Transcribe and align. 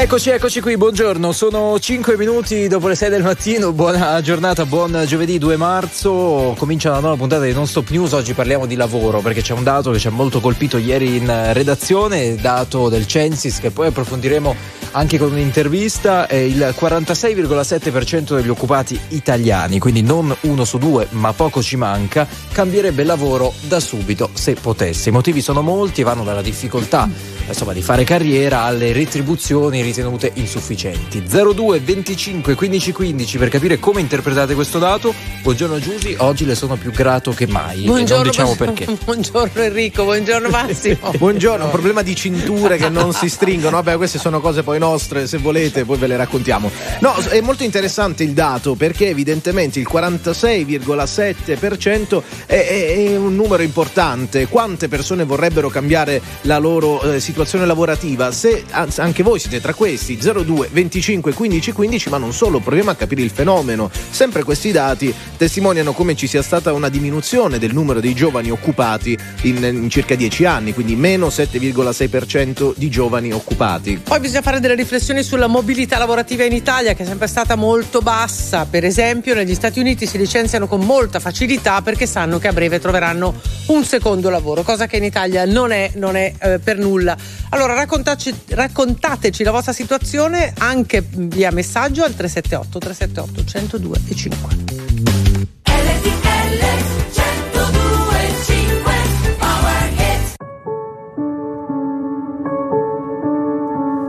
Eccoci, 0.00 0.30
eccoci 0.30 0.60
qui, 0.60 0.76
buongiorno. 0.76 1.32
Sono 1.32 1.76
5 1.76 2.16
minuti 2.16 2.68
dopo 2.68 2.86
le 2.86 2.94
6 2.94 3.10
del 3.10 3.24
mattino. 3.24 3.72
Buona 3.72 4.20
giornata, 4.20 4.64
buon 4.64 5.02
giovedì 5.08 5.38
2 5.38 5.56
marzo. 5.56 6.54
Comincia 6.56 6.90
la 6.90 7.00
nuova 7.00 7.16
puntata 7.16 7.42
di 7.42 7.52
Non 7.52 7.66
Stop 7.66 7.90
News. 7.90 8.12
Oggi 8.12 8.32
parliamo 8.32 8.66
di 8.66 8.76
lavoro 8.76 9.20
perché 9.20 9.42
c'è 9.42 9.54
un 9.54 9.64
dato 9.64 9.90
che 9.90 9.98
ci 9.98 10.06
ha 10.06 10.10
molto 10.10 10.38
colpito 10.38 10.76
ieri 10.78 11.16
in 11.16 11.50
redazione, 11.52 12.36
dato 12.36 12.88
del 12.88 13.08
Censis 13.08 13.58
che 13.58 13.72
poi 13.72 13.88
approfondiremo 13.88 14.54
anche 14.92 15.18
con 15.18 15.32
un'intervista. 15.32 16.28
Il 16.30 16.72
46,7% 16.78 18.36
degli 18.36 18.48
occupati 18.48 18.98
italiani, 19.08 19.80
quindi 19.80 20.02
non 20.02 20.34
uno 20.42 20.64
su 20.64 20.78
due, 20.78 21.08
ma 21.10 21.32
poco 21.32 21.60
ci 21.60 21.74
manca, 21.74 22.24
cambierebbe 22.52 23.02
lavoro 23.02 23.52
da 23.62 23.80
subito 23.80 24.30
se 24.32 24.54
potesse. 24.54 25.08
I 25.08 25.12
motivi 25.12 25.40
sono 25.42 25.60
molti 25.60 26.02
e 26.02 26.04
vanno 26.04 26.22
dalla 26.22 26.40
difficoltà 26.40 27.36
insomma, 27.48 27.72
di 27.72 27.82
fare 27.82 28.04
carriera 28.04 28.62
alle 28.62 28.92
retribuzioni 28.92 29.82
ritenute 29.82 30.30
insufficienti. 30.34 31.22
02 31.22 31.80
25 31.80 32.54
15 32.54 32.92
15 32.92 33.38
per 33.38 33.48
capire 33.48 33.78
come 33.78 34.00
interpretate 34.00 34.54
questo 34.54 34.78
dato. 34.78 35.14
Buongiorno 35.42 35.78
Giusy, 35.78 36.16
oggi 36.18 36.44
le 36.44 36.54
sono 36.54 36.76
più 36.76 36.90
grato 36.90 37.32
che 37.32 37.46
mai. 37.46 37.84
Buongiorno, 37.84 38.24
non 38.24 38.30
diciamo 38.30 38.54
perché. 38.54 38.84
Buongiorno 39.04 39.62
Enrico, 39.62 40.04
buongiorno 40.04 40.50
Massimo. 40.50 41.10
buongiorno, 41.16 41.64
un 41.64 41.70
problema 41.70 42.02
di 42.02 42.14
cinture 42.14 42.76
che 42.76 42.90
non 42.90 43.12
si 43.12 43.28
stringono. 43.28 43.76
Vabbè, 43.76 43.96
queste 43.96 44.18
sono 44.18 44.40
cose 44.40 44.62
poi 44.62 44.78
nostre, 44.78 45.26
se 45.26 45.38
volete 45.38 45.84
poi 45.84 45.96
ve 45.96 46.06
le 46.06 46.16
raccontiamo. 46.16 46.70
No, 47.00 47.14
è 47.14 47.40
molto 47.40 47.64
interessante 47.64 48.24
il 48.24 48.32
dato 48.32 48.74
perché 48.74 49.08
evidentemente 49.08 49.78
il 49.78 49.88
46,7% 49.90 52.22
è, 52.46 52.54
è, 52.54 52.94
è 52.94 53.16
un 53.16 53.34
numero 53.34 53.62
importante. 53.62 54.46
Quante 54.48 54.88
persone 54.88 55.24
vorrebbero 55.24 55.70
cambiare 55.70 56.20
la 56.42 56.58
loro 56.58 57.00
eh, 57.02 57.20
situazione 57.20 57.37
lavorativa? 57.64 58.30
Se 58.30 58.64
anche 58.70 59.22
voi 59.22 59.38
siete 59.38 59.60
tra 59.60 59.74
questi 59.74 60.16
02 60.16 60.68
25 60.70 61.32
15 61.32 61.72
15 61.72 62.08
ma 62.08 62.18
non 62.18 62.32
solo 62.32 62.60
proviamo 62.60 62.90
a 62.90 62.94
capire 62.94 63.22
il 63.22 63.30
fenomeno. 63.30 63.90
Sempre 64.10 64.42
questi 64.42 64.72
dati 64.72 65.12
testimoniano 65.36 65.92
come 65.92 66.14
ci 66.14 66.26
sia 66.26 66.42
stata 66.42 66.72
una 66.72 66.88
diminuzione 66.88 67.58
del 67.58 67.72
numero 67.72 68.00
dei 68.00 68.14
giovani 68.14 68.50
occupati 68.50 69.18
in, 69.42 69.62
in 69.64 69.90
circa 69.90 70.14
10 70.14 70.44
anni 70.44 70.72
quindi 70.72 70.96
meno 70.96 71.28
7,6% 71.28 72.74
di 72.76 72.88
giovani 72.88 73.32
occupati. 73.32 74.00
Poi 74.02 74.20
bisogna 74.20 74.42
fare 74.42 74.60
delle 74.60 74.74
riflessioni 74.74 75.22
sulla 75.22 75.46
mobilità 75.46 75.98
lavorativa 75.98 76.44
in 76.44 76.52
Italia 76.52 76.94
che 76.94 77.02
è 77.02 77.06
sempre 77.06 77.26
stata 77.26 77.56
molto 77.56 78.00
bassa. 78.00 78.66
Per 78.66 78.84
esempio 78.84 79.34
negli 79.34 79.54
Stati 79.54 79.80
Uniti 79.80 80.06
si 80.06 80.18
licenziano 80.18 80.66
con 80.66 80.80
molta 80.80 81.20
facilità 81.20 81.82
perché 81.82 82.06
sanno 82.06 82.38
che 82.38 82.48
a 82.48 82.52
breve 82.52 82.78
troveranno 82.78 83.34
un 83.66 83.84
secondo 83.84 84.30
lavoro 84.30 84.62
cosa 84.62 84.86
che 84.86 84.96
in 84.98 85.04
Italia 85.04 85.44
non 85.44 85.72
è, 85.72 85.90
non 85.94 86.16
è 86.16 86.32
eh, 86.40 86.58
per 86.58 86.78
nulla 86.78 87.16
allora 87.50 87.74
raccontateci 87.74 89.42
la 89.42 89.50
vostra 89.50 89.72
situazione 89.72 90.52
anche 90.58 91.04
via 91.08 91.50
messaggio 91.50 92.04
al 92.04 92.14
378 92.14 92.78
378 92.78 93.44
102 93.44 94.00
e 94.08 94.14
5. 94.14 94.56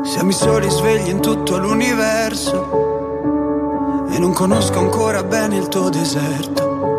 Siamo 0.04 0.30
i 0.30 0.34
soli 0.34 0.70
svegli 0.70 1.10
in 1.10 1.22
tutto 1.22 1.58
l'universo 1.58 2.88
e 4.12 4.20
non 4.20 4.34
conosco 4.34 4.80
ancora 4.80 5.24
bene 5.24 5.58
il 5.58 5.68
tuo 5.70 5.90
deserto. 5.90 6.99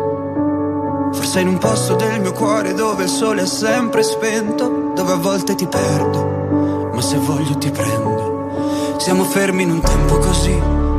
Forse 1.13 1.39
in 1.41 1.47
un 1.47 1.57
posto 1.57 1.95
del 1.95 2.21
mio 2.21 2.31
cuore 2.31 2.73
dove 2.73 3.03
il 3.03 3.09
sole 3.09 3.43
è 3.43 3.45
sempre 3.45 4.03
spento, 4.03 4.91
dove 4.95 5.11
a 5.11 5.17
volte 5.17 5.55
ti 5.55 5.67
perdo, 5.67 6.89
ma 6.93 7.01
se 7.01 7.17
voglio 7.17 7.57
ti 7.57 7.69
prendo. 7.69 8.95
Siamo 8.97 9.23
fermi 9.23 9.63
in 9.63 9.71
un 9.71 9.81
tempo 9.81 10.17
così 10.17 10.57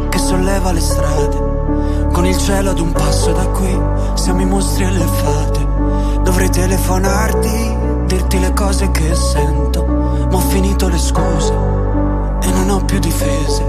che 0.08 0.18
solleva 0.18 0.72
le 0.72 0.80
strade, 0.80 2.10
con 2.12 2.26
il 2.26 2.36
cielo 2.36 2.70
ad 2.70 2.78
un 2.78 2.92
passo 2.92 3.32
da 3.32 3.46
qui, 3.46 3.80
siamo 4.14 4.40
i 4.42 4.46
mostri 4.46 4.84
e 4.84 4.90
le 4.90 5.06
fate. 5.06 5.70
Dovrei 6.22 6.50
telefonarti, 6.50 7.76
dirti 8.06 8.38
le 8.38 8.52
cose 8.52 8.90
che 8.90 9.14
sento, 9.14 9.84
ma 9.84 10.36
ho 10.36 10.40
finito 10.40 10.88
le 10.88 10.98
scuse 10.98 11.52
e 12.42 12.50
non 12.50 12.70
ho 12.70 12.84
più 12.84 12.98
difese. 12.98 13.64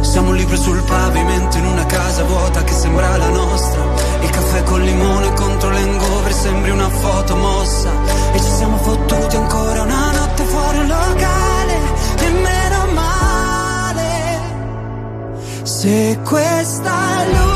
Siamo 0.00 0.32
libri 0.32 0.56
sul 0.56 0.82
pavimento 0.82 1.58
in 1.58 1.66
una 1.66 1.84
casa 1.86 2.24
vuota 2.24 2.64
che 2.64 2.72
sembra 2.72 3.16
la 3.16 3.28
nostra. 3.28 3.95
Il 4.20 4.30
caffè 4.30 4.62
col 4.62 4.82
limone 4.82 5.32
contro 5.34 5.70
l'engover 5.70 6.32
sembri 6.32 6.70
una 6.70 6.88
foto 6.88 7.36
mossa. 7.36 7.90
E 8.32 8.38
ci 8.40 8.50
siamo 8.50 8.76
fottuti 8.78 9.36
ancora 9.36 9.82
una 9.82 10.12
notte 10.12 10.44
fuori 10.44 10.78
un 10.78 10.86
locale. 10.86 11.74
E 12.18 12.28
meno 12.30 12.92
male. 12.92 14.40
Se 15.62 16.18
questa 16.24 17.22
è 17.22 17.55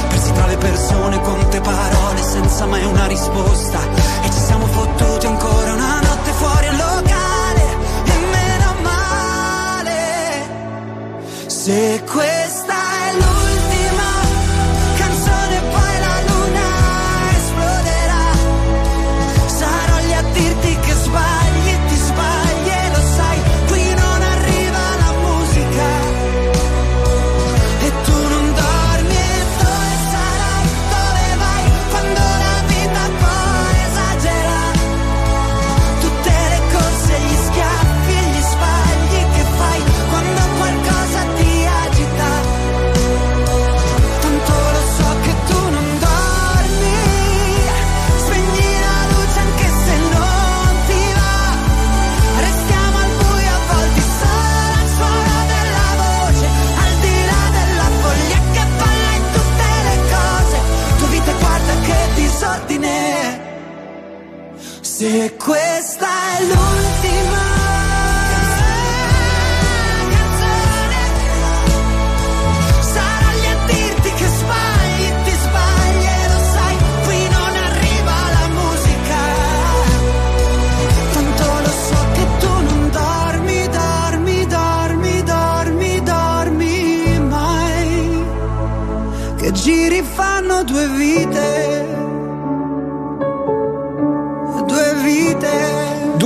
Tra 0.33 0.45
le 0.47 0.57
persone 0.57 1.21
con 1.21 1.49
te 1.49 1.61
parole 1.61 2.21
senza 2.23 2.65
mai 2.65 2.85
una 2.85 3.07
risposta. 3.07 3.79
E 4.23 4.31
ci 4.31 4.39
siamo 4.39 4.65
fottuti 4.65 5.25
ancora 5.25 5.73
una 5.73 5.99
notte 6.01 6.31
fuori 6.31 6.67
al 6.67 6.75
locale. 6.75 7.63
E 8.05 8.13
meno 8.31 8.75
male. 8.81 9.89
Se 11.47 12.03
questa 12.05 12.40
Se 65.01 65.33
questa 65.35 66.05
è 66.37 66.43
l'unica 66.43 66.80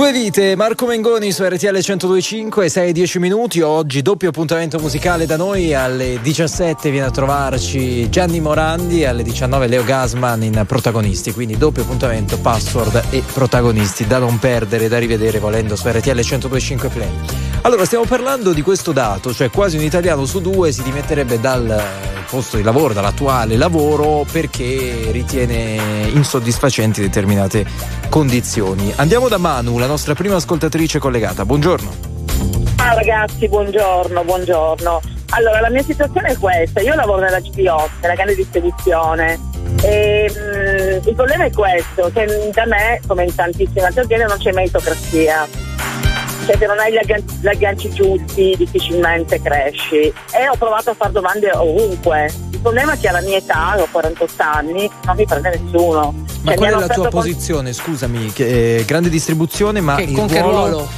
Due 0.06 0.14
vite, 0.14 0.54
Marco 0.54 0.86
Mengoni 0.86 1.32
su 1.32 1.42
RTL 1.42 1.66
1025, 1.72 2.68
6 2.68 2.92
10 2.92 3.18
minuti. 3.18 3.60
Oggi 3.60 4.02
doppio 4.02 4.28
appuntamento 4.28 4.78
musicale 4.78 5.26
da 5.26 5.36
noi. 5.36 5.74
Alle 5.74 6.20
17 6.22 6.92
viene 6.92 7.06
a 7.06 7.10
trovarci 7.10 8.08
Gianni 8.08 8.38
Morandi, 8.38 9.04
alle 9.04 9.24
19 9.24 9.66
Leo 9.66 9.82
Gasman 9.82 10.44
in 10.44 10.62
protagonisti. 10.64 11.32
Quindi 11.32 11.58
doppio 11.58 11.82
appuntamento, 11.82 12.38
password 12.38 13.06
e 13.10 13.20
protagonisti 13.32 14.06
da 14.06 14.18
non 14.18 14.38
perdere, 14.38 14.86
da 14.86 15.00
rivedere 15.00 15.40
volendo 15.40 15.74
su 15.74 15.88
RTL 15.88 16.10
1025 16.12 16.88
Play. 16.88 17.45
Allora, 17.66 17.84
stiamo 17.84 18.04
parlando 18.04 18.52
di 18.52 18.62
questo 18.62 18.92
dato, 18.92 19.34
cioè 19.34 19.50
quasi 19.50 19.76
un 19.76 19.82
italiano 19.82 20.24
su 20.24 20.40
due 20.40 20.70
si 20.70 20.84
dimetterebbe 20.84 21.40
dal 21.40 21.82
posto 22.30 22.58
di 22.58 22.62
lavoro, 22.62 22.94
dall'attuale 22.94 23.56
lavoro, 23.56 24.24
perché 24.30 25.08
ritiene 25.10 26.06
insoddisfacenti 26.12 27.00
determinate 27.00 27.66
condizioni. 28.08 28.92
Andiamo 28.94 29.26
da 29.26 29.38
Manu, 29.38 29.78
la 29.78 29.88
nostra 29.88 30.14
prima 30.14 30.36
ascoltatrice 30.36 31.00
collegata. 31.00 31.44
Buongiorno. 31.44 31.90
Ciao 32.76 32.94
ragazzi, 32.94 33.48
buongiorno, 33.48 34.22
buongiorno. 34.22 35.00
Allora, 35.30 35.58
la 35.58 35.70
mia 35.70 35.82
situazione 35.82 36.28
è 36.28 36.38
questa, 36.38 36.80
io 36.80 36.94
lavoro 36.94 37.22
nella 37.22 37.40
GPO, 37.40 37.90
nella 38.00 38.14
grande 38.14 38.36
distribuzione. 38.36 39.40
E, 39.82 40.30
mm, 40.32 41.08
il 41.08 41.14
problema 41.16 41.46
è 41.46 41.50
questo, 41.50 42.12
che 42.14 42.48
da 42.52 42.64
me, 42.66 43.00
come 43.08 43.24
in 43.24 43.34
tantissime 43.34 43.86
altre 43.86 44.02
aziende, 44.02 44.26
non 44.26 44.38
c'è 44.38 44.52
meritocrazia. 44.52 45.48
Cioè 46.46 46.56
se 46.58 46.66
non 46.66 46.78
hai 46.78 46.92
gli 46.92 46.96
agganci, 46.96 47.36
gli 47.40 47.48
agganci 47.48 47.90
giusti 47.90 48.54
difficilmente 48.56 49.42
cresci. 49.42 49.96
E 49.96 50.48
ho 50.48 50.56
provato 50.56 50.90
a 50.90 50.94
fare 50.94 51.10
domande 51.10 51.50
ovunque. 51.52 52.32
Il 52.52 52.60
problema 52.60 52.92
è 52.92 52.98
che 52.98 53.08
alla 53.08 53.20
mia 53.20 53.36
età, 53.38 53.74
ho 53.76 53.88
48 53.90 54.42
anni, 54.42 54.88
non 55.04 55.16
mi 55.16 55.26
prende 55.26 55.58
nessuno. 55.60 56.14
Ma 56.42 56.52
Cioè, 56.52 56.56
qual 56.56 56.68
è 56.68 56.72
la 56.72 56.86
tua 56.86 56.94
offerto 56.98 57.08
posizione? 57.08 57.72
Scusami, 57.72 58.32
che, 58.32 58.76
eh, 58.76 58.84
grande 58.84 59.08
distribuzione, 59.08 59.80
ma 59.80 59.96
Che- 59.96 60.02
il 60.02 60.14
con 60.14 60.28
che 60.28 60.40
ruolo? 60.40 60.88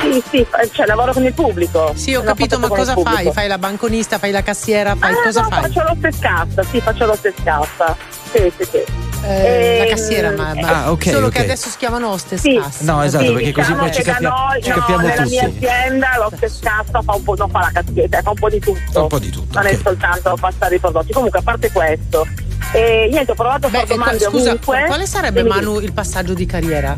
Sì, 0.00 0.22
sì, 0.30 0.46
cioè 0.72 0.86
lavoro 0.86 1.12
con 1.12 1.24
il 1.24 1.34
pubblico. 1.34 1.92
Sì, 1.94 2.14
ho 2.14 2.22
capito, 2.22 2.58
ma 2.58 2.68
cosa 2.68 2.96
fai? 2.96 3.30
Fai 3.32 3.46
la 3.48 3.58
banconista, 3.58 4.18
fai 4.18 4.30
la 4.30 4.42
cassiera, 4.42 4.94
fai 4.96 5.12
ah, 5.12 5.22
cosa 5.22 5.42
no, 5.42 5.48
fai? 5.48 5.62
faccio 5.62 5.82
l'ostescassa, 5.82 6.62
sì, 6.64 6.80
faccio 6.80 7.04
l'ostescassa. 7.06 7.96
Sì, 8.32 8.52
sì, 8.56 8.64
sì. 8.70 8.76
Eh, 9.22 9.76
la 9.76 9.82
Ehm, 9.84 9.88
cassiera, 9.88 10.30
ma, 10.30 10.54
ma 10.54 10.84
Ah, 10.84 10.90
ok, 10.92 11.10
solo 11.10 11.26
ok. 11.26 11.32
che 11.32 11.38
adesso 11.40 11.68
si 11.68 11.76
chiamano 11.76 12.08
hostess 12.08 12.40
Sì. 12.40 12.58
cassa. 12.58 12.84
No, 12.84 13.02
esatto, 13.02 13.24
Sì, 13.26 13.32
perché 13.32 13.52
così 13.52 13.66
diciamo 13.72 13.82
poi 13.86 13.92
ci, 13.94 14.02
capia- 14.02 14.28
noi, 14.30 14.62
ci 14.62 14.68
no, 14.70 14.74
capiamo 14.76 15.06
nella 15.06 15.24
mia 15.26 15.44
tutti. 15.44 15.66
azienda 15.66 16.08
l'ostescassa 16.18 17.02
fa 17.04 17.14
un 17.14 17.22
po', 17.22 17.34
non 17.36 17.50
fa 17.50 17.60
la 17.60 17.70
cassiera, 17.82 18.22
fa 18.22 18.30
un 18.30 18.36
po' 18.38 18.48
di 18.48 18.58
tutto. 18.60 19.02
Un 19.02 19.08
po' 19.08 19.18
di 19.18 19.30
tutto, 19.30 19.58
Non 19.58 19.66
ok. 19.66 19.72
è 19.72 19.78
soltanto 19.82 20.36
passare 20.40 20.74
i 20.76 20.78
prodotti. 20.78 21.12
Comunque, 21.12 21.38
a 21.38 21.42
parte 21.42 21.70
questo, 21.70 22.26
eh, 22.72 23.08
niente, 23.10 23.32
ho 23.32 23.34
provato 23.34 23.66
a 23.66 23.70
fare 23.70 23.86
domande 23.86 24.24
scusa, 24.24 24.50
ovunque. 24.52 24.84
quale 24.86 25.06
sarebbe. 25.06 25.42
Manu 25.42 25.78
il 25.80 25.92
passaggio 25.92 26.32
di 26.32 26.46
carriera? 26.46 26.96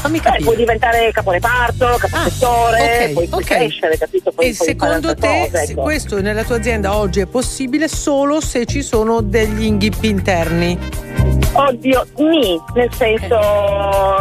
Fammi 0.00 0.16
Eh, 0.16 0.20
puoi 0.22 0.32
capire. 0.38 0.56
diventare 0.56 1.10
caporeparto, 1.12 1.96
caposettore, 1.98 2.78
Ah, 2.80 2.84
ok, 3.04 3.12
puoi, 3.12 3.26
puoi 3.28 3.42
ok. 3.42 3.48
crescere, 3.48 3.98
capito? 3.98 4.32
Puoi, 4.32 4.48
E 4.48 4.54
puoi 4.54 4.68
secondo 4.68 5.14
te 5.14 5.48
cose, 5.50 5.66
se 5.66 5.72
ecco. 5.72 5.82
questo 5.82 6.20
nella 6.22 6.42
tua 6.42 6.56
azienda 6.56 6.96
oggi 6.96 7.20
è 7.20 7.26
possibile 7.26 7.86
solo 7.88 8.40
se 8.40 8.64
ci 8.64 8.82
sono 8.82 9.20
degli 9.20 9.62
inghippi 9.64 10.08
interni? 10.08 10.78
Oddio, 11.52 12.06
mi, 12.18 12.58
nel 12.74 12.88
senso, 12.94 13.36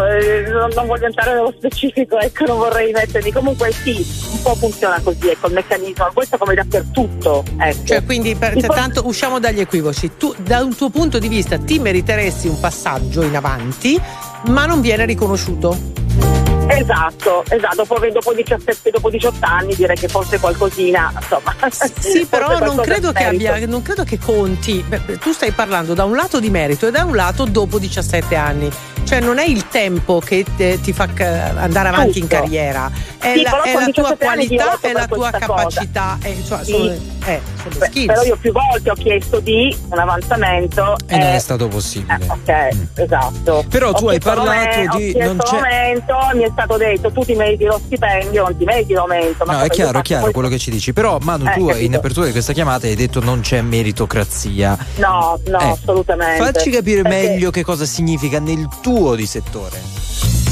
eh, 0.07 0.49
non, 0.49 0.69
non 0.75 0.87
voglio 0.87 1.05
entrare 1.05 1.35
nello 1.35 1.53
specifico, 1.55 2.17
ecco, 2.19 2.43
non 2.45 2.57
vorrei 2.57 2.91
mettermi. 2.91 3.31
Comunque 3.31 3.71
sì, 3.71 4.05
un 4.33 4.41
po' 4.41 4.55
funziona 4.55 4.99
così, 5.01 5.29
ecco, 5.29 5.47
il 5.47 5.53
meccanismo, 5.53 6.09
questo 6.13 6.37
come 6.37 6.55
dappertutto, 6.55 7.43
ecco. 7.57 7.85
Cioè, 7.85 8.03
quindi 8.03 8.35
per, 8.35 8.57
Il 8.57 8.65
po- 8.65 8.73
tanto 8.73 9.05
usciamo 9.05 9.39
dagli 9.39 9.59
equivoci. 9.61 10.11
Tu, 10.17 10.33
da 10.39 10.61
un 10.61 10.75
tuo 10.75 10.89
punto 10.89 11.19
di 11.19 11.27
vista, 11.29 11.57
ti 11.57 11.77
meriteresti 11.79 12.47
un 12.47 12.59
passaggio 12.59 13.21
in 13.21 13.35
avanti, 13.35 14.01
ma 14.47 14.65
non 14.65 14.81
viene 14.81 15.05
riconosciuto. 15.05 16.38
Esatto, 16.71 17.43
esatto, 17.49 17.75
dopo, 17.77 17.99
dopo 18.11 18.33
17, 18.33 18.91
dopo 18.91 19.09
18 19.09 19.37
anni 19.41 19.73
direi 19.75 19.95
che 19.95 20.07
forse 20.07 20.39
qualcosina, 20.39 21.11
insomma. 21.15 21.55
Sì, 21.99 22.25
però 22.29 22.57
non 22.59 22.77
credo, 22.77 23.09
abbia, 23.13 23.65
non 23.65 23.81
credo 23.81 24.03
che 24.03 24.19
conti. 24.19 24.83
Beh, 24.87 25.17
tu 25.17 25.31
stai 25.31 25.51
parlando 25.51 25.93
da 25.95 26.03
un 26.03 26.15
lato 26.15 26.39
di 26.39 26.49
merito 26.49 26.87
e 26.87 26.91
da 26.91 27.03
un 27.05 27.15
lato 27.15 27.45
dopo 27.45 27.79
17 27.79 28.35
anni. 28.35 28.69
Cioè, 29.03 29.21
non 29.21 29.39
è 29.39 29.43
il 29.45 29.67
tempo 29.69 30.19
che 30.19 30.45
te- 30.55 30.79
ti 30.81 30.93
fa 30.93 31.07
andare 31.15 31.87
avanti 31.87 32.19
in 32.19 32.27
Giusto. 32.27 32.35
carriera, 32.41 32.91
è 33.17 33.33
Sì, 33.35 33.41
la, 33.41 33.61
è 33.63 33.73
la 33.73 33.79
tua 33.79 34.13
17 34.15 34.25
anni 34.25 34.45
qualità 34.45 34.77
e 34.81 34.91
la 34.91 35.07
tua 35.07 35.29
capacità. 35.31 36.17
eh, 36.21 36.29
insomma, 36.29 36.63
Sì. 36.63 36.71
sono, 36.71 36.91
eh, 37.25 37.41
sono 37.63 37.75
Beh, 37.79 38.05
però 38.05 38.21
io 38.21 38.35
più 38.37 38.51
volte 38.51 38.89
ho 38.91 38.93
chiesto 38.93 39.39
di 39.39 39.75
un 39.89 39.97
avanzamento 39.97 40.95
E 41.07 41.17
non 41.17 41.27
eh, 41.29 41.35
è 41.35 41.39
stato 41.39 41.67
possibile. 41.67 42.19
Eh, 42.21 42.29
ok, 42.29 42.69
esatto. 42.99 43.65
Però 43.67 43.93
tu 43.93 44.05
Ho 44.05 44.09
hai 44.09 44.19
parlato 44.19 44.47
l'aumento, 44.51 44.97
di- 44.97 45.09
Ho 45.09 45.11
chiesto 45.13 45.33
non 45.33 45.37
c'è- 45.37 45.51
l'aumento, 45.59 46.17
mi 46.35 46.43
è 46.43 46.51
stato 46.59 46.77
detto 46.77 47.11
tu 47.11 47.23
ti 47.23 47.33
meriti 47.35 47.63
lo 47.65 47.79
stipendio, 47.83 48.43
non 48.43 48.57
ti 48.57 48.65
meriti 48.65 48.93
l'aumento. 48.93 49.45
ma 49.45 49.57
No, 49.57 49.61
è 49.63 49.69
chiaro, 49.69 49.99
è 49.99 50.01
chiaro 50.01 50.23
Poi- 50.25 50.33
quello 50.33 50.49
che 50.49 50.57
ci 50.59 50.71
dici. 50.71 50.91
Però, 50.93 51.17
Manu, 51.21 51.45
Eh, 51.47 51.53
tu 51.53 51.65
capito. 51.67 51.85
in 51.85 51.95
apertura 51.95 52.25
di 52.25 52.31
questa 52.31 52.53
chiamata 52.53 52.87
hai 52.87 52.95
detto 52.95 53.19
non 53.21 53.41
c'è 53.41 53.61
meritocrazia. 53.61 54.77
No, 54.97 55.39
no, 55.47 55.59
Eh, 55.59 55.69
assolutamente. 55.69 56.43
Facci 56.51 56.69
capire 56.69 57.01
Perché- 57.01 57.27
meglio 57.29 57.49
che 57.51 57.63
cosa 57.63 57.85
significa 57.85 58.39
nel 58.39 58.67
tuo 58.81 59.15
di 59.15 59.25
settore. 59.25 59.79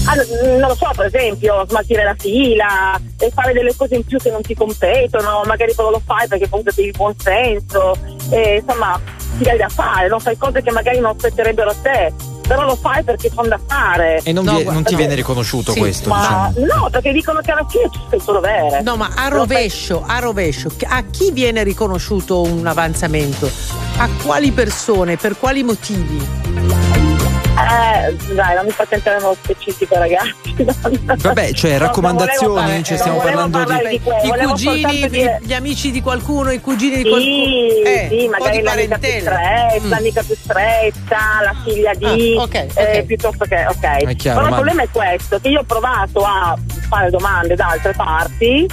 Allora, 0.09 0.57
non 0.57 0.69
lo 0.69 0.75
so, 0.75 0.89
per 0.95 1.07
esempio, 1.07 1.65
smaltire 1.67 2.03
la 2.05 2.15
fila 2.17 2.97
e 3.19 3.29
fare 3.33 3.51
delle 3.51 3.75
cose 3.75 3.95
in 3.95 4.05
più 4.05 4.17
che 4.17 4.31
non 4.31 4.41
ti 4.41 4.55
competono, 4.55 5.41
magari 5.45 5.73
però 5.75 5.89
lo 5.89 6.01
fai 6.05 6.27
perché 6.29 6.47
comunque 6.47 6.71
sei 6.71 6.85
di 6.85 6.91
buon 6.91 7.13
senso, 7.17 7.93
e, 8.29 8.63
insomma, 8.65 8.97
ti 9.37 9.43
dai 9.43 9.57
da 9.57 9.67
fare, 9.67 10.07
non 10.07 10.21
fai 10.21 10.37
cose 10.37 10.61
che 10.61 10.71
magari 10.71 10.99
non 10.99 11.13
spetterebbero 11.17 11.71
a 11.71 11.75
te, 11.81 12.13
però 12.47 12.63
lo 12.65 12.75
fai 12.75 13.03
perché 13.03 13.29
sono 13.33 13.47
da 13.47 13.59
fare. 13.65 14.21
E 14.23 14.31
non, 14.31 14.45
No, 14.45 14.51
vi- 14.55 14.63
guarda, 14.63 14.71
non 14.73 14.83
ti 14.83 14.95
viene 14.95 15.13
riconosciuto 15.15 15.73
Sì, 15.73 15.79
questo, 15.79 16.09
Ma 16.09 16.51
diciamo. 16.53 16.73
no, 16.83 16.89
perché 16.89 17.11
dicono 17.11 17.39
che 17.41 17.51
alla 17.51 17.65
fine 17.69 17.89
tu 17.89 17.99
sei 18.09 18.17
il 18.19 18.23
tuo 18.23 18.33
dovere. 18.33 18.81
No, 18.81 18.95
ma 18.95 19.11
a 19.15 19.27
rovescio, 19.27 20.03
a 20.05 20.19
rovescio, 20.19 20.69
a 20.87 21.03
chi 21.03 21.31
viene 21.31 21.63
riconosciuto 21.63 22.41
un 22.41 22.65
avanzamento? 22.65 23.49
A 23.97 24.07
quali 24.23 24.51
persone? 24.51 25.17
Per 25.17 25.37
quali 25.37 25.63
motivi? 25.63 27.16
Eh, 27.57 28.15
dai, 28.35 28.55
non 28.55 28.65
mi 28.65 28.71
fate 28.71 28.95
entrare 28.95 29.17
nello 29.19 29.35
specifico, 29.41 29.97
ragazzi. 29.97 30.55
Vabbè, 31.17 31.53
cioè, 31.53 31.77
raccomandazioni, 31.79 32.83
ci 32.83 32.91
non 32.91 32.99
stiamo 32.99 33.17
parlando 33.19 33.57
di- 33.57 33.63
parlare 33.65 33.89
di 33.89 33.99
quello, 34.01 34.43
I 34.43 34.45
cugini, 34.45 35.09
dire- 35.09 35.39
gli 35.41 35.53
amici 35.53 35.89
di 35.91 36.01
qualcuno, 36.01 36.51
i 36.51 36.61
cugini 36.61 36.97
di 36.97 37.03
Sì, 37.03 37.09
qualcuno. 37.09 37.89
Eh, 37.89 38.07
sì, 38.11 38.27
magari 38.27 38.57
di 38.57 38.63
l'amica 38.63 38.97
più 38.99 39.09
stretta, 39.09 39.79
Mm. 39.81 39.89
l'amica 39.89 40.23
più 40.23 40.35
stretta, 40.35 41.17
la 41.43 41.55
figlia 41.65 41.93
di, 41.95 42.35
Ah, 42.37 42.41
ok, 42.43 42.53
eh, 42.53 42.69
ok. 42.99 43.03
piuttosto 43.05 43.45
che, 43.45 43.65
ok. 43.67 44.15
Chiaro, 44.15 44.35
Però 44.37 44.41
il 44.43 44.49
ma- 44.49 44.55
problema 44.55 44.83
è 44.83 44.89
questo, 44.91 45.39
che 45.39 45.49
io 45.49 45.59
ho 45.61 45.63
provato 45.63 46.19
a 46.23 46.55
fare 46.89 47.09
domande 47.09 47.55
da 47.55 47.69
altre 47.69 47.93
parti, 47.93 48.65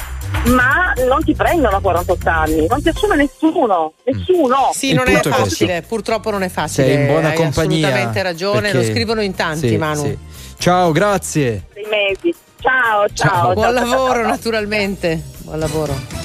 ma 0.47 0.93
non 1.07 1.23
ti 1.25 1.33
prendono 1.35 1.77
a 1.77 1.81
48 1.81 2.29
anni, 2.29 2.67
non 2.69 2.83
ti 2.83 2.89
assume 2.91 3.17
nessuno, 3.17 3.93
nessuno. 4.05 4.71
Sì, 4.75 4.89
Il 4.91 4.95
non 4.97 5.07
è 5.09 5.11
è 5.19 5.21
questo. 5.21 5.31
facile, 5.31 5.83
purtroppo 5.83 6.31
non 6.31 6.43
è 6.43 6.49
facile. 6.49 6.87
Sei 6.89 6.95
in 6.97 7.07
buona 7.07 7.29
hai 7.31 7.35
compagnia. 7.37 7.87
assolutamente 7.87 8.23
ragione, 8.23 8.73
lo 8.79 8.85
scrivono 8.85 9.21
in 9.23 9.35
tanti, 9.35 9.69
Sì, 9.69 9.77
Manu. 9.77 10.03
sì. 10.03 10.19
Ciao, 10.59 10.93
grazie. 10.93 11.65
Sei 11.75 11.85
mesi. 11.91 12.35
Ciao, 12.61 13.07
ciao. 13.13 13.29
Ciao. 13.31 13.53
Buon 13.55 13.65
ciao, 13.67 13.73
lavoro, 13.73 14.21
ciao. 14.21 14.27
naturalmente. 14.29 15.23
Buon 15.39 15.59
lavoro. 15.59 16.23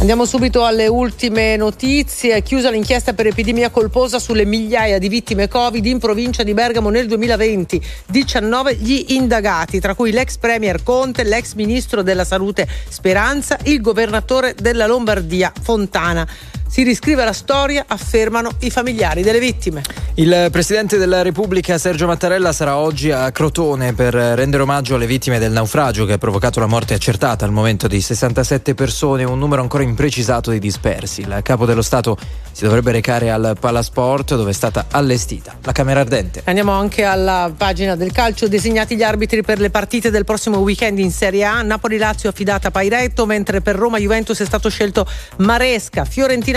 Andiamo 0.00 0.26
subito 0.26 0.64
alle 0.64 0.86
ultime 0.86 1.56
notizie. 1.56 2.42
Chiusa 2.42 2.68
l'inchiesta 2.68 3.14
per 3.14 3.28
epidemia 3.28 3.70
colposa 3.70 4.18
sulle 4.18 4.44
migliaia 4.44 4.98
di 4.98 5.08
vittime 5.08 5.48
Covid 5.48 5.84
in 5.86 5.98
provincia 5.98 6.42
di 6.42 6.52
Bergamo 6.52 6.90
nel 6.90 7.06
2020. 7.06 7.80
19 8.06 8.74
gli 8.74 9.04
indagati, 9.14 9.80
tra 9.80 9.94
cui 9.94 10.10
l'ex 10.10 10.36
premier 10.36 10.82
Conte, 10.82 11.22
l'ex 11.22 11.54
ministro 11.54 12.02
della 12.02 12.24
salute 12.24 12.68
Speranza, 12.88 13.56
il 13.64 13.80
governatore 13.80 14.54
della 14.60 14.86
Lombardia 14.86 15.50
Fontana. 15.62 16.26
Si 16.74 16.82
riscrive 16.82 17.24
la 17.24 17.32
storia, 17.32 17.84
affermano 17.86 18.50
i 18.62 18.68
familiari 18.68 19.22
delle 19.22 19.38
vittime. 19.38 19.82
Il 20.14 20.48
presidente 20.50 20.98
della 20.98 21.22
Repubblica 21.22 21.78
Sergio 21.78 22.08
Mattarella 22.08 22.52
sarà 22.52 22.78
oggi 22.78 23.12
a 23.12 23.30
Crotone 23.30 23.94
per 23.94 24.12
rendere 24.12 24.64
omaggio 24.64 24.96
alle 24.96 25.06
vittime 25.06 25.38
del 25.38 25.52
naufragio 25.52 26.04
che 26.04 26.14
ha 26.14 26.18
provocato 26.18 26.58
la 26.58 26.66
morte 26.66 26.94
accertata 26.94 27.44
al 27.44 27.52
momento 27.52 27.86
di 27.86 28.00
67 28.00 28.74
persone, 28.74 29.22
un 29.22 29.38
numero 29.38 29.62
ancora 29.62 29.84
imprecisato 29.84 30.50
di 30.50 30.58
dispersi. 30.58 31.20
Il 31.20 31.40
capo 31.44 31.64
dello 31.64 31.80
Stato 31.82 32.16
si 32.50 32.64
dovrebbe 32.64 32.90
recare 32.90 33.30
al 33.30 33.56
Palasport 33.58 34.34
dove 34.34 34.50
è 34.50 34.54
stata 34.54 34.86
allestita 34.90 35.56
la 35.62 35.72
Camera 35.72 36.00
Ardente. 36.00 36.42
Andiamo 36.44 36.72
anche 36.72 37.04
alla 37.04 37.52
pagina 37.56 37.94
del 37.94 38.10
calcio, 38.10 38.48
designati 38.48 38.96
gli 38.96 39.02
arbitri 39.04 39.42
per 39.42 39.60
le 39.60 39.70
partite 39.70 40.10
del 40.10 40.24
prossimo 40.24 40.58
weekend 40.58 40.98
in 40.98 41.12
Serie 41.12 41.44
A, 41.44 41.62
Napoli-Lazio 41.62 42.28
affidata 42.28 42.68
a 42.68 42.70
Pairetto, 42.72 43.26
mentre 43.26 43.60
per 43.60 43.76
Roma-Juventus 43.76 44.40
è 44.40 44.44
stato 44.44 44.68
scelto 44.68 45.06
Maresca, 45.38 46.04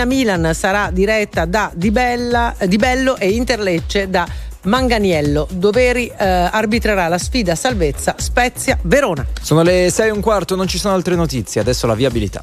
Fiorentina-Milan 0.08 0.54
sarà 0.54 0.90
diretta 0.90 1.44
da 1.44 1.70
Di, 1.74 1.90
Bella- 1.90 2.54
Di 2.66 2.76
Bello 2.76 3.16
e 3.16 3.30
Interlecce 3.30 4.08
da 4.08 4.26
Manganiello. 4.62 5.46
Doveri 5.50 6.06
eh, 6.06 6.24
arbitrerà 6.24 7.08
la 7.08 7.18
sfida 7.18 7.54
salvezza 7.54 8.14
Spezia-Verona. 8.16 9.26
Sono 9.40 9.62
le 9.62 9.90
6 9.90 10.08
e 10.08 10.10
un 10.10 10.20
quarto, 10.20 10.56
non 10.56 10.66
ci 10.66 10.78
sono 10.78 10.94
altre 10.94 11.14
notizie, 11.14 11.60
adesso 11.60 11.86
la 11.86 11.94
viabilità. 11.94 12.42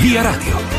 Via 0.00 0.22
Radio. 0.22 0.75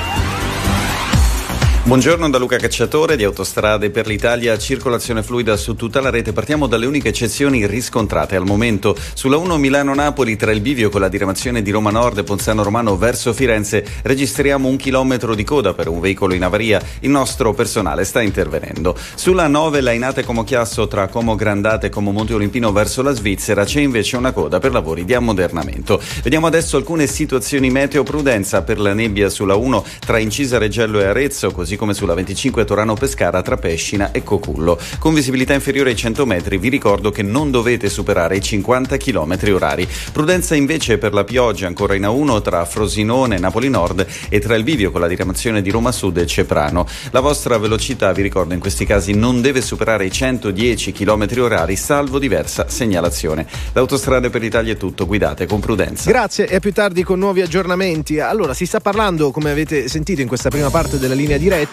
Buongiorno 1.88 2.29
da 2.29 2.38
Luca 2.38 2.58
Cacciatore 2.58 3.15
di 3.15 3.24
Autostrade 3.24 3.89
per 3.91 4.08
l'Italia, 4.08 4.58
circolazione 4.58 5.24
fluida 5.24 5.56
su 5.56 5.74
tutta 5.77 6.01
la 6.01 6.10
rete. 6.10 6.34
Partiamo 6.34 6.67
dalle 6.67 6.86
uniche 6.86 7.08
eccezioni 7.08 7.65
riscontrate 7.65 8.36
al 8.36 8.44
momento. 8.44 8.94
Sulla 9.13 9.38
1 9.38 9.58
Milano-Napoli 9.58 10.36
tra 10.36 10.51
il 10.51 10.60
bivio 10.60 10.89
con 10.89 11.00
la 11.00 11.08
diramazione 11.08 11.62
di 11.62 11.72
Roma 11.72 11.89
Nord 11.89 12.17
e 12.17 12.24
Ponzano 12.24 12.62
Romano 12.62 12.98
verso 12.98 13.32
Firenze 13.32 13.86
registriamo 14.01 14.67
un 14.67 14.75
chilometro 14.75 15.34
di 15.34 15.46
coda 15.46 15.74
per 15.74 15.88
un 15.88 16.01
veicolo 16.01 16.34
in 16.34 16.44
avaria. 16.44 16.82
Il 17.00 17.10
nostro 17.10 17.53
personale 17.53 18.03
sta 18.03 18.22
intervenendo. 18.22 18.94
Sulla 19.15 19.48
9 19.48 19.79
Lainate 19.79 20.25
Como 20.25 20.44
Chiasso 20.44 20.89
tra 20.89 21.08
Como 21.08 21.36
Grandate 21.36 21.88
e 21.88 21.89
Como 21.89 22.12
Monte 22.12 22.34
Olimpino 22.34 22.74
verso 22.74 23.01
la 23.01 23.13
Svizzera 23.13 23.63
c'è 23.63 23.79
invece 23.79 24.17
una 24.17 24.34
coda 24.34 24.60
per 24.60 24.74
lavori 24.74 25.06
di 25.06 25.13
ammodernamento. 25.13 26.01
Vediamo 26.22 26.48
adesso 26.48 26.75
alcune 26.75 27.08
situazioni 27.08 27.70
meteo 27.70 28.03
prudenza 28.03 28.62
per 28.62 28.77
la 28.77 28.94
nebbia 28.94 29.29
sulla 29.29 29.56
1 29.56 29.86
tra 30.06 30.17
Incisa 30.17 30.58
Reggello 30.58 31.00
e 31.00 31.06
Arezzo, 31.06 31.50
così 31.51 31.75
come 31.78 31.94
sulla 31.94 32.14
25 32.14 32.66
Torano-Pescara 32.66 33.42
tra 33.42 33.56
Pescina 33.56 34.12
e 34.12 34.24
Cocullo. 34.24 34.78
Con 35.00 35.14
visibilità 35.14 35.54
inferiore 35.54 35.92
ai 35.92 35.96
100 35.96 36.26
metri 36.26 36.58
vi 36.58 36.68
ricordo 36.68 37.12
che 37.12 37.22
non 37.22 37.52
dovete 37.52 37.88
superare 37.88 38.36
i 38.36 38.42
50 38.42 38.98
km 38.98 39.38
orari. 39.54 39.88
Prudenza 40.12 40.56
invece 40.56 40.98
per 40.98 41.14
la 41.14 41.24
pioggia 41.24 41.68
ancora 41.68 41.96
in 41.96 42.02
A1 42.02 42.42
tra 42.42 42.66
Frosinone 42.66 43.38
e 43.38 43.40
Napoli 43.40 43.70
Nord 43.70 44.06
e 44.28 44.40
tra 44.40 44.56
il 44.56 44.64
bivio 44.64 44.92
con 44.92 45.00
la 45.00 45.08
diramazione 45.08 45.62
di 45.62 45.70
Roma 45.70 45.94
Sud 45.94 46.18
e 46.18 46.26
Ceprano. 46.26 46.86
La 47.12 47.22
vostra 47.22 47.58
velocità, 47.58 48.12
vi 48.12 48.24
ricordo, 48.24 48.54
in 48.54 48.60
questi 48.60 48.86
casi 48.86 49.14
non 49.14 49.42
deve 49.42 49.62
superare 49.62 50.06
i 50.06 50.12
110 50.12 50.92
km 50.92 51.28
orari 51.38 51.76
salvo 51.76 52.20
diversa 52.20 52.68
segnalazione. 52.68 53.46
L'autostrada 53.74 54.30
per 54.30 54.42
l'Italia 54.42 54.74
è 54.74 54.78
tutto, 54.78 55.06
guidate 55.06 55.46
con 55.46 55.60
prudenza. 55.60 56.10
Grazie 56.10 56.48
e 56.48 56.56
a 56.56 56.60
più 56.60 56.74
tardi 56.74 57.04
con 57.04 57.20
nuovi 57.20 57.42
aggiornamenti. 57.42 58.20
Allora, 58.20 58.54
si 58.54 58.66
sta 58.66 58.80
parlando, 58.80 59.32
come 59.32 59.52
avete 59.52 59.88
sentito 59.88 60.22
in 60.22 60.28
questa 60.28 60.50
prima 60.50 60.70
parte 60.70 60.98
della 60.98 61.14
linea 61.14 61.38
diretta, 61.38 61.67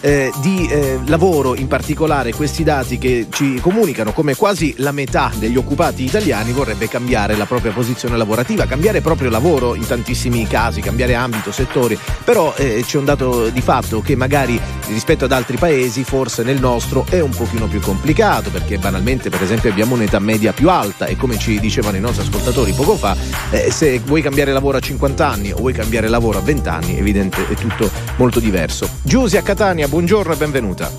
eh, 0.00 0.30
di 0.40 0.66
eh, 0.68 0.98
lavoro, 1.06 1.54
in 1.54 1.66
particolare 1.66 2.32
questi 2.32 2.64
dati 2.64 2.98
che 2.98 3.26
ci 3.30 3.58
comunicano 3.60 4.12
come 4.12 4.34
quasi 4.34 4.74
la 4.78 4.92
metà 4.92 5.30
degli 5.36 5.56
occupati 5.56 6.04
italiani 6.04 6.52
vorrebbe 6.52 6.88
cambiare 6.88 7.36
la 7.36 7.46
propria 7.46 7.72
posizione 7.72 8.16
lavorativa, 8.16 8.66
cambiare 8.66 9.00
proprio 9.00 9.30
lavoro 9.30 9.74
in 9.74 9.86
tantissimi 9.86 10.46
casi, 10.46 10.80
cambiare 10.80 11.14
ambito, 11.14 11.52
settori, 11.52 11.98
però 12.24 12.54
eh, 12.56 12.82
c'è 12.86 12.98
un 12.98 13.04
dato 13.04 13.48
di 13.48 13.60
fatto 13.60 14.00
che 14.00 14.16
magari 14.16 14.60
rispetto 14.88 15.24
ad 15.24 15.32
altri 15.32 15.56
paesi, 15.56 16.04
forse 16.04 16.42
nel 16.42 16.58
nostro 16.58 17.04
è 17.08 17.20
un 17.20 17.30
pochino 17.30 17.66
più 17.66 17.80
complicato 17.80 18.50
perché 18.50 18.78
banalmente 18.78 19.30
per 19.30 19.42
esempio 19.42 19.70
abbiamo 19.70 19.94
un'età 19.94 20.18
media 20.18 20.52
più 20.52 20.68
alta 20.68 21.06
e 21.06 21.16
come 21.16 21.38
ci 21.38 21.60
dicevano 21.60 21.96
i 21.96 22.00
nostri 22.00 22.26
ascoltatori 22.26 22.72
poco 22.72 22.96
fa, 22.96 23.16
eh, 23.50 23.70
se 23.70 23.98
vuoi 24.00 24.22
cambiare 24.22 24.52
lavoro 24.52 24.78
a 24.78 24.80
50 24.80 25.28
anni 25.28 25.52
o 25.52 25.56
vuoi 25.56 25.72
cambiare 25.72 26.08
lavoro 26.08 26.38
a 26.38 26.42
20 26.42 26.68
anni, 26.68 26.98
evidente 26.98 27.46
è 27.48 27.54
tutto 27.54 27.90
molto 28.16 28.40
diverso. 28.40 28.88
Giusia 29.38 29.54
Catania, 29.54 29.86
buongiorno 29.86 30.32
e 30.32 30.36
benvenuta. 30.36 30.90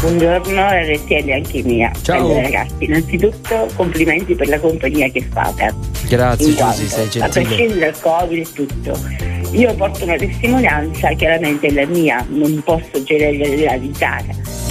Buongiorno 0.00 0.68
RTL 0.68 1.30
anche 1.30 1.62
mia. 1.64 1.90
Ciao. 2.00 2.20
Allora, 2.20 2.42
ragazzi, 2.42 2.84
innanzitutto 2.84 3.68
complimenti 3.74 4.36
per 4.36 4.48
la 4.48 4.60
compagnia 4.60 5.08
che 5.08 5.26
fate. 5.32 5.74
Grazie 6.06 6.54
Giusy, 6.54 6.86
sei 6.86 7.06
A 7.06 7.28
gentile. 7.28 7.30
prescindere 7.30 7.80
dal 7.80 8.00
Covid 8.00 8.38
e 8.38 8.52
tutto. 8.52 8.98
Io 9.50 9.74
porto 9.74 10.04
una 10.04 10.16
testimonianza, 10.16 11.08
chiaramente 11.14 11.72
la 11.72 11.86
mia, 11.86 12.24
non 12.28 12.62
posso 12.62 13.02
generalizzare. 13.02 14.26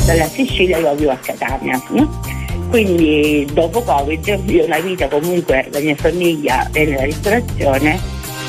Dalla 0.06 0.28
Sicilia 0.28 0.78
io 0.78 0.96
vivo 0.96 1.12
a 1.12 1.18
Catania, 1.18 1.82
no? 1.90 2.22
Quindi 2.70 3.46
dopo 3.52 3.82
Covid 3.82 4.26
io 4.46 4.64
ho 4.64 4.66
una 4.66 4.80
vita 4.80 5.10
comunque, 5.10 5.68
la 5.70 5.80
mia 5.80 5.96
famiglia 5.96 6.70
è 6.72 6.86
nella 6.86 7.04
ristorazione, 7.04 8.00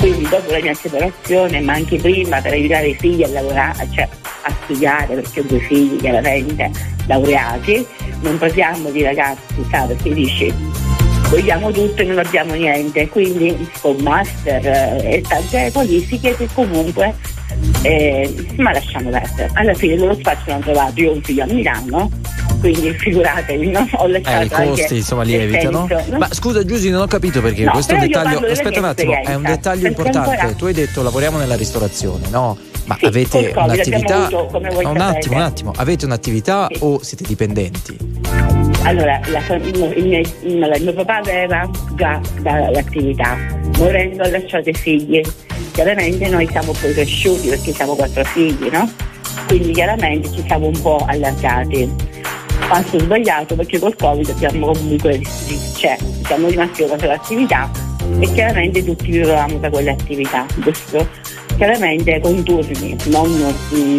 quindi 0.01 0.27
dopo 0.29 0.51
la 0.51 0.61
mia 0.61 0.73
separazione, 0.73 1.61
ma 1.61 1.75
anche 1.75 1.99
prima 1.99 2.41
per 2.41 2.53
aiutare 2.53 2.89
i 2.89 2.95
figli 2.95 3.23
a 3.23 3.29
lavorare, 3.29 3.87
cioè 3.93 4.09
a 4.43 4.57
studiare, 4.65 5.15
perché 5.15 5.41
ho 5.41 5.43
due 5.43 5.61
figli 5.61 5.97
chiaramente 6.01 6.71
laureati, 7.07 7.87
non 8.23 8.39
parliamo 8.39 8.91
di 8.91 9.03
ragazzi, 9.03 9.63
sa, 9.71 9.83
perché 9.83 10.15
dici 10.15 10.53
vogliamo 11.29 11.71
tutto 11.71 12.01
e 12.01 12.05
non 12.07 12.19
abbiamo 12.19 12.55
niente, 12.55 13.09
quindi 13.09 13.71
con 13.81 13.97
master 14.01 14.67
eh, 14.67 15.17
e 15.17 15.21
tante 15.21 15.71
qualifiche 15.71 16.35
che 16.35 16.49
comunque 16.53 17.15
eh, 17.83 18.35
ma 18.57 18.73
lasciamo 18.73 19.11
perdere. 19.11 19.51
Alla 19.55 19.75
fine 19.75 19.97
loro 19.97 20.15
spazio 20.15 20.53
hanno 20.53 20.63
trovato, 20.63 21.01
io 21.01 21.11
ho 21.11 21.15
un 21.15 21.23
figlio 21.23 21.43
a 21.43 21.47
Milano, 21.47 22.11
quindi 22.61 22.93
figuratevi, 22.93 23.71
no? 23.71 23.89
ho 23.97 24.07
lasciato 24.07 24.55
Eh, 24.61 24.65
i 24.65 24.69
costi 24.69 24.97
insomma 24.97 25.23
lievitano. 25.23 25.87
no? 25.89 26.19
Ma 26.19 26.29
scusa 26.33 26.65
Giusy, 26.65 26.91
non 26.91 27.03
ho 27.03 27.07
capito 27.07 27.41
perché 27.41 27.65
No, 27.65 27.73
questo 27.73 27.97
dettaglio. 27.97 28.39
Aspetta 28.47 28.79
un 28.79 28.85
attimo, 28.85 29.13
è 29.23 29.35
un 29.35 29.43
dettaglio 29.43 29.87
importante. 29.87 30.31
ancora- 30.31 30.53
Tu 30.55 30.65
hai 30.67 30.73
detto 30.73 31.03
lavoriamo 31.03 31.39
nella 31.39 31.57
ristorazione, 31.57 32.29
no? 32.31 32.57
Ma 32.87 32.97
Sì, 32.99 33.05
avete 33.05 33.53
un'attività. 33.55 34.27
avuto, 34.27 34.49
voi 34.59 34.85
un 34.85 34.97
sapete. 34.97 35.03
attimo, 35.19 35.35
un 35.37 35.43
attimo, 35.43 35.73
avete 35.77 36.05
un'attività 36.07 36.67
Sì. 36.71 36.79
o 36.83 37.03
siete 37.03 37.25
dipendenti? 37.27 37.97
Allora, 38.83 39.21
la 39.27 39.55
il, 39.57 39.79
mio, 39.79 39.93
il 39.93 40.07
mio- 40.07 40.75
il 40.75 40.83
mio 40.83 40.93
papà 40.95 41.17
aveva 41.19 41.69
già 41.95 42.19
dall'attività, 42.41 43.37
morendo 43.77 44.23
ha 44.23 44.29
lasciato 44.31 44.69
i 44.71 44.75
figli. 44.75 45.21
Chiaramente 45.81 46.29
noi 46.29 46.47
siamo 46.51 46.73
poi 46.73 46.93
cresciuti 46.93 47.49
perché 47.49 47.73
siamo 47.73 47.95
quattro 47.95 48.23
figli, 48.23 48.69
no? 48.71 48.87
Quindi 49.47 49.73
chiaramente 49.73 50.31
ci 50.31 50.43
siamo 50.47 50.67
un 50.67 50.79
po' 50.79 51.03
allargati. 51.09 51.91
Passo 52.69 52.99
sbagliato 52.99 53.55
perché 53.55 53.79
col 53.79 53.97
Covid 53.97 54.29
abbiamo 54.29 54.73
comunque 54.73 55.23
cioè, 55.79 55.97
siamo 56.27 56.49
rimasti 56.49 56.85
con 56.87 56.99
l'attività 56.99 57.71
e 58.19 58.31
chiaramente 58.31 58.85
tutti 58.85 59.11
vivevamo 59.11 59.57
da 59.57 59.71
quelle 59.71 59.93
attività, 59.93 60.45
giusto? 60.57 61.09
Chiaramente 61.57 62.21
con 62.21 62.43
turni, 62.43 62.95
non, 63.07 63.55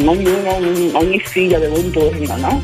ognuno, 0.05 0.97
ogni 0.99 1.19
figlio 1.19 1.55
aveva 1.55 1.79
un 1.79 1.89
turno, 1.89 2.37
no? 2.37 2.61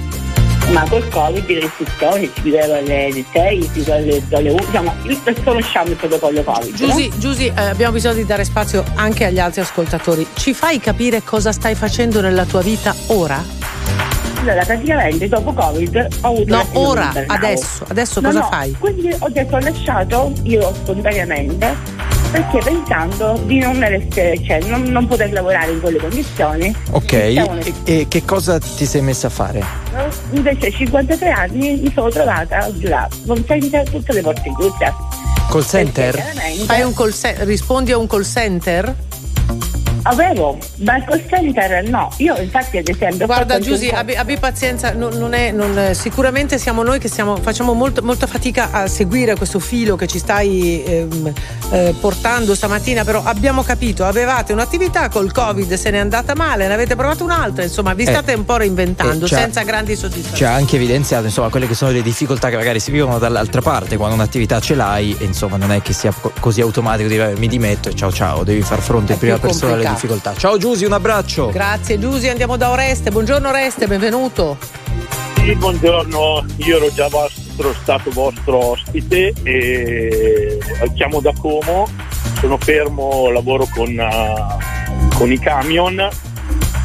Ma 0.71 0.85
col 0.89 1.07
covid 1.09 1.47
le 1.47 1.59
restrizioni 1.61 2.31
si 2.33 2.41
chiudeva 2.41 2.77
alle 2.77 3.25
6, 3.31 3.61
si 3.61 3.71
chiudeva 3.71 3.95
alle, 3.95 4.23
alle 4.31 4.49
1, 4.49 4.61
insomma, 4.61 4.95
conosciamo 5.43 5.89
il 5.89 5.95
protocollo 5.95 6.43
covid. 6.43 6.79
no? 6.79 6.87
Giusy, 6.87 7.11
Giusy, 7.17 7.45
eh, 7.47 7.61
abbiamo 7.61 7.93
bisogno 7.93 8.15
di 8.15 8.25
dare 8.25 8.43
spazio 8.43 8.83
anche 8.95 9.25
agli 9.25 9.39
altri 9.39 9.61
ascoltatori. 9.61 10.27
Ci 10.33 10.53
fai 10.53 10.79
capire 10.79 11.23
cosa 11.23 11.51
stai 11.51 11.75
facendo 11.75 12.21
nella 12.21 12.45
tua 12.45 12.61
vita 12.61 12.93
ora? 13.07 13.41
Allora, 14.41 14.63
praticamente 14.63 15.27
dopo 15.27 15.51
covid 15.51 16.07
ho 16.21 16.27
avuto 16.27 16.55
No, 16.55 16.65
ora, 16.73 17.11
adesso, 17.25 17.85
adesso 17.87 18.21
No, 18.21 18.27
cosa 18.27 18.39
no, 18.39 18.47
fai? 18.49 18.75
Quindi 18.79 19.15
ho 19.17 19.29
detto 19.29 19.55
ho 19.55 19.59
lasciato 19.59 20.33
io 20.43 20.73
spontaneamente 20.73 21.75
perché 22.31 22.59
pensando 22.63 23.39
di 23.45 23.59
non, 23.59 23.81
essere, 23.83 24.41
cioè, 24.43 24.61
non, 24.63 24.83
non 24.83 25.07
poter 25.07 25.31
lavorare 25.31 25.71
in 25.71 25.81
quelle 25.81 25.97
condizioni. 25.97 26.75
Ok. 26.91 27.11
Iniziamo 27.11 27.59
E, 27.59 27.73
e 27.83 28.07
che 28.07 28.23
cosa 28.25 28.59
ti 28.59 28.85
sei 28.85 29.01
messa 29.01 29.27
a 29.27 29.29
fare? 29.29 29.63
Invece 30.31 30.67
a 30.67 30.71
53 30.71 31.29
anni 31.29 31.77
mi 31.77 31.91
sono 31.93 32.09
trovata 32.09 32.69
giurato, 32.77 33.15
non 33.23 33.43
senza 33.47 33.83
tutte 33.83 34.13
le 34.13 34.21
porte 34.21 34.51
chiuse. 34.57 34.93
Perché 35.49 35.63
center? 35.63 36.15
Fai 36.65 36.81
un 36.81 36.93
call 36.93 37.11
ce- 37.13 37.43
rispondi 37.45 37.91
a 37.93 37.97
un 37.97 38.07
call 38.07 38.23
center? 38.23 38.93
Avevo, 40.09 40.57
ma 40.77 40.95
il 40.97 41.03
call 41.05 41.21
center 41.27 41.89
no. 41.89 42.09
Io 42.17 42.35
infatti 42.37 42.77
ad 42.77 42.87
esempio... 42.87 43.25
Guarda 43.25 43.59
Giusy, 43.59 43.89
abbi, 43.89 44.15
abbi 44.15 44.37
pazienza, 44.37 44.93
non, 44.93 45.13
non 45.17 45.33
è, 45.33 45.51
non- 45.51 45.77
eh, 45.77 45.93
sicuramente 45.93 46.57
siamo 46.57 46.81
noi 46.81 46.97
che 46.99 47.09
siamo- 47.09 47.35
facciamo 47.37 47.73
molto- 47.73 48.01
molta 48.03 48.25
fatica 48.25 48.69
a 48.71 48.87
seguire 48.87 49.35
questo 49.35 49.59
filo 49.59 49.97
che 49.97 50.07
ci 50.07 50.17
stai 50.19 50.81
ehm, 50.85 51.33
eh, 51.71 51.93
portando 51.99 52.55
stamattina, 52.55 53.03
però 53.03 53.21
abbiamo 53.23 53.63
capito, 53.63 54.05
avevate 54.05 54.53
un'attività 54.53 55.09
col 55.09 55.33
Covid, 55.33 55.73
se 55.73 55.89
n'è 55.91 55.97
andata 55.97 56.35
male, 56.35 56.67
ne 56.67 56.73
avete 56.73 56.95
provato 56.95 57.25
un'altra, 57.25 57.63
insomma 57.63 57.93
vi 57.93 58.03
Eh, 58.03 58.07
state 58.07 58.33
un 58.33 58.45
po' 58.45 58.55
reinventando 58.57 59.25
eh, 59.25 59.27
senza 59.27 59.63
grandi 59.63 59.97
Ci 59.97 60.05
ha 60.05 60.09
soddisfazioni. 60.09 60.53
anche 60.53 60.75
evidenziato 60.77 61.25
insomma 61.25 61.49
quelle 61.49 61.67
che 61.67 61.75
sono 61.75 61.91
le 61.91 62.01
difficoltà 62.01 62.49
che 62.49 62.55
magari 62.55 62.79
si 62.79 62.91
vivono 62.91 63.19
dall'altra 63.19 63.61
parte 63.61 63.97
quando 63.97 64.15
un'attività 64.15 64.61
ce 64.61 64.73
l'hai 64.75 65.15
e 65.19 65.25
insomma 65.25 65.57
non 65.57 65.71
è 65.73 65.81
che 65.81 65.91
sia 65.91 66.13
co- 66.17 66.31
così 66.39 66.61
automatico 66.61 67.09
dire 67.09 67.31
"Eh, 67.31 67.35
mi 67.37 67.47
dimetto 67.47 67.89
e 67.89 67.95
ciao 67.95 68.11
ciao 68.11 68.43
devi 68.45 68.61
far 68.61 68.79
fronte 68.79 69.11
È 69.11 69.13
in 69.15 69.19
prima 69.19 69.37
persona 69.37 69.73
alle 69.73 69.83
complicato. 69.83 69.95
Difficoltà 69.97 70.35
ciao 70.35 70.57
Giusy 70.57 70.85
un 70.85 70.93
abbraccio 70.93 71.49
Grazie 71.49 71.99
Giusy, 71.99 72.27
andiamo 72.27 72.55
da 72.55 72.69
Oreste, 72.69 73.09
buongiorno 73.09 73.49
Oreste, 73.49 73.87
benvenuto. 73.87 74.57
Sì, 75.35 75.55
buongiorno, 75.55 76.45
io 76.57 76.77
ero 76.77 76.93
già 76.93 77.07
vostro, 77.07 77.73
stato 77.81 78.11
vostro 78.11 78.71
ospite 78.71 79.33
e 79.43 80.59
chiamo 80.93 81.19
da 81.19 81.33
Como, 81.39 81.87
sono 82.39 82.57
fermo, 82.57 83.29
lavoro 83.29 83.67
con, 83.73 83.89
eh, 83.89 85.15
con 85.15 85.31
i 85.31 85.39
camion 85.39 86.07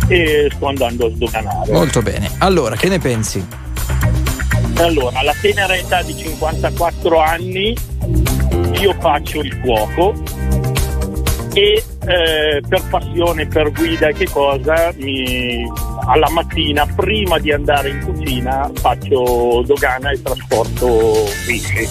e 0.08 0.50
sto 0.54 0.66
andando 0.66 1.06
a 1.06 1.10
sdoganare. 1.10 1.72
molto 1.72 2.02
bene 2.02 2.30
allora 2.38 2.76
che 2.76 2.88
ne 2.88 2.98
pensi? 2.98 3.46
Allora, 4.76 5.18
alla 5.18 5.34
tenera 5.40 5.76
età 5.76 6.02
di 6.02 6.16
54 6.16 7.20
anni 7.20 7.76
io 8.80 8.94
faccio 8.98 9.40
il 9.40 9.60
cuoco 9.60 10.14
e 11.52 11.84
eh, 12.06 12.60
per 12.68 12.82
passione, 12.88 13.46
per 13.46 13.70
guida 13.72 14.08
e 14.08 14.12
che 14.14 14.28
cosa, 14.28 14.92
mi- 14.96 15.64
alla 16.06 16.28
mattina 16.30 16.84
prima 16.86 17.38
di 17.38 17.52
andare 17.52 17.90
in 17.90 18.00
cucina 18.04 18.70
faccio 18.74 19.62
dogana 19.64 20.10
e 20.10 20.20
trasporto 20.22 21.24
pesce. 21.46 21.88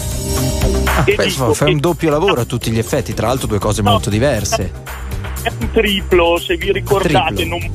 Ah, 0.86 1.02
beh, 1.04 1.14
fai 1.14 1.54
che- 1.54 1.64
un 1.72 1.80
doppio 1.80 2.10
lavoro 2.10 2.42
a 2.42 2.44
tutti 2.44 2.70
gli 2.70 2.78
effetti 2.78 3.14
tra 3.14 3.28
l'altro 3.28 3.46
due 3.46 3.58
cose 3.58 3.80
No. 3.82 3.92
molto 3.92 4.10
diverse 4.10 4.70
È 5.42 5.50
un 5.58 5.70
triplo, 5.72 6.38
se 6.38 6.56
vi 6.56 6.70
ricordate, 6.72 7.34
Triplo. 7.34 7.56
non 7.58 7.70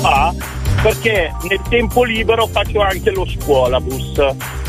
fa 0.00 0.32
perché 0.82 1.32
nel 1.48 1.60
tempo 1.68 2.04
libero 2.04 2.46
faccio 2.46 2.80
anche 2.80 3.10
lo 3.10 3.26
scuolabus, 3.26 4.12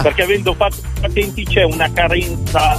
perché 0.02 0.24
avendo 0.24 0.54
fatto 0.56 0.78
patenti 1.00 1.44
c'è 1.46 1.64
una 1.64 1.92
carenza 1.94 2.76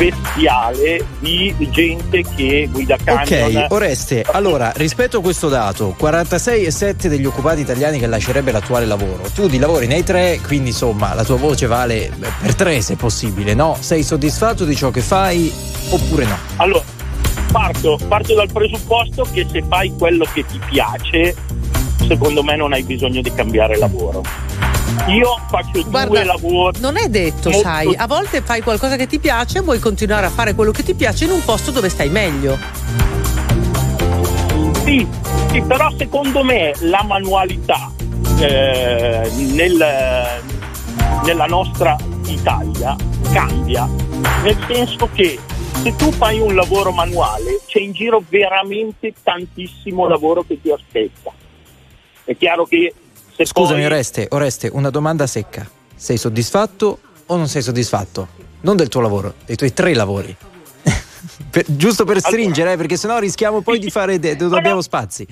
bestiale 0.00 1.04
di 1.18 1.54
gente 1.70 2.24
che 2.34 2.66
guida 2.72 2.96
camion. 2.96 3.64
Ok, 3.64 3.72
Oreste, 3.72 4.24
allora 4.26 4.72
rispetto 4.74 5.18
a 5.18 5.20
questo 5.20 5.50
dato, 5.50 5.94
46,7 6.00 7.06
degli 7.06 7.26
occupati 7.26 7.60
italiani 7.60 7.98
che 7.98 8.06
lascerebbe 8.06 8.50
l'attuale 8.50 8.86
lavoro, 8.86 9.24
tu 9.34 9.46
di 9.46 9.58
lavori 9.58 9.86
nei 9.86 10.02
tre, 10.02 10.40
quindi 10.42 10.70
insomma 10.70 11.12
la 11.12 11.22
tua 11.22 11.36
voce 11.36 11.66
vale 11.66 12.10
per 12.40 12.54
tre 12.54 12.80
se 12.80 12.96
possibile, 12.96 13.52
no? 13.52 13.76
Sei 13.78 14.02
soddisfatto 14.02 14.64
di 14.64 14.74
ciò 14.74 14.90
che 14.90 15.02
fai 15.02 15.52
oppure 15.90 16.24
no? 16.24 16.38
Allora, 16.56 16.84
parto, 17.52 17.98
parto 18.08 18.34
dal 18.34 18.50
presupposto 18.50 19.26
che 19.30 19.46
se 19.52 19.62
fai 19.68 19.92
quello 19.98 20.24
che 20.32 20.46
ti 20.46 20.58
piace, 20.70 21.36
secondo 22.08 22.42
me 22.42 22.56
non 22.56 22.72
hai 22.72 22.84
bisogno 22.84 23.20
di 23.20 23.32
cambiare 23.34 23.76
lavoro. 23.76 24.22
Io 25.08 25.38
faccio 25.48 25.82
Guarda, 25.88 26.08
due 26.08 26.24
lavori. 26.24 26.80
Non 26.80 26.96
è 26.96 27.08
detto, 27.08 27.50
molto- 27.50 27.66
sai, 27.68 27.94
a 27.96 28.06
volte 28.06 28.42
fai 28.42 28.60
qualcosa 28.60 28.96
che 28.96 29.06
ti 29.06 29.18
piace 29.18 29.58
e 29.58 29.60
vuoi 29.62 29.78
continuare 29.78 30.26
a 30.26 30.30
fare 30.30 30.54
quello 30.54 30.70
che 30.72 30.82
ti 30.82 30.94
piace 30.94 31.24
in 31.24 31.30
un 31.30 31.44
posto 31.44 31.70
dove 31.70 31.88
stai 31.88 32.08
meglio. 32.08 32.58
Sì, 34.84 35.06
sì, 35.50 35.60
però 35.62 35.90
secondo 35.96 36.42
me 36.42 36.72
la 36.80 37.02
manualità 37.04 37.90
eh, 38.40 39.30
nel- 39.52 40.40
nella 41.24 41.46
nostra 41.46 41.96
Italia 42.26 42.96
cambia, 43.32 43.86
nel 44.42 44.56
senso 44.66 45.08
che 45.12 45.38
se 45.82 45.94
tu 45.96 46.10
fai 46.12 46.40
un 46.40 46.54
lavoro 46.54 46.90
manuale 46.92 47.60
c'è 47.66 47.80
in 47.80 47.92
giro 47.92 48.22
veramente 48.28 49.12
tantissimo 49.22 50.06
lavoro 50.08 50.42
che 50.46 50.60
ti 50.60 50.70
aspetta. 50.70 51.30
È 52.24 52.36
chiaro 52.36 52.64
che 52.64 52.92
se 53.46 53.52
Scusami 53.52 53.76
poi... 53.80 53.84
Oreste, 53.84 54.26
Oreste, 54.30 54.70
una 54.72 54.90
domanda 54.90 55.26
secca. 55.26 55.68
Sei 55.94 56.16
soddisfatto 56.16 56.98
o 57.26 57.36
non 57.36 57.48
sei 57.48 57.62
soddisfatto? 57.62 58.28
Non 58.62 58.76
del 58.76 58.88
tuo 58.88 59.00
lavoro, 59.00 59.34
dei 59.46 59.56
tuoi 59.56 59.72
tre 59.72 59.94
lavori. 59.94 60.34
Per- 61.50 61.64
giusto 61.66 62.04
per 62.04 62.20
stringere, 62.20 62.72
eh, 62.72 62.76
perché 62.76 62.96
sennò 62.96 63.18
rischiamo 63.18 63.60
poi 63.60 63.78
di 63.78 63.90
fare 63.90 64.18
de- 64.18 64.36
dobbiamo 64.36 64.80
spazi. 64.82 65.26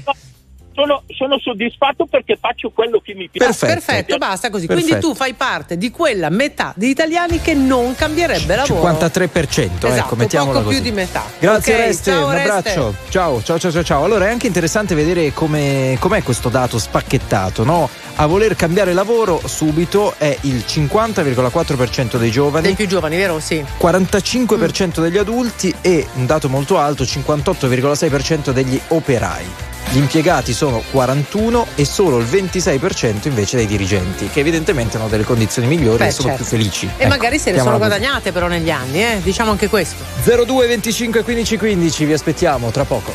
Sono, 0.78 1.02
sono 1.08 1.40
soddisfatto 1.40 2.06
perché 2.06 2.38
faccio 2.40 2.70
quello 2.70 3.00
che 3.00 3.12
mi 3.12 3.28
piace. 3.28 3.66
Perfetto. 3.66 3.72
Perfetto, 3.72 4.16
basta 4.18 4.48
così. 4.48 4.66
Perfetto. 4.66 4.86
Quindi 4.86 5.04
tu 5.04 5.14
fai 5.16 5.34
parte 5.34 5.76
di 5.76 5.90
quella 5.90 6.28
metà 6.28 6.72
di 6.76 6.88
italiani 6.88 7.40
che 7.40 7.52
non 7.54 7.96
cambierebbe 7.96 8.54
lavoro. 8.54 8.88
53%, 8.88 9.58
ecco, 9.58 9.86
Esatto, 9.88 10.14
mettiamola 10.14 10.58
poco 10.60 10.70
così. 10.70 10.80
più 10.80 10.90
di 10.90 10.94
metà. 10.94 11.24
Grazie 11.40 11.74
Ok, 11.74 11.80
Oreste, 11.80 12.10
ciao, 12.12 12.26
un 12.28 12.34
abbraccio. 12.36 12.94
Ciao, 13.08 13.42
ciao, 13.42 13.58
ciao, 13.58 13.72
ciao, 13.72 13.82
ciao. 13.82 14.04
Allora 14.04 14.26
è 14.26 14.30
anche 14.30 14.46
interessante 14.46 14.94
vedere 14.94 15.32
come, 15.32 15.96
com'è 15.98 16.22
questo 16.22 16.48
dato 16.48 16.78
spacchettato, 16.78 17.64
no? 17.64 17.88
A 18.14 18.26
voler 18.26 18.54
cambiare 18.54 18.92
lavoro 18.92 19.40
subito 19.46 20.14
è 20.16 20.36
il 20.42 20.62
50,4% 20.64 22.18
dei 22.18 22.30
giovani. 22.30 22.66
Dei 22.66 22.74
più 22.76 22.86
giovani, 22.86 23.16
vero? 23.16 23.40
Sì. 23.40 23.64
45% 23.80 25.00
degli 25.00 25.18
adulti 25.18 25.74
e 25.80 26.06
un 26.14 26.26
dato 26.26 26.48
molto 26.48 26.78
alto, 26.78 27.02
58,6% 27.02 28.50
degli 28.50 28.80
operai. 28.88 29.44
Gli 29.90 29.96
impiegati 29.96 30.52
sono 30.52 30.82
41 30.90 31.68
e 31.74 31.86
solo 31.86 32.18
il 32.18 32.26
26% 32.26 33.26
invece 33.28 33.56
dei 33.56 33.66
dirigenti, 33.66 34.28
che 34.28 34.40
evidentemente 34.40 34.98
hanno 34.98 35.08
delle 35.08 35.24
condizioni 35.24 35.66
migliori 35.66 35.96
Beh, 35.96 36.08
e 36.08 36.10
sono 36.10 36.28
certo. 36.28 36.44
più 36.44 36.56
felici. 36.58 36.84
E 36.84 37.04
Ecco, 37.04 37.08
magari 37.08 37.38
se 37.38 37.52
ne 37.52 37.58
sono 37.58 37.78
guadagnate 37.78 38.30
però 38.30 38.48
negli 38.48 38.70
anni, 38.70 39.02
eh? 39.02 39.20
diciamo 39.22 39.50
anche 39.50 39.68
questo. 39.68 40.04
02 40.24 40.66
25 40.66 41.22
15 41.22 41.56
15, 41.56 42.04
vi 42.04 42.12
aspettiamo 42.12 42.70
tra 42.70 42.84
poco. 42.84 43.14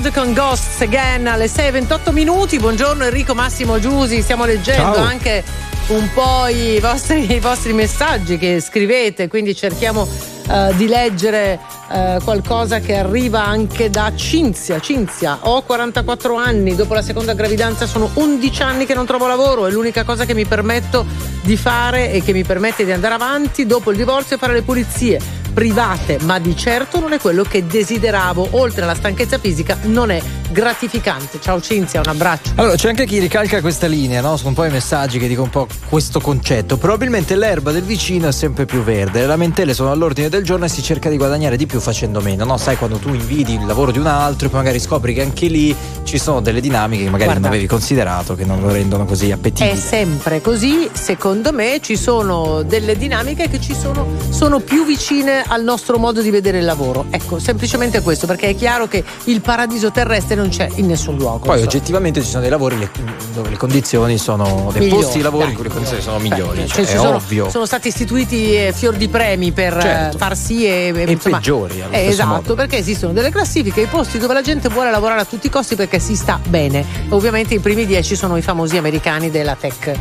Mode 0.00 0.12
con 0.12 0.32
Ghosts 0.32 0.80
Again 0.80 1.26
alle 1.26 1.44
6.28 1.44 2.10
minuti. 2.10 2.58
Buongiorno 2.58 3.04
Enrico 3.04 3.34
Massimo 3.34 3.78
Giusi, 3.78 4.22
stiamo 4.22 4.46
leggendo 4.46 4.94
Ciao. 4.94 5.04
anche 5.04 5.44
un 5.88 6.08
po' 6.14 6.46
i 6.46 6.80
vostri, 6.80 7.28
i 7.36 7.38
vostri 7.38 7.74
messaggi 7.74 8.38
che 8.38 8.60
scrivete, 8.60 9.28
quindi 9.28 9.54
cerchiamo 9.54 10.08
eh, 10.48 10.72
di 10.76 10.86
leggere 10.86 11.60
eh, 11.92 12.18
qualcosa 12.24 12.78
che 12.80 12.96
arriva 12.96 13.44
anche 13.44 13.90
da 13.90 14.10
Cinzia. 14.16 14.80
Cinzia, 14.80 15.36
ho 15.42 15.60
44 15.60 16.34
anni, 16.34 16.74
dopo 16.74 16.94
la 16.94 17.02
seconda 17.02 17.34
gravidanza 17.34 17.84
sono 17.84 18.08
11 18.14 18.62
anni 18.62 18.86
che 18.86 18.94
non 18.94 19.04
trovo 19.04 19.26
lavoro 19.26 19.66
e 19.66 19.70
l'unica 19.70 20.04
cosa 20.04 20.24
che 20.24 20.32
mi 20.32 20.46
permetto 20.46 21.04
di 21.42 21.58
fare 21.58 22.10
e 22.10 22.22
che 22.22 22.32
mi 22.32 22.44
permette 22.44 22.86
di 22.86 22.92
andare 22.92 23.12
avanti 23.12 23.66
dopo 23.66 23.90
il 23.90 23.98
divorzio 23.98 24.36
è 24.36 24.38
fare 24.38 24.54
le 24.54 24.62
pulizie 24.62 25.39
private, 25.60 26.16
ma 26.22 26.38
di 26.38 26.56
certo 26.56 27.00
non 27.00 27.12
è 27.12 27.18
quello 27.18 27.42
che 27.42 27.66
desideravo. 27.66 28.48
Oltre 28.52 28.84
alla 28.84 28.94
stanchezza 28.94 29.36
fisica, 29.36 29.76
non 29.82 30.10
è 30.10 30.18
gratificante. 30.50 31.40
Ciao 31.40 31.60
Cinzia, 31.60 32.00
un 32.00 32.08
abbraccio. 32.08 32.52
Allora, 32.56 32.74
c'è 32.76 32.88
anche 32.88 33.06
chi 33.06 33.18
ricalca 33.18 33.60
questa 33.60 33.86
linea, 33.86 34.20
no? 34.20 34.36
Sono 34.36 34.50
un 34.50 34.54
po' 34.54 34.64
i 34.64 34.70
messaggi 34.70 35.18
che 35.18 35.26
dicono 35.28 35.44
un 35.46 35.50
po' 35.50 35.66
questo 35.88 36.20
concetto. 36.20 36.76
Probabilmente 36.76 37.36
l'erba 37.36 37.72
del 37.72 37.82
vicino 37.82 38.28
è 38.28 38.32
sempre 38.32 38.66
più 38.66 38.82
verde, 38.82 39.20
le 39.20 39.26
lamentele 39.26 39.74
sono 39.74 39.90
all'ordine 39.90 40.28
del 40.28 40.44
giorno 40.44 40.64
e 40.64 40.68
si 40.68 40.82
cerca 40.82 41.08
di 41.08 41.16
guadagnare 41.16 41.56
di 41.56 41.66
più 41.66 41.80
facendo 41.80 42.20
meno, 42.20 42.44
no? 42.44 42.56
Sai 42.56 42.76
quando 42.76 42.96
tu 42.98 43.08
invidi 43.14 43.54
il 43.54 43.66
lavoro 43.66 43.90
di 43.92 43.98
un 43.98 44.06
altro 44.06 44.46
e 44.46 44.50
poi 44.50 44.58
magari 44.60 44.80
scopri 44.80 45.14
che 45.14 45.22
anche 45.22 45.46
lì 45.46 45.74
ci 46.04 46.18
sono 46.18 46.40
delle 46.40 46.60
dinamiche 46.60 47.04
che 47.04 47.10
magari 47.10 47.30
Guarda. 47.30 47.40
non 47.40 47.50
avevi 47.50 47.66
considerato, 47.68 48.34
che 48.34 48.44
non 48.44 48.60
lo 48.60 48.70
rendono 48.72 49.04
così 49.04 49.28
È 49.28 49.32
appetibile. 49.32 49.76
sempre 49.76 50.40
così, 50.40 50.88
secondo 50.92 51.52
me 51.52 51.78
ci 51.82 51.96
sono 51.96 52.62
delle 52.62 52.96
dinamiche 52.96 53.48
che 53.48 53.60
ci 53.60 53.74
sono, 53.74 54.06
sono 54.30 54.60
più 54.60 54.84
vicine 54.84 55.42
al 55.46 55.62
nostro 55.62 55.98
modo 55.98 56.20
di 56.22 56.30
vedere 56.30 56.58
il 56.58 56.64
lavoro. 56.64 57.06
Ecco, 57.10 57.38
semplicemente 57.38 58.00
questo, 58.00 58.26
perché 58.26 58.48
è 58.48 58.54
chiaro 58.54 58.88
che 58.88 59.02
il 59.24 59.40
paradiso 59.40 59.90
terrestre 59.90 60.34
non 60.40 60.48
c'è 60.50 60.68
in 60.76 60.86
nessun 60.86 61.16
luogo. 61.16 61.38
Poi 61.38 61.58
insomma. 61.58 61.64
oggettivamente 61.70 62.20
ci 62.22 62.28
sono 62.28 62.40
dei 62.40 62.50
lavori 62.50 62.78
le- 62.78 62.90
dove 63.34 63.50
le 63.50 63.56
condizioni 63.56 64.18
sono 64.18 64.70
dei 64.72 64.82
Migliori, 64.82 65.02
posti 65.02 65.16
di 65.18 65.22
lavoro 65.22 65.42
dai. 65.44 65.50
in 65.52 65.58
cui 65.58 65.66
le 65.68 65.70
condizioni 65.72 66.02
sono 66.02 66.18
migliori, 66.18 66.60
Beh, 66.60 66.66
cioè, 66.66 66.76
cioè, 66.76 66.84
ci 66.86 66.92
è 66.92 66.96
sono, 66.96 67.14
ovvio. 67.16 67.50
sono 67.50 67.66
stati 67.66 67.88
istituiti 67.88 68.56
eh, 68.56 68.72
fior 68.74 68.94
di 68.94 69.08
premi 69.08 69.52
per 69.52 69.76
eh, 69.76 69.80
Certo. 69.80 70.18
far 70.18 70.36
sì 70.36 70.66
e, 70.66 70.92
E 70.94 71.16
peggiori, 71.16 71.80
allo 71.82 71.92
eh, 71.94 72.06
esatto, 72.06 72.28
modo. 72.28 72.54
perché 72.54 72.76
esistono 72.78 73.12
delle 73.12 73.30
classifiche, 73.30 73.82
i 73.82 73.86
posti 73.86 74.18
dove 74.18 74.34
la 74.34 74.42
gente 74.42 74.68
vuole 74.68 74.90
lavorare 74.90 75.20
a 75.20 75.24
tutti 75.24 75.46
i 75.46 75.50
costi 75.50 75.76
perché 75.76 75.98
si 75.98 76.16
sta 76.16 76.38
bene. 76.48 76.84
Ovviamente 77.10 77.54
i 77.54 77.58
primi 77.60 77.86
dieci 77.86 78.16
sono 78.16 78.36
i 78.36 78.42
famosi 78.42 78.76
americani 78.76 79.30
della 79.30 79.56
tech. 79.58 79.92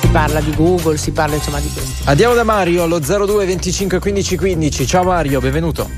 Si 0.00 0.06
parla 0.08 0.40
di 0.40 0.54
Google, 0.54 0.96
si 0.96 1.10
parla 1.10 1.34
insomma 1.34 1.58
di 1.60 1.70
questi. 1.72 2.02
Andiamo 2.04 2.34
da 2.34 2.44
Mario 2.44 2.84
allo 2.84 2.98
02 3.00 3.44
25 3.46 3.98
15 3.98 4.36
15. 4.36 4.86
Ciao 4.86 5.02
Mario, 5.04 5.40
benvenuto. 5.40 5.88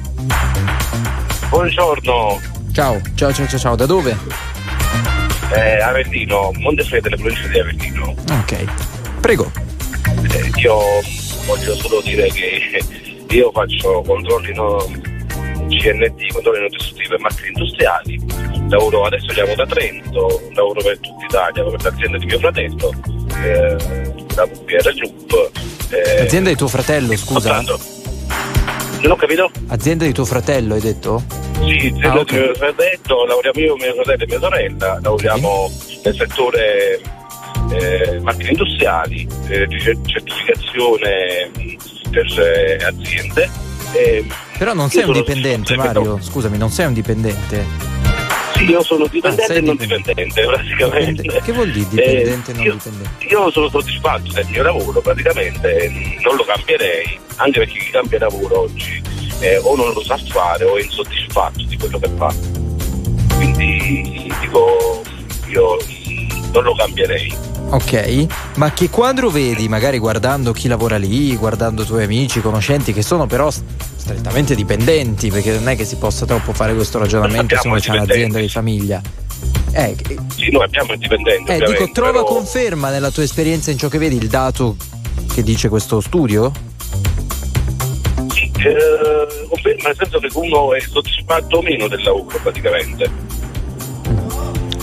Buongiorno, 1.48 2.40
Ciao, 2.72 3.00
ciao, 3.14 3.32
ciao, 3.32 3.46
ciao, 3.46 3.58
ciao. 3.58 3.76
Da 3.76 3.86
dove? 3.86 4.16
eh, 5.52 5.80
Avellino, 5.80 6.52
Montefredere, 6.58 7.16
provincia 7.16 7.46
di 7.48 7.58
Avellino. 7.58 8.14
Ok. 8.30 8.64
Prego. 9.20 9.50
Eh, 10.32 10.50
io 10.60 10.78
voglio 11.46 11.74
solo 11.74 12.00
dire 12.02 12.28
che 12.28 12.82
io 13.34 13.50
faccio 13.52 14.02
controlli 14.02 14.54
no, 14.54 14.76
CNT, 15.68 16.32
controlli 16.32 16.60
non 16.60 16.68
distruttivi 16.68 17.14
e 17.14 17.18
macchine 17.18 17.48
industriali. 17.48 18.20
Lavoro 18.68 19.04
adesso 19.04 19.32
siamo 19.32 19.54
da 19.56 19.66
Trento, 19.66 20.40
lavoro 20.54 20.80
per 20.82 20.98
tutta 21.00 21.24
Italia, 21.28 21.64
per 21.64 21.82
l'azienda 21.82 22.18
di 22.18 22.26
mio 22.26 22.38
fratello, 22.38 22.94
eh, 23.42 23.76
la 24.36 24.46
PR 24.64 24.94
Group. 24.94 25.50
Eh, 25.90 26.20
Azienda 26.22 26.50
di 26.50 26.56
tuo 26.56 26.68
fratello, 26.68 27.16
scusa. 27.16 27.40
soltanto- 27.40 27.80
Non 29.02 29.12
ho 29.12 29.16
capito? 29.16 29.50
Azienda 29.68 30.04
di 30.04 30.12
tuo 30.12 30.24
fratello, 30.24 30.74
hai 30.74 30.80
detto? 30.80 31.22
Sì, 31.64 31.92
Ah, 32.02 32.10
quello 32.10 32.20
ok. 32.20 32.32
di 32.32 32.38
mio 32.38 32.54
fratello, 32.54 33.24
lavoriamo 33.26 33.60
io, 33.60 33.76
mio 33.76 33.94
fratello 33.94 34.22
e 34.22 34.26
mia 34.26 34.38
sorella, 34.38 34.98
lavoriamo 35.02 35.70
nel 36.04 36.14
settore 36.14 37.00
eh, 37.72 38.20
macchine 38.20 38.50
industriali, 38.50 39.26
eh, 39.48 39.66
di 39.66 39.78
certificazione 39.80 41.50
mh, 41.56 42.10
per 42.10 42.26
eh, 42.40 42.84
aziende. 42.84 43.50
E, 43.92 44.24
Però 44.58 44.72
non 44.74 44.88
sei 44.90 45.04
un 45.04 45.12
dipendente, 45.12 45.76
Mario. 45.76 46.18
Scusami, 46.20 46.58
non 46.58 46.70
sei 46.70 46.86
un 46.86 46.92
dipendente. 46.92 47.66
Io 48.68 48.82
sono 48.82 49.06
dipendente 49.06 49.52
Ah, 49.52 49.56
e 49.56 49.60
non 49.60 49.76
dipendente. 49.76 50.44
praticamente. 50.44 51.40
Che 51.42 51.52
vuol 51.52 51.70
dire 51.70 51.86
dipendente 51.88 52.50
e 52.50 52.54
non 52.54 52.62
io, 52.64 52.72
dipendente? 52.74 53.24
Io 53.26 53.50
sono 53.50 53.68
soddisfatto 53.68 54.32
del 54.32 54.46
mio 54.50 54.62
lavoro, 54.62 55.00
praticamente 55.00 55.88
mh, 55.88 56.20
non 56.22 56.36
lo 56.36 56.44
cambierei, 56.44 57.18
anche 57.36 57.58
perché 57.60 57.78
chi 57.78 57.90
cambia 57.90 58.18
lavoro 58.18 58.60
oggi 58.60 59.02
eh, 59.40 59.56
o 59.58 59.74
non 59.76 59.92
lo 59.92 60.02
sa 60.02 60.16
fare 60.28 60.64
o 60.64 60.76
è 60.76 60.82
insoddisfatto 60.82 61.62
di 61.64 61.76
quello 61.78 61.98
che 61.98 62.10
fa. 62.16 62.34
Quindi 63.36 64.30
dico, 64.40 65.02
io 65.48 65.76
non 66.52 66.62
lo 66.64 66.74
cambierei. 66.74 67.34
Ok, 67.70 68.26
ma 68.56 68.72
che 68.72 68.90
quadro 68.90 69.30
vedi, 69.30 69.68
magari 69.68 69.98
guardando 69.98 70.52
chi 70.52 70.66
lavora 70.68 70.96
lì, 70.98 71.36
guardando 71.36 71.82
i 71.82 71.86
tuoi 71.86 72.04
amici, 72.04 72.40
conoscenti, 72.40 72.92
che 72.92 73.02
sono 73.02 73.26
però 73.26 73.48
strettamente 73.50 74.54
dipendenti, 74.56 75.30
perché 75.30 75.52
non 75.52 75.68
è 75.68 75.76
che 75.76 75.84
si 75.84 75.96
possa 75.96 76.26
troppo 76.26 76.52
fare 76.52 76.74
questo 76.74 76.98
ragionamento 76.98 77.56
se 77.60 77.68
uno 77.68 77.78
c'è 77.78 77.92
i 77.92 77.96
un'azienda 77.96 78.38
di 78.40 78.48
famiglia. 78.48 79.00
Eh, 79.72 79.94
Sì, 80.34 80.50
noi 80.50 80.64
abbiamo 80.64 80.92
il 80.94 80.98
dipendente. 80.98 81.54
eh, 81.54 81.64
dico, 81.64 81.90
trova 81.92 82.10
però- 82.10 82.24
conferma 82.24 82.90
nella 82.90 83.10
tua 83.10 83.22
esperienza 83.22 83.70
in 83.70 83.78
ciò 83.78 83.86
che 83.88 83.98
vedi 83.98 84.16
il 84.16 84.26
dato 84.26 84.74
che 85.32 85.44
dice 85.44 85.68
questo 85.68 86.00
studio? 86.00 86.50
Sì, 88.32 88.50
eh, 88.56 89.46
conferma 89.48 89.88
nel 89.88 89.96
senso 89.96 90.18
che 90.18 90.28
uno 90.34 90.74
è 90.74 90.80
soddisfatto 90.80 91.58
o 91.58 91.62
meno 91.62 91.86
del 91.86 92.02
lavoro 92.02 92.36
praticamente. 92.42 93.38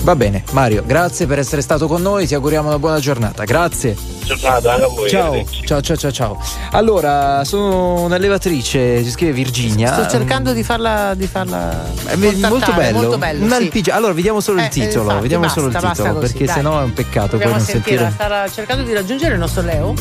Va 0.08 0.15
bene, 0.15 0.41
Mario, 0.52 0.84
grazie 0.86 1.26
per 1.26 1.38
essere 1.38 1.62
stato 1.62 1.86
con 1.86 2.02
noi, 2.02 2.26
ti 2.26 2.34
auguriamo 2.34 2.70
una 2.70 2.80
buona 2.80 2.98
giornata. 2.98 3.43
Grazie. 3.43 3.93
Giornata 4.24 4.76
a 4.76 4.88
voi. 4.88 5.10
Ciao, 5.10 5.43
ciao, 5.65 5.82
ciao, 5.82 5.98
ciao, 5.98 6.12
ciao. 6.13 6.41
Allora, 6.72 7.43
sono 7.43 8.04
un'allevatrice, 8.04 9.04
si 9.04 9.12
scrive 9.12 9.34
Virginia. 9.34 9.91
Sto 9.91 10.08
cercando 10.17 10.54
di 10.54 10.63
farla. 10.63 11.13
Di 11.13 11.28
farla 11.28 11.84
Eh, 12.06 12.15
beh, 12.15 12.36
molto 12.48 12.72
bello. 12.72 12.98
molto 13.00 13.17
bello, 13.17 13.43
Un 13.54 13.70
sì. 13.70 13.89
Allora, 13.89 14.13
vediamo 14.13 14.39
solo 14.39 14.62
Eh, 14.62 14.63
il 14.63 14.70
titolo. 14.70 15.02
infatti, 15.04 15.22
vediamo 15.24 15.43
basta, 15.43 15.60
solo 15.60 15.72
il 15.74 15.78
titolo, 15.78 16.13
così, 16.13 16.32
perché 16.32 16.46
dai. 16.46 16.56
sennò 16.56 16.80
è 16.80 16.84
un 16.84 16.93
peccato 16.93 17.28
Proviamo 17.28 17.52
poi 17.52 17.62
non 17.62 17.70
sentire, 17.70 17.98
sentire. 17.98 18.26
sta 18.26 18.50
cercando 18.50 18.84
di 18.84 18.93
raggiungere 18.93 19.34
il 19.34 19.39
nostro 19.41 19.62
Leo 19.62 19.93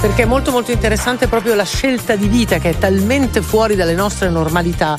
perché 0.00 0.22
è 0.22 0.26
molto 0.26 0.52
molto 0.52 0.70
interessante 0.70 1.26
proprio 1.26 1.56
la 1.56 1.64
scelta 1.64 2.14
di 2.14 2.28
vita 2.28 2.58
che 2.58 2.70
è 2.70 2.78
talmente 2.78 3.42
fuori 3.42 3.74
dalle 3.74 3.94
nostre 3.94 4.28
normalità. 4.30 4.96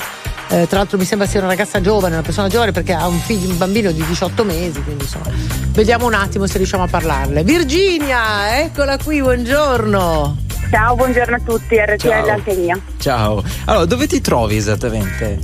Eh, 0.52 0.66
tra 0.66 0.78
l'altro 0.78 0.98
mi 0.98 1.04
sembra 1.04 1.28
sia 1.28 1.38
una 1.38 1.48
ragazza 1.48 1.80
giovane, 1.80 2.14
una 2.14 2.24
persona 2.24 2.48
giovane 2.48 2.72
perché 2.72 2.92
ha 2.92 3.06
un 3.06 3.20
figlio, 3.20 3.50
un 3.50 3.56
bambino 3.56 3.92
di 3.92 4.04
18 4.04 4.42
mesi, 4.44 4.82
quindi 4.82 5.04
insomma. 5.04 5.30
Vediamo 5.68 6.06
un 6.06 6.14
attimo 6.14 6.46
se 6.48 6.56
riusciamo 6.56 6.82
a 6.82 6.88
parlarle. 6.88 7.44
Virginia, 7.44 8.58
eccola 8.58 8.98
qui, 8.98 9.20
buongiorno. 9.20 10.36
Ciao, 10.68 10.96
buongiorno 10.96 11.36
a 11.36 11.40
tutti, 11.44 11.76
RTL 11.76 12.08
Ciao. 12.08 12.28
anche 12.28 12.54
mia. 12.54 12.80
Ciao. 12.98 13.44
Allora, 13.66 13.84
dove 13.84 14.08
ti 14.08 14.20
trovi 14.20 14.56
esattamente? 14.56 15.38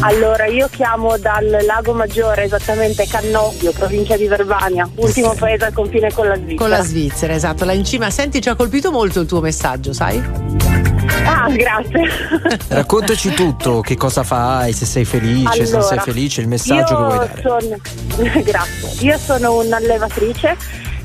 Allora, 0.00 0.44
io 0.44 0.68
chiamo 0.70 1.16
dal 1.16 1.58
Lago 1.66 1.94
Maggiore, 1.94 2.44
esattamente 2.44 3.06
Cannobio, 3.06 3.72
provincia 3.72 4.16
di 4.18 4.26
Verbania, 4.26 4.88
ultimo 4.96 5.34
paese 5.34 5.64
al 5.64 5.72
confine 5.72 6.12
con 6.12 6.28
la 6.28 6.36
Svizzera. 6.36 6.56
Con 6.58 6.68
la 6.68 6.82
Svizzera, 6.82 7.34
esatto, 7.34 7.64
là 7.64 7.72
in 7.72 7.84
cima. 7.84 8.10
Senti, 8.10 8.42
ci 8.42 8.50
ha 8.50 8.54
colpito 8.54 8.90
molto 8.90 9.20
il 9.20 9.26
tuo 9.26 9.40
messaggio, 9.40 9.94
sai? 9.94 10.79
Ah, 11.24 11.48
grazie. 11.50 12.08
Raccontaci 12.68 13.34
tutto, 13.34 13.80
che 13.80 13.96
cosa 13.96 14.22
fai, 14.22 14.72
se 14.72 14.86
sei 14.86 15.04
felice, 15.04 15.66
se 15.66 15.72
non 15.72 15.82
sei 15.82 15.98
Allora, 15.98 16.12
felice, 16.12 16.40
il 16.40 16.48
messaggio 16.48 16.96
che 16.96 17.02
vuoi 17.02 17.18
dare. 17.18 17.42
Sono... 17.42 17.76
Grazie. 18.42 19.06
Io 19.06 19.18
sono 19.18 19.58
un'allevatrice 19.58 20.56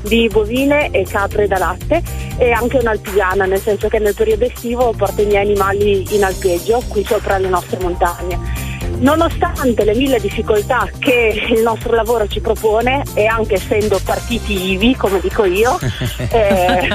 di 0.02 0.28
bovine 0.30 0.90
e 0.90 1.04
capre 1.04 1.46
da 1.48 1.58
latte 1.58 2.02
e 2.36 2.52
anche 2.52 2.78
un'alpigana, 2.78 3.44
nel 3.44 3.60
senso 3.60 3.88
che 3.88 3.98
nel 3.98 4.14
periodo 4.14 4.44
estivo 4.44 4.92
porto 4.96 5.22
i 5.22 5.26
miei 5.26 5.44
animali 5.44 6.14
in 6.14 6.24
alpeggio 6.24 6.82
qui 6.88 7.04
sopra 7.04 7.38
le 7.38 7.48
nostre 7.48 7.78
montagne. 7.80 8.65
Nonostante 8.98 9.84
le 9.84 9.94
mille 9.94 10.18
difficoltà 10.20 10.88
che 10.98 11.46
il 11.50 11.60
nostro 11.62 11.94
lavoro 11.94 12.26
ci 12.28 12.40
propone 12.40 13.02
e 13.14 13.26
anche 13.26 13.54
essendo 13.54 14.00
partiti 14.02 14.72
ivi, 14.72 14.96
come 14.96 15.20
dico 15.20 15.44
io, 15.44 15.78
eh, 16.30 16.88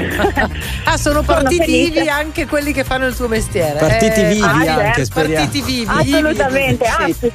Ah, 0.85 0.97
sono 0.97 1.21
partiti 1.21 1.65
vivi 1.65 2.07
anche 2.09 2.45
quelli 2.47 2.73
che 2.73 2.83
fanno 2.83 3.05
il 3.07 3.15
tuo 3.15 3.27
mestiere. 3.27 3.77
Partiti 3.79 4.19
Eh, 4.21 4.27
vivi 4.29 4.41
ah, 4.41 4.75
anche, 4.85 5.05
speriamo. 5.05 5.45
Partiti 5.45 5.61
vivi. 5.63 5.89
Assolutamente, 5.89 6.85
anzi, 6.85 7.31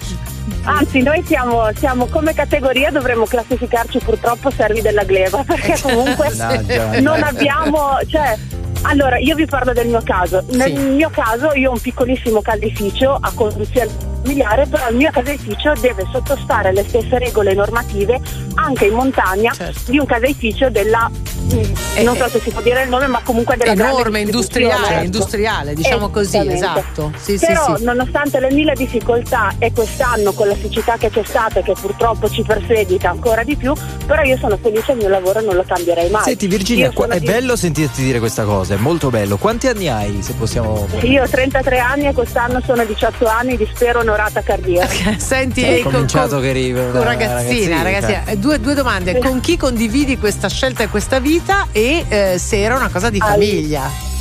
anzi 0.64 1.02
noi 1.02 1.22
siamo, 1.26 1.68
siamo 1.78 2.06
come 2.06 2.34
categoria 2.34 2.90
dovremmo 2.90 3.24
classificarci 3.24 3.98
purtroppo 4.00 4.50
servi 4.50 4.80
della 4.80 5.04
gleba 5.04 5.42
perché 5.46 5.78
comunque 5.80 6.28
Mannaggia. 6.36 7.00
non 7.00 7.22
abbiamo, 7.22 7.98
cioè, 8.08 8.36
allora 8.82 9.16
io 9.18 9.34
vi 9.36 9.46
parlo 9.46 9.72
del 9.72 9.86
mio 9.86 10.02
caso. 10.04 10.44
Nel 10.50 10.76
Sì. 10.76 10.82
mio 10.82 11.10
caso 11.10 11.52
io 11.54 11.70
ho 11.70 11.72
un 11.72 11.80
piccolissimo 11.80 12.42
caseificio 12.42 13.16
a 13.20 13.30
conduzione 13.34 14.14
familiare, 14.26 14.66
però 14.66 14.88
il 14.90 14.96
mio 14.96 15.10
caseificio 15.12 15.72
deve 15.80 16.04
sottostare 16.10 16.68
alle 16.70 16.84
stesse 16.88 17.18
regole 17.18 17.54
normative 17.54 18.20
anche 18.54 18.86
in 18.86 18.94
montagna 18.94 19.52
Certo. 19.52 19.90
di 19.90 19.98
un 19.98 20.06
caseificio 20.06 20.70
della 20.70 21.08
mm, 21.10 22.02
non 22.02 22.16
so 22.16 22.28
se 22.28 22.40
si 22.40 22.50
può 22.50 22.60
dire 22.60 22.82
il 22.82 22.88
nome, 22.88 23.06
ma 23.06 23.20
comunque 23.22 23.56
della 23.56 23.74
grande 23.74 23.92
enorme, 23.92 24.20
industriale, 24.20 24.94
ecco. 24.96 25.04
industriale, 25.04 25.74
diciamo 25.74 26.08
così, 26.10 26.38
esatto. 26.48 27.12
Sì, 27.16 27.38
Però 27.38 27.76
sì. 27.76 27.84
nonostante 27.84 28.40
le 28.40 28.52
mille 28.52 28.74
difficoltà 28.74 29.54
e 29.58 29.72
quest'anno 29.72 30.32
con 30.32 30.48
la 30.48 30.54
siccità 30.56 30.96
che 30.98 31.10
c'è 31.10 31.22
stata 31.24 31.60
e 31.60 31.62
che 31.62 31.74
purtroppo 31.78 32.28
ci 32.28 32.42
perseguita 32.42 33.10
ancora 33.10 33.42
di 33.44 33.56
più, 33.56 33.72
però 34.06 34.22
io 34.22 34.36
sono 34.38 34.58
felice 34.60 34.92
il 34.92 34.98
mio 34.98 35.08
lavoro 35.08 35.38
e 35.40 35.42
non 35.44 35.54
lo 35.54 35.64
cambierei 35.66 36.10
mai. 36.10 36.22
Senti 36.24 36.46
Virginia, 36.46 36.90
qua- 36.90 37.08
è 37.08 37.18
di- 37.20 37.26
bello 37.26 37.56
sentirti 37.56 38.02
dire 38.02 38.18
questa 38.18 38.44
cosa, 38.44 38.74
è 38.74 38.78
molto 38.78 39.10
bello. 39.10 39.36
Quanti 39.36 39.68
anni 39.68 39.88
hai, 39.88 40.22
se 40.22 40.32
possiamo... 40.34 40.86
Io 41.02 41.22
ho 41.22 41.28
33 41.28 41.78
anni 41.78 42.06
e 42.06 42.12
quest'anno 42.12 42.60
sono 42.64 42.84
18 42.84 43.26
anni 43.26 43.56
di 43.56 43.68
spero 43.72 44.02
onorata 44.16 44.42
cardiaca. 44.42 45.18
Senti, 45.18 45.62
Hai 45.64 45.82
con, 45.82 45.92
cominciato 45.92 46.36
con- 46.36 46.40
che 46.42 46.52
una 46.52 46.90
con 46.90 47.02
ragazzina, 47.04 47.82
ragazzina. 47.82 47.82
ragazzina. 47.82 48.24
Eh, 48.24 48.36
Due, 48.38 48.58
due 48.60 48.74
domande: 48.74 49.18
con 49.20 49.40
chi 49.40 49.56
condividi 49.56 50.16
questa 50.18 50.48
scelta 50.48 50.82
e 50.82 50.88
questa 50.88 51.18
vita? 51.20 51.68
E 51.72 52.04
eh, 52.08 52.38
se 52.38 52.60
era 52.60 52.74
una 52.76 52.88
cosa 52.88 53.10
di 53.10 53.18
Al- 53.20 53.28
famiglia? 53.32 54.14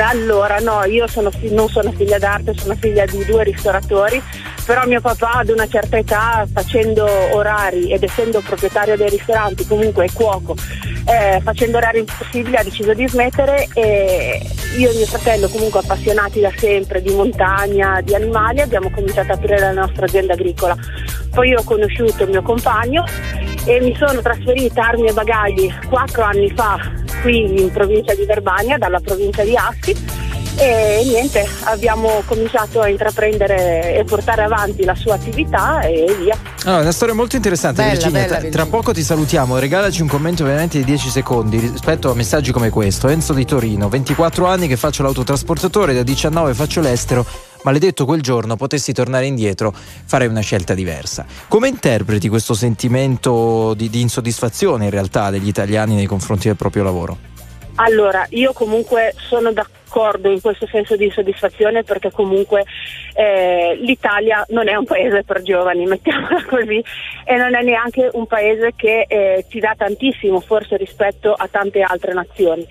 Allora, 0.00 0.58
no, 0.58 0.84
io 0.84 1.06
sono 1.06 1.30
non 1.50 1.68
sono 1.68 1.92
figlia 1.92 2.18
d'arte, 2.18 2.54
sono 2.56 2.74
figlia 2.74 3.04
di 3.04 3.24
due 3.24 3.44
ristoratori, 3.44 4.20
però 4.64 4.84
mio 4.86 5.00
papà 5.00 5.34
ad 5.34 5.50
una 5.50 5.68
certa 5.68 5.96
età, 5.96 6.46
facendo 6.52 7.06
orari 7.32 7.92
ed 7.92 8.02
essendo 8.02 8.40
proprietario 8.40 8.96
dei 8.96 9.08
ristoranti, 9.08 9.66
comunque 9.66 10.06
è 10.06 10.12
cuoco, 10.12 10.56
eh, 11.06 11.40
facendo 11.42 11.76
orari 11.76 12.00
impossibili 12.00 12.56
ha 12.56 12.64
deciso 12.64 12.92
di 12.92 13.06
smettere 13.08 13.68
e 13.74 14.42
io 14.76 14.90
e 14.90 14.94
mio 14.94 15.06
fratello, 15.06 15.48
comunque 15.48 15.80
appassionati 15.80 16.40
da 16.40 16.52
sempre 16.56 17.00
di 17.00 17.14
montagna, 17.14 18.00
di 18.02 18.14
animali, 18.14 18.60
abbiamo 18.60 18.90
cominciato 18.90 19.32
ad 19.32 19.38
aprire 19.38 19.60
la 19.60 19.72
nostra 19.72 20.06
azienda 20.06 20.32
agricola. 20.32 20.76
Poi 21.30 21.54
ho 21.54 21.62
conosciuto 21.62 22.24
il 22.24 22.30
mio 22.30 22.42
compagno 22.42 23.04
e 23.64 23.80
mi 23.80 23.94
sono 23.96 24.20
trasferita 24.20 24.88
armi 24.88 25.08
e 25.08 25.12
bagagli 25.12 25.72
quattro 25.88 26.22
anni 26.22 26.50
fa 26.50 26.78
qui 27.22 27.60
in 27.62 27.70
provincia 27.70 28.14
di 28.14 28.24
Verbania, 28.24 28.78
dalla 28.78 29.00
provincia 29.00 29.42
di 29.42 29.47
Asti 29.56 30.26
e 30.60 31.02
niente, 31.04 31.46
abbiamo 31.64 32.22
cominciato 32.26 32.80
a 32.80 32.88
intraprendere 32.88 33.94
e 33.96 34.02
portare 34.02 34.42
avanti 34.42 34.82
la 34.84 34.96
sua 34.96 35.14
attività 35.14 35.82
e 35.82 36.16
via. 36.18 36.36
Allora, 36.64 36.82
una 36.82 36.90
storia 36.90 37.14
molto 37.14 37.36
interessante, 37.36 37.80
Bella, 37.80 37.92
Virginia. 37.92 38.12
bella, 38.12 38.26
Tra- 38.26 38.40
Virginia. 38.40 38.64
Tra 38.64 38.76
poco 38.76 38.92
ti 38.92 39.02
salutiamo. 39.04 39.56
Regalaci 39.58 40.02
un 40.02 40.08
commento 40.08 40.42
veramente 40.42 40.78
di 40.78 40.84
10 40.84 41.10
secondi 41.10 41.58
rispetto 41.58 42.10
a 42.10 42.14
messaggi 42.14 42.50
come 42.50 42.70
questo. 42.70 43.06
Enzo 43.06 43.34
di 43.34 43.44
Torino, 43.44 43.88
24 43.88 44.46
anni 44.46 44.66
che 44.66 44.76
faccio 44.76 45.04
l'autotrasportatore, 45.04 45.94
da 45.94 46.02
19 46.02 46.54
faccio 46.54 46.80
l'estero. 46.80 47.24
Maledetto 47.62 48.04
quel 48.04 48.20
giorno 48.20 48.56
potessi 48.56 48.92
tornare 48.92 49.26
indietro, 49.26 49.72
farei 50.04 50.26
una 50.26 50.40
scelta 50.40 50.74
diversa. 50.74 51.24
Come 51.46 51.68
interpreti 51.68 52.28
questo 52.28 52.54
sentimento 52.54 53.74
di, 53.74 53.88
di 53.90 54.00
insoddisfazione 54.00 54.86
in 54.86 54.90
realtà 54.90 55.30
degli 55.30 55.48
italiani 55.48 55.94
nei 55.94 56.06
confronti 56.06 56.48
del 56.48 56.56
proprio 56.56 56.82
lavoro? 56.82 57.36
Allora, 57.80 58.26
io 58.30 58.52
comunque 58.52 59.14
sono 59.16 59.52
d'accordo 59.52 60.30
in 60.30 60.40
questo 60.40 60.66
senso 60.66 60.96
di 60.96 61.10
soddisfazione 61.10 61.84
perché 61.84 62.10
comunque 62.10 62.64
eh, 63.14 63.78
l'Italia 63.80 64.44
non 64.48 64.68
è 64.68 64.74
un 64.74 64.84
paese 64.84 65.22
per 65.22 65.42
giovani, 65.42 65.86
mettiamola 65.86 66.44
così, 66.44 66.82
e 67.24 67.36
non 67.36 67.54
è 67.54 67.62
neanche 67.62 68.10
un 68.14 68.26
paese 68.26 68.72
che 68.74 69.06
eh, 69.08 69.46
ti 69.48 69.60
dà 69.60 69.74
tantissimo 69.76 70.40
forse 70.40 70.76
rispetto 70.76 71.32
a 71.32 71.46
tante 71.48 71.80
altre 71.82 72.14
nazioni. 72.14 72.66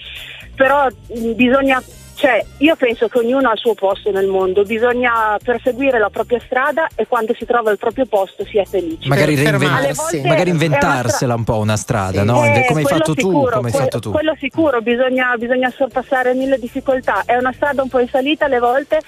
Però 0.55 0.87
mh, 0.87 1.31
bisogna 1.33 1.81
cioè, 2.17 2.43
io 2.57 2.75
penso 2.75 3.07
che 3.07 3.19
ognuno 3.19 3.47
ha 3.47 3.51
il 3.51 3.59
suo 3.59 3.75
posto 3.75 4.09
nel 4.09 4.25
mondo, 4.25 4.63
bisogna 4.63 5.37
perseguire 5.43 5.99
la 5.99 6.09
propria 6.09 6.39
strada 6.43 6.87
e 6.95 7.05
quando 7.05 7.35
si 7.37 7.45
trova 7.45 7.69
il 7.69 7.77
proprio 7.77 8.07
posto 8.07 8.43
si 8.43 8.57
è 8.57 8.65
felici. 8.65 9.07
Magari, 9.07 9.35
reinven- 9.35 9.93
magari 10.25 10.49
inventarsela 10.49 11.35
un 11.35 11.43
po' 11.43 11.59
una 11.59 11.77
strada, 11.77 12.23
no? 12.23 12.43
Eh, 12.43 12.65
come 12.67 12.79
hai 12.79 12.87
fatto 12.87 13.13
tu, 13.13 13.29
sicuro, 13.29 13.57
come 13.57 13.67
hai 13.67 13.71
que- 13.71 13.81
fatto 13.83 13.99
tu. 13.99 14.09
Quello 14.09 14.35
sicuro, 14.39 14.81
bisogna, 14.81 15.35
bisogna 15.37 15.71
sorpassare 15.77 16.33
mille 16.33 16.57
difficoltà. 16.57 17.21
È 17.23 17.37
una 17.37 17.53
strada 17.53 17.83
un 17.83 17.89
po' 17.89 17.99
in 17.99 18.09
salita 18.09 18.45
alle 18.45 18.59
volte, 18.59 18.99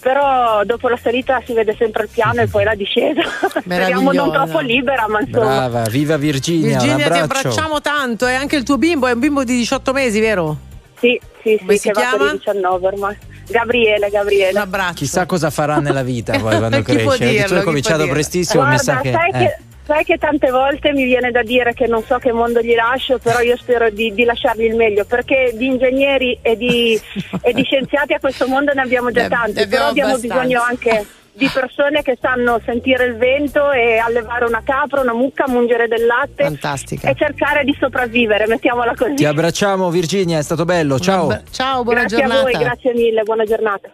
però 0.00 0.64
dopo 0.64 0.88
la 0.88 0.96
salita 0.96 1.42
si 1.44 1.52
vede 1.52 1.76
sempre 1.76 2.04
il 2.04 2.08
piano 2.10 2.40
e 2.40 2.48
poi 2.48 2.64
la 2.64 2.74
discesa. 2.74 3.20
Speriamo 3.60 4.10
non 4.10 4.32
troppo 4.32 4.60
libera, 4.60 5.06
ma 5.06 5.20
insomma. 5.20 5.68
Brava, 5.68 5.82
viva 5.90 6.16
Virginia, 6.16 6.78
Virginia, 6.78 7.08
un 7.08 7.12
ti 7.12 7.18
abbracciamo 7.18 7.82
tanto. 7.82 8.26
E 8.26 8.32
anche 8.32 8.56
il 8.56 8.62
tuo 8.62 8.78
bimbo 8.78 9.06
è 9.06 9.12
un 9.12 9.18
bimbo 9.18 9.44
di 9.44 9.54
18 9.54 9.92
mesi, 9.92 10.18
vero? 10.18 10.66
Sì, 10.98 11.20
sì, 11.42 11.56
Come 11.58 11.72
sì, 11.74 11.78
si 11.78 11.86
che 11.88 11.92
va 11.92 12.00
chiama? 12.00 12.16
per 12.16 12.26
i 12.26 12.38
19 12.38 12.86
ormai. 12.86 13.16
Gabriele, 13.48 14.08
Gabriele. 14.10 14.50
Un 14.50 14.56
abbraccio. 14.64 14.94
Chissà 14.94 15.26
cosa 15.26 15.50
farà 15.50 15.78
nella 15.78 16.02
vita 16.02 16.38
poi 16.38 16.56
quando 16.58 16.82
Chi 16.82 16.96
può 16.98 17.12
cresce. 17.14 17.28
dirlo, 17.28 17.46
tu 17.46 17.52
hai 17.54 17.58
chi 17.60 17.64
cominciato 17.64 17.96
può 17.96 18.04
dirlo? 18.04 18.12
prestissimo, 18.20 18.62
mi 18.64 18.68
Guarda, 18.74 18.92
sa 18.92 19.00
che. 19.00 19.12
sai, 19.12 19.28
eh. 19.30 19.38
che 19.38 19.56
sai 19.86 20.04
che 20.04 20.18
tante 20.18 20.50
volte 20.50 20.92
mi 20.92 21.04
viene 21.04 21.30
da 21.30 21.42
dire 21.42 21.72
che 21.72 21.86
non 21.86 22.02
so 22.04 22.18
che 22.18 22.30
mondo 22.32 22.60
gli 22.60 22.74
lascio, 22.74 23.18
però 23.18 23.40
io 23.40 23.56
spero 23.56 23.88
di, 23.90 24.12
di 24.12 24.24
lasciargli 24.24 24.64
il 24.64 24.74
meglio, 24.76 25.04
perché 25.06 25.52
di 25.54 25.64
ingegneri 25.66 26.38
e 26.42 26.56
di, 26.56 27.00
e 27.40 27.52
di 27.54 27.62
scienziati 27.62 28.12
a 28.12 28.18
questo 28.20 28.46
mondo 28.46 28.72
ne 28.74 28.82
abbiamo 28.82 29.10
già 29.10 29.28
tanti, 29.28 29.52
ne 29.54 29.62
abbiamo 29.62 29.68
però 29.70 29.86
abbiamo 29.88 30.10
abbastanza. 30.14 30.40
bisogno 30.42 30.62
anche 30.62 31.06
di 31.38 31.48
persone 31.48 32.02
che 32.02 32.18
sanno 32.20 32.60
sentire 32.64 33.04
il 33.04 33.16
vento 33.16 33.70
e 33.70 33.98
allevare 33.98 34.44
una 34.44 34.60
capra, 34.64 35.00
una 35.00 35.14
mucca, 35.14 35.44
mungere 35.48 35.86
del 35.86 36.04
latte 36.04 36.42
Fantastica. 36.42 37.08
e 37.08 37.14
cercare 37.14 37.64
di 37.64 37.74
sopravvivere, 37.78 38.46
mettiamola 38.46 38.94
così. 38.94 39.14
Ti 39.14 39.24
abbracciamo 39.24 39.88
Virginia, 39.90 40.38
è 40.38 40.42
stato 40.42 40.64
bello. 40.64 40.98
Ciao. 40.98 41.42
Ciao, 41.50 41.84
buona 41.84 42.00
grazie 42.00 42.18
giornata. 42.18 42.40
a 42.40 42.42
voi, 42.42 42.52
grazie 42.52 42.92
mille, 42.92 43.22
buona 43.22 43.44
giornata. 43.44 43.88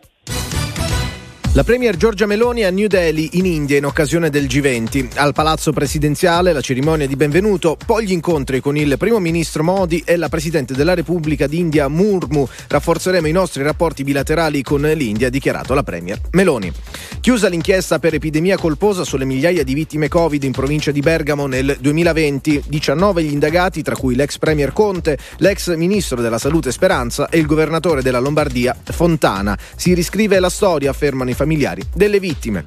La 1.55 1.62
Premier 1.62 1.97
Giorgia 1.97 2.27
Meloni 2.27 2.64
a 2.64 2.71
New 2.71 2.88
Delhi, 2.88 3.31
in 3.35 3.47
India, 3.47 3.79
in 3.79 3.85
occasione 3.85 4.29
del 4.29 4.47
G20. 4.47 5.11
Al 5.19 5.33
Palazzo 5.33 5.71
Presidenziale 5.71 6.53
la 6.53 6.61
cerimonia 6.61 7.07
di 7.07 7.14
benvenuto, 7.14 7.77
poi 7.87 8.07
gli 8.07 8.11
incontri 8.11 8.59
con 8.59 8.77
il 8.77 8.97
Primo 8.99 9.21
Ministro 9.21 9.62
Modi 9.62 10.03
e 10.05 10.17
la 10.17 10.29
Presidente 10.29 10.75
della 10.75 10.95
Repubblica 10.95 11.47
d'India 11.47 11.87
Murmu. 11.87 12.49
Rafforzeremo 12.67 13.29
i 13.29 13.33
nostri 13.33 13.62
rapporti 13.62 14.03
bilaterali 14.03 14.64
con 14.64 14.81
l'India, 14.81 15.29
ha 15.29 15.31
dichiarato 15.31 15.75
la 15.75 15.85
Premier 15.85 16.19
Meloni. 16.33 16.73
Chiusa 17.21 17.49
l'inchiesta 17.49 18.01
per 18.01 18.14
epidemia 18.14 18.59
colposa 18.59 19.05
sulle 19.05 19.25
migliaia 19.25 19.62
di 19.62 19.75
vittime 19.75 20.09
Covid 20.09 20.43
in 20.43 20.53
provincia 20.53 20.90
di 20.90 21.01
Bergamo 21.01 21.47
nel 21.47 21.77
2020. 21.81 22.64
19 22.67 23.23
gli 23.23 23.33
indagati, 23.33 23.81
tra 23.83 23.95
cui 23.95 24.17
l'ex 24.17 24.38
Premier 24.38 24.73
Conte, 24.73 25.17
l'ex 25.37 25.73
Ministro 25.77 26.21
della 26.21 26.38
Salute 26.38 26.73
Speranza 26.73 27.29
e 27.29 27.38
il 27.38 27.47
governatore 27.47 28.03
della 28.03 28.19
Lombardia 28.19 28.77
Fontana. 28.90 29.57
Si 29.77 29.95
riscrive 29.95 30.40
la 30.40 30.51
storia, 30.51 30.90
affermano 30.90 31.31
i 31.31 31.35
familiari 31.45 31.83
delle 31.93 32.19
vittime. 32.19 32.65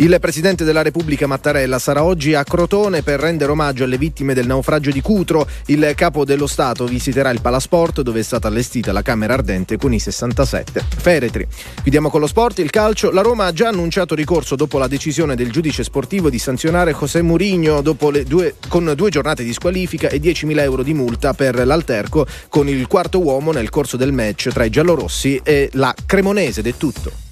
Il 0.00 0.16
Presidente 0.20 0.62
della 0.62 0.82
Repubblica 0.82 1.26
Mattarella 1.26 1.80
sarà 1.80 2.04
oggi 2.04 2.32
a 2.32 2.44
Crotone 2.44 3.02
per 3.02 3.18
rendere 3.18 3.50
omaggio 3.50 3.82
alle 3.82 3.98
vittime 3.98 4.32
del 4.32 4.46
naufragio 4.46 4.92
di 4.92 5.00
Cutro. 5.00 5.44
Il 5.66 5.92
capo 5.96 6.24
dello 6.24 6.46
Stato 6.46 6.84
visiterà 6.84 7.30
il 7.30 7.40
Palasport 7.40 8.02
dove 8.02 8.20
è 8.20 8.22
stata 8.22 8.46
allestita 8.46 8.92
la 8.92 9.02
Camera 9.02 9.34
Ardente 9.34 9.76
con 9.76 9.92
i 9.92 9.98
67 9.98 10.84
feretri. 10.98 11.48
Chiudiamo 11.82 12.10
con 12.10 12.20
lo 12.20 12.28
sport, 12.28 12.60
il 12.60 12.70
calcio. 12.70 13.10
La 13.10 13.22
Roma 13.22 13.46
ha 13.46 13.52
già 13.52 13.68
annunciato 13.68 14.14
ricorso 14.14 14.54
dopo 14.54 14.78
la 14.78 14.86
decisione 14.86 15.34
del 15.34 15.50
giudice 15.50 15.82
sportivo 15.82 16.30
di 16.30 16.38
sanzionare 16.38 16.94
José 16.94 17.22
Mourinho 17.22 17.80
due, 17.80 18.54
con 18.68 18.92
due 18.94 19.10
giornate 19.10 19.42
di 19.42 19.52
squalifica 19.52 20.08
e 20.08 20.20
10.000 20.20 20.60
euro 20.60 20.84
di 20.84 20.94
multa 20.94 21.34
per 21.34 21.66
l'alterco 21.66 22.24
con 22.48 22.68
il 22.68 22.86
quarto 22.86 23.20
uomo 23.20 23.50
nel 23.50 23.68
corso 23.68 23.96
del 23.96 24.12
match 24.12 24.48
tra 24.50 24.62
i 24.62 24.70
giallorossi 24.70 25.40
e 25.42 25.70
la 25.72 25.92
Cremonese. 26.06 26.60
Ed 26.60 26.68
è 26.68 26.74
tutto. 26.76 27.27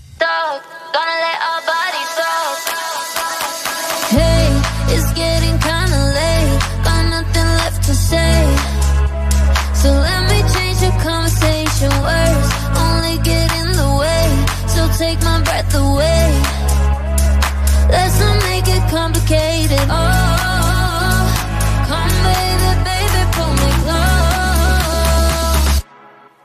So 9.86 9.92
let 9.92 10.22
me 10.28 10.38
change 10.54 10.78
the 10.80 10.90
conversation. 10.98 11.90
Words 12.02 12.48
only 12.86 13.16
get 13.22 13.48
in 13.60 13.68
the 13.70 13.90
way. 14.02 14.26
So 14.74 14.80
take 14.98 15.22
my 15.22 15.40
breath 15.46 15.72
away. 15.76 16.26
Let's 17.88 18.18
not 18.18 18.36
make 18.50 18.66
it 18.66 18.82
complicated. 18.90 19.86
Oh, 19.88 21.22
come 21.86 22.14
baby, 22.26 22.70
baby, 22.88 23.22
pull 23.36 23.54
me 23.62 23.70
close. 23.84 25.74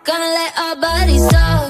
Gonna 0.04 0.32
let 0.40 0.52
our 0.60 0.76
bodies 0.76 1.28
talk. 1.30 1.61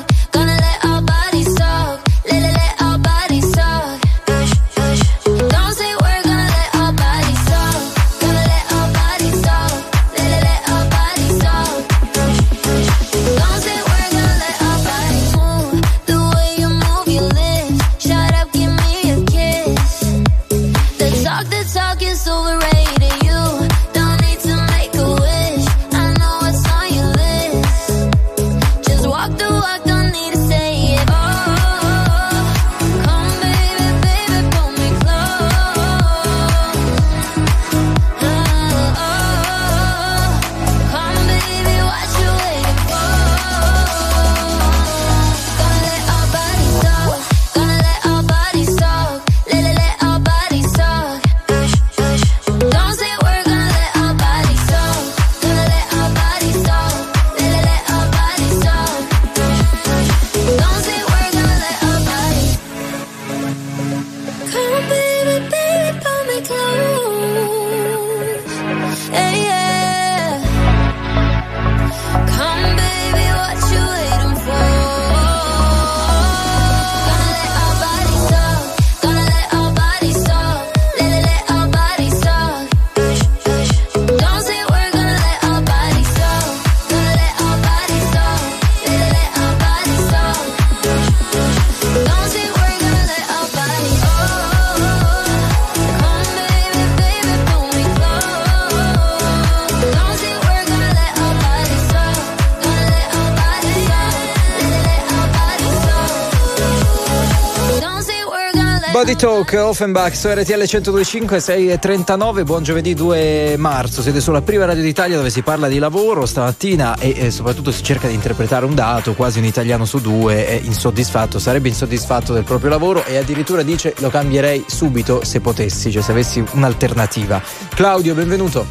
Talk, 109.22 109.54
Offenbach 109.54 110.16
su 110.16 110.30
RTL 110.30 110.56
1025, 110.58 111.38
6.39, 111.38 112.44
buon 112.44 112.64
giovedì 112.64 112.96
2 112.96 113.54
marzo. 113.56 114.02
Siete 114.02 114.20
sulla 114.20 114.42
prima 114.42 114.66
radio 114.66 114.82
d'Italia 114.82 115.16
dove 115.16 115.30
si 115.30 115.44
parla 115.44 115.68
di 115.68 115.78
lavoro 115.78 116.26
stamattina 116.26 116.96
e, 116.98 117.14
e 117.16 117.30
soprattutto 117.30 117.72
si 117.72 117.84
cerca 117.84 118.08
di 118.08 118.16
interpretare 118.16 118.66
un 118.66 118.74
dato. 118.74 119.14
Quasi 119.14 119.38
un 119.38 119.46
italiano 119.46 119.86
su 119.86 120.00
due 120.02 120.48
è 120.48 120.60
insoddisfatto, 120.64 121.38
sarebbe 121.38 121.68
insoddisfatto 121.68 122.34
del 122.34 122.46
proprio 122.46 122.72
lavoro 122.72 123.06
e 123.06 123.18
addirittura 123.18 123.62
dice 123.62 123.94
lo 124.00 124.10
cambierei 124.10 124.66
subito 124.68 125.24
se 125.24 125.40
potessi, 125.40 125.92
cioè 125.92 126.02
se 126.02 126.12
avessi 126.14 126.44
un'alternativa. 126.54 127.40
Claudio, 127.76 128.16
benvenuto. 128.16 128.66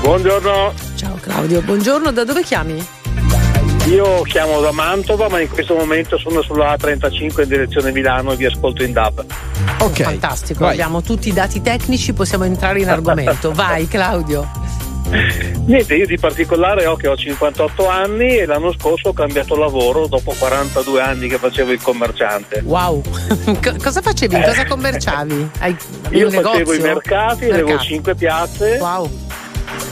Buongiorno, 0.00 0.72
Ciao 0.96 1.16
Claudio, 1.20 1.62
buongiorno, 1.62 2.10
da 2.10 2.24
dove 2.24 2.42
chiami? 2.42 3.03
Io 3.86 4.22
chiamo 4.22 4.60
da 4.60 4.72
Mantova 4.72 5.28
ma 5.28 5.40
in 5.40 5.48
questo 5.48 5.74
momento 5.74 6.16
sono 6.18 6.42
sulla 6.42 6.74
A35 6.74 7.42
in 7.42 7.48
direzione 7.48 7.92
Milano 7.92 8.32
e 8.32 8.36
vi 8.36 8.46
ascolto 8.46 8.82
in 8.82 8.92
DAB. 8.92 9.24
Ok. 9.80 10.02
Fantastico, 10.02 10.60
vai. 10.64 10.72
abbiamo 10.72 11.02
tutti 11.02 11.28
i 11.28 11.32
dati 11.32 11.60
tecnici, 11.60 12.12
possiamo 12.12 12.44
entrare 12.44 12.80
in 12.80 12.88
argomento. 12.88 13.52
Vai 13.54 13.86
Claudio. 13.86 14.62
Niente, 15.66 15.94
io 15.94 16.06
di 16.06 16.18
particolare 16.18 16.86
ho 16.86 16.96
che 16.96 17.06
ho 17.08 17.14
58 17.16 17.86
anni 17.88 18.38
e 18.38 18.46
l'anno 18.46 18.72
scorso 18.72 19.10
ho 19.10 19.12
cambiato 19.12 19.54
lavoro 19.54 20.06
dopo 20.06 20.34
42 20.36 21.00
anni 21.00 21.28
che 21.28 21.36
facevo 21.38 21.70
il 21.72 21.80
commerciante. 21.80 22.62
Wow, 22.64 23.02
Co- 23.62 23.76
cosa 23.80 24.00
facevi? 24.00 24.40
Cosa 24.40 24.64
commerciavi? 24.66 25.50
Hai 25.60 25.76
Io 26.10 26.26
un 26.28 26.32
negozio? 26.32 26.64
facevo 26.64 26.72
i 26.74 26.80
mercati, 26.80 27.44
avevo 27.50 27.66
Mercati. 27.68 27.86
5 27.88 28.14
piazze 28.14 28.78
Wow. 28.80 29.10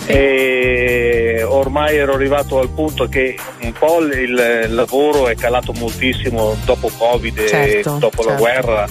E 0.06 1.44
ormai 1.46 1.96
ero 1.96 2.14
arrivato 2.14 2.58
al 2.58 2.68
punto 2.70 3.06
che 3.08 3.36
un 3.62 3.72
po' 3.72 4.00
il 4.00 4.66
lavoro 4.68 5.28
è 5.28 5.34
calato 5.34 5.72
moltissimo 5.72 6.56
dopo 6.64 6.90
Covid 6.96 7.38
e 7.38 7.48
Certo, 7.48 7.96
dopo 7.98 8.22
la 8.22 8.36
certo. 8.36 8.42
guerra. 8.42 8.88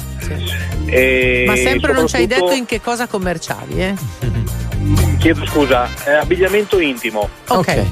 E 0.86 1.44
Ma 1.48 1.56
sempre 1.56 1.94
non 1.94 2.08
ci 2.08 2.16
hai 2.18 2.28
detto 2.28 2.52
in 2.52 2.66
che 2.66 2.82
cosa 2.82 3.08
commerciavi, 3.08 3.82
eh? 3.82 3.94
Chiedo 5.20 5.46
scusa, 5.46 5.88
eh, 6.06 6.14
abbigliamento 6.14 6.80
intimo. 6.80 7.30
Ok. 7.48 7.86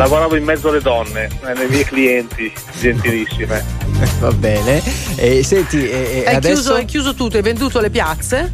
Lavoravo 0.00 0.34
in 0.34 0.44
mezzo 0.44 0.70
alle 0.70 0.80
donne, 0.80 1.28
eh, 1.44 1.54
le 1.54 1.68
mie 1.68 1.84
clienti, 1.84 2.50
gentilissime. 2.78 3.62
Va 4.18 4.32
bene. 4.32 4.82
E 5.16 5.44
senti, 5.44 5.86
e, 5.86 6.22
e 6.22 6.24
Hai, 6.26 6.36
adesso 6.36 6.54
chiuso, 6.54 6.74
hai 6.74 6.84
chiuso 6.86 7.14
tutto, 7.14 7.36
hai 7.36 7.42
venduto 7.42 7.80
le 7.80 7.90
piazze? 7.90 8.50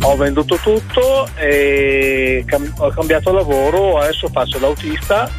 Ho 0.00 0.16
venduto 0.16 0.56
tutto 0.56 1.28
e 1.36 2.42
cam- 2.46 2.72
ho 2.78 2.88
cambiato 2.88 3.30
lavoro, 3.30 3.98
adesso 3.98 4.28
faccio 4.28 4.58
l'autista 4.58 5.30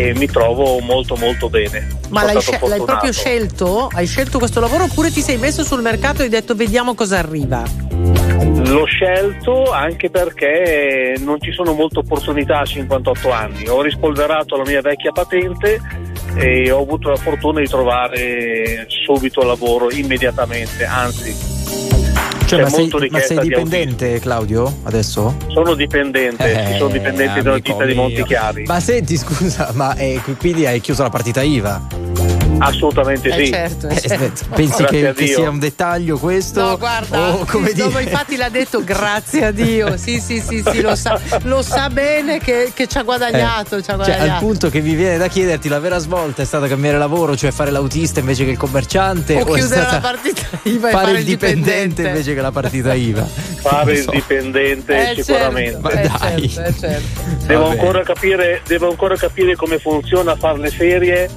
e 0.00 0.14
mi 0.14 0.26
trovo 0.26 0.78
molto 0.80 1.14
molto 1.16 1.50
bene. 1.50 1.86
Ma 2.08 2.24
l'hai, 2.24 2.40
scel- 2.40 2.66
l'hai 2.66 2.82
proprio 2.82 3.12
scelto? 3.12 3.88
Hai 3.92 4.06
scelto 4.06 4.38
questo 4.38 4.58
lavoro 4.58 4.84
oppure 4.84 5.10
ti 5.10 5.20
sei 5.20 5.36
messo 5.36 5.62
sul 5.62 5.82
mercato 5.82 6.22
e 6.22 6.24
hai 6.24 6.30
detto 6.30 6.54
vediamo 6.54 6.94
cosa 6.94 7.18
arriva? 7.18 7.62
L'ho 7.92 8.84
scelto 8.86 9.70
anche 9.70 10.08
perché 10.08 11.16
non 11.18 11.38
ci 11.40 11.52
sono 11.52 11.74
molte 11.74 11.98
opportunità 11.98 12.60
a 12.60 12.64
58 12.64 13.30
anni. 13.30 13.68
Ho 13.68 13.82
rispolverato 13.82 14.56
la 14.56 14.64
mia 14.64 14.80
vecchia 14.80 15.12
patente 15.12 15.78
e 16.34 16.70
ho 16.70 16.80
avuto 16.80 17.10
la 17.10 17.16
fortuna 17.16 17.60
di 17.60 17.66
trovare 17.66 18.86
subito 19.04 19.42
lavoro 19.42 19.90
immediatamente, 19.90 20.84
anzi 20.84 21.59
cioè, 22.50 22.58
c'è 22.58 22.64
ma, 22.64 22.68
sei, 22.70 23.10
ma 23.10 23.20
sei 23.20 23.38
di 23.38 23.48
dipendente, 23.48 24.18
Claudio? 24.18 24.78
Adesso? 24.82 25.36
sono 25.48 25.74
dipendente, 25.74 26.72
Eh, 26.72 26.78
sono 26.78 26.90
dipendente 26.90 27.42
dalla 27.42 27.54
amico 27.54 27.70
città 27.70 27.84
di 27.84 27.92
mio. 27.92 28.02
Montichiari. 28.02 28.64
Ma 28.64 28.80
senti, 28.80 29.16
scusa, 29.16 29.70
ma 29.74 29.94
eh, 29.94 30.20
quindi 30.38 30.66
hai 30.66 30.80
chiuso 30.80 31.02
la 31.02 31.10
partita 31.10 31.42
IVA? 31.42 32.09
Assolutamente 32.62 33.28
Eh, 33.28 33.44
sì. 33.44 33.52
certo, 33.52 33.88
eh, 33.88 33.94
Eh, 33.94 34.00
certo. 34.08 34.44
Pensi 34.54 34.84
che, 34.84 35.12
che 35.14 35.26
sia 35.26 35.48
un 35.50 35.58
dettaglio 35.58 36.18
questo? 36.18 36.60
No, 36.60 36.78
guarda, 36.78 37.34
O 37.34 37.44
come 37.46 37.72
no, 37.74 37.88
dire? 37.88 38.02
infatti 38.02 38.36
l'ha 38.36 38.48
detto 38.48 38.82
grazie 38.84 39.46
a 39.46 39.50
Dio. 39.50 39.96
Sì, 39.96 40.20
sì, 40.20 40.40
sì, 40.40 40.62
sì, 40.70 40.80
lo 40.80 40.94
sa, 40.94 41.18
lo 41.44 41.62
sa 41.62 41.88
bene 41.90 42.38
che, 42.38 42.70
che 42.74 42.86
ci 42.86 42.98
ha 42.98 43.02
guadagnato. 43.02 43.80
ci 43.82 43.90
ha 43.90 43.94
Cioè, 43.94 44.04
guadagnato. 44.04 44.32
al 44.32 44.38
punto 44.38 44.68
che 44.70 44.80
mi 44.80 44.94
viene 44.94 45.16
da 45.18 45.28
chiederti 45.28 45.68
la 45.68 45.78
vera 45.78 45.98
svolta 45.98 46.42
è 46.42 46.44
stata 46.44 46.66
cambiare 46.68 46.98
lavoro, 46.98 47.36
cioè 47.36 47.50
fare 47.50 47.70
l'autista 47.70 48.20
invece 48.20 48.44
che 48.44 48.50
il 48.52 48.58
commerciante 48.58 49.36
o 49.36 49.40
è 49.40 49.58
chiudere 49.58 49.80
la 49.90 50.00
partita 50.00 50.46
IVA 50.64 50.88
e 50.88 50.92
fare, 50.92 51.04
fare 51.06 51.18
il 51.18 51.24
dipendente, 51.24 52.02
invece 52.02 52.34
che 52.34 52.40
la 52.40 52.52
partita 52.52 52.94
IVA. 52.94 53.26
Fare 53.60 53.84
Non 53.84 53.94
il 53.94 54.02
so. 54.04 54.10
dipendente 54.12 55.10
Eh, 55.10 55.22
sicuramente. 55.22 55.80
certo, 55.90 56.08
Ma 56.18 56.32
eh, 56.34 56.48
certo, 56.48 56.60
eh, 56.62 56.74
certo. 56.80 57.46
Devo 57.46 57.66
ancora, 57.68 58.02
capire, 58.02 58.62
devo 58.66 58.88
ancora 58.88 59.16
capire 59.16 59.54
come 59.54 59.78
funziona 59.78 60.34
fare 60.36 60.58
le 60.58 60.70
ferie 60.70 61.28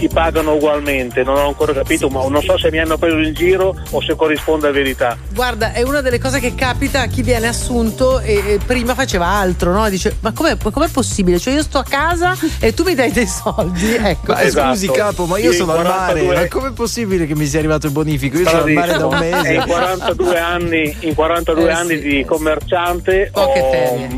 e 0.00 0.08
ti 0.08 0.08
pagano 0.08 0.54
ugualmente. 0.54 1.22
Non 1.22 1.36
ho 1.36 1.46
ancora 1.46 1.72
capito, 1.72 2.08
ma 2.08 2.26
non 2.28 2.42
so 2.42 2.56
se 2.58 2.70
mi 2.70 2.78
hanno 2.78 2.96
preso 2.96 3.18
in 3.18 3.32
giro 3.34 3.76
o 3.90 4.00
se 4.02 4.14
corrisponde 4.16 4.68
a 4.68 4.70
verità. 4.72 5.16
Guarda, 5.32 5.72
è 5.72 5.82
una 5.82 6.00
delle 6.00 6.18
cose 6.18 6.40
che 6.40 6.54
capita 6.54 7.02
a 7.02 7.06
chi 7.06 7.22
viene 7.22 7.46
assunto 7.48 8.20
e, 8.20 8.54
e 8.54 8.58
prima 8.64 8.94
faceva 8.94 9.26
altro, 9.26 9.72
no? 9.72 9.88
Dice: 9.88 10.16
Ma 10.20 10.32
com'è, 10.32 10.56
com'è 10.56 10.88
possibile? 10.88 11.38
Cioè, 11.38 11.54
io 11.54 11.62
sto 11.62 11.78
a 11.78 11.84
casa 11.84 12.36
e 12.60 12.72
tu 12.74 12.82
mi 12.84 12.94
dai 12.94 13.10
dei 13.12 13.26
soldi. 13.26 13.88
Ecco. 14.10 14.32
Ma 14.32 14.40
eh, 14.40 14.46
Esatto. 14.46 14.68
scusi 14.70 14.90
capo, 14.90 15.26
ma 15.26 15.38
io 15.38 15.50
Sì, 15.52 15.58
sono 15.58 15.72
al 15.72 15.82
mare, 15.84 16.22
42 16.22 16.34
ma 16.34 16.48
com'è 16.48 16.70
possibile 16.72 17.26
che 17.26 17.34
mi 17.36 17.46
sia 17.46 17.58
arrivato 17.58 17.86
il 17.86 17.92
bonifico? 17.92 18.38
Io 18.38 18.48
sono 18.48 18.62
al 18.62 18.70
mare 18.72 18.96
da 18.96 19.06
un. 19.06 19.14
E 19.14 19.30
mese. 19.30 19.52
in 19.54 19.64
42 19.66 20.38
anni, 20.38 20.96
in 21.00 21.14
42 21.14 21.68
Eh, 21.68 21.72
anni 21.72 21.88
sì, 21.96 22.00
di 22.00 22.20
eh, 22.20 22.24
commerciante 22.24 23.30
Poche 23.32 23.60
ho 23.60 23.70
ferie. 23.70 24.08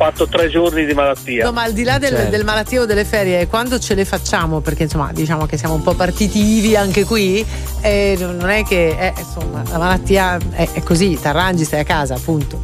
Fatto 0.00 0.26
tre 0.26 0.48
giorni 0.48 0.86
di 0.86 0.94
malattia. 0.94 1.44
No, 1.44 1.52
ma 1.52 1.62
al 1.64 1.74
di 1.74 1.82
là 1.84 1.98
del, 1.98 2.08
Certo. 2.14 2.30
del 2.30 2.42
malattia 2.42 2.80
o 2.80 2.86
delle 2.86 3.04
ferie, 3.04 3.46
quando 3.48 3.78
ce 3.78 3.94
le 3.94 4.06
facciamo, 4.06 4.60
perché 4.60 4.84
insomma 4.84 5.10
diciamo 5.12 5.44
che 5.44 5.58
siamo 5.58 5.74
un 5.74 5.82
po' 5.82 5.92
partitivi 5.92 6.74
anche 6.74 7.04
qui, 7.04 7.44
eh, 7.82 8.16
non 8.18 8.48
è 8.48 8.64
che 8.64 8.96
eh, 8.98 9.12
insomma 9.18 9.62
la 9.70 9.76
malattia 9.76 10.38
è, 10.52 10.66
è 10.72 10.82
così, 10.82 11.18
ti 11.20 11.28
arrangi, 11.28 11.64
stai 11.64 11.80
a 11.80 11.84
casa, 11.84 12.14
appunto. 12.14 12.62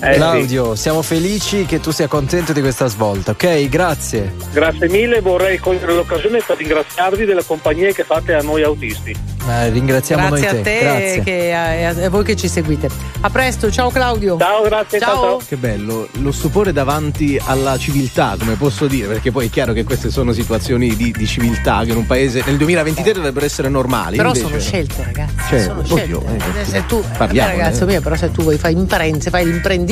Eh, 0.00 0.12
sì. 0.12 0.18
Claudio, 0.18 0.74
siamo 0.74 1.00
felici 1.02 1.64
che 1.64 1.80
tu 1.80 1.90
sia 1.90 2.08
contento 2.08 2.52
di 2.52 2.60
questa 2.60 2.86
svolta, 2.88 3.30
ok? 3.30 3.68
Grazie. 3.68 4.34
Grazie 4.52 4.88
mille, 4.90 5.20
vorrei 5.20 5.58
cogliere 5.58 5.94
l'occasione 5.94 6.40
per 6.46 6.58
ringraziarvi 6.58 7.24
della 7.24 7.42
compagnia 7.42 7.90
che 7.92 8.04
fate 8.04 8.34
a 8.34 8.42
noi 8.42 8.62
autisti. 8.62 9.16
Eh, 9.48 9.68
ringraziamo 9.70 10.28
Grazie 10.28 10.46
noi 10.50 10.58
a 10.58 10.62
te. 10.62 10.70
te 10.78 10.80
Grazie. 10.80 11.22
che- 11.22 11.48
e 11.48 11.52
a, 11.52 11.72
e 11.74 12.04
a 12.04 12.10
voi 12.10 12.24
che 12.24 12.34
ci 12.34 12.48
seguite. 12.48 12.88
A 13.20 13.30
presto, 13.30 13.70
ciao 13.70 13.90
Claudio. 13.90 14.36
Ciao, 14.38 14.62
grazie, 14.62 14.98
ciao, 14.98 15.14
ciao. 15.22 15.40
Che 15.46 15.56
bello, 15.56 16.08
lo 16.20 16.32
stupore 16.32 16.72
davanti 16.72 17.38
alla 17.42 17.76
civiltà, 17.78 18.36
come 18.38 18.54
posso 18.54 18.86
dire, 18.86 19.06
perché 19.06 19.30
poi 19.30 19.46
è 19.46 19.50
chiaro 19.50 19.72
che 19.74 19.84
queste 19.84 20.10
sono 20.10 20.32
situazioni 20.32 20.96
di, 20.96 21.12
di 21.12 21.26
civiltà 21.26 21.82
che 21.84 21.90
in 21.90 21.96
un 21.96 22.06
paese 22.06 22.42
nel 22.46 22.56
2023 22.56 23.12
dovrebbero 23.12 23.44
essere 23.46 23.68
normali. 23.68 24.16
Però 24.16 24.28
invece- 24.30 24.46
sono 24.46 24.58
scelte, 24.60 25.02
ragazzi. 25.04 25.34
Cioè, 25.48 25.60
sono 25.62 25.80
oddio, 25.80 26.22
scelte. 26.26 26.60
eh, 26.60 26.64
se 26.64 26.86
tu, 26.86 27.02
parliamo, 27.16 27.48
eh, 27.52 27.56
ragazzo 27.56 27.84
eh. 27.84 27.86
mio, 27.86 28.00
però 28.00 28.16
se 28.16 28.30
tu 28.30 28.42
vuoi 28.42 28.56
fare 28.58 28.72
imprenze, 28.74 29.28
fai 29.30 29.44
l'imprenditore, 29.44 29.82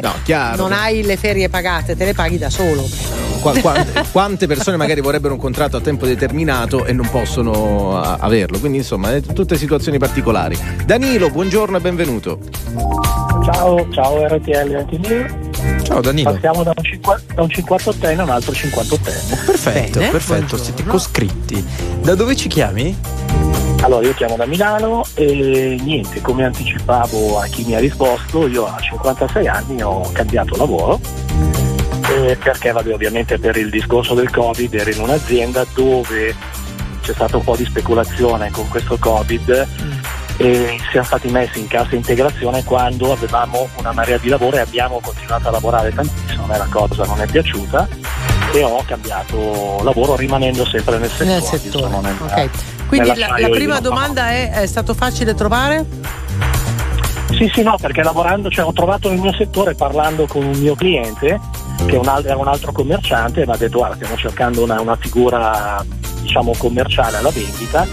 No, 0.00 0.12
chiaro. 0.24 0.56
non 0.62 0.72
hai 0.72 1.02
le 1.02 1.16
ferie 1.16 1.48
pagate, 1.48 1.96
te 1.96 2.04
le 2.04 2.14
paghi 2.14 2.38
da 2.38 2.50
solo. 2.50 2.86
Qua- 3.40 3.52
qua- 3.60 3.84
quante 4.10 4.46
persone 4.48 4.76
magari 4.76 5.00
vorrebbero 5.00 5.32
un 5.34 5.38
contratto 5.40 5.76
a 5.76 5.80
tempo 5.80 6.06
determinato 6.06 6.84
e 6.84 6.92
non 6.92 7.08
possono 7.08 7.96
a- 8.00 8.16
averlo, 8.20 8.58
quindi 8.58 8.78
insomma, 8.78 9.14
è 9.14 9.20
tutte 9.20 9.56
situazioni 9.56 9.98
particolari. 9.98 10.58
Danilo, 10.84 11.30
buongiorno 11.30 11.76
e 11.76 11.80
benvenuto. 11.80 12.40
Ciao, 13.44 13.88
ciao 13.90 14.26
RTL. 14.26 15.36
Ciao 15.84 16.00
Danilo. 16.00 16.32
Passiamo 16.32 16.62
da 16.64 16.72
un, 16.76 17.10
da 17.34 17.42
un 17.42 17.48
58enne 17.48 18.18
a 18.18 18.22
un 18.24 18.30
altro 18.30 18.52
58enne. 18.52 19.44
Perfetto, 19.46 19.98
Bene, 20.00 20.10
perfetto, 20.10 20.34
buongiorno. 20.36 20.64
siete 20.64 20.84
coscritti. 20.84 21.64
Da 22.02 22.14
dove 22.14 22.36
ci 22.36 22.48
chiami? 22.48 22.96
Allora, 23.82 24.06
io 24.06 24.14
chiamo 24.14 24.36
da 24.36 24.44
Milano 24.46 25.04
e 25.14 25.78
niente, 25.80 26.20
come 26.20 26.44
anticipavo 26.44 27.38
a 27.38 27.46
chi 27.46 27.64
mi 27.64 27.74
ha 27.74 27.78
risposto, 27.78 28.46
io 28.48 28.66
a 28.66 28.78
56 28.78 29.46
anni 29.46 29.82
ho 29.82 30.08
cambiato 30.12 30.56
lavoro. 30.56 31.00
eh, 32.10 32.36
perché 32.42 32.72
vabbè, 32.72 32.92
ovviamente 32.92 33.38
per 33.38 33.56
il 33.56 33.70
discorso 33.70 34.14
del 34.14 34.30
Covid 34.30 34.72
ero 34.74 34.90
in 34.90 35.00
un'azienda 35.00 35.64
dove 35.74 36.34
c'è 37.02 37.12
stata 37.12 37.36
un 37.36 37.44
po' 37.44 37.56
di 37.56 37.64
speculazione 37.64 38.50
con 38.50 38.66
questo 38.68 38.96
Covid 38.98 39.66
e 40.38 40.78
siamo 40.90 41.06
stati 41.06 41.28
messi 41.28 41.58
in 41.58 41.66
cassa 41.66 41.94
integrazione 41.94 42.62
quando 42.64 43.12
avevamo 43.12 43.68
una 43.78 43.92
marea 43.92 44.18
di 44.18 44.28
lavoro 44.28 44.56
e 44.56 44.60
abbiamo 44.60 45.00
continuato 45.00 45.48
a 45.48 45.50
lavorare 45.50 45.92
tantissimo, 45.92 46.44
a 46.44 46.46
me 46.46 46.58
la 46.58 46.68
cosa 46.70 47.04
non 47.04 47.20
è 47.20 47.26
piaciuta 47.26 47.88
e 48.52 48.62
ho 48.62 48.82
cambiato 48.86 49.80
lavoro 49.82 50.16
rimanendo 50.16 50.64
sempre 50.66 50.98
nel 50.98 51.10
settore. 51.10 51.30
Nel 51.30 51.42
settore. 51.42 51.86
insomma, 51.86 52.08
nel- 52.08 52.16
Ok. 52.20 52.48
Quindi 52.88 53.14
la, 53.16 53.34
la 53.38 53.48
prima 53.50 53.80
domanda 53.80 54.30
è: 54.30 54.50
è 54.50 54.66
stato 54.66 54.94
facile 54.94 55.34
trovare? 55.34 55.84
Sì, 57.36 57.50
sì, 57.52 57.62
no, 57.62 57.76
perché 57.78 58.02
lavorando, 58.02 58.48
cioè 58.50 58.64
ho 58.64 58.72
trovato 58.72 59.10
nel 59.10 59.18
mio 59.18 59.32
settore 59.34 59.74
parlando 59.74 60.26
con 60.26 60.42
un 60.44 60.58
mio 60.58 60.74
cliente 60.74 61.38
che 61.86 61.94
è 61.94 61.98
un 61.98 62.08
al- 62.08 62.24
era 62.24 62.36
un 62.36 62.48
altro 62.48 62.72
commerciante 62.72 63.42
e 63.42 63.46
mi 63.46 63.52
ha 63.52 63.56
detto 63.56 63.78
guarda 63.78 63.94
stiamo 63.96 64.16
cercando 64.16 64.62
una, 64.64 64.80
una 64.80 64.96
figura 64.96 65.84
diciamo 66.22 66.52
commerciale 66.58 67.18
alla 67.18 67.30
vendita 67.30 67.86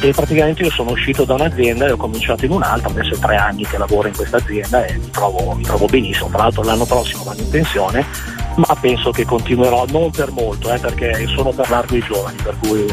e 0.00 0.12
praticamente 0.12 0.62
io 0.64 0.70
sono 0.70 0.90
uscito 0.90 1.24
da 1.24 1.34
un'azienda 1.34 1.86
e 1.86 1.92
ho 1.92 1.96
cominciato 1.96 2.44
in 2.46 2.50
un'altra, 2.52 2.88
adesso 2.88 3.14
è 3.14 3.18
tre 3.18 3.36
anni 3.36 3.64
che 3.64 3.78
lavoro 3.78 4.08
in 4.08 4.16
questa 4.16 4.38
azienda 4.38 4.84
e 4.84 4.94
mi 4.94 5.10
trovo, 5.10 5.52
mi 5.52 5.62
trovo 5.62 5.86
benissimo, 5.86 6.28
tra 6.28 6.38
l'altro 6.38 6.62
l'anno 6.64 6.84
prossimo 6.84 7.22
vado 7.24 7.40
in 7.42 7.48
pensione 7.48 8.04
ma 8.58 8.76
penso 8.80 9.10
che 9.10 9.24
continuerò 9.24 9.84
non 9.88 10.10
per 10.10 10.30
molto 10.32 10.72
eh, 10.72 10.78
perché 10.78 11.26
sono 11.28 11.50
per 11.50 11.70
largo 11.70 11.96
i 11.96 12.00
giovani 12.00 12.36
per 12.42 12.56
cui 12.58 12.86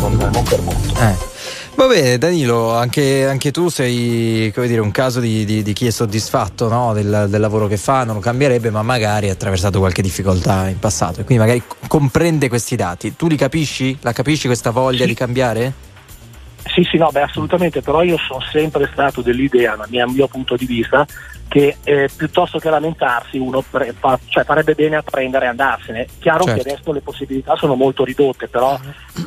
non, 0.00 0.16
non 0.16 0.42
per 0.44 0.60
molto. 0.62 0.94
Eh. 1.00 1.28
Va 1.76 1.86
bene, 1.86 2.18
Danilo, 2.18 2.74
anche, 2.74 3.26
anche 3.26 3.52
tu 3.52 3.68
sei 3.68 4.50
come 4.52 4.66
dire, 4.66 4.80
un 4.80 4.90
caso 4.90 5.20
di, 5.20 5.44
di- 5.44 5.62
di 5.62 5.72
chi 5.72 5.86
è 5.86 5.90
soddisfatto 5.90 6.68
no, 6.68 6.92
del, 6.92 7.26
del 7.30 7.40
lavoro 7.40 7.68
che 7.68 7.76
fa, 7.76 8.04
non 8.04 8.16
lo 8.16 8.20
cambierebbe, 8.20 8.70
ma 8.70 8.82
magari 8.82 9.30
ha 9.30 9.32
attraversato 9.32 9.78
qualche 9.78 10.02
difficoltà 10.02 10.68
in 10.68 10.78
passato 10.78 11.20
e 11.20 11.24
quindi 11.24 11.44
magari 11.44 11.62
comprende 11.86 12.48
questi 12.48 12.76
dati. 12.76 13.16
Tu 13.16 13.28
li 13.28 13.36
capisci? 13.36 13.96
La 14.02 14.12
capisci 14.12 14.46
questa 14.46 14.70
voglia 14.70 15.06
di 15.06 15.14
cambiare? 15.14 15.72
Sì, 16.74 16.82
sì, 16.82 16.98
no, 16.98 17.08
beh, 17.10 17.22
assolutamente, 17.22 17.80
però 17.80 18.02
io 18.02 18.18
sono 18.18 18.40
sempre 18.52 18.88
stato 18.92 19.22
dell'idea, 19.22 19.74
dal 19.76 19.88
mio 20.10 20.26
punto 20.26 20.56
di 20.56 20.66
vista, 20.66 21.06
che 21.50 21.78
eh, 21.82 22.08
piuttosto 22.14 22.60
che 22.60 22.70
lamentarsi 22.70 23.36
uno 23.36 23.60
pre- 23.68 23.92
fa- 23.98 24.20
cioè, 24.28 24.44
farebbe 24.44 24.74
bene 24.74 24.94
a 24.94 25.02
prendere 25.02 25.46
e 25.46 25.48
andarsene. 25.48 26.06
Chiaro 26.20 26.44
Certo. 26.44 26.62
che 26.62 26.70
adesso 26.70 26.92
le 26.92 27.00
possibilità 27.00 27.56
sono 27.56 27.74
molto 27.74 28.04
ridotte, 28.04 28.46
però 28.46 28.78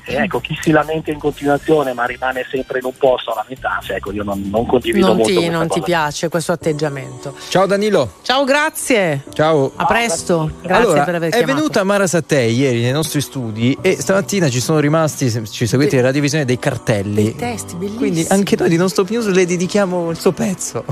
eh, 0.05 0.15
ecco, 0.15 0.39
chi 0.39 0.57
si 0.61 0.71
lamenta 0.71 1.11
in 1.11 1.19
continuazione 1.19 1.91
ma 1.91 2.05
rimane 2.05 2.45
sempre 2.49 2.79
in 2.79 2.85
un 2.85 2.93
posto 2.97 3.31
a 3.31 3.35
lamentarsi, 3.43 3.91
ecco, 3.91 4.13
io 4.13 4.23
non, 4.23 4.41
non 4.49 4.65
condivido 4.65 5.05
Non, 5.07 5.17
molto 5.17 5.37
ti, 5.37 5.49
non 5.49 5.63
ti 5.63 5.67
cosa. 5.67 5.81
piace 5.83 6.29
questo 6.29 6.53
atteggiamento. 6.53 7.35
Ciao 7.49 7.65
Danilo. 7.65 8.13
Ciao, 8.21 8.45
grazie. 8.45 9.23
Ciao. 9.33 9.73
A 9.75 9.85
presto. 9.85 10.49
Grazie 10.61 10.81
allora, 10.81 11.03
per 11.03 11.15
aver 11.15 11.29
è 11.29 11.37
chiamato. 11.37 11.55
venuta 11.57 11.83
Mara 11.83 12.07
Sattei 12.07 12.55
ieri 12.55 12.81
nei 12.83 12.93
nostri 12.93 13.19
studi 13.19 13.77
e 13.81 13.99
stamattina 13.99 14.47
ci 14.49 14.61
sono 14.61 14.79
rimasti, 14.79 15.29
ci 15.51 15.67
seguite 15.67 15.97
in 15.97 16.03
radiovisione, 16.03 16.45
dei 16.45 16.57
cartelli. 16.57 17.23
Dei 17.23 17.35
testi 17.35 17.75
bellissimi. 17.75 17.97
Quindi 17.97 18.25
anche 18.29 18.55
noi 18.57 18.69
di 18.69 18.77
Non 18.77 18.87
Stop 18.87 19.09
News 19.09 19.27
le 19.27 19.45
dedichiamo 19.45 20.09
il 20.09 20.17
suo 20.17 20.31
pezzo. 20.31 20.85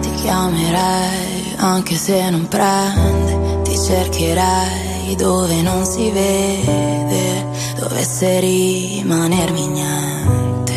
Ti 0.00 0.10
chiamerei 0.14 1.54
anche 1.56 1.94
se 1.96 2.30
non 2.30 2.46
prende, 2.48 3.62
ti 3.62 3.78
cercherei 3.78 5.14
dove 5.16 5.62
non 5.62 5.84
si 5.84 6.10
vede, 6.10 7.46
dovesse 7.76 8.40
rimanermi 8.40 9.66
niente. 9.68 10.72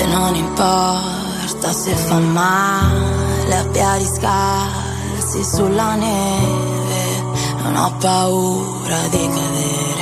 E 0.00 0.06
non 0.06 0.34
importa 0.34 1.72
se 1.72 1.94
fa 1.94 2.18
male 2.18 3.56
a 3.56 3.64
piedi 3.70 4.04
scarsi 4.04 5.44
sulla 5.44 5.94
neve, 5.94 7.22
non 7.62 7.76
ho 7.76 7.96
paura 7.98 9.08
di 9.10 9.28
cadere. 9.28 10.01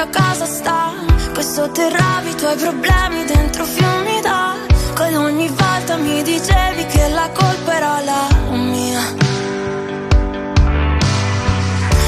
a 0.00 0.06
casa 0.06 0.46
stanco 0.46 1.40
e 1.40 1.42
sotterravi 1.42 2.30
i 2.30 2.34
tuoi 2.34 2.56
problemi 2.56 3.24
dentro 3.26 3.64
fiumi 3.64 4.20
d'acqua 4.22 5.18
ogni 5.18 5.46
volta 5.48 5.96
mi 5.96 6.22
dicevi 6.22 6.86
che 6.86 7.08
la 7.10 7.28
colpa 7.34 7.76
era 7.76 8.00
la 8.00 8.28
mia. 8.50 9.00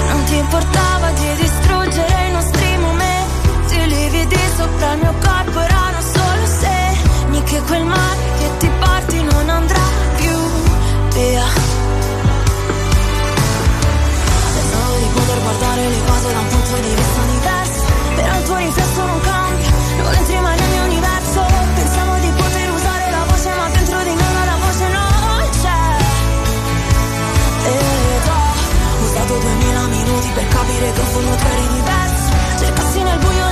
Non 0.09 0.25
ti 0.25 0.37
importava 0.37 1.11
di 1.11 1.35
distruggere 1.37 2.29
i 2.29 2.33
nostri 2.33 2.77
momenti, 2.79 3.75
i 3.77 3.87
lividi 3.87 4.41
sopra 4.57 4.93
il 4.93 4.99
mio 4.99 5.15
corpo 5.21 5.61
erano 5.61 6.01
solo 6.01 6.47
segni 6.47 7.43
che 7.43 7.61
quel 7.61 7.85
mare 7.85 8.21
che 8.39 8.51
ti 8.59 8.71
porti 8.81 9.23
non 9.23 9.49
andrà 9.51 9.87
più 10.17 10.37
via. 11.13 11.45
Pensavo 14.55 14.97
di 14.97 15.09
poter 15.13 15.43
guardare 15.43 15.89
le 15.89 16.01
cose 16.07 16.33
da 16.33 16.39
un 16.39 16.49
punto 16.49 16.75
di 16.77 16.95
vista 16.95 17.21
diverso 17.21 17.42
Però 18.15 18.39
il 18.39 18.45
tuo 18.45 19.05
non 19.05 19.21
cambia, 19.21 19.71
non 19.97 20.15
entri 20.15 20.39
mai 20.41 20.57
nel 20.59 20.71
mio 20.71 20.85
universo. 20.85 21.41
Pensavo 21.75 22.15
di 22.19 22.31
poter 22.31 22.71
usare 22.71 23.11
la 23.11 23.25
voce 23.29 23.49
ma 23.57 23.69
dentro 23.69 23.99
di 24.03 24.15
me 24.15 24.45
la 24.51 24.57
voce 24.65 24.87
non 24.89 25.49
c'è. 25.61 25.83
Ed 27.65 28.29
ho 28.29 29.05
usato 29.05 29.39
duemila 29.39 29.87
minuti 29.87 30.31
per 30.35 30.49
capire 30.49 30.93
che 30.93 31.01
in 31.01 31.07
fondo 31.07 31.35
tu 31.35 31.47
eri 31.47 31.69
diverso. 31.69 32.31
Cercassi 32.59 33.03
nel 33.03 33.19
buio 33.19 33.52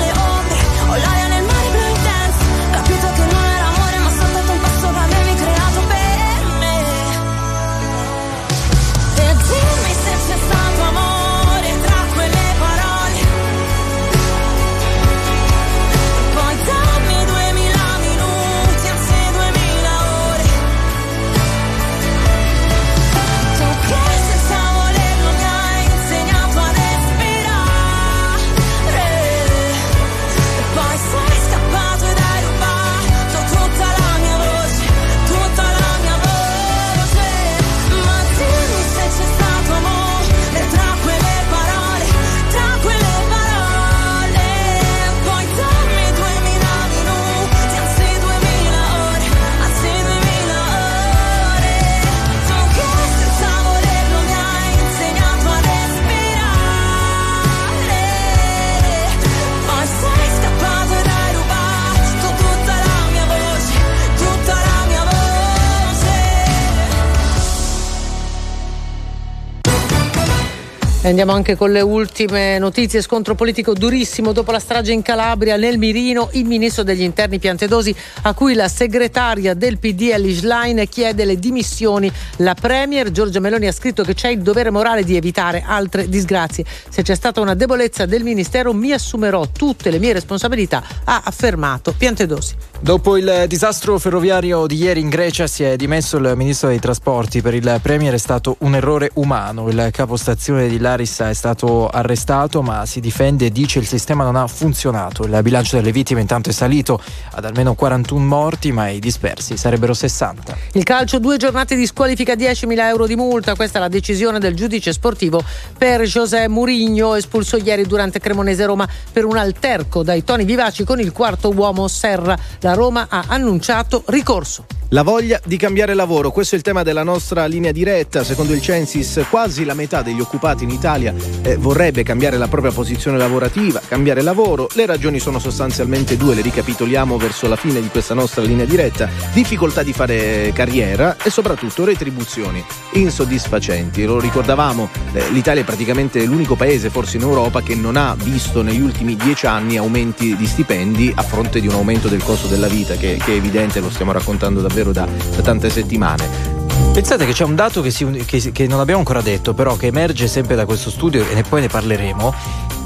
andiamo 71.08 71.32
anche 71.32 71.56
con 71.56 71.72
le 71.72 71.80
ultime 71.80 72.58
notizie. 72.58 73.00
Scontro 73.00 73.34
politico 73.34 73.72
durissimo 73.72 74.32
dopo 74.32 74.52
la 74.52 74.58
strage 74.58 74.92
in 74.92 75.00
Calabria, 75.00 75.56
nel 75.56 75.78
mirino, 75.78 76.28
il 76.32 76.44
ministro 76.44 76.82
degli 76.82 77.00
interni 77.00 77.38
Piantedosi, 77.38 77.94
a 78.22 78.34
cui 78.34 78.52
la 78.52 78.68
segretaria 78.68 79.54
del 79.54 79.78
PD 79.78 80.10
Elish 80.12 80.42
Line 80.42 80.86
chiede 80.88 81.24
le 81.24 81.38
dimissioni. 81.38 82.12
La 82.36 82.54
premier 82.54 83.10
Giorgia 83.10 83.40
Meloni 83.40 83.66
ha 83.66 83.72
scritto 83.72 84.02
che 84.02 84.12
c'è 84.12 84.28
il 84.28 84.42
dovere 84.42 84.70
morale 84.70 85.02
di 85.02 85.16
evitare 85.16 85.64
altre 85.66 86.06
disgrazie. 86.08 86.64
Se 86.90 87.02
c'è 87.02 87.14
stata 87.14 87.40
una 87.40 87.54
debolezza 87.54 88.04
del 88.04 88.22
ministero, 88.22 88.74
mi 88.74 88.92
assumerò 88.92 89.48
tutte 89.48 89.90
le 89.90 89.98
mie 89.98 90.12
responsabilità, 90.12 90.82
ha 91.04 91.22
affermato 91.24 91.94
Piantedosi. 91.96 92.69
Dopo 92.82 93.18
il 93.18 93.44
disastro 93.46 93.98
ferroviario 93.98 94.66
di 94.66 94.76
ieri 94.76 95.00
in 95.00 95.10
Grecia 95.10 95.46
si 95.46 95.62
è 95.62 95.76
dimesso 95.76 96.16
il 96.16 96.32
ministro 96.34 96.68
dei 96.68 96.78
trasporti. 96.78 97.42
Per 97.42 97.52
il 97.52 97.78
Premier 97.82 98.14
è 98.14 98.18
stato 98.18 98.56
un 98.60 98.74
errore 98.74 99.10
umano. 99.14 99.68
Il 99.68 99.90
capostazione 99.92 100.66
di 100.66 100.78
Larissa 100.78 101.28
è 101.28 101.34
stato 101.34 101.88
arrestato 101.90 102.62
ma 102.62 102.86
si 102.86 103.00
difende 103.00 103.44
e 103.44 103.50
dice 103.50 103.80
il 103.80 103.86
sistema 103.86 104.24
non 104.24 104.34
ha 104.34 104.46
funzionato. 104.46 105.24
Il 105.24 105.38
bilancio 105.42 105.76
delle 105.76 105.92
vittime 105.92 106.22
intanto 106.22 106.48
è 106.48 106.52
salito 106.54 106.98
ad 107.32 107.44
almeno 107.44 107.74
41 107.74 108.24
morti 108.24 108.72
ma 108.72 108.88
i 108.88 108.98
dispersi 108.98 109.58
sarebbero 109.58 109.92
60. 109.92 110.56
Il 110.72 110.82
calcio, 110.82 111.18
due 111.18 111.36
giornate 111.36 111.76
di 111.76 111.84
squalifica, 111.84 112.32
10.000 112.32 112.78
euro 112.78 113.06
di 113.06 113.14
multa. 113.14 113.54
Questa 113.56 113.76
è 113.76 113.80
la 113.82 113.88
decisione 113.88 114.38
del 114.38 114.54
giudice 114.54 114.94
sportivo 114.94 115.44
per 115.76 116.00
José 116.04 116.48
Mourinho, 116.48 117.14
espulso 117.14 117.58
ieri 117.58 117.84
durante 117.84 118.20
Cremonese 118.20 118.64
Roma 118.64 118.88
per 119.12 119.26
un 119.26 119.36
alterco 119.36 120.02
dai 120.02 120.24
toni 120.24 120.44
vivaci 120.44 120.82
con 120.84 120.98
il 120.98 121.12
quarto 121.12 121.50
uomo 121.50 121.86
Serra. 121.86 122.38
La 122.60 122.68
Roma 122.74 123.06
ha 123.08 123.24
annunciato 123.28 124.02
ricorso. 124.06 124.64
La 124.92 125.02
voglia 125.02 125.40
di 125.44 125.56
cambiare 125.56 125.94
lavoro, 125.94 126.32
questo 126.32 126.56
è 126.56 126.58
il 126.58 126.64
tema 126.64 126.82
della 126.82 127.04
nostra 127.04 127.46
linea 127.46 127.70
diretta. 127.70 128.24
Secondo 128.24 128.54
il 128.54 128.60
Censis, 128.60 129.24
quasi 129.30 129.64
la 129.64 129.74
metà 129.74 130.02
degli 130.02 130.18
occupati 130.18 130.64
in 130.64 130.70
Italia 130.70 131.14
eh, 131.42 131.56
vorrebbe 131.56 132.02
cambiare 132.02 132.36
la 132.36 132.48
propria 132.48 132.72
posizione 132.72 133.16
lavorativa, 133.16 133.80
cambiare 133.86 134.20
lavoro. 134.20 134.68
Le 134.74 134.86
ragioni 134.86 135.20
sono 135.20 135.38
sostanzialmente 135.38 136.16
due, 136.16 136.34
le 136.34 136.40
ricapitoliamo 136.40 137.16
verso 137.18 137.46
la 137.46 137.54
fine 137.54 137.80
di 137.80 137.86
questa 137.86 138.14
nostra 138.14 138.42
linea 138.42 138.64
diretta. 138.64 139.08
Difficoltà 139.32 139.84
di 139.84 139.92
fare 139.92 140.50
carriera 140.52 141.16
e 141.22 141.30
soprattutto 141.30 141.84
retribuzioni 141.84 142.60
insoddisfacenti. 142.94 144.04
Lo 144.04 144.18
ricordavamo, 144.18 144.88
eh, 145.12 145.30
l'Italia 145.30 145.62
è 145.62 145.64
praticamente 145.64 146.24
l'unico 146.24 146.56
paese, 146.56 146.90
forse 146.90 147.16
in 147.16 147.22
Europa, 147.22 147.62
che 147.62 147.76
non 147.76 147.94
ha 147.94 148.16
visto 148.18 148.60
negli 148.62 148.80
ultimi 148.80 149.14
dieci 149.14 149.46
anni 149.46 149.76
aumenti 149.76 150.34
di 150.34 150.46
stipendi 150.48 151.12
a 151.14 151.22
fronte 151.22 151.60
di 151.60 151.68
un 151.68 151.74
aumento 151.74 152.08
del 152.08 152.24
costo 152.24 152.48
della 152.60 152.72
vita, 152.72 152.94
che, 152.94 153.16
che 153.16 153.32
è 153.32 153.36
evidente, 153.36 153.80
lo 153.80 153.88
stiamo 153.90 154.12
raccontando 154.12 154.60
davvero 154.60 154.92
da, 154.92 155.06
da 155.34 155.42
tante 155.42 155.70
settimane. 155.70 156.58
Pensate 156.92 157.24
che 157.24 157.32
c'è 157.32 157.44
un 157.44 157.54
dato 157.54 157.80
che, 157.80 157.90
si- 157.90 158.22
che- 158.26 158.52
che 158.52 158.66
non 158.66 158.80
abbiamo 158.80 158.98
ancora 159.00 159.22
detto, 159.22 159.54
però 159.54 159.76
che 159.76 159.86
emerge 159.86 160.28
sempre 160.28 160.54
da 160.56 160.66
questo 160.66 160.90
studio 160.90 161.26
e 161.28 161.34
ne- 161.34 161.42
poi 161.42 161.62
ne 161.62 161.68
parleremo, 161.68 162.34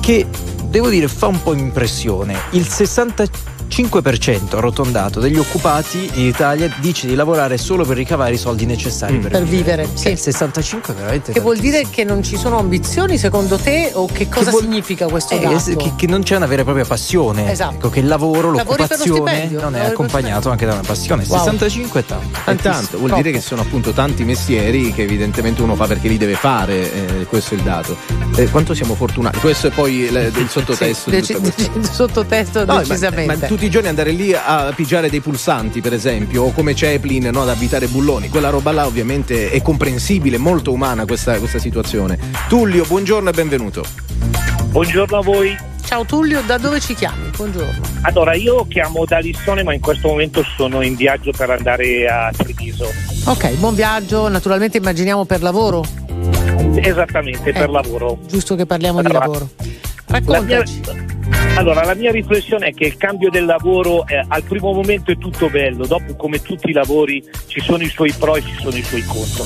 che 0.01 0.27
devo 0.65 0.89
dire 0.89 1.09
fa 1.09 1.27
un 1.27 1.43
po' 1.43 1.55
impressione. 1.55 2.37
Il 2.51 2.67
65% 2.69 3.53
arrotondato 4.57 5.21
degli 5.21 5.37
occupati 5.39 6.09
in 6.15 6.27
Italia 6.27 6.73
dice 6.81 7.07
di 7.07 7.15
lavorare 7.15 7.59
solo 7.59 7.85
per 7.85 7.97
ricavare 7.97 8.35
i 8.35 8.39
soldi 8.39 8.67
necessari 8.67 9.19
per, 9.19 9.31
Per 9.33 9.45
vivere, 9.45 9.89
sì. 9.95 10.09
Eh, 10.09 10.11
il 10.13 10.19
65 10.19 10.93
è 10.93 10.97
veramente 10.97 11.33
Che 11.33 11.41
vuol 11.41 11.55
tantissimo. 11.57 11.83
dire 11.83 11.91
che 11.95 12.05
non 12.05 12.23
ci 12.23 12.37
sono 12.37 12.59
ambizioni 12.59 13.19
secondo 13.19 13.57
te 13.57 13.91
o 13.95 14.07
che 14.07 14.29
cosa 14.29 14.51
vuol- 14.51 14.63
significa 14.63 15.07
questo 15.07 15.35
Eh, 15.35 15.41
dato? 15.41 15.77
che, 15.77 15.93
che 15.97 16.07
non 16.07 16.23
c'è 16.23 16.37
una 16.37 16.47
vera 16.47 16.61
e 16.63 16.65
propria 16.65 16.85
passione. 16.85 17.51
Esatto. 17.51 17.75
Ecco, 17.75 17.91
che 17.91 18.01
il 18.01 18.07
lavoro, 18.07 18.53
Lavori 18.53 18.79
l'occupazione 18.79 19.49
non 19.51 19.75
è 19.75 19.79
lavori 19.79 19.93
accompagnato 19.93 20.51
anche 20.51 20.67
da 20.67 20.73
una 20.75 20.83
passione. 20.87 21.25
Wow. 21.27 21.39
65 21.39 22.01
è 22.01 22.05
tanto. 22.05 22.39
È 22.51 22.55
tanto, 22.57 22.99
vuol 22.99 23.15
dire 23.15 23.31
che 23.33 23.41
sono 23.41 23.63
appunto 23.63 23.93
tanti 23.93 24.25
mestieri 24.25 24.93
che 24.93 25.03
evidentemente 25.03 25.63
uno 25.63 25.75
fa 25.75 25.87
perché 25.87 26.09
li 26.09 26.17
deve 26.19 26.35
fare, 26.35 26.93
eh, 27.21 27.25
questo 27.27 27.55
è 27.55 27.57
il 27.57 27.63
dato. 27.65 27.97
Eh, 28.37 28.49
quanto 28.51 28.75
siamo 28.75 28.95
fortunati? 28.95 29.39
Questo 29.39 29.69
è 29.69 29.71
poi 29.71 29.95
il, 30.01 30.33
il 30.37 30.49
sottotesto 30.51 31.11
di 31.11 31.17
Deci- 31.17 31.41
deci- 31.41 31.71
sottotesto 31.91 32.65
No, 32.65 32.75
ma- 32.75 32.79
decisamente. 32.83 33.37
Ma, 33.49 33.54
tutti 33.55 33.67
i 33.67 33.71
giorni 33.71 33.87
andare 33.87 34.11
lì 34.11 34.35
a 34.35 34.73
pigiare 34.75 35.09
dei 35.09 35.21
pulsanti, 35.21 35.81
per 35.81 35.93
esempio, 35.93 36.43
o 36.43 36.51
come 36.51 36.75
Chaplin 36.75 37.29
no, 37.33 37.43
ad 37.43 37.51
avvitare 37.51 37.87
bulloni, 37.87 38.29
quella 38.29 38.49
roba 38.51 38.73
là 38.73 38.85
ovviamente 38.85 39.49
è 39.53 39.63
comprensibile, 39.63 40.39
molto 40.39 40.73
umana 40.73 41.07
questa, 41.07 41.39
questa 41.39 41.61
situazione. 41.61 42.19
Tullio, 42.49 42.85
buongiorno 42.85 43.31
e 43.31 43.33
benvenuto. 43.33 43.85
Buongiorno 44.71 45.19
a 45.19 45.23
voi. 45.23 45.57
Ciao 45.85 46.05
Tullio, 46.05 46.43
da 46.45 46.59
dove 46.59 46.81
ci 46.81 46.97
chiami? 46.97 47.31
Buongiorno. 47.37 47.81
Allora, 48.01 48.35
io 48.35 48.67
chiamo 48.67 49.05
da 49.05 49.19
Lissone, 49.19 49.63
ma 49.63 49.73
in 49.73 49.81
questo 49.81 50.09
momento 50.09 50.43
sono 50.57 50.83
in 50.83 50.97
viaggio 50.97 51.31
per 51.31 51.51
andare 51.51 52.09
a 52.09 52.33
Treviso. 52.37 52.89
Ok, 53.27 53.55
buon 53.59 53.77
viaggio, 53.77 54.27
naturalmente 54.27 54.79
immaginiamo 54.79 55.27
per 55.27 55.43
lavoro. 55.43 55.85
Esattamente, 56.75 57.53
per 57.53 57.69
Eh, 57.69 57.71
lavoro. 57.71 58.19
Giusto 58.27 58.57
che 58.57 58.67
parliamo 58.67 59.01
di 59.01 59.07
Allora, 59.07 59.47
lavoro. 60.09 60.33
La 60.33 60.41
mia, 60.41 60.59
Raccontaci. 60.59 61.57
allora, 61.57 61.85
la 61.85 61.95
mia 61.95 62.11
riflessione 62.11 62.67
è 62.69 62.75
che 62.75 62.85
il 62.85 62.97
cambio 62.97 63.31
del 63.31 63.45
lavoro 63.45 64.07
eh, 64.07 64.23
al 64.27 64.43
primo 64.43 64.73
momento 64.73 65.11
è 65.11 65.19
tutto 65.19 65.49
bello, 65.49 65.87
dopo 65.87 66.15
come 66.17 66.41
tutti 66.43 66.71
i 66.71 66.73
lavori 66.73 67.23
ci 67.47 67.61
sono 67.61 67.83
i 67.83 67.89
suoi 67.89 68.13
pro 68.19 68.37
e 68.37 68.43
ci 68.43 68.55
sono 68.61 68.77
i 68.77 68.83
suoi 68.83 69.03
contro. 69.03 69.45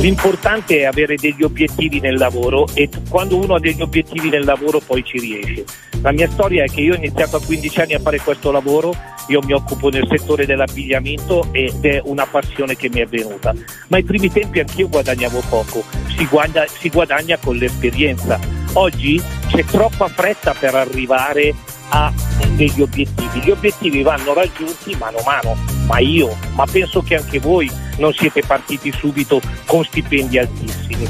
L'importante 0.00 0.78
è 0.78 0.84
avere 0.84 1.16
degli 1.16 1.42
obiettivi 1.42 1.98
nel 1.98 2.16
lavoro 2.16 2.68
e 2.74 2.88
t- 2.88 3.08
quando 3.08 3.36
uno 3.36 3.54
ha 3.54 3.60
degli 3.60 3.80
obiettivi 3.82 4.28
nel 4.28 4.44
lavoro 4.44 4.80
poi 4.84 5.02
ci 5.04 5.18
riesce. 5.18 5.64
La 6.02 6.12
mia 6.12 6.30
storia 6.30 6.62
è 6.62 6.68
che 6.68 6.80
io 6.82 6.92
ho 6.92 6.96
iniziato 6.96 7.36
a 7.36 7.40
15 7.44 7.80
anni 7.80 7.94
a 7.94 7.98
fare 7.98 8.20
questo 8.20 8.52
lavoro, 8.52 8.94
io 9.26 9.40
mi 9.44 9.52
occupo 9.52 9.88
nel 9.88 10.06
settore 10.08 10.46
dell'abbigliamento 10.46 11.48
ed 11.50 11.84
è 11.84 12.00
una 12.04 12.24
passione 12.26 12.76
che 12.76 12.88
mi 12.88 13.00
è 13.00 13.06
venuta, 13.06 13.52
ma 13.88 13.96
ai 13.96 14.04
primi 14.04 14.30
tempi 14.30 14.60
anch'io 14.60 14.88
guadagnavo 14.88 15.42
poco, 15.48 15.82
si 16.16 16.24
guadagna, 16.26 16.66
si 16.68 16.88
guadagna 16.88 17.36
con 17.38 17.56
l'esperienza. 17.56 18.38
Oggi 18.74 19.20
c'è 19.48 19.64
troppa 19.64 20.08
fretta 20.08 20.54
per 20.54 20.74
arrivare 20.74 21.54
a 21.90 22.12
degli 22.54 22.80
obiettivi. 22.80 23.40
Gli 23.40 23.50
obiettivi 23.50 24.02
vanno 24.02 24.34
raggiunti 24.34 24.94
mano 24.96 25.18
a 25.18 25.22
mano, 25.24 25.56
ma 25.86 25.98
io, 25.98 26.36
ma 26.54 26.66
penso 26.70 27.02
che 27.02 27.16
anche 27.16 27.38
voi 27.38 27.70
non 27.96 28.12
siete 28.12 28.42
partiti 28.46 28.92
subito 28.92 29.40
con 29.66 29.84
stipendi 29.84 30.38
altissimi. 30.38 31.06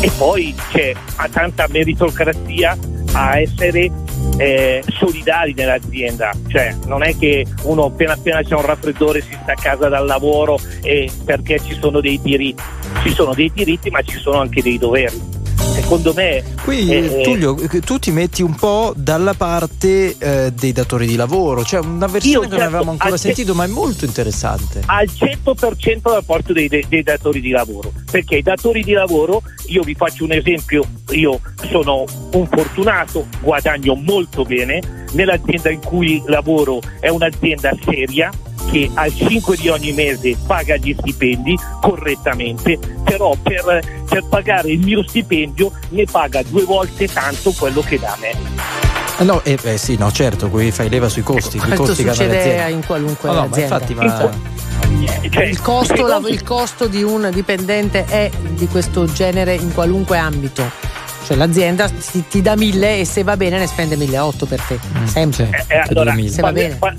E 0.00 0.10
poi 0.16 0.54
c'è 0.70 0.94
tanta 1.30 1.66
meritocrazia 1.68 2.76
a 3.12 3.38
essere 3.38 3.90
eh, 4.36 4.82
solidari 4.98 5.54
nell'azienda, 5.54 6.32
cioè 6.48 6.74
non 6.86 7.02
è 7.02 7.16
che 7.16 7.46
uno 7.62 7.86
appena 7.86 8.12
appena 8.12 8.42
c'è 8.42 8.54
un 8.54 8.66
raffreddore 8.66 9.20
si 9.20 9.36
sta 9.42 9.52
a 9.52 9.56
casa 9.56 9.88
dal 9.88 10.06
lavoro 10.06 10.58
perché 11.24 11.58
ci 11.64 11.76
sono 11.80 12.00
dei 12.00 12.20
diritti, 12.20 12.62
ci 13.02 13.12
sono 13.12 13.34
dei 13.34 13.50
diritti 13.52 13.90
ma 13.90 14.02
ci 14.02 14.18
sono 14.18 14.40
anche 14.40 14.62
dei 14.62 14.78
doveri. 14.78 15.37
Secondo 15.80 16.12
me 16.12 16.42
Qui 16.64 16.92
eh, 16.92 17.20
Tullio, 17.22 17.56
eh, 17.58 17.80
tu 17.80 17.98
ti 17.98 18.10
metti 18.10 18.42
un 18.42 18.54
po' 18.54 18.92
dalla 18.96 19.34
parte 19.34 20.16
eh, 20.18 20.52
dei 20.52 20.72
datori 20.72 21.06
di 21.06 21.14
lavoro, 21.14 21.64
cioè 21.64 21.80
una 21.80 22.06
versione 22.06 22.34
Io, 22.34 22.40
che 22.40 22.48
non 22.48 22.58
certo, 22.58 22.74
avevamo 22.74 22.90
ancora 22.90 23.16
sentito, 23.16 23.54
ma 23.54 23.64
è 23.64 23.68
molto 23.68 24.04
interessante. 24.04 24.82
al 24.86 25.06
100% 25.06 26.00
dal 26.02 26.24
porto 26.24 26.52
dei, 26.52 26.68
dei- 26.68 26.84
dei 26.88 27.02
datori 27.02 27.40
di 27.40 27.50
lavoro 27.50 27.92
perché 28.10 28.36
i 28.36 28.42
datori 28.42 28.82
di 28.82 28.92
lavoro 28.92 29.42
io 29.66 29.82
vi 29.82 29.94
faccio 29.94 30.24
un 30.24 30.32
esempio 30.32 30.84
io 31.10 31.40
sono 31.70 32.04
un 32.32 32.46
fortunato 32.46 33.26
guadagno 33.40 33.94
molto 33.94 34.44
bene 34.44 35.06
nell'azienda 35.12 35.70
in 35.70 35.80
cui 35.80 36.22
lavoro 36.26 36.80
è 37.00 37.08
un'azienda 37.08 37.70
seria 37.84 38.30
che 38.70 38.90
al 38.94 39.14
5 39.14 39.56
di 39.56 39.68
ogni 39.68 39.92
mese 39.92 40.36
paga 40.46 40.76
gli 40.76 40.94
stipendi 40.98 41.56
correttamente 41.80 42.78
però 43.04 43.34
per, 43.42 44.04
per 44.08 44.24
pagare 44.28 44.70
il 44.70 44.80
mio 44.80 45.02
stipendio 45.06 45.72
ne 45.90 46.04
paga 46.10 46.42
due 46.42 46.64
volte 46.64 47.06
tanto 47.08 47.52
quello 47.52 47.80
che 47.80 47.98
dà 47.98 48.12
a 48.12 48.16
me 48.20 48.30
Eh, 49.18 49.24
No, 49.24 49.40
eh, 49.42 49.58
beh, 49.60 49.76
sì, 49.78 49.96
no, 49.96 50.12
certo, 50.12 50.48
qui 50.48 50.70
fai 50.70 50.88
leva 50.88 51.08
sui 51.08 51.22
costi, 51.22 51.58
sui 51.58 51.60
Questo 51.66 51.84
costi 51.86 52.04
che 52.04 52.10
hanno 52.10 52.18
le 52.18 52.24
succede 52.26 52.38
aziende. 52.52 52.72
in 52.72 52.86
qualunque 52.86 53.28
No, 53.28 53.34
no, 53.34 53.40
ma 53.40 53.46
azienda. 53.48 53.74
infatti, 53.74 53.94
ma- 53.94 54.30
Cioè, 55.30 55.44
il, 55.44 55.60
costo, 55.60 56.06
la- 56.06 56.20
il 56.28 56.42
costo 56.44 56.86
di 56.86 57.02
un 57.02 57.28
dipendente 57.32 58.04
è 58.04 58.30
di 58.50 58.66
questo 58.68 59.06
genere 59.06 59.54
in 59.54 59.74
qualunque 59.74 60.18
ambito. 60.18 60.70
Cioè 61.28 61.36
l'azienda 61.36 61.90
ti, 61.90 62.24
ti 62.26 62.40
dà 62.40 62.56
mille 62.56 63.00
e 63.00 63.04
se 63.04 63.22
va 63.22 63.36
bene 63.36 63.58
ne 63.58 63.66
spende 63.66 63.96
1.800 63.96 64.48
per 64.48 64.60
te. 64.62 64.78
Sempre. 65.04 65.50
Eh, 65.68 65.76
allora, 65.76 66.14
Se 66.26 66.40
va 66.40 66.52
bene. 66.52 66.76
par- 66.76 66.96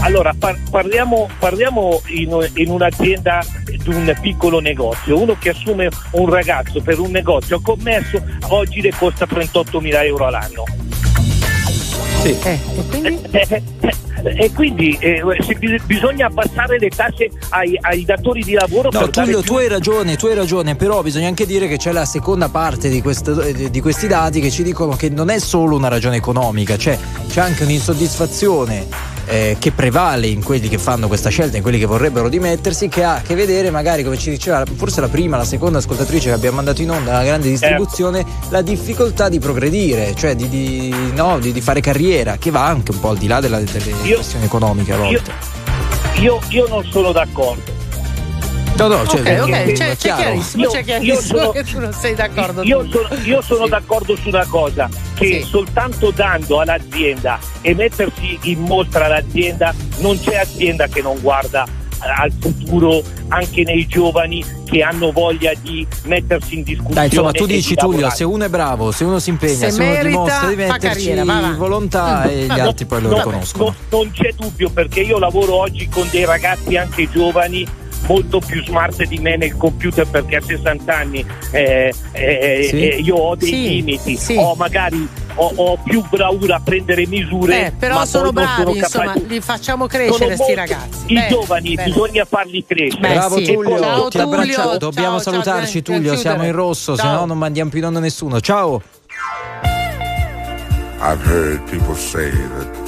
allora, 0.00 0.34
par- 0.36 0.58
parliamo, 0.68 1.28
parliamo 1.38 2.02
in, 2.06 2.50
in 2.54 2.70
un'azienda 2.70 3.40
di 3.64 3.80
un 3.94 4.12
piccolo 4.20 4.58
negozio. 4.58 5.16
Uno 5.22 5.36
che 5.38 5.50
assume 5.50 5.88
un 6.10 6.28
ragazzo 6.28 6.80
per 6.82 6.98
un 6.98 7.12
negozio 7.12 7.60
commesso 7.60 8.20
oggi 8.48 8.80
le 8.80 8.92
costa 8.98 9.26
38.000 9.26 10.04
euro 10.06 10.26
all'anno. 10.26 10.64
Sì. 12.22 12.36
Eh, 12.44 12.58
e 12.76 12.84
quindi? 12.88 13.20
E 14.24 14.52
quindi 14.52 14.96
eh, 15.00 15.20
se 15.40 15.54
bis- 15.54 15.82
bisogna 15.84 16.26
abbassare 16.26 16.78
le 16.78 16.88
tasse 16.90 17.28
ai, 17.48 17.76
ai 17.80 18.04
datori 18.04 18.42
di 18.44 18.52
lavoro 18.52 18.88
No, 18.92 19.08
Tullio, 19.10 19.40
più- 19.40 19.46
tu 19.52 19.56
hai 19.56 19.66
ragione, 19.66 20.14
tu 20.16 20.26
hai 20.26 20.34
ragione, 20.36 20.76
però 20.76 21.02
bisogna 21.02 21.26
anche 21.26 21.44
dire 21.46 21.66
che 21.66 21.76
c'è 21.76 21.90
la 21.90 22.04
seconda 22.04 22.48
parte 22.48 22.88
di, 22.88 23.02
questo- 23.02 23.34
di 23.50 23.80
questi 23.80 24.06
dati 24.06 24.40
che 24.40 24.50
ci 24.50 24.62
dicono 24.62 24.94
che 24.94 25.08
non 25.08 25.28
è 25.28 25.40
solo 25.40 25.74
una 25.74 25.88
ragione 25.88 26.16
economica, 26.16 26.76
cioè 26.76 26.96
c'è 27.28 27.40
anche 27.40 27.64
un'insoddisfazione 27.64 28.86
eh, 29.26 29.56
che 29.58 29.70
prevale 29.72 30.26
in 30.26 30.42
quelli 30.42 30.68
che 30.68 30.78
fanno 30.78 31.06
questa 31.08 31.28
scelta, 31.30 31.56
in 31.56 31.62
quelli 31.62 31.78
che 31.78 31.86
vorrebbero 31.86 32.28
dimettersi, 32.28 32.88
che 32.88 33.04
ha 33.04 33.14
a 33.16 33.20
che 33.22 33.34
vedere 33.34 33.70
magari, 33.70 34.02
come 34.02 34.18
ci 34.18 34.30
diceva 34.30 34.64
forse 34.76 35.00
la 35.00 35.08
prima, 35.08 35.36
la 35.36 35.44
seconda 35.44 35.78
ascoltatrice 35.78 36.28
che 36.28 36.34
abbiamo 36.34 36.56
mandato 36.56 36.82
in 36.82 36.90
onda, 36.90 37.12
la 37.12 37.24
grande 37.24 37.48
distribuzione, 37.48 38.24
la 38.50 38.62
difficoltà 38.62 39.28
di 39.28 39.38
progredire, 39.38 40.14
cioè 40.16 40.34
di, 40.34 40.48
di- 40.48 40.94
no, 41.14 41.38
di- 41.38 41.52
di 41.52 41.60
fare 41.60 41.80
carriera, 41.80 42.36
che 42.38 42.50
va 42.50 42.66
anche 42.66 42.90
un 42.92 43.00
po' 43.00 43.10
al 43.10 43.18
di 43.18 43.26
là 43.26 43.40
della- 43.40 43.60
delle 43.60 43.92
questioni 44.14 44.44
economiche 44.44 44.92
a 44.92 44.96
Io, 44.96 45.02
volte. 45.02 45.32
io- 46.20 46.40
io 46.48 46.66
non 46.68 46.84
sono 46.90 47.12
d'accordo. 47.12 47.80
No, 48.88 48.96
no, 48.96 49.06
cioè, 49.06 49.40
ok, 49.40 49.48
ok, 49.48 49.50
c'è, 49.50 49.72
c'è 49.72 49.96
chiaro. 49.96 50.22
chiarissimo, 50.22 50.62
Io- 50.64 50.70
c'è 50.70 50.78
io 50.78 50.84
chiarissimo 50.84 51.38
sono- 51.38 51.50
che 51.52 51.64
tu 51.64 51.78
non 51.78 51.92
sei 51.92 52.14
d'accordo. 52.14 52.62
Io 52.62 52.86
sono, 52.90 53.08
io 53.24 53.40
sono 53.42 53.66
d'accordo 53.68 54.16
su 54.16 54.28
una 54.28 54.46
cosa, 54.46 54.88
che 55.14 55.26
Sì. 55.42 55.48
soltanto 55.48 56.10
dando 56.10 56.60
all'azienda 56.60 57.38
e 57.60 57.74
mettersi 57.74 58.38
in 58.42 58.60
mostra 58.60 59.04
all'azienda 59.06 59.74
non 59.98 60.18
c'è 60.20 60.36
azienda 60.36 60.86
che 60.88 61.00
non 61.02 61.18
guarda 61.20 61.64
eh, 61.64 62.22
al 62.22 62.32
futuro 62.40 63.02
anche 63.28 63.62
nei 63.62 63.86
giovani 63.86 64.44
che 64.64 64.82
hanno 64.82 65.12
voglia 65.12 65.52
di 65.60 65.86
mettersi 66.06 66.54
in 66.56 66.62
discussione. 66.64 66.94
Dai, 66.94 67.06
insomma, 67.06 67.30
tu 67.30 67.46
di 67.46 67.54
dici 67.54 67.74
Tullio, 67.76 68.10
se 68.10 68.24
uno 68.24 68.44
è 68.44 68.48
bravo, 68.48 68.90
se 68.90 69.04
uno 69.04 69.18
si 69.20 69.30
impegna, 69.30 69.54
Se 69.54 69.70
se, 69.70 69.80
uno 69.82 69.90
merita, 69.92 70.08
dimostra 70.08 70.48
di 70.48 70.54
fa 70.56 70.72
metterci 70.72 71.04
carriera, 71.14 71.54
volontà 71.56 72.24
e 72.28 72.42
gli 72.44 72.46
No, 72.48 72.54
altri 72.62 72.84
poi 72.86 73.02
lo 73.02 73.08
no, 73.10 73.16
riconoscono. 73.18 73.64
no, 73.66 73.74
non 73.98 74.10
c'è 74.10 74.32
dubbio 74.36 74.70
perché 74.70 75.00
io 75.00 75.18
lavoro 75.18 75.54
oggi 75.54 75.88
con 75.88 76.08
dei 76.10 76.24
ragazzi 76.24 76.76
anche 76.76 77.08
giovani 77.10 77.64
molto 78.06 78.40
più 78.40 78.62
smart 78.64 79.02
di 79.04 79.18
me 79.18 79.36
nel 79.36 79.56
computer 79.56 80.06
perché 80.06 80.36
a 80.36 80.40
60 80.42 80.94
anni 80.96 81.24
eh, 81.52 81.92
eh, 82.12 82.66
Sì. 82.68 82.88
eh, 82.88 82.96
io 82.96 83.14
ho 83.16 83.34
dei 83.36 83.48
Sì, 83.48 83.68
limiti, 83.68 84.16
sì. 84.16 84.34
ho 84.36 84.54
magari 84.54 85.06
ho, 85.34 85.50
ho 85.56 85.78
più 85.82 86.04
bravura 86.10 86.56
a 86.56 86.60
prendere 86.62 87.06
misure. 87.06 87.66
Eh, 87.66 87.72
però 87.72 87.94
ma 87.94 88.04
sono 88.06 88.32
bravi, 88.32 88.64
capace- 88.78 88.78
insomma, 88.78 89.14
li 89.26 89.40
facciamo 89.40 89.88
Sono 89.88 90.04
crescere 90.04 90.34
sti 90.36 90.54
molto- 90.54 90.54
ragazzi. 90.54 90.98
I 91.06 91.14
Bene, 91.14 91.28
giovani 91.28 91.74
bene. 91.74 91.88
bisogna 91.88 92.24
farli 92.26 92.64
crescere. 92.66 93.00
Beh, 93.00 93.14
Bravo 93.14 93.36
sì. 93.38 93.44
Tullio, 93.52 93.78
Ciao, 93.78 94.08
ti 94.08 94.18
abbracciamo. 94.18 94.64
Tullio. 94.64 94.78
Dobbiamo 94.78 95.08
Ciao, 95.20 95.32
ciao, 95.32 95.42
salutarci, 95.42 95.80
devi 95.80 95.82
Tullio. 95.82 96.16
Siamo 96.16 96.44
in 96.44 96.52
rosso, 96.52 96.94
se 96.96 97.02
Ciao. 97.02 97.20
no 97.20 97.24
non 97.26 97.38
mandiamo 97.38 97.70
più 97.70 97.78
in 97.78 97.86
onda 97.86 98.00
nessuno. 98.00 98.40
Ciao. 98.40 98.82
I've 101.00 101.24
heard 101.24 101.60
people 101.70 101.94
say 101.96 102.30
that 102.30 102.81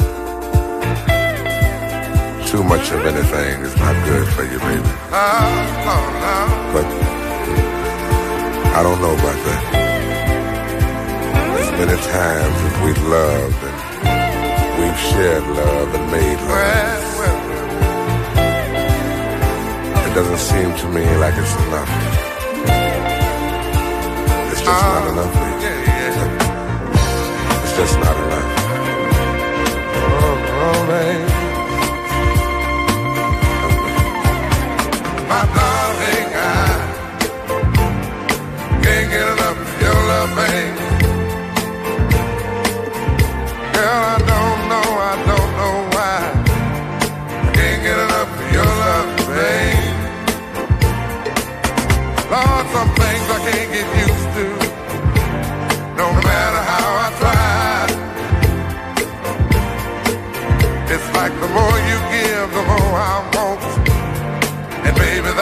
too 2.55 2.63
much 2.63 2.93
of 2.93 3.01
anything 3.05 3.63
is 3.63 3.77
not 3.79 3.97
good 4.07 4.29
for 4.35 4.45
you, 4.45 4.59
baby. 4.61 4.93
But 6.75 6.87
I 8.79 8.81
don't 8.87 9.01
know 9.03 9.15
about 9.15 9.39
that. 9.47 9.63
As 11.61 11.71
many 11.81 11.99
times 12.15 12.57
as 12.69 12.75
we've 12.85 13.05
loved 13.19 13.61
and 13.69 13.79
we've 14.79 15.01
shared 15.11 15.47
love 15.61 15.89
and 15.99 16.07
made 16.15 16.41
love, 16.53 17.03
it 20.07 20.13
doesn't 20.15 20.43
seem 20.51 20.71
to 20.83 20.87
me 20.95 21.05
like 21.23 21.35
it's 21.43 21.57
enough. 21.67 21.93
It's 24.53 24.63
just 24.63 24.85
not 24.93 25.03
oh, 25.03 25.13
enough, 25.13 25.35
baby. 25.43 25.75
It's 27.65 27.75
just 27.81 27.97
not 27.99 28.17
enough. 28.25 28.51
Oh, 29.97 30.35
oh, 30.63 31.34
My 35.35 35.43
can't 38.85 39.09
get 39.11 39.27
enough 39.35 39.59
of 39.65 39.71
your 39.83 39.99
love. 40.11 40.31
Girl, 43.75 44.01
I 44.15 44.19
don't 44.33 44.61
know, 44.71 44.89
I 45.11 45.15
don't 45.31 45.53
know 45.61 45.77
why. 45.95 46.19
Can't 47.57 47.81
get 47.83 47.99
enough 48.07 48.31
of 48.41 48.47
your 48.57 48.71
love. 48.85 49.09
Lord, 52.33 52.67
some 52.77 52.91
things 53.01 53.27
I 53.35 53.39
can't 53.47 53.71
get 53.75 53.89
used 54.07 54.31
to. 54.37 54.47
No 56.01 56.09
matter 56.29 56.63
how 56.73 56.89
I 57.05 57.09
try. 57.21 57.87
It's 60.95 61.09
like 61.19 61.35
the 61.43 61.49
more 61.57 61.79
you 61.91 61.99
give, 62.15 62.49
the 62.55 62.63
more 62.71 62.95
I 62.95 63.15
want. 63.35 63.84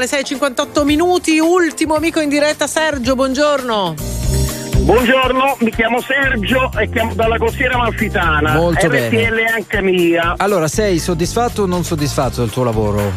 Alle 0.00 0.06
6.58 0.08 0.82
minuti, 0.84 1.38
ultimo 1.38 1.94
amico 1.94 2.20
in 2.20 2.30
diretta 2.30 2.66
Sergio, 2.66 3.14
buongiorno. 3.14 3.94
Buongiorno, 4.78 5.56
mi 5.60 5.70
chiamo 5.70 6.00
Sergio 6.00 6.70
e 6.78 6.88
chiamo 6.88 7.12
dalla 7.12 7.36
costiera 7.36 7.76
malfitana. 7.76 8.54
Molto 8.54 8.86
RTL 8.86 9.10
bene. 9.10 9.42
è 9.42 9.52
anche 9.52 9.82
mia. 9.82 10.34
Allora, 10.38 10.68
sei 10.68 10.98
soddisfatto 10.98 11.62
o 11.62 11.66
non 11.66 11.84
soddisfatto 11.84 12.40
del 12.40 12.50
tuo 12.50 12.64
lavoro? 12.64 13.12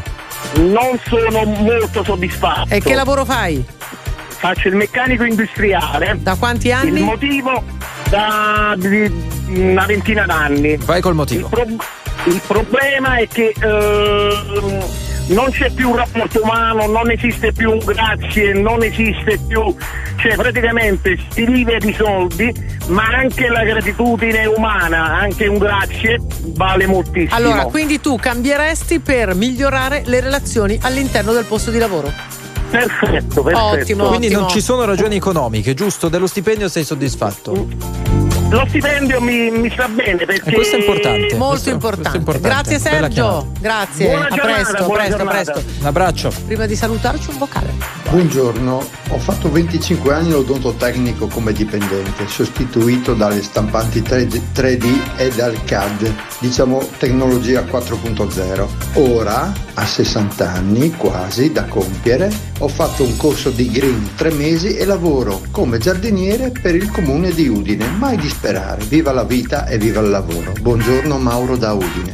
Non 0.55 0.99
sono 1.07 1.45
molto 1.45 2.03
soddisfatto. 2.03 2.73
E 2.73 2.81
che 2.81 2.93
lavoro 2.95 3.23
fai? 3.23 3.63
Faccio 4.27 4.67
il 4.67 4.75
meccanico 4.75 5.23
industriale. 5.23 6.17
Da 6.19 6.35
quanti 6.35 6.69
anni? 6.73 6.99
Il 6.99 7.05
motivo 7.05 7.63
da 8.09 8.75
una 9.47 9.85
ventina 9.85 10.25
d'anni. 10.25 10.75
Vai 10.77 10.99
col 10.99 11.15
motivo. 11.15 11.47
Il, 11.47 11.49
pro- 11.49 12.01
il 12.25 12.41
problema 12.45 13.17
è 13.17 13.27
che 13.27 13.53
ehm, 13.57 14.52
non 15.33 15.49
c'è 15.51 15.71
più 15.71 15.89
un 15.89 15.97
rapporto 15.97 16.41
umano, 16.41 16.85
non 16.87 17.11
esiste 17.11 17.51
più 17.51 17.71
un 17.71 17.79
grazie, 17.79 18.53
non 18.53 18.83
esiste 18.83 19.39
più, 19.47 19.75
cioè 20.17 20.35
praticamente 20.35 21.17
si 21.29 21.45
vive 21.45 21.79
di 21.79 21.93
soldi, 21.93 22.53
ma 22.87 23.03
anche 23.03 23.49
la 23.49 23.63
gratitudine 23.63 24.45
umana, 24.45 25.17
anche 25.19 25.47
un 25.47 25.57
grazie 25.57 26.19
vale 26.55 26.85
moltissimo. 26.85 27.35
Allora, 27.35 27.65
quindi 27.65 27.99
tu 27.99 28.15
cambieresti 28.17 28.99
per 28.99 29.33
migliorare 29.35 30.03
le 30.05 30.19
relazioni 30.21 30.79
all'interno 30.81 31.33
del 31.33 31.45
posto 31.45 31.71
di 31.71 31.79
lavoro? 31.79 32.11
Perfetto, 32.69 33.43
perfetto. 33.43 33.65
Ottimo, 33.65 34.07
Quindi 34.07 34.25
ottimo. 34.27 34.41
non 34.41 34.49
ci 34.49 34.59
sono 34.61 34.83
ragioni 34.83 35.15
economiche, 35.15 35.75
giusto? 35.75 36.09
Dello 36.09 36.25
stipendio 36.25 36.67
sei 36.67 36.83
soddisfatto? 36.83 37.67
Lo 38.53 38.65
stipendio 38.67 39.19
mi, 39.19 39.49
mi 39.49 39.69
sta 39.71 39.87
bene 39.87 40.25
perché 40.25 40.51
E 40.51 40.53
questo 40.53 40.75
è 40.75 40.79
importante. 40.79 41.35
Molto 41.35 41.47
Questo- 41.47 41.69
importante. 41.71 42.01
questo 42.09 42.17
è 42.17 42.19
importante. 42.19 42.69
Grazie 42.69 42.79
Sergio. 42.79 43.47
Grazie. 43.59 44.05
Buona 44.05 44.25
a 44.25 44.29
giornata, 44.29 44.53
presto, 44.53 44.85
buona 44.85 44.93
presto, 45.03 45.17
giornata. 45.17 45.51
presto. 45.51 45.63
Un 45.79 45.85
abbraccio. 45.87 46.33
Prima 46.45 46.65
di 46.67 46.75
salutarci 46.75 47.29
un 47.31 47.37
vocale. 47.39 47.62
Buongiorno, 48.13 48.87
ho 49.09 49.17
fatto 49.17 49.51
25 49.51 50.13
anni 50.13 50.29
l'odontotecnico 50.29 51.25
come 51.25 51.51
dipendente, 51.51 52.27
sostituito 52.27 53.15
dalle 53.15 53.41
stampanti 53.41 54.01
3D, 54.01 54.39
3D 54.53 55.17
e 55.17 55.29
dal 55.29 55.63
CAD, 55.63 56.13
diciamo 56.37 56.87
tecnologia 56.99 57.63
4.0. 57.63 58.67
Ora, 58.99 59.51
a 59.73 59.83
60 59.83 60.47
anni 60.47 60.91
quasi 60.91 61.51
da 61.51 61.65
compiere, 61.65 62.31
ho 62.59 62.67
fatto 62.67 63.03
un 63.03 63.17
corso 63.17 63.49
di 63.49 63.67
green 63.71 64.11
tre 64.15 64.29
mesi 64.29 64.75
e 64.75 64.85
lavoro 64.85 65.41
come 65.49 65.79
giardiniere 65.79 66.51
per 66.51 66.75
il 66.75 66.91
comune 66.91 67.31
di 67.31 67.47
Udine. 67.47 67.87
Mai 67.97 68.17
disperare, 68.17 68.85
viva 68.85 69.11
la 69.11 69.23
vita 69.23 69.65
e 69.65 69.79
viva 69.79 70.01
il 70.01 70.09
lavoro. 70.09 70.53
Buongiorno 70.61 71.17
Mauro 71.17 71.57
da 71.57 71.73
Udine. 71.73 72.12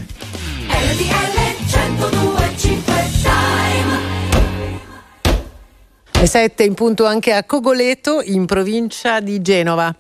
Le 6.20 6.28
7 6.28 6.64
in 6.66 6.74
punto 6.74 7.06
anche 7.06 7.32
a 7.32 7.46
Cogoleto, 7.46 8.22
in 8.22 8.46
provincia 8.46 9.22
di 9.22 9.42
Genova. 9.42 9.96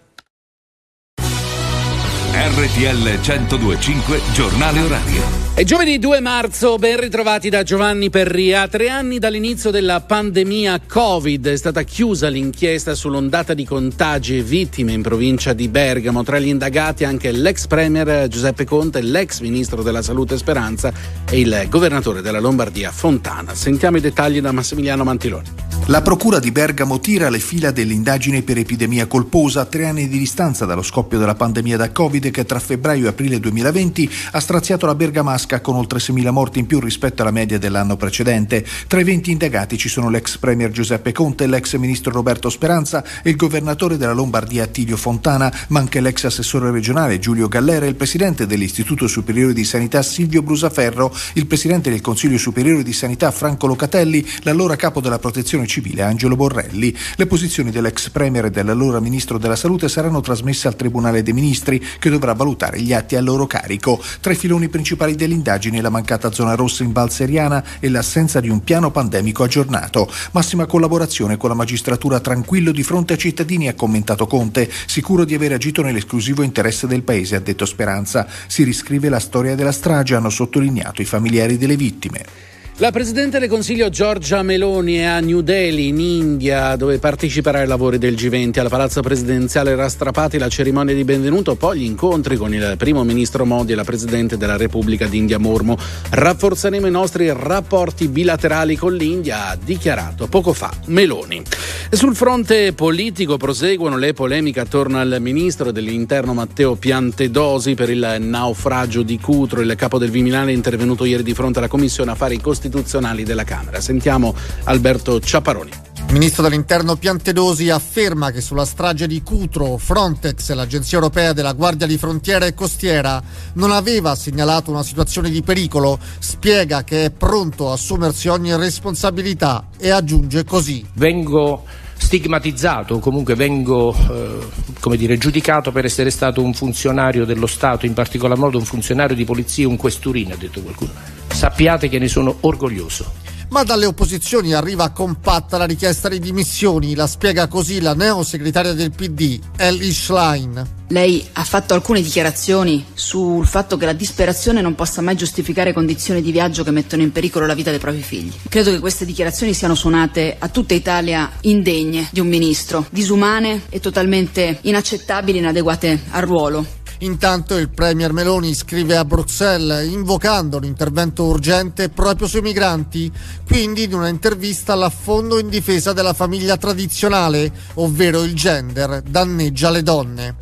RTL 2.33 3.19
1025 3.21 4.19
Giornale 4.33 4.81
Orario. 4.81 5.38
È 5.59 5.65
giovedì 5.65 5.99
2 5.99 6.21
marzo, 6.21 6.77
ben 6.77 6.97
ritrovati 6.97 7.49
da 7.49 7.63
Giovanni 7.63 8.09
Perria. 8.09 8.69
Tre 8.69 8.87
anni 8.87 9.19
dall'inizio 9.19 9.71
della 9.71 9.99
pandemia 9.99 10.79
Covid 10.87 11.47
è 11.47 11.57
stata 11.57 11.83
chiusa 11.83 12.29
l'inchiesta 12.29 12.95
sull'ondata 12.95 13.53
di 13.53 13.65
contagi 13.65 14.37
e 14.37 14.41
vittime 14.41 14.93
in 14.93 15.01
provincia 15.01 15.51
di 15.51 15.67
Bergamo. 15.67 16.23
Tra 16.23 16.39
gli 16.39 16.47
indagati 16.47 17.03
anche 17.03 17.33
l'ex 17.33 17.67
premier 17.67 18.29
Giuseppe 18.29 18.63
Conte, 18.63 19.01
l'ex 19.01 19.41
ministro 19.41 19.83
della 19.83 20.01
Salute 20.01 20.37
Speranza 20.37 20.93
e 21.29 21.41
il 21.41 21.65
governatore 21.67 22.21
della 22.21 22.39
Lombardia 22.39 22.89
Fontana. 22.93 23.53
Sentiamo 23.53 23.97
i 23.97 24.01
dettagli 24.01 24.39
da 24.39 24.53
Massimiliano 24.53 25.03
Mantiloni. 25.03 25.67
La 25.87 26.03
Procura 26.03 26.37
di 26.37 26.51
Bergamo 26.51 26.99
tira 26.99 27.29
le 27.29 27.39
fila 27.39 27.71
dell'indagine 27.71 28.43
per 28.43 28.59
epidemia 28.59 29.07
colposa 29.07 29.61
a 29.61 29.65
tre 29.65 29.87
anni 29.87 30.07
di 30.07 30.19
distanza 30.19 30.65
dallo 30.65 30.83
scoppio 30.83 31.17
della 31.17 31.33
pandemia 31.33 31.77
da 31.77 31.91
Covid 31.91 32.29
che 32.29 32.45
tra 32.45 32.59
febbraio 32.59 33.05
e 33.05 33.09
aprile 33.09 33.39
2020 33.39 34.09
ha 34.33 34.39
straziato 34.39 34.85
la 34.85 34.93
Bergamasca 34.93 35.48
con 35.57 35.75
oltre 35.75 35.97
6.000 35.97 36.29
morti 36.29 36.59
in 36.59 36.67
più 36.67 36.79
rispetto 36.79 37.23
alla 37.23 37.31
media 37.31 37.57
dell'anno 37.57 37.97
precedente. 37.97 38.63
Tra 38.87 38.99
i 38.99 39.03
20 39.03 39.31
indagati 39.31 39.77
ci 39.77 39.89
sono 39.89 40.09
l'ex 40.11 40.37
premier 40.37 40.69
Giuseppe 40.69 41.11
Conte, 41.11 41.47
l'ex 41.47 41.75
ministro 41.77 42.11
Roberto 42.11 42.49
Speranza 42.49 43.03
e 43.23 43.31
il 43.31 43.35
governatore 43.35 43.97
della 43.97 44.13
Lombardia 44.13 44.63
Attilio 44.63 44.95
Fontana, 44.95 45.51
ma 45.69 45.79
anche 45.79 45.99
l'ex 45.99 46.25
assessore 46.25 46.69
regionale 46.69 47.17
Giulio 47.17 47.47
Gallera 47.47 47.87
il 47.87 47.95
presidente 47.95 48.45
dell'Istituto 48.45 49.07
Superiore 49.07 49.53
di 49.53 49.63
Sanità 49.63 50.03
Silvio 50.03 50.43
Brusaferro, 50.43 51.11
il 51.33 51.47
presidente 51.47 51.89
del 51.89 52.01
Consiglio 52.01 52.37
Superiore 52.37 52.83
di 52.83 52.93
Sanità 52.93 53.31
Franco 53.31 53.65
Locatelli, 53.65 54.23
l'allora 54.43 54.75
capo 54.75 55.01
della 55.01 55.17
Protezione 55.17 55.65
Civile 55.65 56.03
Angelo 56.03 56.35
Borrelli. 56.35 56.95
Le 57.15 57.25
posizioni 57.25 57.71
dell'ex 57.71 58.09
premier 58.09 58.45
e 58.45 58.51
dell'allora 58.51 58.99
ministro 58.99 59.39
della 59.39 59.55
Salute 59.55 59.89
saranno 59.89 60.21
trasmesse 60.21 60.67
al 60.67 60.75
Tribunale 60.75 61.23
dei 61.23 61.33
Ministri 61.33 61.83
che 61.97 62.11
dovrà 62.11 62.33
valutare 62.33 62.79
gli 62.79 62.93
atti 62.93 63.15
a 63.15 63.21
loro 63.21 63.47
carico. 63.47 63.99
Tra 64.21 64.31
i 64.31 64.35
filoni 64.35 64.69
principali 64.69 65.15
dell'indagine 65.15 65.37
la 65.43 65.89
mancata 65.89 66.31
zona 66.31 66.55
rossa 66.55 66.83
in 66.83 66.91
Val 66.91 67.11
Seriana 67.11 67.63
e 67.79 67.89
l'assenza 67.89 68.39
di 68.39 68.49
un 68.49 68.63
piano 68.63 68.91
pandemico 68.91 69.43
aggiornato. 69.43 70.11
Massima 70.31 70.65
collaborazione 70.65 71.37
con 71.37 71.49
la 71.49 71.55
magistratura 71.55 72.19
tranquillo 72.19 72.71
di 72.71 72.83
fronte 72.83 73.13
ai 73.13 73.19
cittadini 73.19 73.67
ha 73.67 73.73
commentato 73.73 74.27
Conte, 74.27 74.69
sicuro 74.85 75.25
di 75.25 75.33
aver 75.33 75.53
agito 75.53 75.81
nell'esclusivo 75.81 76.43
interesse 76.43 76.87
del 76.87 77.03
paese, 77.03 77.35
ha 77.35 77.39
detto 77.39 77.65
Speranza. 77.65 78.27
Si 78.47 78.63
riscrive 78.63 79.09
la 79.09 79.19
storia 79.19 79.55
della 79.55 79.71
strage, 79.71 80.15
hanno 80.15 80.29
sottolineato 80.29 81.01
i 81.01 81.05
familiari 81.05 81.57
delle 81.57 81.75
vittime. 81.75 82.57
La 82.81 82.91
Presidente 82.91 83.39
del 83.39 83.49
Consiglio 83.49 83.89
Giorgia 83.89 84.41
Meloni 84.41 84.95
è 84.95 85.03
a 85.03 85.19
New 85.19 85.41
Delhi, 85.41 85.89
in 85.89 85.99
India, 85.99 86.77
dove 86.77 86.97
parteciperà 86.97 87.59
ai 87.59 87.67
lavori 87.67 87.97
del 87.97 88.13
G20. 88.13 88.57
Al 88.57 88.69
Palazzo 88.69 89.01
Presidenziale 89.01 89.75
Rastrapati 89.75 90.37
la 90.37 90.47
cerimonia 90.47 90.95
di 90.95 91.03
benvenuto, 91.03 91.55
poi 91.55 91.79
gli 91.79 91.83
incontri 91.83 92.37
con 92.37 92.53
il 92.53 92.75
Primo 92.77 93.03
Ministro 93.03 93.43
Modi 93.43 93.73
e 93.73 93.75
la 93.75 93.83
Presidente 93.83 94.37
della 94.37 94.55
Repubblica 94.55 95.07
d'India 95.07 95.37
Mormo. 95.39 95.77
Rafforzeremo 96.09 96.87
i 96.87 96.91
nostri 96.91 97.29
rapporti 97.35 98.07
bilaterali 98.07 98.77
con 98.77 98.93
l'India, 98.95 99.49
ha 99.49 99.57
dichiarato 99.61 100.27
poco 100.27 100.53
fa 100.53 100.71
Meloni. 100.85 101.43
E 101.91 101.97
sul 101.97 102.15
fronte 102.15 102.71
politico 102.71 103.35
proseguono 103.35 103.97
le 103.97 104.13
polemiche 104.13 104.61
attorno 104.61 104.99
al 104.99 105.17
Ministro 105.19 105.71
dell'Interno 105.71 106.33
Matteo 106.33 106.75
Piantedosi 106.75 107.73
per 107.73 107.89
il 107.89 108.17
naufragio 108.19 109.01
di 109.01 109.19
Cutro. 109.19 109.59
Il 109.59 109.75
capo 109.75 109.97
del 109.97 110.11
Viminale 110.11 110.51
è 110.51 110.53
intervenuto 110.53 111.03
ieri 111.03 111.23
di 111.23 111.33
fronte 111.33 111.57
alla 111.57 111.67
Commissione 111.67 112.11
Affari 112.11 112.39
Costituzionali 112.39 112.67
costituzionali 112.69 113.23
della 113.23 113.43
Camera. 113.43 113.81
Sentiamo 113.81 114.35
Alberto 114.65 115.19
Ciaparoni. 115.19 115.71
Il 116.07 116.13
ministro 116.13 116.41
dell'Interno 116.41 116.95
Piantedosi 116.95 117.69
afferma 117.69 118.31
che 118.31 118.41
sulla 118.41 118.65
strage 118.65 119.05
di 119.05 119.21
Cutro 119.21 119.77
Frontex, 119.77 120.51
l'Agenzia 120.53 120.97
Europea 120.97 121.33
della 121.33 121.53
Guardia 121.53 121.85
di 121.85 121.97
Frontiera 121.97 122.45
e 122.45 122.53
Costiera, 122.53 123.21
non 123.53 123.71
aveva 123.71 124.15
segnalato 124.15 124.71
una 124.71 124.81
situazione 124.81 125.29
di 125.29 125.43
pericolo, 125.43 125.99
spiega 126.19 126.83
che 126.83 127.05
è 127.05 127.11
pronto 127.11 127.69
a 127.69 127.73
assumersi 127.73 128.27
ogni 128.27 128.55
responsabilità 128.55 129.67
e 129.77 129.89
aggiunge 129.91 130.45
così. 130.45 130.83
Vengo 130.93 131.65
stigmatizzato 131.99 132.95
o 132.95 132.99
comunque 132.99 133.35
vengo 133.35 133.93
eh, 133.93 134.97
dire, 134.97 135.17
giudicato 135.17 135.71
per 135.71 135.85
essere 135.85 136.09
stato 136.09 136.41
un 136.41 136.53
funzionario 136.53 137.25
dello 137.25 137.45
Stato, 137.45 137.85
in 137.85 137.93
particolar 137.93 138.37
modo 138.37 138.57
un 138.57 138.65
funzionario 138.65 139.15
di 139.15 139.25
polizia, 139.25 139.67
un 139.67 139.75
questurino, 139.75 140.33
ha 140.33 140.37
detto 140.37 140.61
qualcuno. 140.61 140.91
Sappiate 141.27 141.89
che 141.89 141.99
ne 141.99 142.07
sono 142.07 142.37
orgoglioso. 142.41 143.28
Ma 143.49 143.63
dalle 143.63 143.87
opposizioni 143.87 144.53
arriva 144.53 144.89
compatta 144.89 145.57
la 145.57 145.65
richiesta 145.65 146.07
di 146.07 146.19
dimissioni, 146.19 146.93
la 146.93 147.07
spiega 147.07 147.47
così 147.47 147.81
la 147.81 147.95
neosegretaria 147.95 148.73
del 148.73 148.91
PD, 148.91 149.39
Ellie 149.57 149.91
Schlein. 149.91 150.77
Lei 150.89 151.27
ha 151.33 151.43
fatto 151.43 151.73
alcune 151.73 152.01
dichiarazioni 152.01 152.85
sul 152.93 153.45
fatto 153.45 153.77
che 153.77 153.85
la 153.85 153.93
disperazione 153.93 154.61
non 154.61 154.75
possa 154.75 155.01
mai 155.01 155.15
giustificare 155.15 155.73
condizioni 155.73 156.21
di 156.21 156.31
viaggio 156.31 156.63
che 156.63 156.71
mettono 156.71 157.01
in 157.01 157.11
pericolo 157.11 157.45
la 157.45 157.53
vita 157.53 157.69
dei 157.71 157.79
propri 157.79 158.01
figli. 158.01 158.31
Credo 158.49 158.71
che 158.71 158.79
queste 158.79 159.05
dichiarazioni 159.05 159.53
siano 159.53 159.75
suonate 159.75 160.35
a 160.37 160.47
tutta 160.49 160.73
Italia 160.73 161.31
indegne 161.41 162.07
di 162.11 162.19
un 162.19 162.27
ministro, 162.27 162.85
disumane 162.91 163.63
e 163.69 163.79
totalmente 163.79 164.59
inaccettabili, 164.61 165.39
inadeguate 165.39 165.99
al 166.09 166.21
ruolo. 166.23 166.77
Intanto 167.01 167.55
il 167.55 167.69
Premier 167.69 168.11
Meloni 168.11 168.53
scrive 168.53 168.97
a 168.97 169.05
Bruxelles 169.05 169.89
invocando 169.89 170.57
un 170.57 170.65
intervento 170.65 171.23
urgente 171.23 171.87
proprio 171.87 172.27
sui 172.27 172.41
migranti, 172.41 173.09
quindi 173.45 173.83
in 173.83 173.93
una 173.93 174.09
intervista 174.09 174.73
all'affondo 174.73 175.39
in 175.39 175.47
difesa 175.47 175.93
della 175.93 176.13
famiglia 176.13 176.57
tradizionale, 176.57 177.51
ovvero 177.75 178.23
il 178.23 178.33
gender 178.33 179.01
danneggia 179.01 179.69
le 179.69 179.83
donne. 179.83 180.35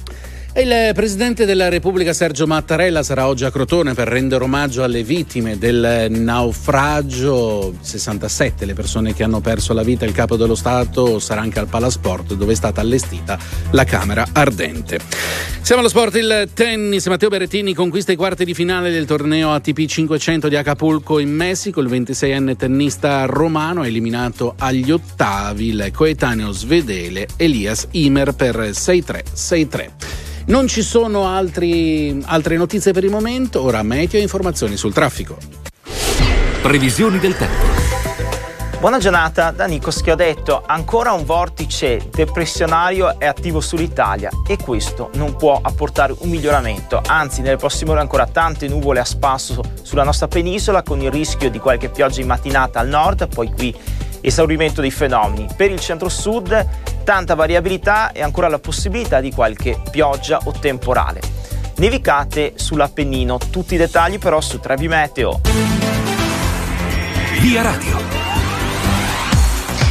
Il 0.57 0.91
Presidente 0.95 1.45
della 1.45 1.69
Repubblica 1.69 2.13
Sergio 2.13 2.47
Mattarella 2.47 3.03
sarà 3.03 3.27
oggi 3.27 3.45
a 3.45 3.51
Crotone 3.51 3.93
per 3.93 4.07
rendere 4.07 4.43
omaggio 4.43 4.81
alle 4.81 5.03
vittime 5.03 5.59
del 5.59 6.07
naufragio, 6.09 7.75
67 7.79 8.65
le 8.65 8.73
persone 8.73 9.13
che 9.13 9.21
hanno 9.21 9.39
perso 9.39 9.73
la 9.73 9.83
vita. 9.83 10.03
Il 10.03 10.13
Capo 10.13 10.35
dello 10.35 10.55
Stato 10.55 11.19
sarà 11.19 11.41
anche 11.41 11.59
al 11.59 11.67
Palasport 11.67 12.33
dove 12.33 12.53
è 12.53 12.55
stata 12.55 12.81
allestita 12.81 13.37
la 13.69 13.83
Camera 13.83 14.29
Ardente. 14.31 14.97
Siamo 15.61 15.81
allo 15.81 15.91
sport, 15.91 16.15
il 16.15 16.49
tennis. 16.51 17.05
Matteo 17.05 17.29
Berettini 17.29 17.75
conquista 17.75 18.11
i 18.11 18.15
quarti 18.15 18.43
di 18.43 18.55
finale 18.55 18.89
del 18.89 19.05
torneo 19.05 19.53
ATP 19.53 19.85
500 19.85 20.47
di 20.47 20.55
Acapulco 20.55 21.19
in 21.19 21.29
Messico. 21.29 21.81
Il 21.81 21.87
26enne 21.87 22.55
tennista 22.55 23.25
romano 23.25 23.81
ha 23.81 23.85
eliminato 23.85 24.55
agli 24.57 24.89
ottavi 24.89 25.67
il 25.67 25.91
coetaneo 25.93 26.51
svedele 26.51 27.27
Elias 27.37 27.89
Imer 27.91 28.33
per 28.33 28.55
6-3, 28.57 29.21
6-3. 29.35 29.89
Non 30.47 30.67
ci 30.67 30.81
sono 30.81 31.27
altri, 31.27 32.23
altre 32.25 32.55
notizie 32.55 32.93
per 32.93 33.03
il 33.03 33.09
momento, 33.09 33.61
ora 33.63 33.83
meteo 33.83 34.17
e 34.17 34.23
informazioni 34.23 34.77
sul 34.77 34.93
traffico. 34.93 35.37
Previsioni 36.61 37.19
del 37.19 37.35
tempo. 37.35 37.65
Buona 38.79 38.97
giornata 38.97 39.51
da 39.51 39.65
Nico 39.65 39.91
Schiodetto. 39.91 40.63
Ancora 40.65 41.11
un 41.11 41.25
vortice 41.25 42.07
depressionario 42.13 43.19
è 43.19 43.25
attivo 43.25 43.59
sull'Italia 43.59 44.29
e 44.47 44.55
questo 44.55 45.09
non 45.15 45.35
può 45.35 45.59
apportare 45.61 46.15
un 46.19 46.29
miglioramento. 46.29 47.01
Anzi, 47.05 47.41
nelle 47.41 47.57
prossime 47.57 47.91
ore 47.91 47.99
ancora 47.99 48.25
tante 48.25 48.69
nuvole 48.69 49.01
a 49.01 49.05
spasso 49.05 49.61
sulla 49.81 50.03
nostra 50.03 50.29
penisola 50.29 50.81
con 50.81 51.01
il 51.01 51.11
rischio 51.11 51.49
di 51.49 51.59
qualche 51.59 51.89
pioggia 51.89 52.21
in 52.21 52.27
mattinata 52.27 52.79
al 52.79 52.87
nord, 52.87 53.27
poi 53.27 53.51
qui 53.51 53.75
esaurimento 54.21 54.79
dei 54.79 54.91
fenomeni. 54.91 55.47
Per 55.55 55.71
il 55.71 55.79
centro-sud 55.79 56.67
tanta 57.07 57.35
variabilità 57.35 58.11
e 58.11 58.21
ancora 58.21 58.49
la 58.49 58.59
possibilità 58.59 59.21
di 59.21 59.31
qualche 59.31 59.79
pioggia 59.89 60.41
o 60.43 60.51
temporale. 60.51 61.21
Nevicate 61.77 62.55
sull'Appennino, 62.55 63.37
tutti 63.49 63.75
i 63.75 63.77
dettagli 63.77 64.19
però 64.19 64.41
su 64.41 64.59
Trebi 64.59 64.89
Meteo. 64.89 65.39
Via 67.39 67.61
Radio. 67.61 68.26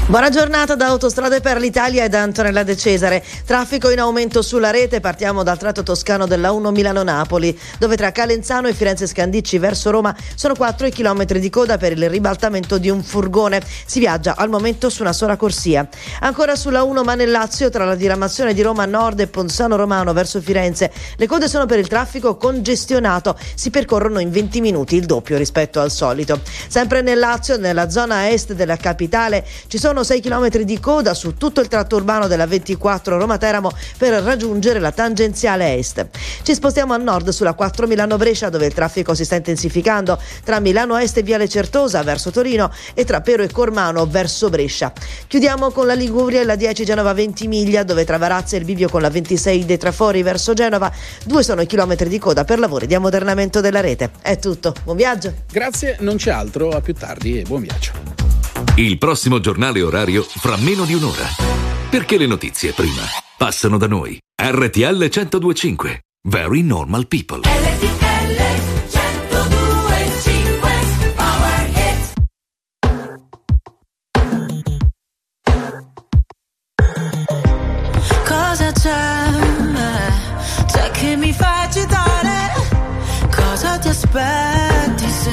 Buona 0.09 0.29
giornata 0.31 0.77
da 0.77 0.87
Autostrade 0.87 1.41
per 1.41 1.59
l'Italia 1.59 2.05
e 2.05 2.09
da 2.09 2.23
Antonella 2.23 2.63
De 2.63 2.77
Cesare. 2.77 3.25
Traffico 3.45 3.91
in 3.91 3.99
aumento 3.99 4.41
sulla 4.41 4.71
rete, 4.71 5.01
partiamo 5.01 5.43
dal 5.43 5.59
tratto 5.59 5.83
toscano 5.83 6.29
della 6.29 6.53
1 6.53 6.71
Milano-Napoli, 6.71 7.59
dove 7.81 7.97
tra 7.97 8.13
Calenzano 8.13 8.69
e 8.69 8.73
Firenze 8.73 9.09
Scandicci 9.09 9.59
verso 9.59 9.91
Roma 9.91 10.15
sono 10.37 10.55
4 10.55 10.91
km 10.91 11.25
di 11.25 11.51
coda 11.51 11.77
per 11.77 11.91
il 11.91 12.09
ribaltamento 12.09 12.79
di 12.79 12.89
un 12.89 13.03
furgone. 13.03 13.61
Si 13.85 13.99
viaggia 13.99 14.37
al 14.37 14.49
momento 14.49 14.91
su 14.91 15.03
una 15.03 15.13
sola 15.13 15.37
corsia. 15.37 15.89
Ancora 16.21 16.55
sulla 16.55 16.85
1 16.85 17.03
Manellazio, 17.03 17.69
tra 17.69 17.85
la 17.85 17.97
diramazione 17.97 18.55
di 18.55 18.63
Roma 18.63 18.85
Nord 18.85 19.19
e 19.19 19.27
Ponzano 19.27 19.75
Romano 19.75 20.13
verso 20.13 20.41
Firenze, 20.41 20.93
le 21.17 21.27
code 21.27 21.49
sono 21.49 21.67
per 21.67 21.81
il 21.81 21.89
traffico 21.89 22.37
congestionato, 22.37 23.37
si 23.57 23.71
percorrono 23.71 24.21
in 24.21 24.31
20 24.31 24.61
minuti, 24.61 24.95
il 24.95 25.05
doppio 25.05 25.37
rispetto 25.37 25.81
al 25.81 25.91
solito. 25.91 26.43
Sempre 26.69 27.03
nel 27.03 27.19
Lazio, 27.19 27.57
nella 27.57 27.91
zona 27.91 28.31
est 28.31 28.53
della 28.53 28.77
capitale, 28.77 29.45
ci 29.67 29.79
sono 29.79 29.95
6 30.03 30.21
km 30.21 30.49
di 30.59 30.81
coda 30.81 31.15
su 31.15 31.37
tutto 31.37 31.61
il 31.61 31.69
tratto 31.69 31.97
urbano 31.97 32.27
della 32.27 32.47
24 32.47 33.19
Roma-Teramo 33.19 33.71
per 33.99 34.23
raggiungere 34.23 34.79
la 34.79 34.93
tangenziale 34.93 35.77
est. 35.77 36.07
Ci 36.43 36.55
spostiamo 36.55 36.95
a 36.95 36.97
nord 36.97 37.29
sulla 37.31 37.55
4 37.55 37.87
Milano-Brescia 37.87 38.49
dove 38.49 38.67
il 38.67 38.75
traffico 38.75 39.15
si 39.15 39.25
sta 39.25 39.37
intensificando 39.37 40.19
tra 40.45 40.61
Milano 40.61 40.97
Est 40.97 41.17
e 41.17 41.23
Viale 41.23 41.49
Certosa 41.49 42.03
verso 42.03 42.31
Torino 42.31 42.71
e 42.95 43.05
tra 43.05 43.21
Pero 43.21 43.43
e 43.43 43.51
Cormano 43.51 44.07
verso 44.07 44.49
Brescia. 44.49 44.93
Chiudiamo 45.27 45.71
con 45.71 45.87
la 45.87 45.95
Liguria 45.95 46.41
e 46.41 46.45
la 46.45 46.57
10 46.57 46.85
Genova 46.85 47.13
20 47.13 47.49
miglia 47.49 47.83
dove 47.83 48.05
tra 48.05 48.19
Varazza 48.19 48.57
e 48.57 48.59
il 48.61 48.65
bivio 48.65 48.89
con 48.89 49.03
la 49.03 49.11
26 49.11 49.65
dei 49.65 49.79
Trafori 49.79 50.23
verso 50.23 50.53
Genova. 50.55 50.93
Due 51.25 51.43
sono 51.43 51.61
i 51.61 51.67
chilometri 51.67 52.09
di 52.09 52.19
coda 52.19 52.45
per 52.45 52.59
lavori 52.59 52.87
di 52.87 52.95
ammodernamento 52.95 53.61
della 53.61 53.81
rete. 53.81 54.11
È 54.21 54.39
tutto, 54.39 54.75
buon 54.85 54.97
viaggio! 54.97 55.33
Grazie, 55.51 55.97
non 56.01 56.17
c'è 56.17 56.31
altro, 56.31 56.71
a 56.71 56.81
più 56.81 56.95
tardi 56.95 57.41
e 57.41 57.43
buon 57.43 57.63
viaggio. 57.63 58.46
Il 58.79 58.99
prossimo 58.99 59.41
giornale 59.41 59.81
orario 59.81 60.23
fra 60.23 60.55
meno 60.59 60.85
di 60.85 60.93
un'ora. 60.93 61.25
Perché 61.89 62.19
le 62.19 62.27
notizie 62.27 62.73
prima 62.73 63.01
passano 63.39 63.79
da 63.79 63.87
noi. 63.87 64.19
RTL 64.39 64.99
1025. 64.99 66.03
Very 66.29 66.61
normal 66.61 67.07
people. 67.07 67.41
Cosa 78.27 78.73
c'è? 78.73 79.25
C'è 80.67 80.91
che 80.91 81.17
mi 81.17 81.33
fa 81.33 81.63
agitare? 81.63 82.53
Cosa 83.35 83.79
ti 83.79 83.89
aspetti 83.89 85.09
se 85.09 85.31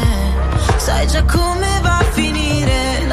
sai 0.78 1.08
già 1.08 1.26
come 1.26 1.80
va 1.82 1.98
a 1.98 2.04
finire? 2.04 2.43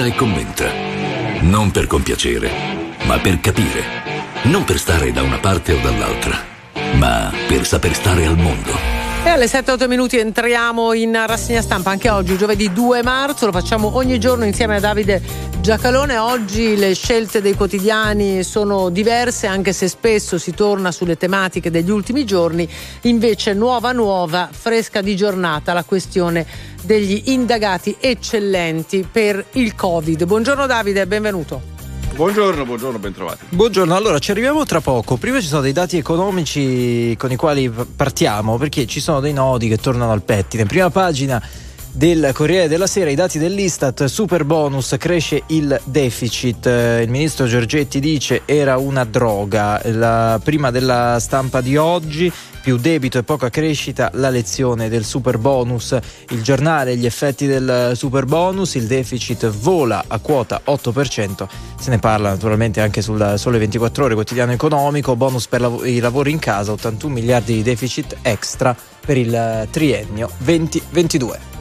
Analizza 0.00 0.04
e 0.04 0.14
commenta. 0.14 0.72
Non 1.42 1.70
per 1.70 1.86
compiacere, 1.86 2.50
ma 3.04 3.18
per 3.18 3.40
capire. 3.40 3.82
Non 4.44 4.64
per 4.64 4.78
stare 4.78 5.12
da 5.12 5.22
una 5.22 5.38
parte 5.38 5.72
o 5.72 5.80
dall'altra, 5.80 6.38
ma 6.94 7.30
per 7.46 7.66
saper 7.66 7.94
stare 7.94 8.24
al 8.24 8.36
mondo. 8.36 8.98
E 9.22 9.28
alle 9.28 9.44
7-8 9.44 9.86
minuti 9.86 10.16
entriamo 10.16 10.94
in 10.94 11.12
rassegna 11.26 11.60
stampa 11.60 11.90
anche 11.90 12.08
oggi, 12.08 12.38
giovedì 12.38 12.72
2 12.72 13.02
marzo, 13.02 13.44
lo 13.44 13.52
facciamo 13.52 13.94
ogni 13.96 14.18
giorno 14.18 14.46
insieme 14.46 14.76
a 14.76 14.80
Davide 14.80 15.20
Giacalone. 15.60 16.16
Oggi 16.16 16.74
le 16.74 16.94
scelte 16.94 17.42
dei 17.42 17.52
quotidiani 17.52 18.42
sono 18.42 18.88
diverse, 18.88 19.46
anche 19.46 19.74
se 19.74 19.88
spesso 19.88 20.38
si 20.38 20.52
torna 20.52 20.90
sulle 20.90 21.18
tematiche 21.18 21.70
degli 21.70 21.90
ultimi 21.90 22.24
giorni. 22.24 22.66
Invece, 23.02 23.52
nuova, 23.52 23.92
nuova, 23.92 24.48
fresca 24.50 25.02
di 25.02 25.14
giornata 25.14 25.74
la 25.74 25.84
questione 25.84 26.46
degli 26.82 27.22
indagati 27.26 27.96
eccellenti 27.98 29.06
per 29.10 29.44
il 29.52 29.74
Covid. 29.74 30.24
Buongiorno 30.24 30.66
Davide, 30.66 31.06
benvenuto. 31.06 31.78
Buongiorno, 32.14 32.64
buongiorno, 32.64 32.98
bentrovati. 32.98 33.44
Buongiorno, 33.48 33.94
allora 33.94 34.18
ci 34.18 34.30
arriviamo 34.30 34.64
tra 34.64 34.80
poco. 34.80 35.16
Prima 35.16 35.40
ci 35.40 35.46
sono 35.46 35.62
dei 35.62 35.72
dati 35.72 35.96
economici 35.96 37.16
con 37.16 37.30
i 37.30 37.36
quali 37.36 37.70
partiamo 37.70 38.58
perché 38.58 38.86
ci 38.86 39.00
sono 39.00 39.20
dei 39.20 39.32
nodi 39.32 39.68
che 39.68 39.78
tornano 39.78 40.12
al 40.12 40.22
pettine. 40.22 40.66
Prima 40.66 40.90
pagina 40.90 41.42
del 42.00 42.30
Corriere 42.32 42.66
della 42.66 42.86
Sera, 42.86 43.10
i 43.10 43.14
dati 43.14 43.38
dell'Istat, 43.38 44.06
super 44.06 44.46
bonus, 44.46 44.94
cresce 44.98 45.42
il 45.48 45.78
deficit. 45.84 46.66
Eh, 46.66 47.02
Il 47.02 47.10
ministro 47.10 47.44
Giorgetti 47.44 48.00
dice 48.00 48.40
era 48.46 48.78
una 48.78 49.04
droga. 49.04 49.78
La 49.84 50.40
prima 50.42 50.70
della 50.70 51.18
stampa 51.20 51.60
di 51.60 51.76
oggi, 51.76 52.32
più 52.62 52.78
debito 52.78 53.18
e 53.18 53.22
poca 53.22 53.50
crescita, 53.50 54.10
la 54.14 54.30
lezione 54.30 54.88
del 54.88 55.04
super 55.04 55.36
bonus. 55.36 55.94
Il 56.30 56.42
giornale, 56.42 56.96
gli 56.96 57.04
effetti 57.04 57.44
del 57.44 57.92
super 57.94 58.24
bonus, 58.24 58.76
il 58.76 58.86
deficit 58.86 59.50
vola 59.50 60.04
a 60.06 60.18
quota 60.20 60.62
8%. 60.64 61.46
Se 61.78 61.90
ne 61.90 61.98
parla 61.98 62.30
naturalmente 62.30 62.80
anche 62.80 63.02
sul 63.02 63.34
Sole 63.36 63.58
24 63.58 64.04
Ore, 64.06 64.14
quotidiano 64.14 64.52
economico. 64.52 65.16
Bonus 65.16 65.46
per 65.48 65.60
lav- 65.60 65.84
i 65.84 65.98
lavori 65.98 66.30
in 66.30 66.38
casa, 66.38 66.72
81 66.72 67.12
miliardi 67.12 67.56
di 67.56 67.62
deficit 67.62 68.16
extra 68.22 68.74
per 69.04 69.18
il 69.18 69.68
triennio 69.70 70.30
2022. 70.38 71.59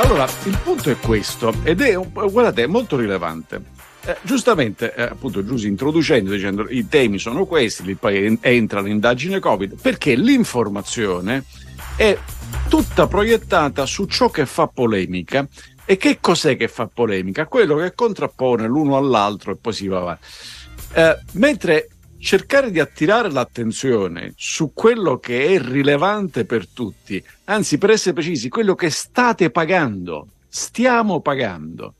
Allora, 0.00 0.26
il 0.44 0.58
punto 0.64 0.90
è 0.90 0.98
questo, 0.98 1.52
ed 1.62 1.82
è, 1.82 1.94
guardate, 1.94 2.62
è 2.62 2.66
molto 2.66 2.96
rilevante. 2.96 3.62
Eh, 4.06 4.16
giustamente, 4.22 4.94
eh, 4.94 5.02
appunto, 5.02 5.44
Giussi 5.44 5.68
introducendo, 5.68 6.32
dicendo 6.32 6.66
i 6.70 6.88
temi 6.88 7.18
sono 7.18 7.44
questi, 7.44 7.94
poi 7.96 8.24
en- 8.24 8.38
entra 8.40 8.80
l'indagine 8.80 9.40
Covid, 9.40 9.78
perché 9.78 10.14
l'informazione 10.14 11.44
è 11.96 12.16
tutta 12.68 13.06
proiettata 13.08 13.84
su 13.84 14.06
ciò 14.06 14.30
che 14.30 14.46
fa 14.46 14.68
polemica. 14.68 15.46
E 15.84 15.98
che 15.98 16.16
cos'è 16.18 16.56
che 16.56 16.68
fa 16.68 16.88
polemica? 16.92 17.46
Quello 17.46 17.76
che 17.76 17.92
contrappone 17.94 18.66
l'uno 18.66 18.96
all'altro 18.96 19.52
e 19.52 19.56
poi 19.56 19.72
si 19.74 19.86
va 19.86 19.98
avanti. 19.98 20.26
Eh, 20.94 21.18
mentre 21.32 21.88
cercare 22.20 22.70
di 22.70 22.78
attirare 22.78 23.30
l'attenzione 23.30 24.34
su 24.36 24.72
quello 24.74 25.18
che 25.18 25.46
è 25.46 25.58
rilevante 25.60 26.44
per 26.44 26.68
tutti, 26.68 27.22
anzi 27.44 27.78
per 27.78 27.90
essere 27.90 28.12
precisi, 28.12 28.48
quello 28.48 28.74
che 28.74 28.90
state 28.90 29.50
pagando, 29.50 30.28
stiamo 30.46 31.20
pagando. 31.20 31.94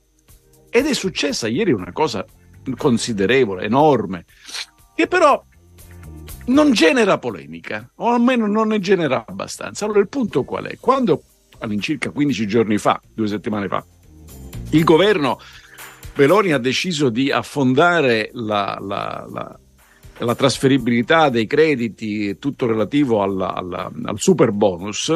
Ed 0.69 0.87
è 0.87 0.93
successa 0.93 1.49
ieri 1.49 1.73
una 1.73 1.91
cosa 1.93 2.25
considerevole, 2.77 3.65
enorme, 3.65 4.27
che 4.95 5.07
però 5.09 5.43
non 6.47 6.73
genera 6.73 7.19
polemica, 7.19 7.91
o 7.97 8.11
almeno 8.11 8.47
non 8.47 8.69
ne 8.69 8.79
genera 8.79 9.25
abbastanza. 9.27 9.85
Allora 9.85 10.01
il 10.01 10.09
punto 10.09 10.45
qual 10.45 10.67
è? 10.67 10.77
Quando 10.79 11.23
all'incirca 11.59 12.11
15 12.11 12.47
giorni 12.47 12.79
fa, 12.79 13.01
due 13.15 13.27
settimane 13.27 13.69
fa, 13.69 13.85
il 14.71 14.85
governo 14.85 15.41
Meloni 16.15 16.53
ha 16.53 16.59
deciso 16.59 17.09
di 17.09 17.31
affondare 17.31 18.29
la, 18.35 18.77
la- 18.81 19.27
la- 19.33 19.59
la 20.21 20.35
trasferibilità 20.35 21.29
dei 21.29 21.47
crediti, 21.47 22.39
tutto 22.39 22.67
relativo 22.67 23.23
alla- 23.23 23.55
alla- 23.55 23.91
al 24.05 24.19
super 24.19 24.53
bonus, 24.53 25.09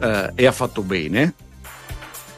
eh, 0.00 0.32
e 0.34 0.46
ha 0.46 0.52
fatto 0.52 0.82
bene. 0.82 1.34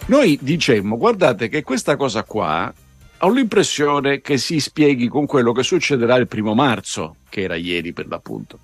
Noi 0.07 0.39
dicemmo, 0.41 0.97
guardate 0.97 1.49
che 1.49 1.63
questa 1.63 1.97
cosa 1.97 2.25
qua 2.25 2.73
ho 3.21 3.31
l'impressione 3.31 4.21
che 4.21 4.39
si 4.39 4.61
spieghi 4.61 5.09
con 5.09 5.27
quello 5.27 5.53
che 5.53 5.63
succederà 5.63 6.17
il 6.17 6.29
primo 6.29 6.55
marzo, 6.55 7.17
che 7.29 7.43
era 7.43 7.57
ieri 7.57 7.93
per 7.93 8.07
l'appunto. 8.07 8.61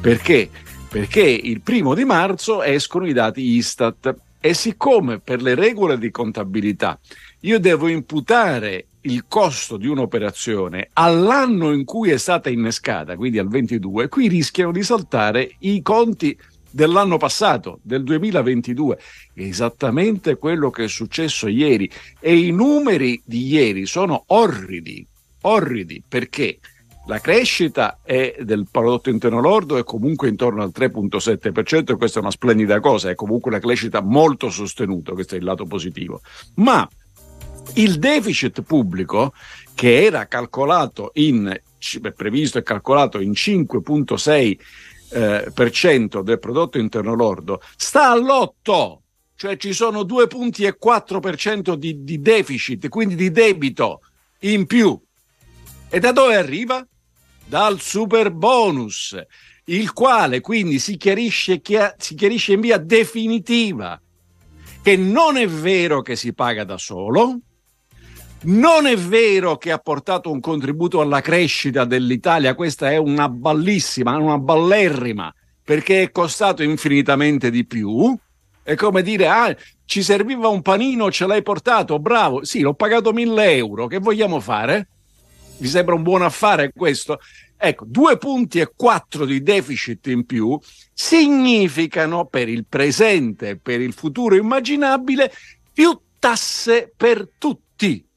Perché? 0.00 0.50
Perché 0.88 1.22
il 1.22 1.60
primo 1.60 1.94
di 1.94 2.04
marzo 2.04 2.62
escono 2.62 3.06
i 3.06 3.12
dati 3.12 3.42
Istat 3.42 4.14
e 4.40 4.54
siccome 4.54 5.20
per 5.20 5.42
le 5.42 5.54
regole 5.54 5.98
di 5.98 6.10
contabilità 6.10 6.98
io 7.40 7.60
devo 7.60 7.86
imputare 7.86 8.87
il 9.02 9.26
costo 9.28 9.76
di 9.76 9.86
un'operazione 9.86 10.90
all'anno 10.94 11.72
in 11.72 11.84
cui 11.84 12.10
è 12.10 12.18
stata 12.18 12.50
innescata, 12.50 13.16
quindi 13.16 13.38
al 13.38 13.48
22, 13.48 14.08
qui 14.08 14.28
rischiano 14.28 14.72
di 14.72 14.82
saltare 14.82 15.56
i 15.60 15.80
conti 15.82 16.36
dell'anno 16.70 17.16
passato, 17.16 17.80
del 17.82 18.02
2022. 18.04 18.98
È 19.34 19.42
esattamente 19.42 20.36
quello 20.36 20.70
che 20.70 20.84
è 20.84 20.88
successo 20.88 21.48
ieri 21.48 21.90
e 22.20 22.36
i 22.36 22.50
numeri 22.50 23.20
di 23.24 23.46
ieri 23.46 23.86
sono 23.86 24.24
orridi, 24.26 25.06
orridi 25.42 26.02
perché 26.06 26.58
la 27.06 27.20
crescita 27.20 27.98
del 28.04 28.66
prodotto 28.70 29.08
interno 29.08 29.40
lordo 29.40 29.78
è 29.78 29.84
comunque 29.84 30.28
intorno 30.28 30.62
al 30.62 30.72
3.7% 30.74 31.92
e 31.92 31.96
questa 31.96 32.18
è 32.18 32.22
una 32.22 32.30
splendida 32.30 32.80
cosa, 32.80 33.08
è 33.08 33.14
comunque 33.14 33.50
una 33.50 33.60
crescita 33.60 34.02
molto 34.02 34.50
sostenuta, 34.50 35.12
questo 35.12 35.34
è 35.34 35.38
il 35.38 35.44
lato 35.44 35.64
positivo. 35.64 36.20
Ma 36.56 36.86
il 37.74 37.98
deficit 37.98 38.62
pubblico 38.62 39.32
che 39.74 40.04
era 40.04 40.26
calcolato 40.26 41.10
in 41.14 41.60
previsto 42.14 42.58
e 42.58 42.62
calcolato 42.62 43.20
in 43.20 43.32
5.6 43.32 44.58
eh, 45.10 45.50
per 45.54 45.70
cento 45.70 46.22
del 46.22 46.38
prodotto 46.38 46.78
interno 46.78 47.14
lordo 47.14 47.62
sta 47.76 48.10
all'8 48.10 48.96
cioè 49.36 49.56
ci 49.56 49.72
sono 49.72 50.02
due 50.02 50.26
punti 50.26 50.64
e 50.64 50.76
4% 50.82 51.74
di, 51.74 52.02
di 52.02 52.20
deficit 52.20 52.88
quindi 52.88 53.14
di 53.14 53.30
debito 53.30 54.00
in 54.40 54.66
più 54.66 55.00
e 55.88 56.00
da 56.00 56.12
dove 56.12 56.36
arriva? 56.36 56.84
dal 57.46 57.80
super 57.80 58.30
bonus 58.30 59.16
il 59.66 59.92
quale 59.92 60.40
quindi 60.40 60.78
si 60.78 60.96
chiarisce, 60.96 61.60
chia- 61.60 61.94
si 61.98 62.14
chiarisce 62.14 62.52
in 62.54 62.60
via 62.60 62.78
definitiva 62.78 64.00
che 64.82 64.96
non 64.96 65.36
è 65.36 65.46
vero 65.46 66.02
che 66.02 66.16
si 66.16 66.32
paga 66.32 66.64
da 66.64 66.78
solo, 66.78 67.40
non 68.42 68.86
è 68.86 68.96
vero 68.96 69.56
che 69.56 69.72
ha 69.72 69.78
portato 69.78 70.30
un 70.30 70.40
contributo 70.40 71.00
alla 71.00 71.20
crescita 71.20 71.84
dell'Italia, 71.84 72.54
questa 72.54 72.90
è 72.90 72.96
una 72.96 73.28
ballissima, 73.28 74.16
una 74.16 74.38
ballerrima, 74.38 75.34
perché 75.62 76.02
è 76.02 76.10
costato 76.10 76.62
infinitamente 76.62 77.50
di 77.50 77.66
più. 77.66 78.16
È 78.62 78.74
come 78.74 79.02
dire, 79.02 79.28
ah, 79.28 79.56
ci 79.84 80.02
serviva 80.02 80.48
un 80.48 80.62
panino, 80.62 81.10
ce 81.10 81.26
l'hai 81.26 81.42
portato, 81.42 81.98
bravo. 81.98 82.44
Sì, 82.44 82.60
l'ho 82.60 82.74
pagato 82.74 83.12
1000 83.12 83.50
euro, 83.52 83.86
che 83.86 83.98
vogliamo 83.98 84.40
fare? 84.40 84.88
Vi 85.58 85.66
sembra 85.66 85.94
un 85.94 86.02
buon 86.02 86.22
affare 86.22 86.72
questo? 86.72 87.18
Ecco, 87.56 87.84
due 87.88 88.18
punti 88.18 88.60
e 88.60 88.70
quattro 88.76 89.24
di 89.24 89.42
deficit 89.42 90.06
in 90.06 90.24
più 90.24 90.56
significano 90.94 92.26
per 92.26 92.48
il 92.48 92.64
presente 92.68 93.56
per 93.56 93.80
il 93.80 93.92
futuro 93.92 94.36
immaginabile 94.36 95.32
più 95.72 95.98
tasse 96.20 96.92
per 96.96 97.28
tutti, 97.36 98.07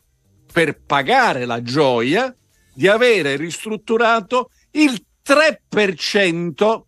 per 0.52 0.80
pagare 0.86 1.46
la 1.46 1.62
gioia 1.62 2.34
di 2.74 2.88
avere 2.88 3.36
ristrutturato 3.36 4.50
il 4.72 5.04
3% 5.28 6.82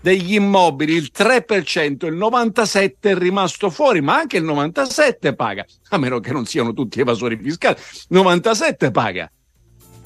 degli 0.00 0.34
immobili, 0.34 0.94
il 0.94 1.10
3%, 1.16 2.06
il 2.06 2.14
97% 2.14 2.94
è 3.00 3.16
rimasto 3.16 3.70
fuori, 3.70 4.00
ma 4.00 4.16
anche 4.16 4.36
il 4.36 4.44
97% 4.44 5.34
paga, 5.34 5.64
a 5.90 5.98
meno 5.98 6.18
che 6.18 6.32
non 6.32 6.44
siano 6.44 6.72
tutti 6.72 7.00
evasori 7.00 7.38
fiscali, 7.40 7.76
97% 8.10 8.90
paga. 8.90 9.30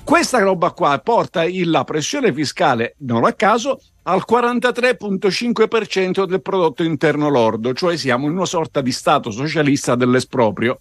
Questa 0.05 0.39
roba 0.39 0.71
qua 0.71 0.97
porta 1.01 1.45
il- 1.45 1.71
la 1.71 1.83
pressione 1.83 2.33
fiscale, 2.33 2.95
non 2.99 3.25
a 3.25 3.33
caso, 3.33 3.81
al 4.05 4.25
43,5% 4.25 6.27
del 6.27 6.43
prodotto 6.43 6.85
interno 6.85 7.29
lordo, 7.29 7.73
cioè 7.73 7.97
siamo 7.97 8.27
in 8.27 8.33
una 8.33 8.45
sorta 8.45 8.81
di 8.81 8.93
stato 8.93 9.33
socialista 9.33 9.97
dell'esproprio. 9.97 10.81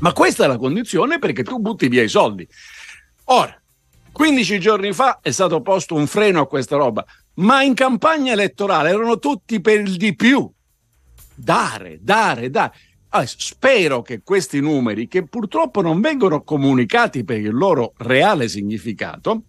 Ma 0.00 0.12
questa 0.12 0.44
è 0.44 0.46
la 0.46 0.58
condizione 0.58 1.18
perché 1.18 1.42
tu 1.42 1.58
butti 1.58 1.88
via 1.88 2.02
i 2.02 2.08
soldi. 2.08 2.46
Ora, 3.24 3.60
15 4.12 4.58
giorni 4.58 4.92
fa 4.92 5.20
è 5.20 5.30
stato 5.30 5.60
posto 5.60 5.94
un 5.94 6.06
freno 6.06 6.40
a 6.40 6.46
questa 6.46 6.76
roba, 6.76 7.04
ma 7.34 7.62
in 7.62 7.74
campagna 7.74 8.32
elettorale 8.32 8.90
erano 8.90 9.18
tutti 9.18 9.60
per 9.60 9.80
il 9.80 9.96
di 9.96 10.16
più. 10.16 10.50
Dare, 11.34 11.98
dare, 12.00 12.50
dare. 12.50 12.72
Adesso, 13.10 13.36
spero 13.38 14.02
che 14.02 14.22
questi 14.22 14.60
numeri, 14.60 15.06
che 15.06 15.26
purtroppo 15.26 15.80
non 15.82 16.00
vengono 16.00 16.42
comunicati 16.42 17.24
per 17.24 17.38
il 17.38 17.54
loro 17.54 17.92
reale 17.98 18.48
significato, 18.48 19.42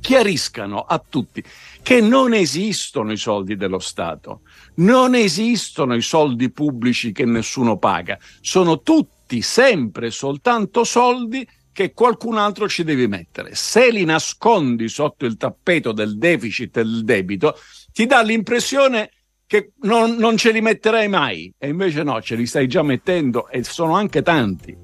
chiariscano 0.00 0.80
a 0.80 1.02
tutti 1.06 1.42
che 1.82 2.00
non 2.00 2.32
esistono 2.32 3.12
i 3.12 3.16
soldi 3.16 3.56
dello 3.56 3.78
Stato, 3.78 4.42
non 4.76 5.14
esistono 5.14 5.94
i 5.94 6.02
soldi 6.02 6.50
pubblici 6.50 7.12
che 7.12 7.24
nessuno 7.24 7.76
paga, 7.76 8.18
sono 8.40 8.80
tutti 8.82 9.15
sempre 9.42 10.10
soltanto 10.10 10.84
soldi 10.84 11.46
che 11.72 11.92
qualcun 11.92 12.38
altro 12.38 12.68
ci 12.68 12.84
deve 12.84 13.06
mettere. 13.06 13.54
Se 13.54 13.90
li 13.90 14.04
nascondi 14.04 14.88
sotto 14.88 15.26
il 15.26 15.36
tappeto 15.36 15.92
del 15.92 16.16
deficit 16.16 16.78
e 16.78 16.82
del 16.82 17.04
debito, 17.04 17.58
ti 17.92 18.06
dà 18.06 18.22
l'impressione 18.22 19.10
che 19.46 19.72
non, 19.82 20.16
non 20.16 20.36
ce 20.36 20.52
li 20.52 20.60
metterai 20.60 21.08
mai, 21.08 21.52
e 21.58 21.68
invece 21.68 22.02
no, 22.02 22.20
ce 22.20 22.34
li 22.34 22.46
stai 22.46 22.66
già 22.66 22.82
mettendo 22.82 23.48
e 23.48 23.62
sono 23.62 23.94
anche 23.94 24.22
tanti. 24.22 24.76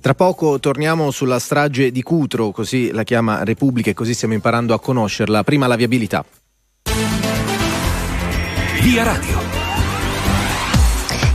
Tra 0.00 0.14
poco 0.14 0.58
torniamo 0.60 1.10
sulla 1.10 1.38
strage 1.38 1.90
di 1.90 2.02
Cutro, 2.02 2.50
così 2.50 2.90
la 2.90 3.04
chiama 3.04 3.44
Repubblica 3.44 3.90
e 3.90 3.94
così 3.94 4.12
stiamo 4.12 4.34
imparando 4.34 4.74
a 4.74 4.80
conoscerla. 4.80 5.44
Prima 5.44 5.66
la 5.66 5.76
viabilità. 5.76 6.24
Via 8.82 9.02
Radio. 9.02 9.43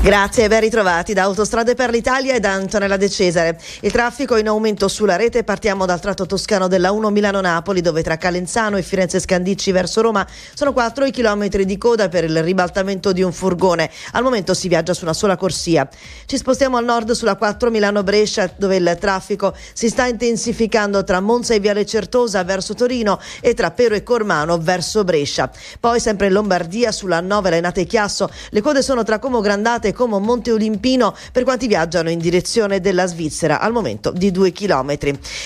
Grazie 0.01 0.45
e 0.45 0.47
ben 0.47 0.61
ritrovati 0.61 1.11
da 1.11 1.23
Autostrade 1.23 1.75
per 1.75 1.89
l'Italia 1.89 2.33
e 2.33 2.39
da 2.39 2.53
Antonella 2.53 2.95
De 2.95 3.09
Cesare. 3.09 3.59
Il 3.81 3.91
traffico 3.91 4.37
in 4.37 4.47
aumento 4.47 4.87
sulla 4.87 5.17
rete, 5.17 5.43
partiamo 5.43 5.85
dal 5.85 5.99
tratto 5.99 6.25
toscano 6.25 6.69
della 6.69 6.93
1 6.93 7.09
Milano-Napoli 7.09 7.81
dove 7.81 8.01
tra 8.01 8.15
Calenzano 8.15 8.77
e 8.77 8.81
Firenze 8.81 9.19
Scandicci 9.19 9.73
verso 9.73 9.99
Roma 9.99 10.25
sono 10.53 10.71
4 10.71 11.03
i 11.03 11.11
chilometri 11.11 11.65
di 11.65 11.77
coda 11.77 12.07
per 12.07 12.23
il 12.23 12.41
ribaltamento 12.41 13.11
di 13.11 13.21
un 13.23 13.33
furgone. 13.33 13.91
Al 14.13 14.23
momento 14.23 14.53
si 14.53 14.69
viaggia 14.69 14.93
su 14.93 15.03
una 15.03 15.11
sola 15.11 15.35
corsia. 15.35 15.85
Ci 16.25 16.37
spostiamo 16.37 16.77
al 16.77 16.85
nord 16.85 17.11
sulla 17.11 17.35
4 17.35 17.69
Milano-Brescia 17.69 18.53
dove 18.55 18.77
il 18.77 18.97
traffico 19.01 19.53
si 19.73 19.89
sta 19.89 20.05
intensificando 20.05 21.03
tra 21.03 21.19
Monza 21.19 21.55
e 21.55 21.59
Viale 21.59 21.85
Certosa 21.85 22.41
verso 22.45 22.73
Torino 22.73 23.19
e 23.41 23.53
tra 23.53 23.71
Pero 23.71 23.95
e 23.95 24.03
Cormano 24.03 24.59
verso 24.59 25.03
Brescia. 25.03 25.51
Poi 25.77 25.99
sempre 25.99 26.27
in 26.27 26.33
Lombardia 26.33 26.93
sulla 26.93 27.19
9 27.19 27.49
Lenate 27.49 27.83
Chiasso 27.83 28.29
le 28.51 28.61
code 28.61 28.81
sono 28.81 29.03
tra 29.03 29.19
Como 29.19 29.41
Grandate 29.41 29.87
e 29.89 29.93
Como 29.93 30.19
Monte 30.19 30.51
Olimpino 30.51 31.15
per 31.31 31.43
quanti 31.43 31.67
viaggiano 31.67 32.09
in 32.09 32.19
direzione 32.19 32.79
della 32.79 33.05
Svizzera 33.05 33.59
al 33.59 33.71
momento 33.71 34.11
di 34.11 34.31
2 34.31 34.51
km. 34.51 34.97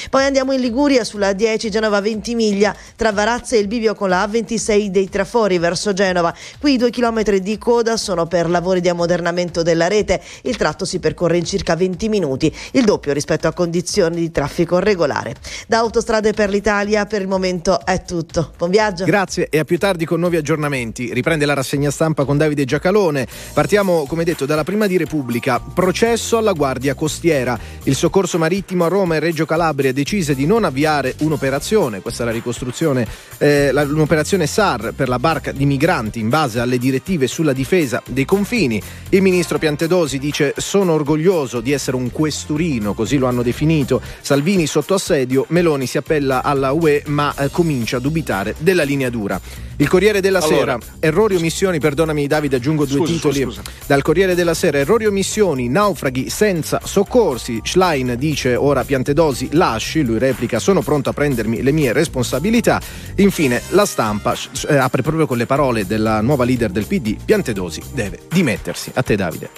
Poi 0.09 0.23
andiamo 0.23 0.53
in 0.53 0.61
Liguria 0.61 1.03
sulla 1.03 1.33
10 1.33 1.69
Genova 1.69 1.99
20 2.01 2.35
miglia 2.35 2.75
tra 2.95 3.11
Varazze 3.11 3.57
e 3.57 3.59
il 3.59 3.67
bivio 3.67 3.95
con 3.95 4.09
la 4.09 4.25
A26 4.25 4.87
dei 4.87 5.09
Trafori 5.09 5.57
verso 5.57 5.93
Genova. 5.93 6.33
Qui 6.59 6.73
i 6.73 6.77
2 6.77 6.89
km 6.89 7.37
di 7.37 7.57
coda 7.57 7.97
sono 7.97 8.27
per 8.27 8.49
lavori 8.49 8.81
di 8.81 8.89
ammodernamento 8.89 9.63
della 9.63 9.87
rete. 9.87 10.21
Il 10.43 10.57
tratto 10.57 10.85
si 10.85 10.99
percorre 10.99 11.37
in 11.37 11.45
circa 11.45 11.75
20 11.75 12.09
minuti, 12.09 12.53
il 12.71 12.83
doppio 12.83 13.13
rispetto 13.13 13.47
a 13.47 13.53
condizioni 13.53 14.17
di 14.17 14.31
traffico 14.31 14.79
regolare. 14.79 15.35
Da 15.67 15.79
Autostrade 15.79 16.33
per 16.33 16.49
l'Italia 16.49 17.05
per 17.05 17.21
il 17.21 17.27
momento 17.27 17.85
è 17.85 18.03
tutto. 18.03 18.51
Buon 18.57 18.69
viaggio. 18.71 19.05
Grazie 19.05 19.47
e 19.49 19.59
a 19.59 19.63
più 19.63 19.77
tardi 19.77 20.05
con 20.05 20.19
nuovi 20.19 20.37
aggiornamenti. 20.37 21.13
Riprende 21.13 21.45
la 21.45 21.53
rassegna 21.53 21.91
stampa 21.91 22.25
con 22.25 22.37
Davide 22.37 22.65
Giacalone. 22.65 23.27
Partiamo, 23.53 24.05
come 24.07 24.23
detto, 24.23 24.32
dalla 24.45 24.63
prima 24.63 24.88
di 24.88 24.97
Repubblica. 24.97 25.59
Processo 25.59 26.38
alla 26.38 26.51
Guardia 26.53 26.95
Costiera. 26.95 27.57
Il 27.84 27.95
soccorso 27.95 28.38
marittimo 28.38 28.84
a 28.86 28.88
Roma 28.88 29.15
e 29.15 29.19
Reggio 29.19 29.45
Calabria 29.45 29.93
decise 29.93 30.34
di 30.36 30.45
non 30.47 30.63
avviare 30.63 31.15
un'operazione, 31.19 32.01
questa 32.01 32.23
è 32.23 32.25
la 32.25 32.31
ricostruzione, 32.31 33.07
eh, 33.38 33.71
la- 33.71 33.84
un'operazione 33.84 34.47
SAR 34.47 34.93
per 34.95 35.07
la 35.07 35.19
barca 35.19 35.51
di 35.51 35.65
migranti 35.65 36.19
in 36.19 36.29
base 36.29 36.59
alle 36.59 36.77
direttive 36.77 37.27
sulla 37.27 37.53
difesa 37.53 38.01
dei 38.09 38.25
confini. 38.25 38.81
Il 39.09 39.21
ministro 39.21 39.59
Piantedosi 39.59 40.17
dice 40.17 40.53
sono 40.57 40.93
orgoglioso 40.93 41.61
di 41.61 41.71
essere 41.71 41.95
un 41.95 42.11
questurino, 42.11 42.93
così 42.93 43.17
lo 43.17 43.27
hanno 43.27 43.43
definito. 43.43 44.01
Salvini 44.21 44.65
sotto 44.65 44.95
assedio, 44.95 45.45
Meloni 45.49 45.86
si 45.86 45.97
appella 45.97 46.41
alla 46.43 46.71
UE 46.71 47.03
ma 47.07 47.34
eh, 47.36 47.49
comincia 47.49 47.97
a 47.97 47.99
dubitare 47.99 48.55
della 48.57 48.84
linea 48.84 49.09
dura. 49.09 49.39
Il 49.77 49.89
Corriere 49.89 50.21
della 50.21 50.38
Allora. 50.39 50.77
Sera, 50.79 50.79
errori 50.99 51.34
o 51.36 51.39
omissioni, 51.39 51.79
perdonami 51.79 52.27
Davide, 52.27 52.57
aggiungo 52.57 52.86
due 52.86 52.99
Scusa, 52.99 53.11
titoli. 53.11 53.41
scusa. 53.41 53.61
Dal 53.88 54.01
Corriere 54.03 54.22
della 54.34 54.53
Sera, 54.53 54.78
errori 54.78 55.05
o 55.05 55.09
omissioni, 55.09 55.67
naufraghi 55.67 56.30
senza 56.30 56.80
soccorsi. 56.82 57.59
Schlein 57.61 58.15
dice 58.17 58.55
ora 58.55 58.86
Piantedosi 58.86 59.49
lasci, 59.51 60.03
lui 60.03 60.19
replica 60.19 60.59
sono 60.59 60.82
pronto 60.82 61.09
a 61.09 61.13
prendermi 61.13 61.61
le 61.61 61.74
mie 61.74 61.91
responsabilità. 61.91 62.80
Infine 63.17 63.61
la 63.71 63.86
stampa 63.86 64.34
eh, 64.69 64.78
apre 64.78 65.01
proprio 65.01 65.28
con 65.28 65.38
le 65.38 65.45
parole 65.45 65.86
della 65.86 66.21
nuova 66.21 66.45
leader 66.45 66.69
del 66.71 66.86
PD, 66.86 67.17
Piantedosi 67.24 67.82
deve 67.93 68.19
dimettersi. 68.30 68.91
A 68.93 69.03
te 69.03 69.17
Davide. 69.17 69.49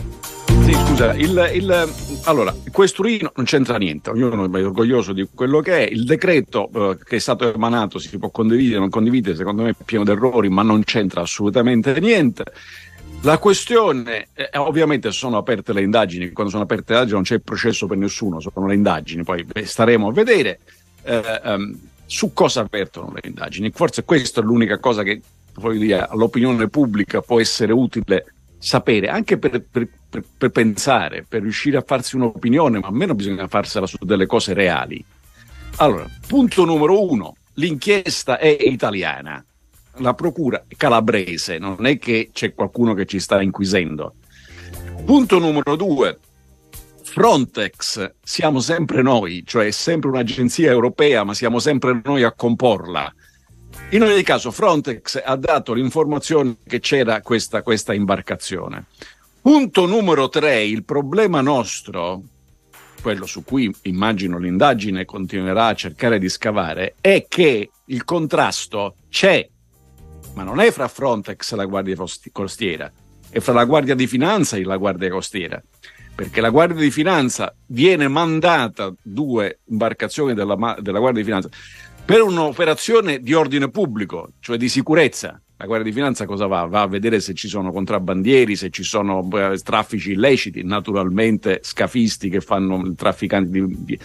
Sì, 0.65 0.73
scusa, 0.73 1.13
il, 1.13 1.51
il- 1.53 1.89
allora, 2.23 2.51
questurino 2.71 3.31
non 3.35 3.45
c'entra 3.45 3.77
niente, 3.77 4.09
ognuno 4.09 4.51
è 4.51 4.65
orgoglioso 4.65 5.13
di 5.13 5.27
quello 5.31 5.59
che 5.59 5.85
è. 5.87 5.91
Il 5.91 6.05
decreto 6.05 6.69
eh, 6.73 6.97
che 7.03 7.17
è 7.17 7.19
stato 7.19 7.53
emanato 7.53 7.99
si 7.99 8.17
può 8.17 8.31
condividere, 8.31 8.79
non 8.79 8.89
condividere, 8.89 9.35
secondo 9.35 9.61
me 9.61 9.69
è 9.69 9.75
pieno 9.85 10.03
di 10.03 10.09
errori, 10.09 10.49
ma 10.49 10.63
non 10.63 10.83
c'entra 10.83 11.21
assolutamente 11.21 11.99
niente. 11.99 12.45
La 13.21 13.39
questione, 13.39 14.27
eh, 14.33 14.49
ovviamente 14.57 15.11
sono 15.11 15.37
aperte 15.37 15.73
le 15.73 15.81
indagini, 15.81 16.31
quando 16.31 16.51
sono 16.51 16.63
aperte 16.63 16.93
le 16.93 16.99
indagini 16.99 17.15
non 17.15 17.23
c'è 17.23 17.39
processo 17.39 17.87
per 17.87 17.97
nessuno, 17.97 18.39
sono 18.39 18.67
le 18.67 18.75
indagini, 18.75 19.23
poi 19.23 19.45
staremo 19.63 20.09
a 20.09 20.11
vedere 20.11 20.59
eh, 21.03 21.41
ehm, 21.43 21.79
su 22.05 22.33
cosa 22.33 22.61
apertono 22.61 23.11
le 23.13 23.21
indagini. 23.27 23.71
Forse 23.71 24.03
questa 24.03 24.41
è 24.41 24.43
l'unica 24.43 24.77
cosa 24.77 25.01
che 25.01 25.21
dire, 25.73 26.05
all'opinione 26.05 26.67
pubblica 26.67 27.21
può 27.21 27.39
essere 27.39 27.73
utile 27.73 28.33
sapere, 28.59 29.09
anche 29.09 29.37
per, 29.37 29.61
per- 29.69 29.87
per- 30.09 30.23
per 30.37 30.49
pensare, 30.51 31.25
per 31.27 31.41
riuscire 31.41 31.77
a 31.77 31.83
farsi 31.85 32.15
un'opinione, 32.15 32.79
ma 32.79 32.87
almeno 32.87 33.15
bisogna 33.15 33.47
farsela 33.47 33.85
su 33.85 33.97
delle 34.01 34.25
cose 34.25 34.53
reali. 34.53 35.03
Allora, 35.77 36.05
punto 36.27 36.63
numero 36.63 37.09
uno, 37.09 37.35
l'inchiesta 37.55 38.37
è 38.37 38.47
italiana, 38.47 39.43
la 39.97 40.13
procura 40.13 40.63
calabrese, 40.75 41.57
non 41.57 41.85
è 41.85 41.97
che 41.97 42.29
c'è 42.33 42.53
qualcuno 42.53 42.93
che 42.93 43.05
ci 43.05 43.19
sta 43.19 43.41
inquisendo. 43.41 44.15
Punto 45.05 45.39
numero 45.39 45.75
due, 45.75 46.19
Frontex 47.03 48.13
siamo 48.21 48.59
sempre 48.59 49.01
noi, 49.01 49.43
cioè 49.45 49.67
è 49.67 49.71
sempre 49.71 50.09
un'agenzia 50.09 50.71
europea, 50.71 51.23
ma 51.23 51.33
siamo 51.33 51.59
sempre 51.59 52.01
noi 52.03 52.23
a 52.23 52.33
comporla. 52.33 53.13
In 53.91 54.03
ogni 54.03 54.23
caso, 54.23 54.51
Frontex 54.51 55.21
ha 55.23 55.35
dato 55.35 55.73
l'informazione 55.73 56.57
che 56.65 56.79
c'era 56.79 57.21
questa, 57.21 57.61
questa 57.61 57.93
imbarcazione. 57.93 58.85
Punto 59.41 59.85
numero 59.85 60.27
tre, 60.27 60.63
il 60.63 60.83
problema 60.83 61.39
nostro, 61.39 62.23
quello 63.01 63.27
su 63.27 63.43
cui 63.43 63.71
immagino 63.83 64.39
l'indagine 64.39 65.05
continuerà 65.05 65.67
a 65.67 65.75
cercare 65.75 66.17
di 66.17 66.27
scavare, 66.27 66.95
è 66.99 67.27
che 67.29 67.69
il 67.85 68.03
contrasto 68.03 68.95
c'è, 69.09 69.47
ma 70.35 70.43
non 70.43 70.59
è 70.59 70.69
fra 70.71 70.87
Frontex 70.87 71.53
e 71.53 71.55
la 71.55 71.65
Guardia 71.65 71.95
Costi- 71.95 72.29
Costiera, 72.31 72.91
è 73.29 73.39
fra 73.39 73.53
la 73.53 73.65
Guardia 73.65 73.95
di 73.95 74.05
Finanza 74.07 74.57
e 74.57 74.63
la 74.63 74.77
Guardia 74.77 75.09
Costiera. 75.09 75.61
Perché 76.15 76.39
la 76.39 76.49
Guardia 76.49 76.79
di 76.81 76.91
Finanza 76.91 77.53
viene 77.67 78.07
mandata 78.07 78.93
due 79.01 79.59
imbarcazioni 79.65 80.33
della, 80.33 80.77
della 80.79 80.99
Guardia 80.99 81.21
di 81.21 81.27
Finanza 81.27 81.49
per 82.05 82.21
un'operazione 82.21 83.19
di 83.19 83.33
ordine 83.33 83.69
pubblico, 83.69 84.29
cioè 84.39 84.55
di 84.57 84.69
sicurezza. 84.69 85.41
La 85.57 85.65
Guardia 85.65 85.89
di 85.89 85.95
Finanza 85.95 86.25
cosa 86.25 86.47
va? 86.47 86.63
Va 86.65 86.81
a 86.83 86.87
vedere 86.87 87.19
se 87.19 87.33
ci 87.33 87.47
sono 87.49 87.71
contrabbandieri, 87.73 88.55
se 88.55 88.69
ci 88.69 88.83
sono 88.83 89.27
eh, 89.33 89.57
traffici 89.61 90.11
illeciti, 90.11 90.63
naturalmente 90.63 91.59
scafisti 91.63 92.29
che 92.29 92.39
fanno 92.41 92.93
trafficanti 92.93 93.49
di, 93.51 93.83
di- 93.83 93.99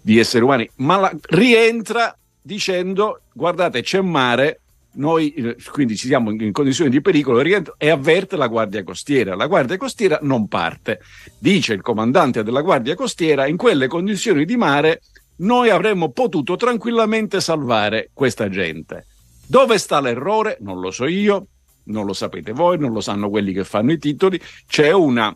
di 0.00 0.18
esseri 0.18 0.44
umani, 0.44 0.70
ma 0.76 0.96
la- 0.98 1.12
rientra 1.28 2.16
dicendo 2.40 3.20
guardate 3.34 3.82
c'è 3.82 4.00
mare, 4.00 4.60
noi 4.92 5.32
eh, 5.34 5.56
quindi 5.70 5.96
ci 5.96 6.06
siamo 6.06 6.30
in 6.30 6.52
condizioni 6.52 6.90
di 6.90 7.00
pericolo 7.00 7.40
e 7.78 7.90
avverte 7.90 8.36
la 8.36 8.48
Guardia 8.48 8.82
Costiera. 8.82 9.34
La 9.34 9.46
Guardia 9.46 9.76
Costiera 9.76 10.18
non 10.22 10.48
parte. 10.48 11.00
Dice 11.38 11.74
il 11.74 11.80
comandante 11.80 12.42
della 12.42 12.62
Guardia 12.62 12.94
Costiera 12.94 13.46
in 13.46 13.56
quelle 13.56 13.86
condizioni 13.86 14.44
di 14.44 14.56
mare 14.56 15.02
noi 15.36 15.70
avremmo 15.70 16.10
potuto 16.10 16.56
tranquillamente 16.56 17.40
salvare 17.40 18.10
questa 18.12 18.48
gente. 18.48 19.06
Dove 19.46 19.78
sta 19.78 20.00
l'errore? 20.00 20.58
Non 20.60 20.80
lo 20.80 20.90
so 20.90 21.06
io, 21.06 21.46
non 21.84 22.04
lo 22.04 22.12
sapete 22.12 22.52
voi, 22.52 22.78
non 22.78 22.92
lo 22.92 23.00
sanno 23.00 23.30
quelli 23.30 23.52
che 23.52 23.64
fanno 23.64 23.92
i 23.92 23.98
titoli. 23.98 24.40
C'è 24.66 24.92
una 24.92 25.34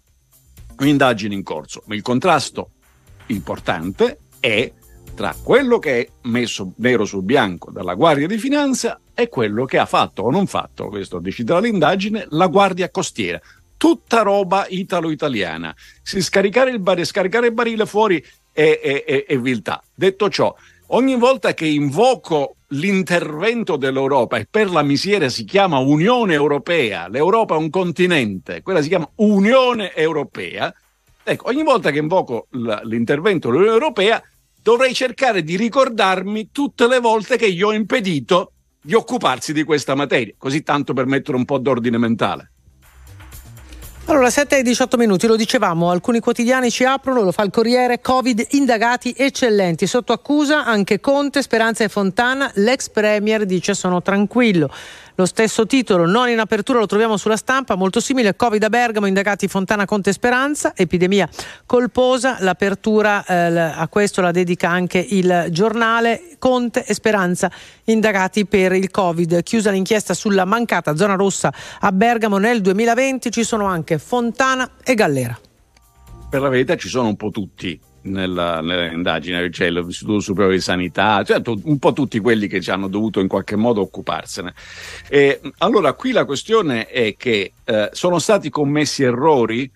un'indagine 0.76 1.34
in 1.34 1.42
corso. 1.42 1.84
Il 1.88 2.02
contrasto 2.02 2.70
importante 3.26 4.18
è 4.40 4.70
tra 5.14 5.34
quello 5.40 5.78
che 5.78 6.00
è 6.00 6.08
messo 6.22 6.72
nero 6.76 7.04
su 7.04 7.22
bianco 7.22 7.70
dalla 7.70 7.94
Guardia 7.94 8.26
di 8.26 8.36
Finanza 8.36 9.00
e 9.14 9.28
quello 9.28 9.64
che 9.64 9.78
ha 9.78 9.86
fatto 9.86 10.22
o 10.22 10.30
non 10.30 10.46
fatto, 10.46 10.88
questo 10.88 11.18
deciderà 11.20 11.60
l'indagine, 11.60 12.26
la 12.30 12.48
Guardia 12.48 12.90
Costiera. 12.90 13.40
Tutta 13.76 14.22
roba 14.22 14.66
italo-italiana. 14.68 15.74
Si 16.02 16.20
scaricare 16.20 16.70
il, 16.70 16.80
bar- 16.80 17.02
scaricare 17.04 17.48
il 17.48 17.52
barile 17.52 17.86
fuori 17.86 18.22
è, 18.52 18.80
è- 18.82 19.04
è- 19.04 19.24
è 19.26 19.38
viltà. 19.38 19.82
Detto 19.94 20.28
ciò, 20.30 20.54
ogni 20.88 21.16
volta 21.16 21.54
che 21.54 21.66
invoco 21.66 22.56
l'intervento 22.68 23.76
dell'Europa 23.76 24.38
e 24.38 24.46
per 24.50 24.70
la 24.70 24.82
miseria 24.82 25.28
si 25.28 25.44
chiama 25.44 25.78
Unione 25.78 26.34
Europea, 26.34 27.08
l'Europa 27.08 27.54
è 27.54 27.58
un 27.58 27.70
continente, 27.70 28.62
quella 28.62 28.82
si 28.82 28.88
chiama 28.88 29.08
Unione 29.16 29.94
Europea, 29.94 30.74
ecco, 31.22 31.48
ogni 31.48 31.62
volta 31.62 31.90
che 31.90 31.98
invoco 31.98 32.48
l'intervento 32.50 33.48
dell'Unione 33.48 33.76
Europea 33.76 34.20
dovrei 34.60 34.94
cercare 34.94 35.42
di 35.42 35.56
ricordarmi 35.56 36.48
tutte 36.50 36.88
le 36.88 36.98
volte 36.98 37.36
che 37.36 37.52
gli 37.52 37.62
ho 37.62 37.72
impedito 37.72 38.52
di 38.86 38.92
occuparsi 38.92 39.54
di 39.54 39.64
questa 39.64 39.94
materia, 39.94 40.34
così 40.36 40.62
tanto 40.62 40.92
per 40.92 41.06
mettere 41.06 41.38
un 41.38 41.46
po' 41.46 41.56
d'ordine 41.56 41.96
mentale. 41.96 42.50
Allora, 44.06 44.28
7 44.28 44.58
e 44.58 44.62
18 44.62 44.98
minuti, 44.98 45.26
lo 45.26 45.34
dicevamo, 45.34 45.88
alcuni 45.88 46.20
quotidiani 46.20 46.70
ci 46.70 46.84
aprono, 46.84 47.22
lo 47.22 47.32
fa 47.32 47.42
il 47.42 47.50
Corriere, 47.50 48.02
Covid, 48.02 48.48
indagati 48.50 49.14
eccellenti, 49.16 49.86
sotto 49.86 50.12
accusa 50.12 50.66
anche 50.66 51.00
Conte, 51.00 51.40
Speranza 51.40 51.84
e 51.84 51.88
Fontana, 51.88 52.50
l'ex 52.56 52.90
Premier 52.90 53.46
dice 53.46 53.72
sono 53.72 54.02
tranquillo. 54.02 54.70
Lo 55.16 55.26
stesso 55.26 55.64
titolo, 55.64 56.06
non 56.06 56.28
in 56.28 56.40
apertura, 56.40 56.80
lo 56.80 56.86
troviamo 56.86 57.16
sulla 57.16 57.36
stampa, 57.36 57.76
molto 57.76 58.00
simile, 58.00 58.34
Covid 58.34 58.64
a 58.64 58.68
Bergamo, 58.68 59.06
indagati 59.06 59.46
Fontana, 59.46 59.84
Conte 59.84 60.12
Speranza, 60.12 60.72
epidemia 60.74 61.28
colposa, 61.66 62.38
l'apertura 62.40 63.24
eh, 63.24 63.58
a 63.58 63.86
questo 63.86 64.20
la 64.20 64.32
dedica 64.32 64.70
anche 64.70 64.98
il 64.98 65.46
giornale, 65.50 66.36
Conte 66.38 66.84
e 66.84 66.94
Speranza, 66.94 67.48
indagati 67.84 68.44
per 68.44 68.72
il 68.72 68.90
Covid. 68.90 69.44
Chiusa 69.44 69.70
l'inchiesta 69.70 70.14
sulla 70.14 70.44
mancata 70.44 70.96
zona 70.96 71.14
rossa 71.14 71.52
a 71.78 71.92
Bergamo 71.92 72.38
nel 72.38 72.60
2020, 72.60 73.30
ci 73.30 73.44
sono 73.44 73.66
anche 73.66 73.98
Fontana 73.98 74.68
e 74.82 74.94
Gallera. 74.94 75.38
Per 76.28 76.40
la 76.40 76.48
verità 76.48 76.76
ci 76.76 76.88
sono 76.88 77.06
un 77.06 77.16
po' 77.16 77.30
tutti 77.30 77.80
nella, 78.04 78.60
nell'indagine, 78.60 79.48
c'è 79.50 79.70
l'Istituto 79.70 80.20
Superiore 80.20 80.56
di 80.56 80.62
Sanità, 80.62 81.22
cioè 81.24 81.40
un 81.44 81.78
po' 81.78 81.92
tutti 81.92 82.18
quelli 82.18 82.46
che 82.46 82.60
ci 82.60 82.70
hanno 82.70 82.88
dovuto 82.88 83.20
in 83.20 83.28
qualche 83.28 83.56
modo 83.56 83.80
occuparsene. 83.80 84.54
E, 85.08 85.40
allora, 85.58 85.92
qui 85.92 86.12
la 86.12 86.24
questione 86.24 86.86
è 86.86 87.14
che 87.16 87.52
eh, 87.64 87.90
sono 87.92 88.18
stati 88.18 88.50
commessi 88.50 89.02
errori. 89.02 89.70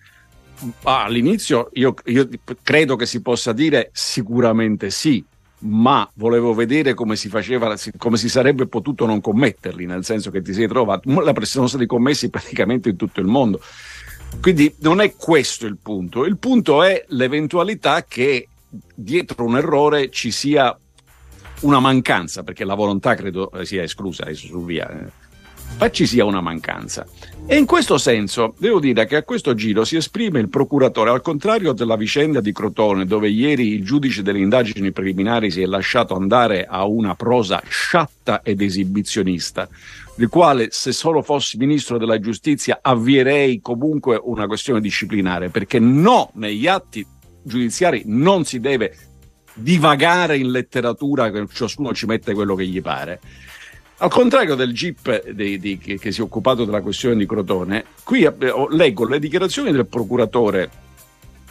Ah, 0.83 1.05
all'inizio 1.05 1.69
io, 1.73 1.93
io 2.05 2.27
credo 2.61 2.97
che 2.97 3.05
si 3.05 3.21
possa 3.21 3.53
dire 3.53 3.91
sicuramente 3.93 4.89
sì, 4.89 5.23
ma 5.59 6.09
volevo 6.15 6.53
vedere 6.53 6.93
come 6.93 7.15
si 7.15 7.29
faceva, 7.29 7.75
come 7.97 8.17
si 8.17 8.27
sarebbe 8.27 8.67
potuto 8.67 9.05
non 9.05 9.21
commetterli, 9.21 9.85
nel 9.85 10.03
senso 10.03 10.31
che 10.31 10.41
ti 10.41 10.53
sei 10.53 10.67
trovato, 10.67 11.09
sono 11.43 11.67
stati 11.67 11.85
commessi 11.85 12.29
praticamente 12.29 12.89
in 12.89 12.97
tutto 12.97 13.19
il 13.21 13.27
mondo. 13.27 13.61
Quindi 14.41 14.73
non 14.79 15.01
è 15.01 15.15
questo 15.15 15.65
il 15.65 15.77
punto, 15.81 16.25
il 16.25 16.37
punto 16.37 16.83
è 16.83 17.03
l'eventualità 17.09 18.05
che 18.05 18.47
dietro 18.95 19.43
un 19.43 19.57
errore 19.57 20.09
ci 20.11 20.31
sia 20.31 20.77
una 21.61 21.79
mancanza, 21.79 22.43
perché 22.43 22.63
la 22.63 22.75
volontà 22.75 23.15
credo 23.15 23.51
eh, 23.51 23.65
sia 23.65 23.83
esclusa 23.83 24.23
adesso 24.23 24.47
su 24.47 24.63
via, 24.63 24.89
eh, 24.89 25.11
ma 25.77 25.89
ci 25.89 26.05
sia 26.05 26.25
una 26.25 26.41
mancanza. 26.41 27.05
E 27.45 27.57
in 27.57 27.65
questo 27.65 27.97
senso 27.97 28.53
devo 28.59 28.79
dire 28.79 29.05
che 29.05 29.17
a 29.17 29.23
questo 29.23 29.55
giro 29.55 29.83
si 29.83 29.95
esprime 29.95 30.39
il 30.39 30.49
procuratore, 30.49 31.09
al 31.09 31.21
contrario 31.21 31.73
della 31.73 31.95
vicenda 31.95 32.41
di 32.41 32.53
Crotone, 32.53 33.05
dove 33.05 33.29
ieri 33.29 33.73
il 33.73 33.83
giudice 33.83 34.21
delle 34.21 34.39
indagini 34.39 34.91
preliminari 34.91 35.51
si 35.51 35.61
è 35.61 35.65
lasciato 35.65 36.15
andare 36.15 36.65
a 36.65 36.85
una 36.85 37.15
prosa 37.15 37.61
sciatta 37.67 38.41
ed 38.43 38.61
esibizionista, 38.61 39.67
del 40.19 40.27
quale 40.27 40.67
se 40.71 40.91
solo 40.91 41.21
fossi 41.21 41.55
ministro 41.55 41.97
della 41.97 42.19
giustizia 42.19 42.79
avvierei 42.81 43.61
comunque 43.61 44.19
una 44.21 44.47
questione 44.47 44.81
disciplinare, 44.81 45.47
perché 45.47 45.79
no, 45.79 46.31
negli 46.33 46.67
atti 46.67 47.07
giudiziari 47.41 48.01
non 48.07 48.43
si 48.43 48.59
deve 48.59 48.97
divagare 49.53 50.37
in 50.37 50.51
letteratura, 50.51 51.31
che 51.31 51.47
ciascuno 51.49 51.93
ci 51.93 52.05
mette 52.05 52.33
quello 52.33 52.53
che 52.55 52.65
gli 52.65 52.81
pare. 52.81 53.21
Al 53.99 54.09
contrario 54.09 54.55
del 54.55 54.73
GIP 54.73 55.29
dei- 55.29 55.57
di- 55.57 55.77
che, 55.77 55.97
che 55.97 56.11
si 56.11 56.19
è 56.19 56.23
occupato 56.23 56.65
della 56.65 56.81
questione 56.81 57.15
di 57.15 57.25
Crotone, 57.25 57.85
qui 58.03 58.23
eh, 58.23 58.35
leggo 58.71 59.07
le 59.07 59.19
dichiarazioni 59.19 59.71
del 59.71 59.87
procuratore 59.87 60.69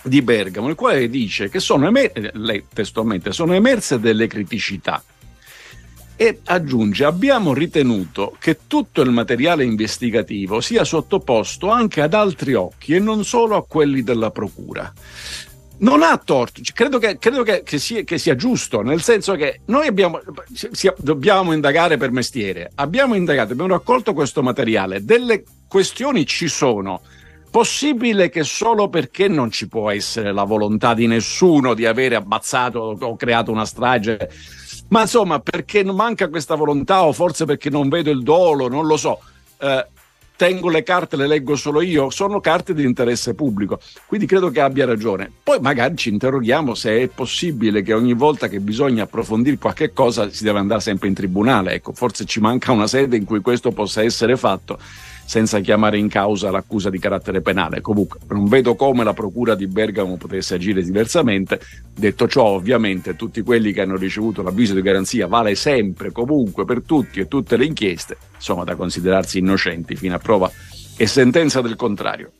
di 0.02 0.20
Bergamo, 0.20 0.68
il 0.68 0.74
quale 0.74 1.08
dice 1.08 1.48
che 1.48 1.58
sono, 1.58 1.86
emer- 1.86 2.14
eh, 2.14 2.32
lei 2.34 2.66
testualmente, 2.70 3.32
sono 3.32 3.54
emerse 3.54 3.98
delle 3.98 4.26
criticità 4.26 5.02
e 6.20 6.40
aggiunge 6.46 7.04
abbiamo 7.04 7.54
ritenuto 7.54 8.34
che 8.40 8.58
tutto 8.66 9.02
il 9.02 9.10
materiale 9.10 9.62
investigativo 9.62 10.60
sia 10.60 10.82
sottoposto 10.82 11.70
anche 11.70 12.00
ad 12.02 12.12
altri 12.12 12.54
occhi 12.54 12.94
e 12.96 12.98
non 12.98 13.24
solo 13.24 13.54
a 13.54 13.64
quelli 13.64 14.02
della 14.02 14.32
procura. 14.32 14.92
Non 15.80 16.02
ha 16.02 16.18
torto, 16.18 16.60
Cioè, 16.60 16.74
credo, 16.74 16.98
che, 16.98 17.18
credo 17.18 17.44
che- 17.44 17.62
che 17.62 17.78
sia, 17.78 18.02
che 18.02 18.18
sia 18.18 18.34
giusto, 18.34 18.82
nel 18.82 19.00
senso 19.00 19.34
che 19.36 19.60
noi 19.66 19.86
abbiamo, 19.86 20.18
sia- 20.72 20.94
dobbiamo 20.98 21.52
indagare 21.52 21.96
per 21.96 22.10
mestiere, 22.10 22.72
abbiamo 22.74 23.14
indagato, 23.14 23.52
abbiamo 23.52 23.70
raccolto 23.70 24.12
questo 24.12 24.42
materiale, 24.42 25.04
delle 25.04 25.44
questioni 25.68 26.26
ci 26.26 26.48
sono. 26.48 27.00
Possibile 27.48 28.28
che 28.28 28.42
solo 28.42 28.88
perché 28.88 29.28
non 29.28 29.50
ci 29.52 29.68
può 29.68 29.88
essere 29.90 30.32
la 30.32 30.42
volontà 30.42 30.94
di 30.94 31.06
nessuno 31.06 31.74
di 31.74 31.86
avere 31.86 32.16
ammazzato 32.16 32.98
o 33.00 33.16
creato 33.16 33.52
una 33.52 33.64
strage, 33.64 34.28
ma 34.88 35.02
insomma 35.02 35.40
perché 35.40 35.84
manca 35.84 36.28
questa 36.28 36.54
volontà 36.54 37.04
o 37.04 37.12
forse 37.12 37.44
perché 37.44 37.70
non 37.70 37.88
vedo 37.88 38.10
il 38.10 38.22
dolo, 38.22 38.68
non 38.68 38.86
lo 38.86 38.96
so. 38.96 39.20
Eh, 39.58 39.86
tengo 40.38 40.68
le 40.68 40.84
carte, 40.84 41.16
le 41.16 41.26
leggo 41.26 41.56
solo 41.56 41.80
io, 41.80 42.10
sono 42.10 42.38
carte 42.38 42.72
di 42.72 42.84
interesse 42.84 43.34
pubblico, 43.34 43.80
quindi 44.06 44.24
credo 44.24 44.50
che 44.50 44.60
abbia 44.60 44.86
ragione. 44.86 45.30
Poi 45.42 45.58
magari 45.60 45.96
ci 45.96 46.10
interroghiamo 46.10 46.74
se 46.74 47.00
è 47.00 47.08
possibile 47.08 47.82
che 47.82 47.92
ogni 47.92 48.12
volta 48.12 48.46
che 48.46 48.60
bisogna 48.60 49.02
approfondire 49.02 49.58
qualche 49.58 49.92
cosa 49.92 50.30
si 50.30 50.44
deve 50.44 50.60
andare 50.60 50.80
sempre 50.80 51.08
in 51.08 51.14
tribunale, 51.14 51.72
ecco, 51.72 51.92
forse 51.92 52.24
ci 52.24 52.38
manca 52.38 52.70
una 52.70 52.86
sede 52.86 53.16
in 53.16 53.24
cui 53.24 53.40
questo 53.40 53.72
possa 53.72 54.04
essere 54.04 54.36
fatto 54.36 54.78
senza 55.28 55.60
chiamare 55.60 55.98
in 55.98 56.08
causa 56.08 56.50
l'accusa 56.50 56.88
di 56.88 56.98
carattere 56.98 57.42
penale. 57.42 57.82
Comunque 57.82 58.18
non 58.28 58.46
vedo 58.46 58.74
come 58.76 59.04
la 59.04 59.12
procura 59.12 59.54
di 59.54 59.66
Bergamo 59.66 60.16
potesse 60.16 60.54
agire 60.54 60.82
diversamente. 60.82 61.60
Detto 61.94 62.26
ciò, 62.26 62.44
ovviamente 62.44 63.14
tutti 63.14 63.42
quelli 63.42 63.74
che 63.74 63.82
hanno 63.82 63.98
ricevuto 63.98 64.40
l'avviso 64.40 64.72
di 64.72 64.80
garanzia 64.80 65.26
vale 65.26 65.54
sempre, 65.54 66.12
comunque, 66.12 66.64
per 66.64 66.80
tutti 66.80 67.20
e 67.20 67.28
tutte 67.28 67.58
le 67.58 67.66
inchieste, 67.66 68.16
insomma 68.36 68.64
da 68.64 68.74
considerarsi 68.74 69.36
innocenti 69.36 69.96
fino 69.96 70.14
a 70.14 70.18
prova 70.18 70.50
e 70.96 71.06
sentenza 71.06 71.60
del 71.60 71.76
contrario. 71.76 72.32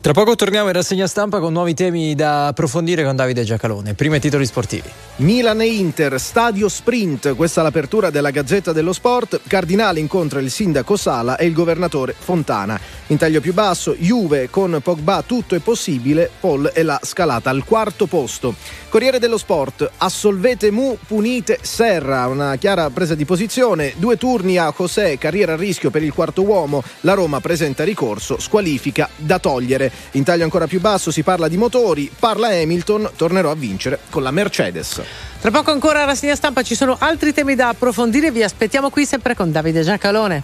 Tra 0.00 0.12
poco 0.12 0.36
torniamo 0.36 0.68
in 0.68 0.74
rassegna 0.74 1.08
stampa 1.08 1.40
con 1.40 1.52
nuovi 1.52 1.74
temi 1.74 2.14
da 2.14 2.46
approfondire 2.46 3.02
con 3.02 3.16
Davide 3.16 3.42
Giacalone. 3.42 3.94
Prima 3.94 4.16
i 4.16 4.20
titoli 4.20 4.46
sportivi. 4.46 4.88
Milan 5.16 5.60
e 5.60 5.66
Inter, 5.66 6.20
stadio 6.20 6.68
sprint, 6.68 7.34
questa 7.34 7.60
è 7.60 7.64
l'apertura 7.64 8.08
della 8.08 8.30
Gazzetta 8.30 8.72
dello 8.72 8.92
Sport. 8.92 9.40
Cardinale 9.48 9.98
incontra 9.98 10.38
il 10.38 10.52
sindaco 10.52 10.96
Sala 10.96 11.36
e 11.36 11.46
il 11.46 11.52
governatore 11.52 12.14
Fontana. 12.16 12.78
In 13.08 13.16
taglio 13.16 13.40
più 13.40 13.52
basso, 13.52 13.96
Juve 13.98 14.48
con 14.48 14.78
Pogba 14.82 15.24
tutto 15.26 15.56
è 15.56 15.58
possibile, 15.58 16.30
Paul 16.38 16.68
è 16.68 16.84
la 16.84 17.00
scalata 17.02 17.50
al 17.50 17.64
quarto 17.64 18.06
posto. 18.06 18.54
Corriere 18.88 19.18
dello 19.18 19.36
Sport, 19.36 19.90
assolvete 19.98 20.70
Mu, 20.70 20.96
punite 21.06 21.58
Serra, 21.60 22.28
una 22.28 22.54
chiara 22.56 22.88
presa 22.90 23.16
di 23.16 23.24
posizione, 23.24 23.94
due 23.96 24.16
turni 24.16 24.56
a 24.56 24.72
José, 24.74 25.18
carriera 25.18 25.54
a 25.54 25.56
rischio 25.56 25.90
per 25.90 26.04
il 26.04 26.12
quarto 26.12 26.42
uomo, 26.42 26.82
la 27.00 27.14
Roma 27.14 27.40
presenta 27.40 27.82
ricorso, 27.82 28.38
squalifica 28.38 29.08
da 29.16 29.40
togliere. 29.40 29.87
In 30.12 30.24
taglio 30.24 30.44
ancora 30.44 30.66
più 30.66 30.80
basso 30.80 31.10
si 31.10 31.22
parla 31.22 31.48
di 31.48 31.56
motori, 31.56 32.10
parla 32.18 32.48
Hamilton, 32.48 33.10
tornerò 33.16 33.50
a 33.50 33.54
vincere 33.54 33.98
con 34.10 34.22
la 34.22 34.30
Mercedes. 34.30 35.00
Tra 35.40 35.50
poco 35.50 35.70
ancora 35.70 36.02
a 36.02 36.04
rassegna 36.06 36.34
stampa 36.34 36.62
ci 36.62 36.74
sono 36.74 36.96
altri 36.98 37.32
temi 37.32 37.54
da 37.54 37.68
approfondire, 37.68 38.30
vi 38.30 38.42
aspettiamo 38.42 38.90
qui 38.90 39.06
sempre 39.06 39.34
con 39.34 39.52
Davide 39.52 39.82
Giacalone. 39.82 40.42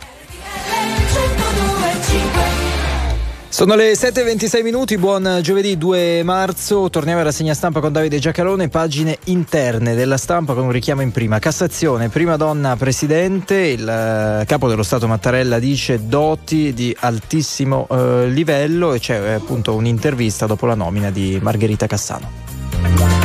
Sono 3.55 3.76
le 3.76 3.93
7.26 3.93 4.64
minuti, 4.64 4.98
buon 4.98 5.39
giovedì 5.40 5.78
2 5.78 6.24
marzo, 6.24 6.90
torniamo 6.90 7.20
in 7.20 7.26
rassegna 7.26 7.55
stampa 7.55 7.78
con 7.78 7.93
Davide 7.93 8.18
Giacalone, 8.18 8.68
pagine 8.68 9.16
interne 9.26 9.94
della 9.94 10.16
stampa 10.16 10.55
con 10.55 10.64
un 10.64 10.72
richiamo 10.72 11.02
in 11.02 11.12
prima. 11.12 11.39
Cassazione, 11.39 12.09
prima 12.09 12.35
donna 12.35 12.74
presidente, 12.74 13.55
il 13.55 13.89
eh, 13.89 14.44
capo 14.44 14.66
dello 14.66 14.82
Stato 14.82 15.06
Mattarella 15.06 15.60
dice 15.60 16.09
doti 16.09 16.74
di 16.74 16.97
altissimo 16.98 17.86
eh, 17.89 18.26
livello 18.26 18.93
e 18.93 18.98
c'è 18.98 19.20
eh, 19.22 19.32
appunto 19.35 19.76
un'intervista 19.76 20.47
dopo 20.47 20.66
la 20.66 20.74
nomina 20.74 21.12
di 21.12 21.39
Margherita 21.40 21.86
Cassano. 21.86 22.28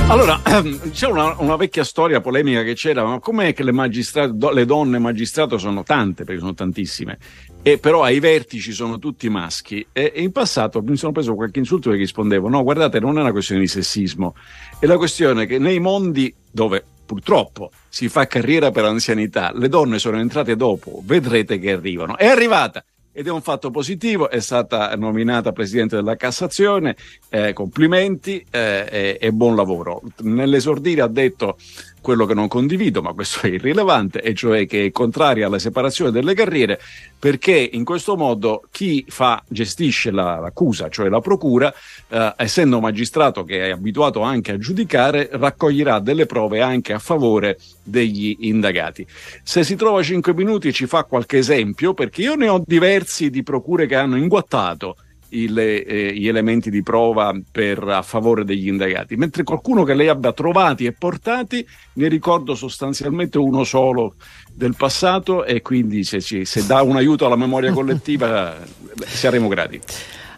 Allora, 0.10 0.41
c'è 0.91 1.07
una, 1.07 1.35
una 1.38 1.56
vecchia 1.56 1.84
storia 1.84 2.19
polemica 2.19 2.64
che 2.64 2.73
c'era, 2.73 3.03
ma 3.03 3.19
com'è 3.19 3.53
che 3.53 3.61
le, 3.61 3.72
magistrate, 3.72 4.31
do- 4.34 4.49
le 4.49 4.65
donne 4.65 4.97
magistrato 4.97 5.60
sono 5.60 5.84
tante, 5.84 6.23
perché 6.23 6.39
sono 6.39 6.56
tantissime, 6.56 7.18
e 7.61 7.77
però 7.77 8.03
ai 8.03 8.19
vertici 8.19 8.72
sono 8.72 8.99
tutti 8.99 9.30
maschi. 9.30 9.86
E, 9.91 10.11
e 10.15 10.22
in 10.22 10.31
passato 10.31 10.81
mi 10.81 10.98
sono 10.98 11.11
preso 11.11 11.36
qualche 11.36 11.60
insulto 11.60 11.90
perché 11.90 12.03
rispondevo, 12.03 12.48
no, 12.48 12.64
guardate, 12.64 12.99
non 12.99 13.18
è 13.18 13.22
una 13.22 13.31
questione 13.31 13.61
di 13.61 13.68
sessismo, 13.68 14.36
è 14.80 14.86
la 14.86 14.98
questione 14.98 15.45
che 15.45 15.60
nei 15.60 15.80
mondi 15.80 16.34
dove 16.52 16.84
purtroppo 17.06 17.72
si 17.90 18.07
fa 18.07 18.27
carriera 18.27 18.72
per 18.72 18.86
anzianità, 18.86 19.52
le 19.53 19.68
donne 19.68 19.98
sono 19.98 20.19
entrate 20.19 20.56
dopo, 20.56 21.02
vedrete 21.03 21.60
che 21.60 21.72
arrivano. 21.72 22.18
È 22.18 22.26
arrivata! 22.26 22.84
ed 23.11 23.27
è 23.27 23.31
un 23.31 23.41
fatto 23.41 23.69
positivo, 23.69 24.30
è 24.30 24.40
stata 24.40 24.95
nominata 24.95 25.52
Presidente 25.52 25.98
della 25.98 26.15
Cassazione, 26.15 26.95
eh, 27.27 27.52
complimenti 27.52 28.45
eh, 28.49 28.88
e, 28.90 29.18
e 29.19 29.31
buon 29.34 29.57
lavoro. 29.57 30.02
Nell'esordire 30.19 31.02
ha 31.02 31.07
detto 31.07 31.57
quello 32.01 32.26
che 32.26 32.34
non 32.34 32.47
condivido, 32.47 33.01
ma 33.01 33.13
questo 33.13 33.45
è 33.45 33.49
irrilevante, 33.49 34.21
e 34.21 34.34
cioè 34.34 34.65
che 34.65 34.85
è 34.85 34.91
contraria 34.91 35.47
alla 35.47 35.59
separazione 35.59 36.11
delle 36.11 36.34
carriere, 36.34 36.80
perché 37.17 37.69
in 37.71 37.84
questo 37.84 38.15
modo 38.15 38.63
chi 38.71 39.05
fa, 39.07 39.43
gestisce 39.47 40.11
la- 40.11 40.39
l'accusa, 40.39 40.89
cioè 40.89 41.09
la 41.09 41.19
procura, 41.19 41.73
eh, 42.07 42.34
essendo 42.38 42.80
magistrato 42.80 43.43
che 43.43 43.67
è 43.67 43.71
abituato 43.71 44.21
anche 44.21 44.53
a 44.53 44.57
giudicare, 44.57 45.30
raccoglierà 45.31 45.99
delle 45.99 46.26
prove 46.26 46.61
anche 46.61 46.93
a 46.93 46.99
favore 46.99 47.57
degli 47.84 48.35
indagati. 48.41 49.05
Se 49.43 49.63
si 49.63 49.76
trova 49.76 50.01
5 50.01 50.34
minuti 50.34 50.71
ci 50.71 50.85
fa 50.85 51.03
qualche 51.03 51.38
esempio, 51.38 51.93
perché 51.93 52.21
io 52.21 52.35
ne 52.35 52.47
ho 52.47 52.63
diversi 52.65 53.30
di 53.30 53.43
procure 53.43 53.85
che 53.85 53.95
hanno 53.95 54.15
inguattato 54.15 54.95
il- 55.30 55.57
eh, 55.60 56.14
gli 56.14 56.27
elementi 56.27 56.69
di 56.69 56.81
prova 56.84 57.34
per, 57.51 57.84
a 57.84 58.01
favore 58.01 58.43
degli 58.43 58.68
indagati, 58.68 59.15
mentre 59.15 59.43
qualcuno 59.43 59.84
che 59.84 59.93
lei 59.93 60.07
abbia 60.07 60.34
trovati 60.34 60.85
e 60.85 60.91
portati 60.93 61.65
ne 61.93 62.07
ricordo 62.07 62.56
sostanzialmente 62.56 63.38
uno 63.38 63.64
solo 63.64 64.15
del 64.53 64.76
passato 64.76 65.45
e 65.45 65.61
quindi 65.61 66.03
se, 66.03 66.22
ci- 66.22 66.45
se 66.45 66.65
dà 66.65 66.81
un 66.81 66.95
aiuto 66.95 67.26
alla 67.26 67.35
memoria 67.35 67.72
collettiva 67.72 68.57
saremo 69.06 69.47
grati. 69.47 69.80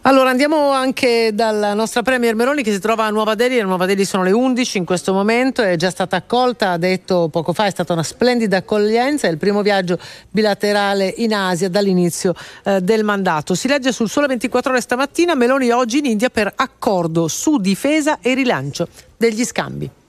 Allora 0.04 0.32
andiamo 0.32 0.72
anche 0.72 1.30
dalla 1.32 1.76
nostra 1.76 2.02
Premier 2.02 2.34
Meloni 2.34 2.64
che 2.64 2.72
si 2.72 2.80
trova 2.80 3.06
a 3.06 3.12
Nuova 3.12 3.36
Delhi, 3.36 3.60
a 3.60 3.66
Nuova 3.66 3.86
Delhi 3.86 4.04
sono 4.04 4.24
le 4.24 4.32
11 4.32 4.80
in 4.80 4.86
questo 4.86 5.14
momento, 5.14 5.62
è 5.62 5.76
già 5.76 5.92
stata 5.92 6.16
accolta, 6.16 6.72
ha 6.72 6.78
detto 6.78 7.30
poco 7.30 7.54
fa, 7.54 7.68
è 7.68 7.70
stata 7.70 7.94
una 7.94 8.02
splendida 8.02 8.58
accoglienza, 8.58 9.28
è 9.28 9.30
il 9.30 9.38
primo 9.38 9.62
viaggio 9.62 10.00
bilaterale 10.32 11.14
in 11.18 11.36
Asia 11.36 11.70
dall'inizio 11.70 12.34
eh, 12.64 12.82
del 12.82 13.04
mandato. 13.04 13.54
Si 13.54 13.68
legge 13.68 13.92
sul 13.92 14.10
Sole 14.10 14.26
24 14.26 14.72
ore 14.72 14.82
stamattina, 14.82 15.36
Meloni 15.36 15.70
oggi 15.70 16.00
in 16.00 16.06
India 16.06 16.32
per 16.32 16.52
accordo 16.56 17.28
su 17.28 17.58
difesa 17.58 18.18
e 18.22 18.34
rilancio 18.34 18.88
degli 19.16 19.46
scambi. 19.46 20.01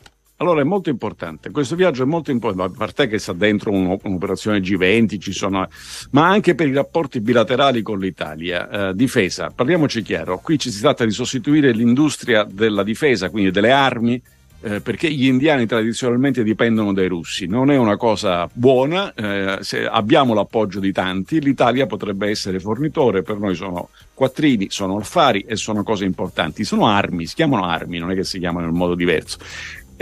Allora 0.43 0.61
è 0.61 0.65
molto 0.65 0.91
importante, 0.91 1.53
questo 1.53 1.77
viaggio 1.77 2.03
è 2.03 2.07
molto 2.07 2.33
importante, 2.33 2.73
a 2.73 2.77
parte 2.77 3.07
che 3.07 3.21
sta 3.21 3.33
dentro 3.33 3.71
un- 3.71 3.97
un'operazione 4.03 4.59
G20, 4.59 5.21
ci 5.21 5.33
sono, 5.33 5.69
ma 6.11 6.29
anche 6.29 6.57
per 6.57 6.67
i 6.67 6.73
rapporti 6.73 7.21
bilaterali 7.21 7.81
con 7.81 8.01
l'Italia. 8.01 8.89
Eh, 8.89 8.95
difesa, 8.97 9.53
parliamoci 9.55 10.03
chiaro, 10.03 10.41
qui 10.41 10.59
ci 10.59 10.73
si 10.73 10.81
tratta 10.81 11.05
di 11.05 11.13
sostituire 11.13 11.71
l'industria 11.71 12.43
della 12.43 12.83
difesa, 12.83 13.31
quindi 13.31 13.53
delle 13.53 13.71
armi, 13.71 14.21
eh, 14.63 14.81
perché 14.81 15.13
gli 15.13 15.27
indiani 15.27 15.65
tradizionalmente 15.67 16.43
dipendono 16.43 16.93
dai 16.93 17.07
russi. 17.07 17.47
Non 17.47 17.71
è 17.71 17.77
una 17.77 17.97
cosa 17.97 18.49
buona, 18.53 19.15
eh, 19.15 19.59
abbiamo 19.89 20.35
l'appoggio 20.35 20.81
di 20.81 20.93
tanti, 20.93 21.41
l'Italia 21.41 21.87
potrebbe 21.87 22.29
essere 22.29 22.59
fornitore, 22.59 23.23
per 23.23 23.39
noi 23.39 23.55
sono 23.55 23.91
quattrini, 24.13 24.67
sono 24.71 24.97
affari 24.97 25.45
e 25.47 25.57
sono 25.57 25.83
cose 25.83 26.05
importanti. 26.05 26.65
Sono 26.65 26.87
armi, 26.87 27.27
si 27.27 27.35
chiamano 27.35 27.65
armi, 27.65 27.99
non 27.99 28.11
è 28.11 28.15
che 28.15 28.25
si 28.25 28.39
chiamano 28.39 28.69
in 28.69 28.75
modo 28.75 28.95
diverso. 28.95 29.39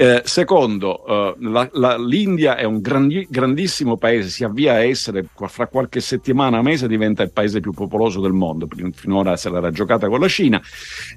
Eh, 0.00 0.22
secondo, 0.24 1.04
eh, 1.04 1.34
la- 1.40 1.68
la- 1.72 1.98
l'India 1.98 2.56
è 2.56 2.64
un 2.64 2.80
grandi- 2.80 3.26
grandissimo 3.28 3.98
paese, 3.98 4.30
si 4.30 4.44
avvia 4.44 4.72
a 4.72 4.82
essere, 4.82 5.26
fra 5.46 5.66
qualche 5.66 6.00
settimana, 6.00 6.62
mese, 6.62 6.88
diventa 6.88 7.22
il 7.22 7.32
paese 7.32 7.60
più 7.60 7.72
popoloso 7.72 8.18
del 8.18 8.32
mondo, 8.32 8.66
finora 8.94 9.36
se 9.36 9.50
l'era 9.50 9.70
giocata 9.70 10.08
con 10.08 10.20
la 10.20 10.28
Cina, 10.28 10.58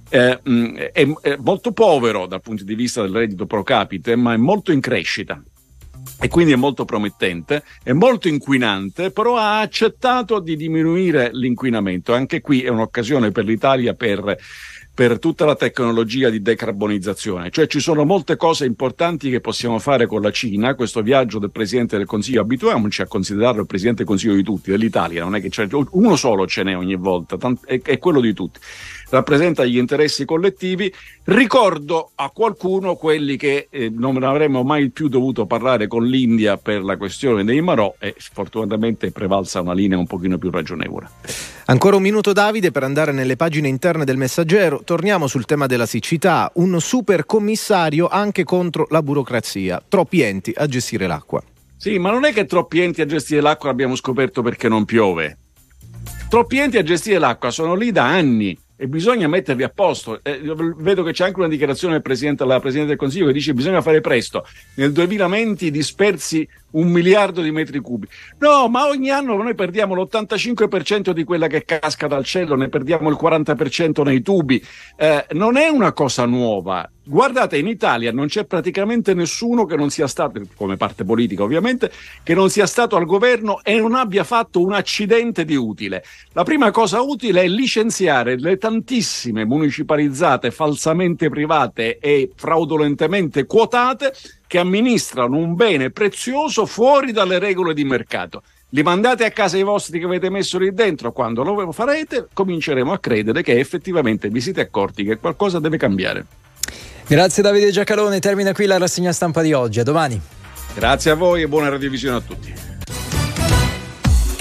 Eh, 0.10 0.38
mh, 0.43 0.76
è, 0.91 1.07
è 1.22 1.38
molto 1.38 1.72
povero 1.72 2.26
dal 2.27 2.41
punto 2.41 2.65
di 2.65 2.76
vista 2.76 3.01
del 3.01 3.14
reddito 3.14 3.45
pro 3.45 3.64
capite, 3.64 4.18
ma 4.18 4.34
è 4.34 4.38
molto 4.38 4.73
in 4.73 4.81
crescita 4.81 5.41
e 6.19 6.27
quindi 6.27 6.51
è 6.51 6.57
molto 6.57 6.84
promettente, 6.84 7.64
è 7.84 7.93
molto 7.93 8.27
inquinante, 8.27 9.11
però 9.11 9.38
ha 9.38 9.61
accettato 9.61 10.39
di 10.41 10.57
diminuire 10.57 11.30
l'inquinamento. 11.31 12.14
Anche 12.14 12.41
qui 12.41 12.61
è 12.64 12.68
un'occasione 12.68 13.31
per 13.31 13.45
l'Italia 13.45 13.93
per, 13.93 14.38
per 14.95 15.18
tutta 15.18 15.45
la 15.45 15.56
tecnologia 15.56 16.30
di 16.30 16.41
decarbonizzazione, 16.41 17.49
cioè 17.49 17.65
ci 17.65 17.80
sono 17.80 18.06
molte 18.06 18.36
cose 18.36 18.65
importanti 18.65 19.32
che 19.32 19.40
possiamo 19.40 19.80
fare 19.80 20.06
con 20.06 20.22
la 20.22 20.30
Cina. 20.30 20.76
Questo 20.76 21.02
viaggio 21.02 21.40
del 21.40 21.49
Presidente 21.49 21.98
del 21.98 22.06
Consiglio, 22.06 22.41
abituiamoci 22.41 23.02
a 23.02 23.07
considerarlo 23.07 23.61
il 23.61 23.68
Presidente 23.68 23.99
del 23.99 24.07
Consiglio 24.07 24.36
di 24.36 24.44
tutti, 24.44 24.70
dell'Italia, 24.70 25.24
non 25.24 25.36
è 25.36 25.41
che 25.41 25.49
c'è 25.49 25.68
uno 25.72 26.15
solo 26.15 26.45
ce 26.45 26.61
n'è 26.61 26.78
ogni 26.78 26.95
volta, 26.95 27.38
è, 27.65 27.98
quello 27.98 28.22
di 28.22 28.34
tutti 28.34 28.60
rappresenta 29.10 29.64
gli 29.64 29.78
interessi 29.78 30.26
collettivi. 30.26 30.91
Ricordo 31.26 32.11
a 32.15 32.30
qualcuno 32.30 32.95
quelli 32.95 33.38
che 33.38 33.68
eh, 33.70 33.90
non 33.90 34.22
avremmo 34.24 34.64
mai 34.64 34.90
più 34.90 35.07
dovuto 35.07 35.45
parlare 35.45 35.88
con 35.88 36.06
l'India 36.06 36.57
per 36.57 36.84
la 36.84 36.98
questione 36.98 37.44
dei 37.44 37.61
Marò 37.61 37.94
e 37.99 38.15
fortunatamente 38.18 39.11
prevalsa 39.11 39.61
una 39.61 39.74
linea 39.74 39.98
un 39.98 40.07
pochino 40.07 40.38
più 40.38 40.49
ragionevole. 40.49 41.53
Ancora 41.65 41.95
un 41.95 42.02
minuto 42.02 42.34
Davide 42.34 42.72
per 42.72 42.84
andare 42.84 43.14
nelle 43.14 43.38
pagine 43.38 43.69
interne 43.69 44.03
del 44.03 44.18
messaggero. 44.18 44.81
Torniamo 44.84 45.27
sul 45.27 45.45
tema 45.45 45.65
della 45.65 45.85
siccità. 45.85 46.52
Un 46.56 46.81
super 46.81 47.26
commissario 47.26 48.10
anche 48.10 48.44
contro 48.44 48.85
la 48.90 49.02
burocrazia. 49.02 49.81
Troppi 49.88 50.22
enti 50.22 50.52
a 50.53 50.65
gestire 50.68 51.07
l'acqua. 51.07 51.41
Sì, 51.77 51.98
ma 51.99 52.11
non 52.11 52.26
è 52.26 52.34
che 52.34 52.45
troppi 52.45 52.81
enti 52.81 53.02
a 53.02 53.06
gestire 53.06 53.40
l'acqua 53.40 53.69
abbiamo 53.69 53.95
scoperto 53.95 54.41
perché 54.41 54.68
non 54.68 54.84
piove. 54.84 55.38
Troppi 56.27 56.57
enti 56.57 56.77
a 56.77 56.84
gestire 56.84 57.18
l'acqua 57.18 57.49
sono 57.49 57.76
lì 57.76 57.94
da 57.94 58.07
anni 58.07 58.57
e 58.76 58.88
bisogna 58.88 59.30
metterli 59.30 59.64
a 59.64 59.69
posto. 59.69 60.19
Eh, 60.22 60.41
vedo 60.77 61.03
che 61.03 61.14
c'è 61.14 61.23
anche 61.23 61.40
una 61.40 61.48
dichiarazione 61.48 61.94
del 61.94 62.02
Presidente, 62.02 62.44
della 62.44 62.60
Presidente 62.60 62.90
del 62.90 62.99
Consiglio 62.99 63.27
che 63.27 63.34
dice 63.34 63.52
che 63.52 63.57
bisogna 63.57 63.81
fare 63.81 64.02
presto. 64.02 64.45
Nel 64.76 64.91
2020 64.91 65.72
dispersi 65.72 66.45
un 66.74 66.88
miliardo 66.88 67.41
di 67.41 67.52
metri 67.52 67.80
cubi. 67.80 68.08
No, 68.40 68.68
ma 68.68 68.88
ogni 68.88 69.10
anno 69.10 69.36
noi 69.36 69.56
perdiamo 69.56 69.95
l'85% 69.95 71.12
di 71.12 71.24
quella 71.24 71.48
che 71.48 71.66
casca 71.66 72.08
dal 72.08 72.24
cielo, 72.24 72.56
ne 72.56 72.70
perdiamo 72.70 73.10
il 73.10 73.18
40% 73.20 74.04
nei 74.04 74.22
tubi. 74.22 74.64
Eh, 74.95 75.26
non 75.32 75.58
è 75.58 75.68
una 75.68 75.94
cosa 75.94 76.26
nuova. 76.26 76.90
Guardate, 77.06 77.58
in 77.58 77.68
Italia 77.68 78.14
non 78.14 78.28
c'è 78.28 78.45
praticamente 78.45 79.14
nessuno 79.14 79.66
che 79.66 79.76
non 79.76 79.90
sia 79.90 80.08
stato, 80.08 80.41
come 80.56 80.78
parte 80.78 81.04
politica 81.04 81.44
ovviamente, 81.44 81.91
che 82.24 82.34
non 82.34 82.50
sia 82.50 82.66
stato 82.66 82.95
al 82.95 83.06
governo 83.06 83.62
e 83.62 83.78
non 83.78 83.94
abbia 83.94 84.24
fatto 84.24 84.62
un 84.62 84.72
accidente 84.72 85.44
di 85.44 85.56
utile. 85.56 86.04
La 86.32 86.44
prima 86.44 86.72
cosa 86.72 87.02
utile 87.02 87.41
è 87.41 87.48
licenziare 87.48 88.40
le 88.40 88.58
tantissime 88.58 89.44
municipalizzate, 89.44 90.50
falsamente 90.52 91.28
private 91.28 91.98
e 91.98 92.32
fraudolentemente 92.34 93.45
quotate 93.45 94.14
che 94.54 94.60
amministrano 94.60 95.38
un 95.38 95.56
bene 95.56 95.90
prezioso 95.90 96.68
fuori 96.68 97.12
dalle 97.12 97.40
regole 97.40 97.74
di 97.74 97.84
mercato. 97.84 98.44
Li 98.70 98.84
mandate 98.84 99.26
a 99.26 99.32
casa 99.32 99.58
i 99.58 99.64
vostri 99.64 99.98
che 99.98 100.06
avete 100.06 100.30
messo 100.30 100.60
lì 100.60 100.72
dentro, 100.72 101.12
quando 101.12 101.42
lo 101.42 101.72
farete 101.72 102.28
cominceremo 102.32 102.92
a 102.92 103.00
credere 103.00 103.42
che 103.42 103.58
effettivamente 103.58 104.30
vi 104.30 104.40
siete 104.42 104.62
accorti 104.62 105.06
che 105.06 105.18
qualcosa 105.18 105.58
deve 105.58 105.78
cambiare. 105.78 106.26
Grazie 107.08 107.42
Davide 107.42 107.72
Giacalone, 107.72 108.20
termina 108.20 108.54
qui 108.54 108.68
la 108.68 108.78
rassegna 108.78 109.12
stampa 109.12 109.42
di 109.42 109.54
oggi, 109.54 109.80
a 109.80 109.84
domani. 109.84 110.22
Grazie 110.76 111.10
a 111.10 111.16
voi 111.16 111.42
e 111.42 111.48
buona 111.48 111.70
radiovisione 111.70 112.18
a 112.18 112.22
tutti. 112.22 112.73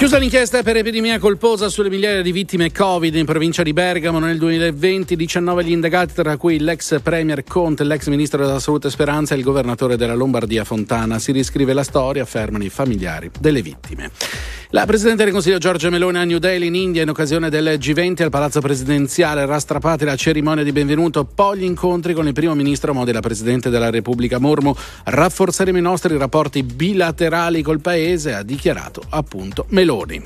Chiusa 0.03 0.19
l'inchiesta 0.19 0.65
per 0.65 0.77
epidemia 0.77 1.21
colposa 1.21 1.69
sulle 1.69 1.89
migliaia 1.89 2.23
di 2.23 2.33
vittime 2.33 2.73
Covid 2.73 3.15
in 3.15 3.25
provincia 3.25 3.63
di 3.63 3.73
Bergamo 3.73 4.19
nel 4.19 4.37
2020, 4.37 5.15
19 5.15 5.63
gli 5.63 5.71
indagati 5.71 6.13
tra 6.13 6.37
cui 6.37 6.59
l'ex 6.59 7.01
premier 7.01 7.45
Conte, 7.45 7.85
l'ex 7.85 8.09
ministro 8.09 8.45
della 8.45 8.59
salute 8.59 8.91
Speranza 8.91 9.37
e 9.37 9.39
il 9.39 9.45
governatore 9.45 9.97
della 9.97 10.17
Lombardia 10.17 10.65
Fontana. 10.65 11.21
Si 11.21 11.31
riscrive 11.31 11.73
la 11.73 11.85
storia, 11.85 12.25
affermano 12.25 12.65
i 12.65 12.69
familiari 12.69 13.31
delle 13.39 13.63
vittime. 13.63 14.11
La 14.75 14.87
Presidente 14.87 15.25
del 15.25 15.35
Consiglio 15.35 15.59
Giorgia 15.59 15.91
Meloni 15.91 16.17
a 16.17 16.25
New 16.25 16.39
Delhi 16.39 16.69
in 16.69 16.75
India 16.75 17.03
in 17.03 17.11
occasione 17.11 17.51
del 17.51 17.79
G20 17.79 18.23
al 18.23 18.31
Palazzo 18.31 18.63
Presidenziale 18.63 19.45
rastrapati 19.45 20.07
la 20.07 20.17
cerimonia 20.17 20.65
di 20.65 20.73
benvenuto, 20.73 21.27
poi 21.27 21.59
gli 21.59 21.65
incontri 21.65 22.15
con 22.15 22.27
il 22.27 22.33
primo 22.33 22.55
ministro 22.55 22.95
Modi 22.95 23.11
e 23.11 23.13
la 23.13 23.21
Presidente 23.21 23.69
della 23.69 23.91
Repubblica 23.91 24.39
Mormo. 24.39 24.75
Rafforzeremo 25.05 25.77
i 25.77 25.83
nostri 25.83 26.17
rapporti 26.17 26.63
bilaterali 26.63 27.61
col 27.61 27.81
Paese, 27.81 28.33
ha 28.33 28.43
dichiarato 28.43 29.03
appunto 29.11 29.67
Meloni. 29.69 30.25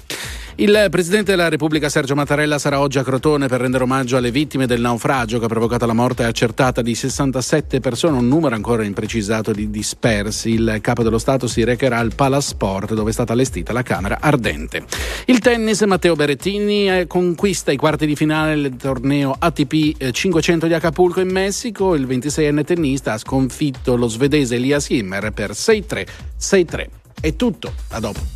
Il 0.58 0.86
Presidente 0.88 1.32
della 1.32 1.50
Repubblica 1.50 1.90
Sergio 1.90 2.14
Mattarella 2.14 2.58
sarà 2.58 2.80
oggi 2.80 2.96
a 2.96 3.02
Crotone 3.02 3.46
per 3.46 3.60
rendere 3.60 3.84
omaggio 3.84 4.16
alle 4.16 4.30
vittime 4.30 4.66
del 4.66 4.80
naufragio 4.80 5.38
che 5.38 5.44
ha 5.44 5.48
provocato 5.48 5.84
la 5.84 5.92
morte 5.92 6.24
accertata 6.24 6.80
di 6.80 6.94
67 6.94 7.78
persone, 7.80 8.16
un 8.16 8.26
numero 8.26 8.54
ancora 8.54 8.82
imprecisato 8.82 9.52
di 9.52 9.68
dispersi. 9.68 10.52
Il 10.52 10.78
Capo 10.80 11.02
dello 11.02 11.18
Stato 11.18 11.46
si 11.46 11.62
recherà 11.62 11.98
al 11.98 12.14
Palasport 12.14 12.94
dove 12.94 13.10
è 13.10 13.12
stata 13.12 13.34
allestita 13.34 13.74
la 13.74 13.82
Camera 13.82 14.16
Ardente. 14.18 14.84
Il 15.26 15.40
tennis, 15.40 15.82
Matteo 15.82 16.14
Berettini 16.14 16.90
eh, 16.90 17.06
conquista 17.06 17.70
i 17.70 17.76
quarti 17.76 18.06
di 18.06 18.16
finale 18.16 18.58
del 18.58 18.76
torneo 18.76 19.36
ATP 19.38 19.96
eh, 19.98 20.10
500 20.10 20.68
di 20.68 20.72
Acapulco 20.72 21.20
in 21.20 21.28
Messico. 21.28 21.94
Il 21.94 22.06
26enne 22.06 22.64
tennista 22.64 23.12
ha 23.12 23.18
sconfitto 23.18 23.94
lo 23.94 24.08
svedese 24.08 24.54
Elias 24.54 24.88
Himmer 24.88 25.32
per 25.32 25.50
6-3, 25.50 26.06
6-3. 26.40 26.86
È 27.20 27.36
tutto, 27.36 27.74
a 27.90 28.00
dopo. 28.00 28.35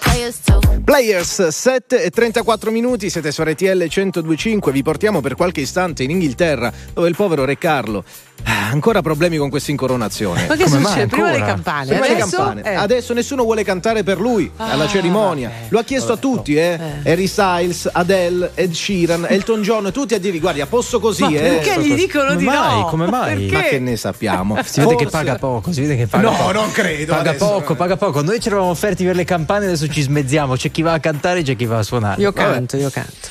Players 0.00 0.40
too. 0.40 0.64
Players 0.84 1.48
7 1.48 2.02
e 2.02 2.10
34 2.10 2.70
minuti, 2.70 3.08
siete 3.08 3.32
su 3.32 3.42
RTL 3.42 3.86
1025, 3.88 4.70
vi 4.70 4.82
portiamo 4.82 5.20
per 5.20 5.34
qualche 5.34 5.62
istante 5.62 6.02
in 6.02 6.10
Inghilterra 6.10 6.72
dove 6.92 7.08
il 7.08 7.16
povero 7.16 7.44
Re 7.44 7.56
Carlo 7.56 8.04
ancora 8.46 9.02
problemi 9.02 9.36
con 9.36 9.50
questa 9.50 9.70
incoronazione. 9.70 10.46
Ma 10.48 10.56
che 10.56 10.64
Come 10.64 10.78
succede? 10.80 10.98
mai 11.00 11.06
Prima 11.06 11.30
le 11.30 11.38
campane, 11.38 11.86
Prima 11.86 12.06
le 12.06 12.12
adesso? 12.20 12.36
campane. 12.36 12.62
Eh. 12.62 12.74
Adesso 12.74 13.14
nessuno 13.14 13.42
vuole 13.44 13.62
cantare 13.62 14.02
per 14.02 14.18
lui 14.20 14.50
alla 14.56 14.84
Ah, 14.84 14.88
cerimonia. 14.88 15.50
Lo 15.68 15.78
ha 15.78 15.84
chiesto 15.84 16.12
a 16.12 16.16
tutti, 16.16 16.56
eh. 16.56 16.78
Harry 17.04 17.26
Styles, 17.26 17.88
Adele, 17.92 18.50
Ed 18.54 18.72
Sheeran, 18.72 19.26
Elton 19.28 19.62
John, 19.62 19.90
tutti 19.92 20.14
a 20.14 20.18
dirgli 20.18 20.40
guardi, 20.40 20.60
a 20.60 20.66
posto 20.66 20.98
così, 20.98 21.22
Ma 21.22 21.30
eh. 21.30 21.40
perché 21.40 21.80
gli 21.82 21.94
dicono 21.94 22.24
Come 22.26 22.36
di 22.38 22.44
mai? 22.44 22.80
no? 22.80 22.86
Come 22.86 23.06
mai? 23.06 23.34
Perché? 23.36 23.54
Ma 23.54 23.62
che 23.62 23.78
ne 23.78 23.96
sappiamo? 23.96 24.58
Si 24.64 24.80
vede 24.80 24.96
che 24.96 25.02
Forse- 25.04 25.18
paga 25.18 25.36
poco, 25.36 25.72
si 25.72 25.80
vede 25.82 25.96
che 25.96 26.06
paga 26.08 26.30
No, 26.30 26.36
poco. 26.36 26.52
non 26.52 26.72
credo, 26.72 27.14
Paga 27.14 27.30
adesso, 27.30 27.46
poco, 27.46 27.72
eh. 27.72 27.76
paga 27.76 27.96
poco. 27.96 28.22
Noi 28.22 28.40
ci 28.40 28.48
eravamo 28.48 28.70
offerti 28.70 29.04
per 29.04 29.14
le 29.14 29.24
campane, 29.24 29.66
adesso 29.66 29.86
ci 29.88 30.00
smezziamo. 30.02 30.56
C'è 30.56 30.70
chi 30.72 30.82
va 30.82 30.94
a 30.94 30.98
cantare, 31.00 31.42
c'è 31.42 31.54
chi 31.54 31.66
va 31.66 31.78
a 31.78 31.82
suonare. 31.82 32.20
Io 32.20 32.32
Vabbè. 32.32 32.50
canto, 32.52 32.76
io 32.76 32.90
canto. 32.90 33.28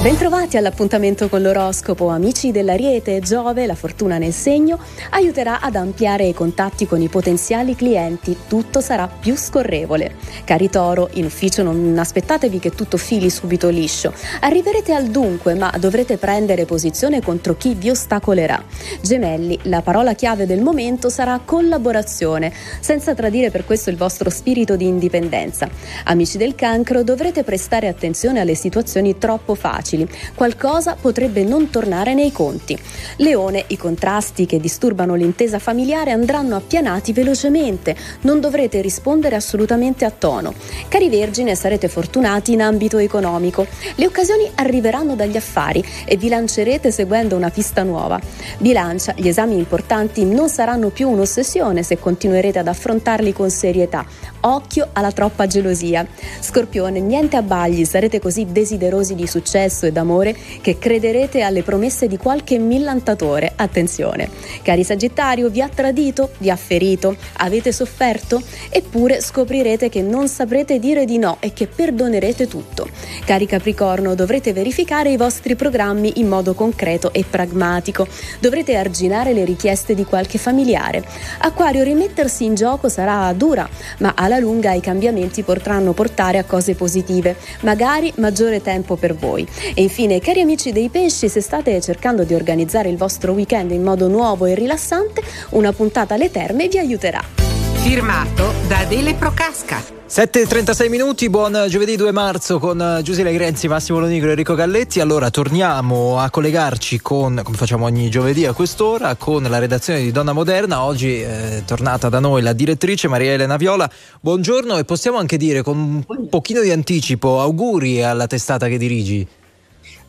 Bentrovati 0.00 0.56
all'appuntamento 0.56 1.28
con 1.28 1.42
l'oroscopo, 1.42 2.06
amici 2.06 2.52
dell'Ariete. 2.52 3.18
Giove, 3.18 3.66
la 3.66 3.74
fortuna 3.74 4.16
nel 4.16 4.32
segno, 4.32 4.78
aiuterà 5.10 5.60
ad 5.60 5.74
ampliare 5.74 6.24
i 6.24 6.32
contatti 6.32 6.86
con 6.86 7.00
i 7.02 7.08
potenziali 7.08 7.74
clienti. 7.74 8.36
Tutto 8.46 8.80
sarà 8.80 9.08
più 9.08 9.36
scorrevole. 9.36 10.14
Cari 10.44 10.70
Toro, 10.70 11.08
in 11.14 11.24
ufficio 11.24 11.64
non 11.64 11.96
aspettatevi 11.98 12.60
che 12.60 12.70
tutto 12.70 12.96
fili 12.96 13.28
subito 13.28 13.70
liscio. 13.70 14.14
Arriverete 14.40 14.94
al 14.94 15.08
dunque, 15.08 15.56
ma 15.56 15.74
dovrete 15.80 16.16
prendere 16.16 16.64
posizione 16.64 17.20
contro 17.20 17.56
chi 17.56 17.74
vi 17.74 17.90
ostacolerà. 17.90 18.62
Gemelli, 19.02 19.58
la 19.62 19.82
parola 19.82 20.14
chiave 20.14 20.46
del 20.46 20.62
momento 20.62 21.08
sarà 21.08 21.40
collaborazione, 21.44 22.52
senza 22.78 23.14
tradire 23.16 23.50
per 23.50 23.64
questo 23.64 23.90
il 23.90 23.96
vostro 23.96 24.30
spirito 24.30 24.76
di 24.76 24.86
indipendenza. 24.86 25.68
Amici 26.04 26.38
del 26.38 26.54
cancro, 26.54 27.02
dovrete 27.02 27.42
prestare 27.42 27.88
attenzione 27.88 28.38
alle 28.38 28.54
situazioni 28.54 29.18
troppo 29.18 29.56
facili. 29.56 29.86
Qualcosa 30.34 30.96
potrebbe 31.00 31.44
non 31.44 31.70
tornare 31.70 32.14
nei 32.14 32.32
conti. 32.32 32.78
Leone, 33.16 33.64
i 33.68 33.76
contrasti 33.76 34.46
che 34.46 34.58
disturbano 34.58 35.14
l'intesa 35.14 35.58
familiare 35.58 36.10
andranno 36.10 36.56
appianati 36.56 37.12
velocemente. 37.12 37.96
Non 38.22 38.40
dovrete 38.40 38.80
rispondere 38.80 39.36
assolutamente 39.36 40.04
a 40.04 40.10
tono. 40.10 40.52
Cari 40.88 41.08
Vergine, 41.08 41.54
sarete 41.54 41.88
fortunati 41.88 42.52
in 42.52 42.62
ambito 42.62 42.98
economico. 42.98 43.66
Le 43.94 44.06
occasioni 44.06 44.50
arriveranno 44.54 45.14
dagli 45.14 45.36
affari 45.36 45.84
e 46.04 46.16
vi 46.16 46.28
lancerete 46.28 46.90
seguendo 46.90 47.36
una 47.36 47.50
pista 47.50 47.82
nuova. 47.82 48.20
Bilancia, 48.58 49.14
gli 49.16 49.28
esami 49.28 49.56
importanti 49.56 50.24
non 50.24 50.48
saranno 50.48 50.90
più 50.90 51.08
un'ossessione 51.08 51.82
se 51.82 51.98
continuerete 51.98 52.58
ad 52.58 52.68
affrontarli 52.68 53.32
con 53.32 53.50
serietà. 53.50 54.04
Occhio 54.40 54.88
alla 54.92 55.12
troppa 55.12 55.46
gelosia. 55.46 56.06
Scorpione, 56.40 57.00
niente 57.00 57.36
abbagli, 57.36 57.84
sarete 57.84 58.20
così 58.20 58.46
desiderosi 58.50 59.14
di 59.14 59.26
successo 59.26 59.86
e 59.86 59.92
d'amore 59.92 60.36
che 60.60 60.78
crederete 60.78 61.42
alle 61.42 61.62
promesse 61.62 62.06
di 62.06 62.16
qualche 62.16 62.58
millantatore. 62.58 63.52
Attenzione. 63.56 64.28
Cari 64.62 64.84
Sagittario, 64.84 65.48
vi 65.50 65.60
ha 65.60 65.68
tradito, 65.68 66.30
vi 66.38 66.50
ha 66.50 66.56
ferito, 66.56 67.16
avete 67.38 67.72
sofferto? 67.72 68.40
Eppure 68.68 69.20
scoprirete 69.20 69.88
che 69.88 70.02
non 70.02 70.28
saprete 70.28 70.78
dire 70.78 71.04
di 71.04 71.18
no 71.18 71.38
e 71.40 71.52
che 71.52 71.66
perdonerete 71.66 72.46
tutto. 72.46 72.88
Cari 73.24 73.46
Capricorno, 73.46 74.14
dovrete 74.14 74.52
verificare 74.52 75.10
i 75.10 75.16
vostri 75.16 75.56
programmi 75.56 76.14
in 76.16 76.28
modo 76.28 76.54
concreto 76.54 77.12
e 77.12 77.24
pragmatico. 77.28 78.06
Dovrete 78.40 78.76
arginare 78.76 79.32
le 79.32 79.44
richieste 79.44 79.94
di 79.94 80.04
qualche 80.04 80.38
familiare. 80.38 81.04
Acquario, 81.38 81.82
rimettersi 81.82 82.44
in 82.44 82.54
gioco 82.54 82.88
sarà 82.88 83.32
dura, 83.32 83.68
ma 83.98 84.14
alla 84.28 84.38
lunga 84.38 84.72
i 84.72 84.80
cambiamenti 84.80 85.42
potranno 85.42 85.92
portare 85.92 86.38
a 86.38 86.44
cose 86.44 86.74
positive, 86.74 87.36
magari 87.60 88.12
maggiore 88.16 88.62
tempo 88.62 88.96
per 88.96 89.14
voi. 89.14 89.46
E 89.74 89.82
infine, 89.82 90.20
cari 90.20 90.40
amici 90.40 90.70
dei 90.70 90.90
pesci, 90.90 91.28
se 91.28 91.40
state 91.40 91.80
cercando 91.80 92.24
di 92.24 92.34
organizzare 92.34 92.88
il 92.88 92.96
vostro 92.96 93.32
weekend 93.32 93.72
in 93.72 93.82
modo 93.82 94.06
nuovo 94.06 94.44
e 94.46 94.54
rilassante, 94.54 95.22
una 95.50 95.72
puntata 95.72 96.14
alle 96.14 96.30
terme 96.30 96.68
vi 96.68 96.78
aiuterà. 96.78 97.67
Firmato 97.78 98.52
da 98.66 98.80
Adele 98.80 99.14
Procasca. 99.14 99.82
7.36 100.08 100.88
minuti, 100.88 101.30
buon 101.30 101.66
giovedì 101.68 101.96
2 101.96 102.12
marzo 102.12 102.58
con 102.58 102.80
eh, 102.80 103.02
Giuseppe 103.02 103.32
Grenzi, 103.32 103.68
Massimo 103.68 104.00
Lonigro 104.00 104.28
e 104.28 104.30
Enrico 104.30 104.54
Galletti. 104.54 105.00
Allora 105.00 105.30
torniamo 105.30 106.18
a 106.18 106.28
collegarci 106.28 107.00
con, 107.00 107.40
come 107.44 107.56
facciamo 107.56 107.84
ogni 107.84 108.10
giovedì 108.10 108.46
a 108.46 108.52
quest'ora, 108.52 109.14
con 109.14 109.42
la 109.44 109.58
redazione 109.58 110.00
di 110.00 110.10
Donna 110.10 110.32
Moderna. 110.32 110.82
Oggi 110.82 111.20
è 111.20 111.62
tornata 111.64 112.08
da 112.08 112.18
noi 112.18 112.42
la 112.42 112.52
direttrice 112.52 113.06
Maria 113.06 113.32
Elena 113.32 113.56
Viola. 113.56 113.88
Buongiorno 114.20 114.76
e 114.76 114.84
possiamo 114.84 115.18
anche 115.18 115.36
dire 115.36 115.62
con 115.62 116.04
un 116.06 116.28
pochino 116.28 116.60
di 116.60 116.72
anticipo 116.72 117.40
auguri 117.40 118.02
alla 118.02 118.26
testata 118.26 118.66
che 118.66 118.76
dirigi. 118.76 119.26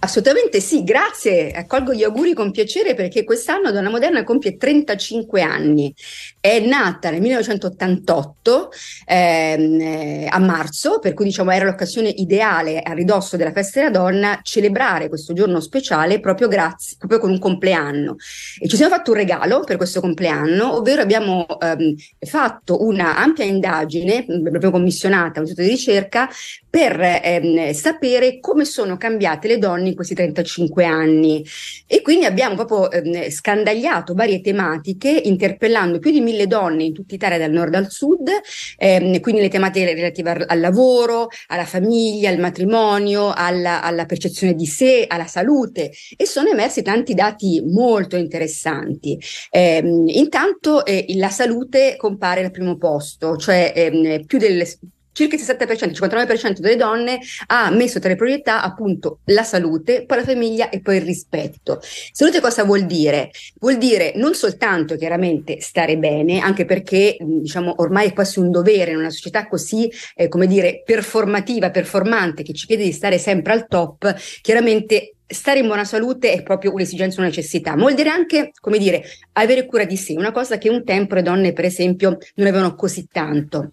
Assolutamente 0.01 0.61
sì, 0.61 0.85
grazie, 0.85 1.51
accolgo 1.51 1.93
gli 1.93 2.03
auguri 2.03 2.33
con 2.33 2.51
piacere 2.51 2.95
perché 2.95 3.25
quest'anno 3.25 3.69
Donna 3.69 3.89
Moderna 3.89 4.23
compie 4.23 4.55
35 4.55 5.41
anni. 5.41 5.93
È 6.41 6.57
nata 6.61 7.09
nel 7.09 7.19
1988 7.19 8.71
ehm, 9.05 9.81
eh, 9.81 10.27
a 10.29 10.39
marzo, 10.39 10.99
per 10.99 11.13
cui 11.13 11.25
diciamo 11.25 11.51
era 11.51 11.65
l'occasione 11.65 12.07
ideale 12.07 12.81
a 12.81 12.93
ridosso 12.93 13.35
della 13.35 13.51
festa 13.51 13.81
della 13.81 13.91
donna 13.91 14.39
celebrare 14.41 15.09
questo 15.09 15.33
giorno 15.33 15.59
speciale 15.59 16.21
proprio 16.21 16.47
grazie, 16.47 16.95
proprio 16.97 17.19
con 17.19 17.31
un 17.31 17.39
compleanno. 17.39 18.15
E 18.57 18.69
ci 18.69 18.77
siamo 18.77 18.95
fatto 18.95 19.11
un 19.11 19.17
regalo 19.17 19.65
per 19.65 19.75
questo 19.75 19.99
compleanno, 19.99 20.77
ovvero 20.77 21.01
abbiamo 21.01 21.45
ehm, 21.59 21.95
fatto 22.19 22.85
una 22.85 23.17
ampia 23.17 23.43
indagine, 23.43 24.25
proprio 24.25 24.71
commissionata, 24.71 25.41
un 25.41 25.45
istituto 25.45 25.67
di 25.67 25.73
ricerca, 25.73 26.29
per 26.69 27.01
ehm, 27.01 27.71
sapere 27.73 28.39
come 28.39 28.63
sono 28.63 28.95
cambiate 28.95 29.49
le 29.49 29.57
donne 29.57 29.89
in 29.89 29.95
questi 29.95 30.13
35 30.13 30.85
anni. 30.85 31.45
E 31.85 32.01
quindi 32.01 32.23
abbiamo 32.25 32.55
proprio 32.55 32.89
ehm, 32.89 33.29
scandagliato 33.29 34.13
varie 34.13 34.39
tematiche, 34.39 35.09
interpellando 35.09 35.99
più 35.99 36.11
di 36.11 36.21
mille 36.30 36.47
donne 36.47 36.84
in 36.84 36.93
tutta 36.93 37.15
Italia, 37.15 37.38
dal 37.38 37.51
nord 37.51 37.73
al 37.76 37.89
sud, 37.89 38.30
ehm, 38.77 39.19
quindi 39.19 39.41
le 39.41 39.49
tematiche 39.49 39.93
relative 39.93 40.30
al, 40.30 40.45
al 40.47 40.60
lavoro, 40.60 41.27
alla 41.47 41.65
famiglia, 41.65 42.30
al 42.30 42.39
matrimonio, 42.39 43.31
alla, 43.34 43.81
alla 43.81 44.06
percezione 44.06 44.53
di 44.53 44.65
sé, 44.65 45.06
alla 45.07 45.27
salute, 45.27 45.91
e 46.15 46.26
sono 46.26 46.49
emersi 46.49 46.81
tanti 46.81 47.14
dati 47.14 47.61
molto 47.65 48.15
interessanti. 48.15 49.19
Ehm, 49.51 50.07
intanto 50.07 50.85
eh, 50.85 51.06
la 51.15 51.30
salute 51.30 51.95
compare 51.97 52.43
al 52.43 52.51
primo 52.51 52.77
posto, 52.77 53.35
cioè 53.38 53.73
ehm, 53.76 54.26
più 54.26 54.38
del 54.38 54.65
circa 55.11 55.36
il 55.36 55.41
67%, 55.41 55.90
il 55.90 55.98
59% 55.99 56.60
delle 56.60 56.76
donne 56.76 57.19
ha 57.48 57.69
messo 57.72 57.99
tra 57.99 58.10
le 58.10 58.15
priorità 58.15 58.61
appunto 58.61 59.19
la 59.26 59.44
salute, 59.44 60.06
poi 60.06 60.18
la 60.18 60.23
famiglia 60.23 60.69
e 60.69 60.81
poi 60.81 60.98
il 60.98 61.03
rispetto. 61.03 61.80
Salute 62.11 62.40
cosa 62.41 62.64
vuol 62.64 62.86
dire? 62.86 63.31
Vuol 63.60 63.77
dire 63.77 64.14
non 64.15 64.34
soltanto 64.34 64.95
chiaramente 64.95 65.61
stare 65.61 65.98
bene, 65.98 66.40
anche 66.40 66.65
perché 66.65 67.18
diciamo 67.19 67.76
ormai 67.77 68.07
è 68.07 68.14
quasi 68.14 68.40
un 68.40 68.52
dovere 68.52 68.91
in 68.91 68.98
una 68.98 69.10
società 69.10 69.48
così, 69.48 69.91
eh, 70.15 70.27
come 70.27 70.48
dire, 70.48 70.81
performativa, 70.86 71.69
performante, 71.69 72.44
che 72.44 72.53
ci 72.53 72.65
chiede 72.65 72.84
di 72.84 72.91
stare 72.91 73.18
sempre 73.18 73.53
al 73.53 73.68
top, 73.68 74.15
chiaramente 74.41 75.14
stare 75.30 75.60
in 75.60 75.68
buona 75.68 75.86
salute 75.86 76.31
è 76.31 76.41
proprio 76.41 76.73
un'esigenza, 76.73 77.19
una 77.19 77.30
necessità, 77.30 77.76
ma 77.76 77.81
vuol 77.81 77.94
dire 77.94 78.10
anche, 78.10 78.52
come 78.60 78.80
dire, 78.80 79.03
avere 79.34 79.65
cura 79.65 79.86
di 79.86 79.95
sé, 79.95 80.14
una 80.14 80.31
cosa 80.31 80.57
che 80.57 80.69
un 80.69 80.84
tempo 80.84 81.15
le 81.15 81.22
donne, 81.22 81.53
per 81.53 81.65
esempio, 81.65 82.18
non 82.36 82.48
avevano 82.48 82.76
così 82.76 83.07
tanto. 83.11 83.72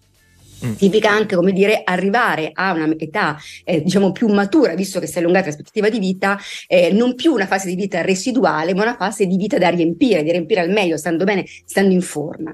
Mm. 0.65 0.73
Significa 0.75 1.09
anche, 1.11 1.35
come 1.35 1.51
dire, 1.51 1.81
arrivare 1.83 2.51
a 2.53 2.73
una 2.73 2.89
età, 2.97 3.37
eh, 3.63 3.81
diciamo, 3.81 4.11
più 4.11 4.27
matura, 4.27 4.73
visto 4.73 4.99
che 4.99 5.07
si 5.07 5.15
è 5.15 5.19
allungata 5.19 5.47
l'aspettativa 5.47 5.89
di 5.89 5.99
vita, 5.99 6.37
eh, 6.67 6.91
non 6.91 7.15
più 7.15 7.33
una 7.33 7.47
fase 7.47 7.67
di 7.67 7.75
vita 7.75 8.01
residuale, 8.01 8.73
ma 8.73 8.83
una 8.83 8.95
fase 8.95 9.25
di 9.25 9.37
vita 9.37 9.57
da 9.57 9.69
riempire, 9.69 10.23
di 10.23 10.31
riempire 10.31 10.61
al 10.61 10.69
meglio, 10.69 10.97
stando 10.97 11.23
bene, 11.23 11.45
stando 11.65 11.93
in 11.93 12.01
forma. 12.01 12.53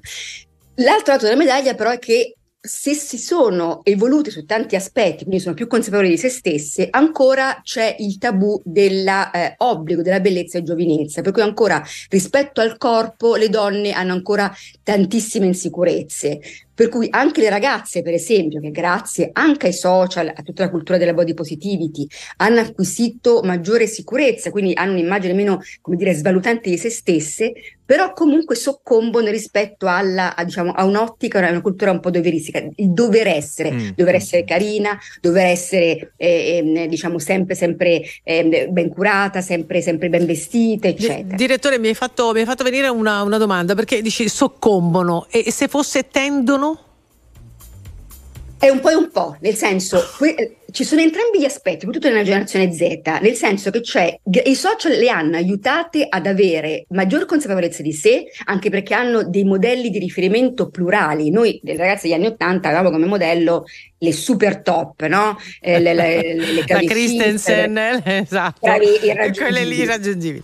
L'altro 0.76 1.14
lato 1.14 1.26
della 1.26 1.38
medaglia, 1.38 1.76
però, 1.76 1.92
è 1.92 2.00
che 2.00 2.36
se 2.66 2.94
si 2.94 3.18
sono 3.18 3.82
evolute 3.84 4.32
su 4.32 4.46
tanti 4.46 4.78
aspetti, 4.78 5.26
quindi 5.26 5.42
sono 5.42 5.54
più 5.54 5.68
consapevoli 5.68 6.08
di 6.08 6.18
se 6.18 6.30
stesse, 6.30 6.88
ancora 6.90 7.60
c'è 7.62 7.94
il 8.00 8.18
tabù 8.18 8.62
dell'obbligo 8.64 10.00
eh, 10.00 10.04
della 10.04 10.22
bellezza 10.22 10.58
e 10.58 10.64
giovinezza, 10.64 11.22
per 11.22 11.34
cui 11.34 11.42
ancora 11.42 11.84
rispetto 12.08 12.62
al 12.62 12.78
corpo 12.78 13.36
le 13.36 13.50
donne 13.50 13.92
hanno 13.92 14.14
ancora 14.14 14.50
tantissime 14.82 15.46
insicurezze. 15.46 16.40
Per 16.76 16.90
cui 16.90 17.08
anche 17.12 17.42
le 17.42 17.50
ragazze, 17.50 18.02
per 18.02 18.14
esempio, 18.14 18.60
che 18.60 18.72
grazie 18.72 19.30
anche 19.34 19.68
ai 19.68 19.74
social, 19.74 20.32
a 20.36 20.42
tutta 20.42 20.64
la 20.64 20.70
cultura 20.72 20.98
della 20.98 21.14
body 21.14 21.34
positivity, 21.34 22.08
hanno 22.38 22.62
acquisito 22.62 23.42
maggiore 23.44 23.86
sicurezza, 23.86 24.50
quindi 24.50 24.74
hanno 24.74 24.94
un'immagine 24.94 25.34
meno, 25.34 25.60
come 25.82 25.98
dire, 25.98 26.14
svalutante 26.14 26.70
di 26.70 26.78
se 26.78 26.90
stesse, 26.90 27.54
però 27.86 28.14
comunque 28.14 28.56
soccombono 28.56 29.30
rispetto 29.30 29.88
alla, 29.88 30.36
a, 30.36 30.44
diciamo, 30.46 30.72
a 30.72 30.84
un'ottica, 30.86 31.46
a 31.46 31.50
una 31.50 31.62
cultura 31.62 31.92
un 31.92 32.00
po' 32.00 32.10
doveristica, 32.10 32.60
il 32.76 32.92
dover 32.92 33.28
essere, 33.28 33.72
Mm. 33.72 33.90
dover 33.96 34.16
essere 34.16 34.44
carina, 34.46 34.98
dover 35.22 35.48
essere, 35.48 36.14
eh, 36.18 36.88
diciamo, 36.90 37.20
sempre, 37.20 37.56
sempre 37.56 38.02
ehm, 38.24 38.72
ben 38.72 38.90
curata, 38.90 39.42
sempre, 39.42 39.82
sempre 39.82 40.10
ben 40.10 40.26
vestita, 40.26 40.88
eccetera. 40.88 41.36
Direttore, 41.36 41.78
mi 41.78 41.90
hai 41.90 41.94
fatto, 41.94 42.32
mi 42.32 42.40
hai 42.40 42.46
fatto 42.46 42.64
venire 42.64 42.88
una, 42.88 43.22
una 43.22 43.38
domanda 43.38 43.76
perché 43.76 44.02
dici 44.02 44.28
soccombono 44.30 45.28
e 45.30 45.52
se 45.52 45.68
fosse 45.68 46.08
tendono? 46.08 46.63
È 48.64 48.70
un 48.70 48.80
po' 48.80 48.92
e 48.92 48.96
un 48.96 49.12
po', 49.12 49.36
nel 49.42 49.56
senso, 49.56 50.02
que- 50.18 50.60
ci 50.74 50.84
sono 50.84 51.02
entrambi 51.02 51.40
gli 51.40 51.46
aspetti, 51.46 51.82
soprattutto 51.82 52.10
nella 52.10 52.24
generazione 52.24 52.72
Z, 52.72 53.20
nel 53.22 53.36
senso 53.36 53.70
che 53.70 53.82
c'è, 53.82 54.20
i 54.46 54.56
social 54.56 54.94
le 54.94 55.08
hanno 55.08 55.36
aiutate 55.36 56.08
ad 56.10 56.26
avere 56.26 56.86
maggior 56.90 57.26
consapevolezza 57.26 57.84
di 57.84 57.94
sé, 57.94 58.26
anche 58.46 58.72
perché 58.72 58.96
hanno 58.96 59.24
dei 59.24 59.44
modelli 59.44 59.92
di 59.92 60.00
riferimento 60.00 60.70
plurali. 60.70 61.30
Noi, 61.30 61.60
le 61.62 61.78
ragazze 61.78 62.08
degli 62.08 62.18
anni 62.18 62.26
Ottanta, 62.26 62.70
avevamo 62.70 62.90
come 62.90 63.06
modello 63.06 63.66
le 64.00 64.12
super 64.12 64.64
top, 64.64 65.06
no? 65.06 65.38
Eh, 65.62 65.80
le, 65.80 65.94
le, 65.94 66.34
le, 66.34 66.64
La 66.68 66.80
Christensen, 66.80 67.78
Schiffer, 67.78 68.22
esatto. 68.24 68.60
Quelle 68.60 69.00
lì 69.00 69.06
irraggiungibili. 69.06 69.82
irraggiungibili. 69.82 70.44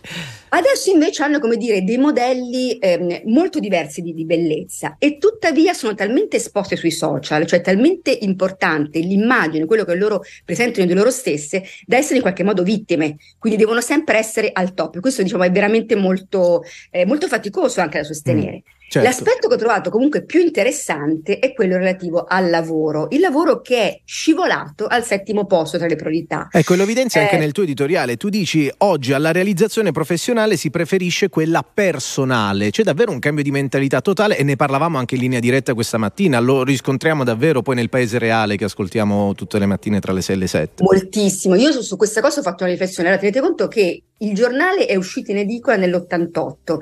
Adesso 0.52 0.90
invece 0.90 1.24
hanno, 1.24 1.40
come 1.40 1.58
dire, 1.58 1.84
dei 1.84 1.98
modelli 1.98 2.78
ehm, 2.80 3.22
molto 3.26 3.60
diversi 3.60 4.02
di, 4.02 4.14
di 4.14 4.26
bellezza 4.26 4.96
e 4.98 5.18
tuttavia 5.20 5.74
sono 5.74 5.94
talmente 5.94 6.38
esposte 6.38 6.76
sui 6.76 6.92
social, 6.92 7.46
cioè 7.46 7.62
talmente 7.62 8.18
importante 8.22 9.00
l'immagine, 9.00 9.66
quello 9.66 9.84
che 9.84 9.96
loro 9.96 10.19
presentano 10.46 10.86
di 10.86 10.94
loro 10.94 11.12
stesse, 11.12 11.64
da 11.86 11.98
essere 11.98 12.16
in 12.16 12.22
qualche 12.22 12.44
modo 12.44 12.64
vittime, 12.64 13.18
quindi 13.38 13.58
devono 13.58 13.82
sempre 13.82 14.18
essere 14.18 14.50
al 14.52 14.74
top. 14.74 15.00
Questo 15.00 15.24
diciamo 15.24 15.44
è 15.44 15.52
veramente 15.52 15.96
molto, 15.96 16.64
eh, 16.92 17.06
molto 17.06 17.28
faticoso 17.28 17.82
anche 17.82 18.00
da 18.00 18.04
sostenere. 18.04 18.64
Certo. 18.90 19.08
L'aspetto 19.08 19.48
che 19.48 19.54
ho 19.54 19.58
trovato 19.58 19.90
comunque 19.90 20.24
più 20.24 20.42
interessante 20.42 21.40
è 21.40 21.54
quello 21.54 21.78
relativo 21.78 22.26
al 22.28 22.50
lavoro, 22.50 23.08
il 23.12 23.20
lavoro 23.20 23.62
che 23.62 23.78
è 23.78 24.02
scivolato 24.04 24.88
al 24.88 25.04
settimo 25.06 25.46
posto 25.46 25.78
tra 25.78 25.88
le 25.88 25.96
priorità. 25.96 26.48
Ecco, 26.52 26.76
lo 26.76 26.84
evidenzia 26.84 27.22
anche 27.22 27.36
Eh, 27.36 27.40
nel 27.40 27.52
tuo 27.52 27.64
editoriale. 27.64 28.18
Tu 28.18 28.30
dici 28.30 28.72
oggi 28.80 29.14
alla 29.14 29.32
realizzazione 29.32 29.92
professionale 29.92 30.58
si 30.58 30.70
preferisce 30.70 31.30
quella 31.30 31.64
personale. 31.64 32.72
C'è 32.72 32.84
davvero 32.84 33.12
un 33.12 33.20
cambio 33.20 33.44
di 33.44 33.52
mentalità 33.52 34.02
totale 34.02 34.38
e 34.38 34.44
ne 34.44 34.56
parlavamo 34.56 34.98
anche 34.98 35.16
in 35.16 35.22
linea 35.22 35.40
diretta 35.40 35.74
questa 35.74 35.98
mattina. 35.98 36.40
Lo 36.40 36.64
riscontriamo 36.64 37.24
davvero 37.24 37.62
poi 37.62 37.76
nel 37.76 37.90
paese 37.90 38.18
reale 38.18 38.58
che 38.58 38.66
ascoltiamo 38.66 39.34
tutte 39.36 39.60
le 39.60 39.66
mattine 39.66 40.00
tra 40.00 40.14
le 40.14 40.22
6 40.22 40.36
e 40.36 40.40
le 40.40 40.48
7. 40.48 40.84
Moltissimo. 40.84 41.56
Io 41.56 41.72
su, 41.72 41.82
su 41.82 41.96
questa 41.96 42.22
cosa 42.22 42.40
ho 42.40 42.44
fatto 42.44 42.64
una 42.64 42.72
riflessione. 42.72 43.10
Allora, 43.10 43.22
tenete 43.22 43.40
conto 43.40 43.68
che 43.68 44.04
il 44.18 44.34
giornale 44.34 44.86
è 44.86 44.96
uscito 44.96 45.32
in 45.32 45.38
edicola 45.38 45.78
nell'88, 45.78 46.78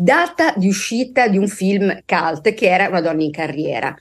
data 0.00 0.54
di 0.56 0.68
uscita 0.68 1.26
di 1.26 1.38
un 1.38 1.48
film 1.48 2.02
cult 2.06 2.54
che 2.54 2.68
era 2.68 2.86
Una 2.86 3.00
donna 3.00 3.24
in 3.24 3.32
carriera. 3.32 3.96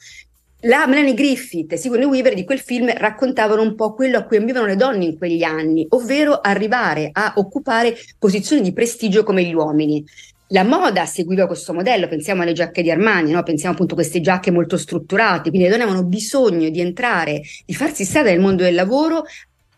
La 0.61 0.86
Melanie 0.86 1.15
Griffith 1.15 1.74
e 1.74 1.78
Sigourney 1.78 2.07
Weaver 2.07 2.36
di 2.36 2.44
quel 2.44 2.60
film 2.60 2.95
raccontavano 2.95 3.64
un 3.64 3.74
po' 3.74 3.95
quello 3.95 4.19
a 4.19 4.24
cui 4.24 4.38
ambivano 4.38 4.68
le 4.68 4.76
donne 4.76 5.06
in 5.06 5.18
quegli 5.18 5.41
anni, 5.41 5.88
ovvero 5.90 6.40
arrivare 6.40 7.10
a 7.11 7.34
occupare 7.38 7.95
posizioni 8.19 8.61
di 8.61 8.74
prestigio 8.74 9.24
come 9.24 9.44
gli 9.44 9.53
uomini. 9.53 10.06
La 10.49 10.64
moda 10.64 11.06
seguiva 11.07 11.48
questo 11.48 11.74
modello, 11.74 12.07
pensiamo 12.07 12.44
alle 12.44 12.53
giacche 12.53 12.84
di 12.84 12.91
Armani, 12.91 13.32
no? 13.32 13.41
pensiamo 13.41 13.74
appunto 13.74 13.94
a 13.94 13.98
queste 13.98 14.22
giacche 14.22 14.52
molto 14.52 14.78
strutturate, 14.78 15.49
quindi 15.49 15.64
le 15.64 15.69
donne 15.69 15.84
avevano 15.84 16.06
bisogno 16.06 16.69
di 16.69 16.80
entrare, 16.80 17.41
di 17.65 17.74
farsi 17.74 18.06
strada 18.06 18.30
nel 18.30 18.40
mondo 18.40 18.64
del 18.64 18.76
lavoro 18.76 19.24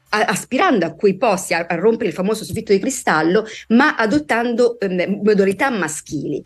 a- 0.09 0.25
aspirando 0.25 0.85
a 0.85 0.93
quei 0.93 1.17
posti, 1.17 1.53
a, 1.53 1.65
a 1.67 1.75
rompere 1.75 2.09
il 2.09 2.15
famoso 2.15 2.43
soffitto 2.43 2.71
di 2.71 2.79
cristallo, 2.79 3.45
ma 3.69 3.95
adottando 3.95 4.79
ehm, 4.79 5.21
modalità 5.23 5.69
maschili. 5.69 6.43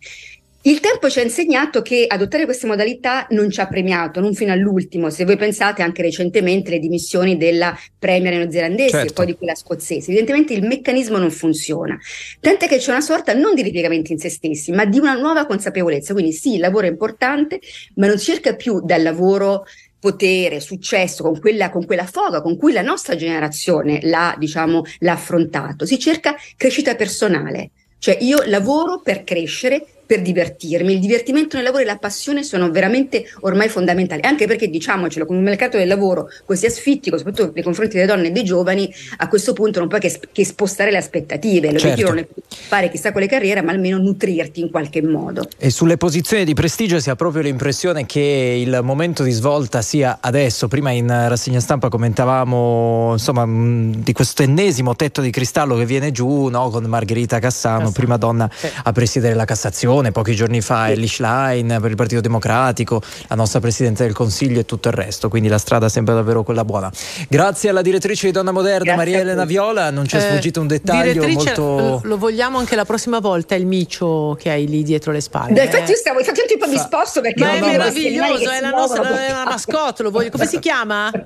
Il 0.65 0.79
tempo 0.79 1.09
ci 1.09 1.19
ha 1.19 1.23
insegnato 1.23 1.81
che 1.81 2.05
adottare 2.07 2.45
queste 2.45 2.67
modalità 2.67 3.27
non 3.31 3.49
ci 3.49 3.59
ha 3.59 3.67
premiato, 3.67 4.21
non 4.21 4.33
fino 4.33 4.53
all'ultimo. 4.53 5.09
Se 5.09 5.25
voi 5.25 5.35
pensate 5.35 5.81
anche 5.81 6.01
recentemente 6.01 6.69
le 6.69 6.79
dimissioni 6.79 7.35
della 7.35 7.77
premier 7.99 8.35
neozelandese 8.37 8.89
Certo. 8.89 9.09
e 9.09 9.13
poi 9.13 9.25
di 9.25 9.35
quella 9.35 9.55
scozzese, 9.55 10.09
evidentemente 10.11 10.53
il 10.53 10.65
meccanismo 10.65 11.17
non 11.17 11.31
funziona. 11.31 11.99
Tant'è 12.39 12.69
che 12.69 12.77
c'è 12.77 12.91
una 12.91 13.01
sorta 13.01 13.33
non 13.33 13.55
di 13.55 13.61
ripiegamento 13.61 14.13
in 14.13 14.19
se 14.19 14.29
stessi, 14.29 14.71
ma 14.71 14.85
di 14.85 14.99
una 14.99 15.15
nuova 15.15 15.45
consapevolezza. 15.45 16.13
Quindi 16.13 16.31
sì, 16.31 16.53
il 16.53 16.61
lavoro 16.61 16.87
è 16.87 16.89
importante, 16.89 17.59
ma 17.95 18.07
non 18.07 18.17
si 18.17 18.31
cerca 18.31 18.55
più 18.55 18.79
dal 18.79 19.01
lavoro 19.01 19.65
potere, 20.03 20.59
successo, 20.59 21.23
con 21.23 21.39
quella, 21.39 21.69
con 21.69 21.85
quella 21.85 22.05
foga 22.05 22.41
con 22.41 22.57
cui 22.57 22.73
la 22.73 22.81
nostra 22.81 23.15
generazione 23.15 24.01
l'ha, 24.01 24.35
diciamo, 24.37 24.83
l'ha 24.99 25.13
affrontato. 25.13 25.85
Si 25.85 25.97
cerca 25.97 26.35
crescita 26.57 26.95
personale. 26.95 27.71
Cioè 27.99 28.17
io 28.19 28.43
lavoro 28.47 28.99
per 28.99 29.23
crescere, 29.23 29.85
per 30.05 30.21
divertirmi. 30.21 30.93
Il 30.93 30.99
divertimento 30.99 31.55
nel 31.55 31.65
lavoro 31.65 31.83
e 31.83 31.85
la 31.85 31.97
passione 31.97 32.43
sono 32.43 32.69
veramente 32.71 33.25
ormai 33.41 33.69
fondamentali, 33.69 34.21
anche 34.23 34.47
perché 34.47 34.69
diciamocelo, 34.69 35.25
con 35.25 35.37
un 35.37 35.43
mercato 35.43 35.77
del 35.77 35.87
lavoro 35.87 36.29
così 36.45 36.65
asfittico, 36.65 37.17
soprattutto 37.17 37.51
nei 37.53 37.63
confronti 37.63 37.95
delle 37.95 38.07
donne 38.07 38.27
e 38.27 38.31
dei 38.31 38.43
giovani, 38.43 38.93
a 39.17 39.27
questo 39.27 39.53
punto 39.53 39.79
non 39.79 39.87
puoi 39.87 39.99
che, 39.99 40.19
che 40.31 40.45
spostare 40.45 40.91
le 40.91 40.97
aspettative. 40.97 41.71
L'obiettivo 41.71 41.91
Certo. 41.93 42.13
non 42.13 42.19
è 42.19 42.27
fare 42.47 42.89
chissà 42.89 43.11
quale 43.11 43.27
carriera, 43.27 43.61
ma 43.61 43.71
almeno 43.71 43.97
nutrirti 43.97 44.61
in 44.61 44.69
qualche 44.69 45.01
modo. 45.01 45.47
E 45.57 45.69
sulle 45.69 45.97
posizioni 45.97 46.45
di 46.45 46.53
prestigio 46.53 46.99
si 46.99 47.09
ha 47.09 47.15
proprio 47.15 47.41
l'impressione 47.41 48.05
che 48.05 48.59
il 48.59 48.79
momento 48.83 49.23
di 49.23 49.31
svolta 49.31 49.81
sia 49.81 50.19
adesso. 50.21 50.67
Prima 50.67 50.91
in 50.91 51.07
rassegna 51.07 51.59
stampa 51.59 51.89
commentavamo 51.89 53.11
insomma 53.13 53.45
di 53.47 54.13
questo 54.13 54.43
ennesimo 54.43 54.95
tetto 54.95 55.21
di 55.21 55.29
cristallo 55.29 55.75
che 55.75 55.85
viene 55.85 56.11
giù 56.11 56.47
no? 56.47 56.69
con 56.69 56.83
Margherita 56.85 57.39
Cassano, 57.39 57.91
prima 57.91 58.17
donna 58.17 58.49
a 58.83 58.91
presiedere 58.91 59.33
la 59.33 59.45
Cassazione, 59.45 59.92
pochi 60.11 60.35
giorni 60.35 60.61
fa 60.61 60.89
Ellie 60.89 61.07
Schlein 61.07 61.77
per 61.79 61.89
il 61.89 61.95
Partito 61.95 62.21
Democratico, 62.21 63.01
la 63.27 63.35
nostra 63.35 63.59
Presidente 63.59 64.03
del 64.03 64.13
Consiglio 64.13 64.59
e 64.59 64.65
tutto 64.65 64.87
il 64.87 64.93
resto. 64.93 65.29
Quindi 65.29 65.47
la 65.49 65.57
strada 65.57 65.89
sembra 65.89 66.15
davvero 66.15 66.43
quella 66.43 66.65
buona. 66.65 66.91
Grazie 67.29 67.69
alla 67.69 67.81
direttrice 67.81 68.25
di 68.27 68.31
Donna 68.31 68.51
Moderna, 68.51 68.95
Maria 68.95 69.19
Elena 69.19 69.45
Viola. 69.45 69.89
Non 69.91 70.07
ci 70.07 70.15
è 70.15 70.19
Eh, 70.19 70.21
sfuggito 70.31 70.61
un 70.61 70.67
dettaglio 70.67 71.27
molto. 71.27 72.01
lo 72.03 72.17
vogliamo 72.17 72.57
anche 72.57 72.75
la 72.75 72.85
prossima 72.85 73.19
volta 73.19 73.55
il 73.55 73.65
micio 73.65 74.35
che 74.39 74.49
hai 74.49 74.67
lì 74.67 74.83
dietro 74.83 75.11
le 75.11 75.21
spalle. 75.21 75.53
Dai, 75.53 75.63
eh. 75.63 75.65
infatti 75.65 75.91
io 75.91 75.97
stavo, 75.97 76.19
infatti 76.19 76.39
io 76.39 76.45
tipo 76.47 76.67
mi 76.67 76.77
sposto 76.77 77.21
perché 77.21 77.43
Ma 77.43 77.53
è 77.53 77.59
meraviglioso, 77.61 78.49
è 78.49 78.59
la 78.59 78.69
nostra 78.69 79.03
mascotte, 79.45 80.03
lo 80.03 80.11
voglio. 80.11 80.29
Come 80.31 80.45
si 80.47 80.59
chiama? 80.59 81.11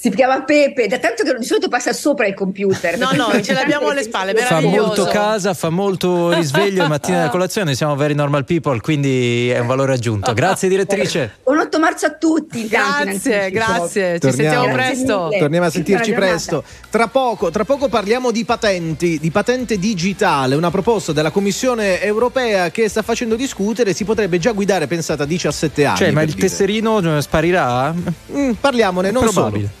Si 0.00 0.08
chiama 0.08 0.40
Pepe, 0.44 0.86
da 0.86 0.98
tanto 0.98 1.24
che 1.24 1.34
di 1.34 1.44
solito 1.44 1.68
passa 1.68 1.92
sopra 1.92 2.26
il 2.26 2.32
computer. 2.32 2.96
No, 2.96 3.10
no, 3.12 3.38
ce 3.42 3.52
l'abbiamo 3.52 3.88
alle 3.88 4.02
spalle, 4.02 4.34
Fa 4.34 4.58
molto 4.62 5.04
casa, 5.04 5.52
fa 5.52 5.68
molto 5.68 6.32
risveglio 6.32 6.86
mattina 6.88 7.18
della 7.18 7.28
colazione, 7.28 7.74
siamo 7.74 7.94
very 7.96 8.14
normal 8.14 8.46
people, 8.46 8.80
quindi 8.80 9.50
è 9.50 9.58
un 9.58 9.66
valore 9.66 9.92
aggiunto. 9.92 10.32
Grazie 10.32 10.70
direttrice. 10.70 11.36
Buon 11.42 11.58
8 11.58 11.78
marzo 11.78 12.06
a 12.06 12.14
tutti. 12.14 12.66
Grazie, 12.66 13.50
grazie. 13.50 14.18
Ci 14.18 14.32
sentiamo 14.32 14.72
presto. 14.72 15.28
Torniamo 15.38 15.66
a 15.66 15.70
sentirci 15.70 16.12
presto. 16.12 16.64
Tra 16.88 17.08
poco, 17.08 17.50
tra 17.50 17.66
poco 17.66 17.90
parliamo 17.90 18.30
di 18.30 18.46
patenti, 18.46 19.18
di 19.18 19.30
patente 19.30 19.78
digitale, 19.78 20.54
una 20.54 20.70
proposta 20.70 21.12
della 21.12 21.30
Commissione 21.30 22.00
europea 22.00 22.70
che 22.70 22.88
sta 22.88 23.02
facendo 23.02 23.36
discutere, 23.36 23.92
si 23.92 24.04
potrebbe 24.04 24.38
già 24.38 24.52
guidare, 24.52 24.86
pensate, 24.86 25.24
a 25.24 25.26
17 25.26 25.84
anni. 25.84 25.98
Cioè, 25.98 26.10
ma 26.10 26.22
il 26.22 26.32
dire. 26.32 26.48
tesserino 26.48 27.18
eh, 27.18 27.20
sparirà? 27.20 27.94
Mm, 28.32 28.52
parliamone, 28.52 29.10
non 29.10 29.24
Probabile. 29.24 29.80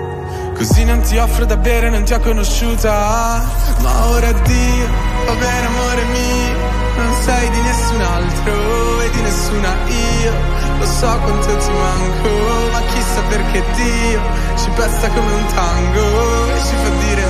Così 0.61 0.83
non 0.83 1.01
ti 1.01 1.17
offro 1.17 1.45
da 1.45 1.57
bere, 1.57 1.89
non 1.89 2.03
ti 2.03 2.13
ho 2.13 2.19
conosciuta. 2.19 3.41
Ma 3.79 4.05
ora 4.09 4.27
addio, 4.27 4.87
va 5.25 5.33
bene 5.33 5.65
amore 5.65 6.03
mio. 6.03 6.55
Non 6.97 7.15
sei 7.23 7.49
di 7.49 7.61
nessun 7.61 7.99
altro 7.99 9.01
e 9.01 9.09
di 9.09 9.21
nessuna 9.21 9.75
io. 9.87 10.33
Lo 10.77 10.85
so 10.85 11.17
quanto 11.17 11.57
ti 11.57 11.71
manco, 11.71 12.29
ma 12.73 12.79
chissà 12.93 13.21
perché 13.27 13.63
Dio 13.73 14.21
ci 14.55 14.69
pesta 14.75 15.07
come 15.07 15.33
un 15.33 15.45
tango 15.47 16.53
e 16.53 16.59
ci 16.59 16.75
fa 16.75 16.89
dire 17.05 17.25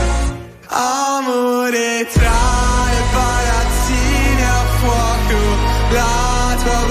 Amore 0.68 2.08
tra 2.12 2.40
le 2.92 3.02
palazzine 3.14 4.44
a 4.44 4.64
fuoco, 4.82 5.40
la 5.92 6.56
tua 6.62 6.91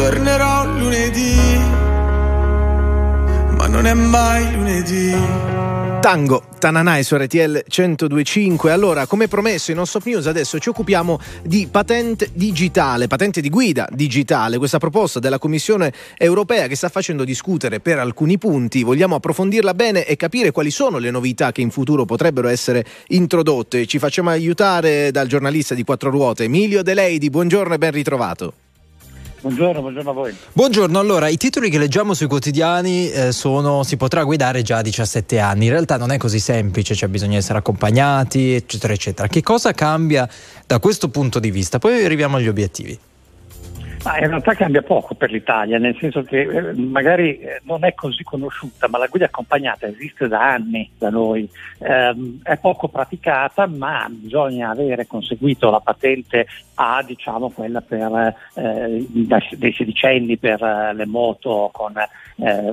Tornerò 0.00 0.64
lunedì, 0.64 1.36
ma 3.50 3.66
non 3.66 3.84
è 3.84 3.92
mai 3.92 4.50
lunedì. 4.54 5.14
Tango, 6.00 6.42
Tananai 6.58 7.04
su 7.04 7.16
RTL 7.16 7.64
1025. 7.68 8.72
Allora, 8.72 9.04
come 9.04 9.28
promesso 9.28 9.72
in 9.72 9.76
Non 9.76 9.84
Stop 9.84 10.06
News, 10.06 10.26
adesso 10.26 10.58
ci 10.58 10.70
occupiamo 10.70 11.20
di 11.42 11.68
patente 11.70 12.30
digitale, 12.32 13.08
patente 13.08 13.42
di 13.42 13.50
guida 13.50 13.86
digitale. 13.92 14.56
Questa 14.56 14.78
proposta 14.78 15.18
della 15.20 15.38
Commissione 15.38 15.92
europea 16.16 16.66
che 16.66 16.76
sta 16.76 16.88
facendo 16.88 17.22
discutere 17.22 17.80
per 17.80 17.98
alcuni 17.98 18.38
punti. 18.38 18.82
Vogliamo 18.82 19.16
approfondirla 19.16 19.74
bene 19.74 20.06
e 20.06 20.16
capire 20.16 20.50
quali 20.50 20.70
sono 20.70 20.96
le 20.96 21.10
novità 21.10 21.52
che 21.52 21.60
in 21.60 21.70
futuro 21.70 22.06
potrebbero 22.06 22.48
essere 22.48 22.86
introdotte. 23.08 23.84
Ci 23.84 23.98
facciamo 23.98 24.30
aiutare 24.30 25.10
dal 25.10 25.26
giornalista 25.26 25.74
di 25.74 25.84
quattro 25.84 26.08
ruote, 26.08 26.44
Emilio 26.44 26.82
De 26.82 26.94
Leidi. 26.94 27.28
Buongiorno 27.28 27.74
e 27.74 27.78
ben 27.78 27.90
ritrovato. 27.90 28.54
Buongiorno, 29.40 29.80
buongiorno 29.80 30.10
a 30.10 30.12
voi. 30.12 30.36
Buongiorno, 30.52 30.98
allora 30.98 31.28
i 31.28 31.38
titoli 31.38 31.70
che 31.70 31.78
leggiamo 31.78 32.12
sui 32.12 32.26
quotidiani 32.26 33.10
eh, 33.10 33.32
sono 33.32 33.82
si 33.84 33.96
potrà 33.96 34.22
guidare 34.22 34.60
già 34.60 34.78
a 34.78 34.82
17 34.82 35.38
anni, 35.38 35.64
in 35.64 35.70
realtà 35.70 35.96
non 35.96 36.12
è 36.12 36.18
così 36.18 36.38
semplice, 36.38 36.94
cioè 36.94 37.08
bisogna 37.08 37.38
essere 37.38 37.58
accompagnati 37.58 38.52
eccetera 38.52 38.92
eccetera. 38.92 39.28
Che 39.28 39.42
cosa 39.42 39.72
cambia 39.72 40.28
da 40.66 40.78
questo 40.78 41.08
punto 41.08 41.38
di 41.38 41.50
vista? 41.50 41.78
Poi 41.78 42.04
arriviamo 42.04 42.36
agli 42.36 42.48
obiettivi. 42.48 42.98
Ma 44.02 44.18
in 44.18 44.28
realtà 44.28 44.54
cambia 44.54 44.82
poco 44.82 45.14
per 45.14 45.30
l'Italia, 45.30 45.78
nel 45.78 45.96
senso 45.98 46.22
che 46.22 46.40
eh, 46.40 46.72
magari 46.72 47.38
eh, 47.38 47.60
non 47.64 47.84
è 47.84 47.94
così 47.94 48.22
conosciuta, 48.22 48.88
ma 48.88 48.98
la 48.98 49.06
guida 49.06 49.26
accompagnata 49.26 49.86
esiste 49.86 50.26
da 50.26 50.52
anni 50.52 50.90
da 50.96 51.10
noi, 51.10 51.48
Ehm, 51.82 52.40
è 52.42 52.58
poco 52.58 52.88
praticata, 52.88 53.66
ma 53.66 54.06
bisogna 54.10 54.68
avere 54.68 55.06
conseguito 55.06 55.70
la 55.70 55.80
patente 55.80 56.46
A, 56.74 57.02
diciamo 57.02 57.48
quella 57.48 57.80
per, 57.80 58.34
eh, 58.54 59.06
dei 59.08 59.72
sedicenni 59.72 60.36
per 60.36 60.62
eh, 60.62 60.92
le 60.92 61.06
moto 61.06 61.70
con, 61.72 61.94
eh, 61.96 62.72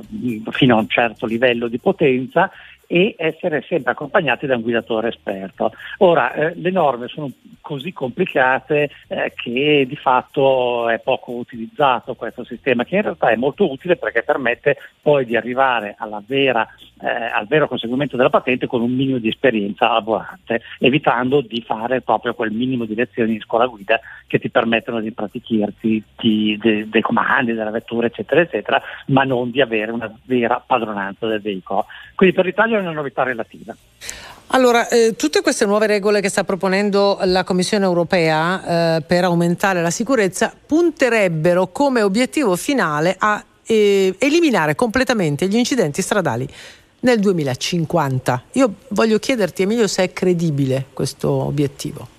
fino 0.50 0.76
a 0.76 0.80
un 0.80 0.88
certo 0.88 1.24
livello 1.24 1.68
di 1.68 1.78
potenza 1.78 2.50
e 2.90 3.14
essere 3.18 3.62
sempre 3.68 3.92
accompagnati 3.92 4.46
da 4.46 4.56
un 4.56 4.62
guidatore 4.62 5.08
esperto. 5.08 5.72
Ora, 5.98 6.32
eh, 6.32 6.54
le 6.56 6.70
norme 6.70 7.06
sono 7.08 7.30
così 7.60 7.92
complicate 7.92 8.90
eh, 9.08 9.32
che 9.36 9.84
di 9.86 9.96
fatto 9.96 10.88
è 10.88 10.98
poco 10.98 11.32
utilizzato 11.32 12.14
questo 12.14 12.44
sistema, 12.44 12.84
che 12.84 12.96
in 12.96 13.02
realtà 13.02 13.28
è 13.28 13.36
molto 13.36 13.70
utile 13.70 13.96
perché 13.96 14.22
permette 14.22 14.78
poi 15.02 15.26
di 15.26 15.36
arrivare 15.36 15.96
vera, 16.26 16.66
eh, 17.00 17.06
al 17.06 17.46
vero 17.46 17.68
conseguimento 17.68 18.16
della 18.16 18.30
patente 18.30 18.66
con 18.66 18.80
un 18.80 18.92
minimo 18.92 19.18
di 19.18 19.28
esperienza 19.28 19.92
lavorante, 19.92 20.62
evitando 20.78 21.42
di 21.42 21.60
fare 21.60 22.00
proprio 22.00 22.32
quel 22.32 22.52
minimo 22.52 22.86
di 22.86 22.94
lezioni 22.94 23.34
in 23.34 23.40
scuola 23.40 23.66
guida 23.66 24.00
che 24.26 24.38
ti 24.38 24.48
permettono 24.48 25.00
di 25.00 25.12
praticarti 25.12 26.02
dei 26.16 26.88
de 26.88 27.00
comandi 27.02 27.52
della 27.52 27.70
vettura, 27.70 28.06
eccetera, 28.06 28.40
eccetera, 28.40 28.80
ma 29.06 29.24
non 29.24 29.50
di 29.50 29.60
avere 29.60 29.90
una 29.90 30.10
vera 30.24 30.62
padronanza 30.64 31.26
del 31.26 31.40
veicolo. 31.40 31.86
Quindi 32.14 32.34
per 32.34 32.46
l'Italia 32.46 32.77
è 32.78 32.82
una 32.82 32.92
novità 32.92 33.22
relativa. 33.22 33.76
Allora, 34.52 34.88
eh, 34.88 35.14
tutte 35.14 35.42
queste 35.42 35.66
nuove 35.66 35.86
regole 35.86 36.22
che 36.22 36.30
sta 36.30 36.42
proponendo 36.42 37.18
la 37.24 37.44
Commissione 37.44 37.84
europea 37.84 38.96
eh, 38.96 39.02
per 39.02 39.24
aumentare 39.24 39.82
la 39.82 39.90
sicurezza 39.90 40.54
punterebbero 40.66 41.66
come 41.68 42.00
obiettivo 42.00 42.56
finale 42.56 43.14
a 43.18 43.44
eh, 43.66 44.14
eliminare 44.18 44.74
completamente 44.74 45.46
gli 45.48 45.56
incidenti 45.56 46.00
stradali 46.00 46.48
nel 47.00 47.20
2050. 47.20 48.44
Io 48.52 48.74
voglio 48.88 49.18
chiederti, 49.18 49.62
Emilio, 49.62 49.86
se 49.86 50.04
è 50.04 50.12
credibile 50.12 50.86
questo 50.94 51.30
obiettivo. 51.30 52.16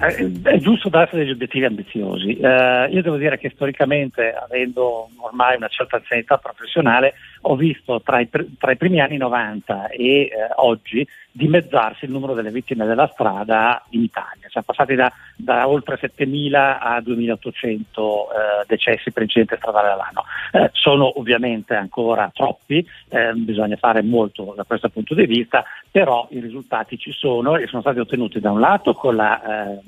Eh, 0.00 0.40
è 0.42 0.58
giusto 0.58 0.88
darsi 0.88 1.16
degli 1.16 1.30
obiettivi 1.30 1.64
ambiziosi. 1.64 2.36
Eh, 2.36 2.88
io 2.90 3.02
devo 3.02 3.16
dire 3.16 3.38
che 3.38 3.50
storicamente, 3.50 4.32
avendo 4.32 5.08
ormai 5.18 5.56
una 5.56 5.68
certa 5.68 5.96
anzianità 5.96 6.36
professionale, 6.38 7.14
ho 7.42 7.56
visto 7.56 8.00
tra 8.02 8.20
i, 8.20 8.28
tra 8.28 8.72
i 8.72 8.76
primi 8.76 9.00
anni 9.00 9.16
90 9.16 9.88
e 9.88 10.04
eh, 10.04 10.30
oggi 10.56 11.06
dimezzarsi 11.40 12.04
il 12.04 12.10
numero 12.10 12.34
delle 12.34 12.50
vittime 12.50 12.84
della 12.84 13.08
strada 13.10 13.82
in 13.90 14.02
Italia. 14.02 14.46
Siamo 14.50 14.66
passati 14.66 14.94
da, 14.94 15.10
da 15.34 15.66
oltre 15.66 15.98
7.000 15.98 16.54
a 16.54 16.98
2.800 16.98 17.80
eh, 17.80 18.64
decessi 18.66 19.10
per 19.10 19.22
incidente 19.22 19.56
stradale 19.56 19.88
all'anno. 19.88 20.24
Eh, 20.52 20.68
sono 20.74 21.18
ovviamente 21.18 21.74
ancora 21.74 22.30
troppi, 22.34 22.86
eh, 23.08 23.32
bisogna 23.32 23.76
fare 23.76 24.02
molto 24.02 24.52
da 24.54 24.64
questo 24.64 24.90
punto 24.90 25.14
di 25.14 25.24
vista, 25.24 25.64
però 25.90 26.28
i 26.30 26.40
risultati 26.40 26.98
ci 26.98 27.12
sono 27.12 27.56
e 27.56 27.66
sono 27.66 27.80
stati 27.80 28.00
ottenuti 28.00 28.38
da 28.38 28.50
un 28.50 28.60
lato 28.60 28.92
con 28.92 29.16
la 29.16 29.76
eh, 29.76 29.80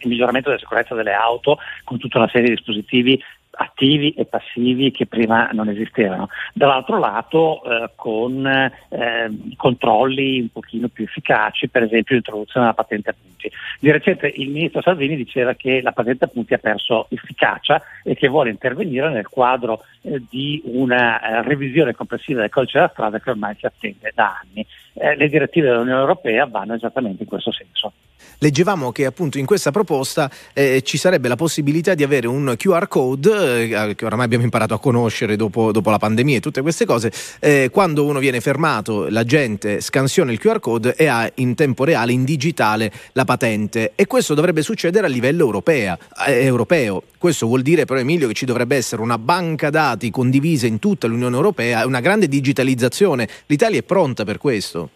il 0.00 0.08
miglioramento 0.10 0.48
della 0.48 0.60
sicurezza 0.60 0.94
delle 0.94 1.12
auto 1.12 1.58
con 1.82 1.98
tutta 1.98 2.18
una 2.18 2.28
serie 2.28 2.50
di 2.50 2.54
dispositivi 2.54 3.20
attivi 3.60 4.12
e 4.12 4.24
passivi 4.24 4.90
che 4.90 5.06
prima 5.06 5.50
non 5.52 5.68
esistevano. 5.68 6.28
Dall'altro 6.52 6.98
lato 6.98 7.62
eh, 7.64 7.90
con 7.94 8.46
eh, 8.46 9.30
controlli 9.56 10.40
un 10.40 10.48
pochino 10.48 10.88
più 10.88 11.04
efficaci, 11.04 11.68
per 11.68 11.82
esempio 11.82 12.14
l'introduzione 12.14 12.66
della 12.66 12.74
patente 12.74 13.10
a 13.10 13.14
punti. 13.20 13.50
Di 13.80 13.90
recente 13.90 14.32
il 14.34 14.50
ministro 14.50 14.82
Salvini 14.82 15.16
diceva 15.16 15.54
che 15.54 15.80
la 15.82 15.92
patente 15.92 16.24
a 16.24 16.28
punti 16.28 16.54
ha 16.54 16.58
perso 16.58 17.06
efficacia 17.10 17.82
e 18.04 18.14
che 18.14 18.28
vuole 18.28 18.50
intervenire 18.50 19.10
nel 19.10 19.26
quadro 19.26 19.82
eh, 20.02 20.22
di 20.28 20.62
una 20.66 21.20
eh, 21.20 21.42
revisione 21.42 21.94
complessiva 21.94 22.40
del 22.40 22.50
codice 22.50 22.78
della 22.78 22.90
strada 22.92 23.20
che 23.20 23.30
ormai 23.30 23.56
si 23.58 23.66
attende 23.66 24.12
da 24.14 24.40
anni. 24.40 24.64
Eh, 24.94 25.16
le 25.16 25.28
direttive 25.28 25.68
dell'Unione 25.68 26.00
Europea 26.00 26.46
vanno 26.46 26.74
esattamente 26.74 27.22
in 27.22 27.28
questo 27.28 27.52
senso 27.52 27.92
leggevamo 28.38 28.92
che 28.92 29.04
appunto 29.04 29.38
in 29.38 29.46
questa 29.46 29.70
proposta 29.70 30.30
eh, 30.52 30.82
ci 30.82 30.96
sarebbe 30.96 31.28
la 31.28 31.36
possibilità 31.36 31.94
di 31.94 32.02
avere 32.02 32.26
un 32.26 32.54
QR 32.56 32.86
code 32.88 33.47
eh, 33.56 33.94
che 33.94 34.04
oramai 34.04 34.24
abbiamo 34.24 34.44
imparato 34.44 34.74
a 34.74 34.78
conoscere 34.78 35.36
dopo, 35.36 35.72
dopo 35.72 35.90
la 35.90 35.98
pandemia 35.98 36.36
e 36.36 36.40
tutte 36.40 36.62
queste 36.62 36.84
cose, 36.84 37.12
eh, 37.40 37.70
quando 37.72 38.04
uno 38.04 38.18
viene 38.18 38.40
fermato 38.40 39.08
la 39.08 39.24
gente 39.24 39.80
scansiona 39.80 40.32
il 40.32 40.38
QR 40.38 40.60
code 40.60 40.94
e 40.96 41.06
ha 41.06 41.30
in 41.36 41.54
tempo 41.54 41.84
reale, 41.84 42.12
in 42.12 42.24
digitale, 42.24 42.92
la 43.12 43.24
patente 43.24 43.92
e 43.94 44.06
questo 44.06 44.34
dovrebbe 44.34 44.62
succedere 44.62 45.06
a 45.06 45.08
livello 45.08 45.44
europea, 45.44 45.98
eh, 46.26 46.44
europeo. 46.44 47.02
Questo 47.18 47.46
vuol 47.46 47.62
dire 47.62 47.84
però 47.84 47.98
Emilio 47.98 48.28
che 48.28 48.34
ci 48.34 48.44
dovrebbe 48.44 48.76
essere 48.76 49.02
una 49.02 49.18
banca 49.18 49.70
dati 49.70 50.10
condivisa 50.10 50.66
in 50.66 50.78
tutta 50.78 51.06
l'Unione 51.06 51.36
Europea 51.36 51.86
una 51.86 52.00
grande 52.00 52.28
digitalizzazione. 52.28 53.28
L'Italia 53.46 53.78
è 53.78 53.82
pronta 53.82 54.24
per 54.24 54.38
questo? 54.38 54.90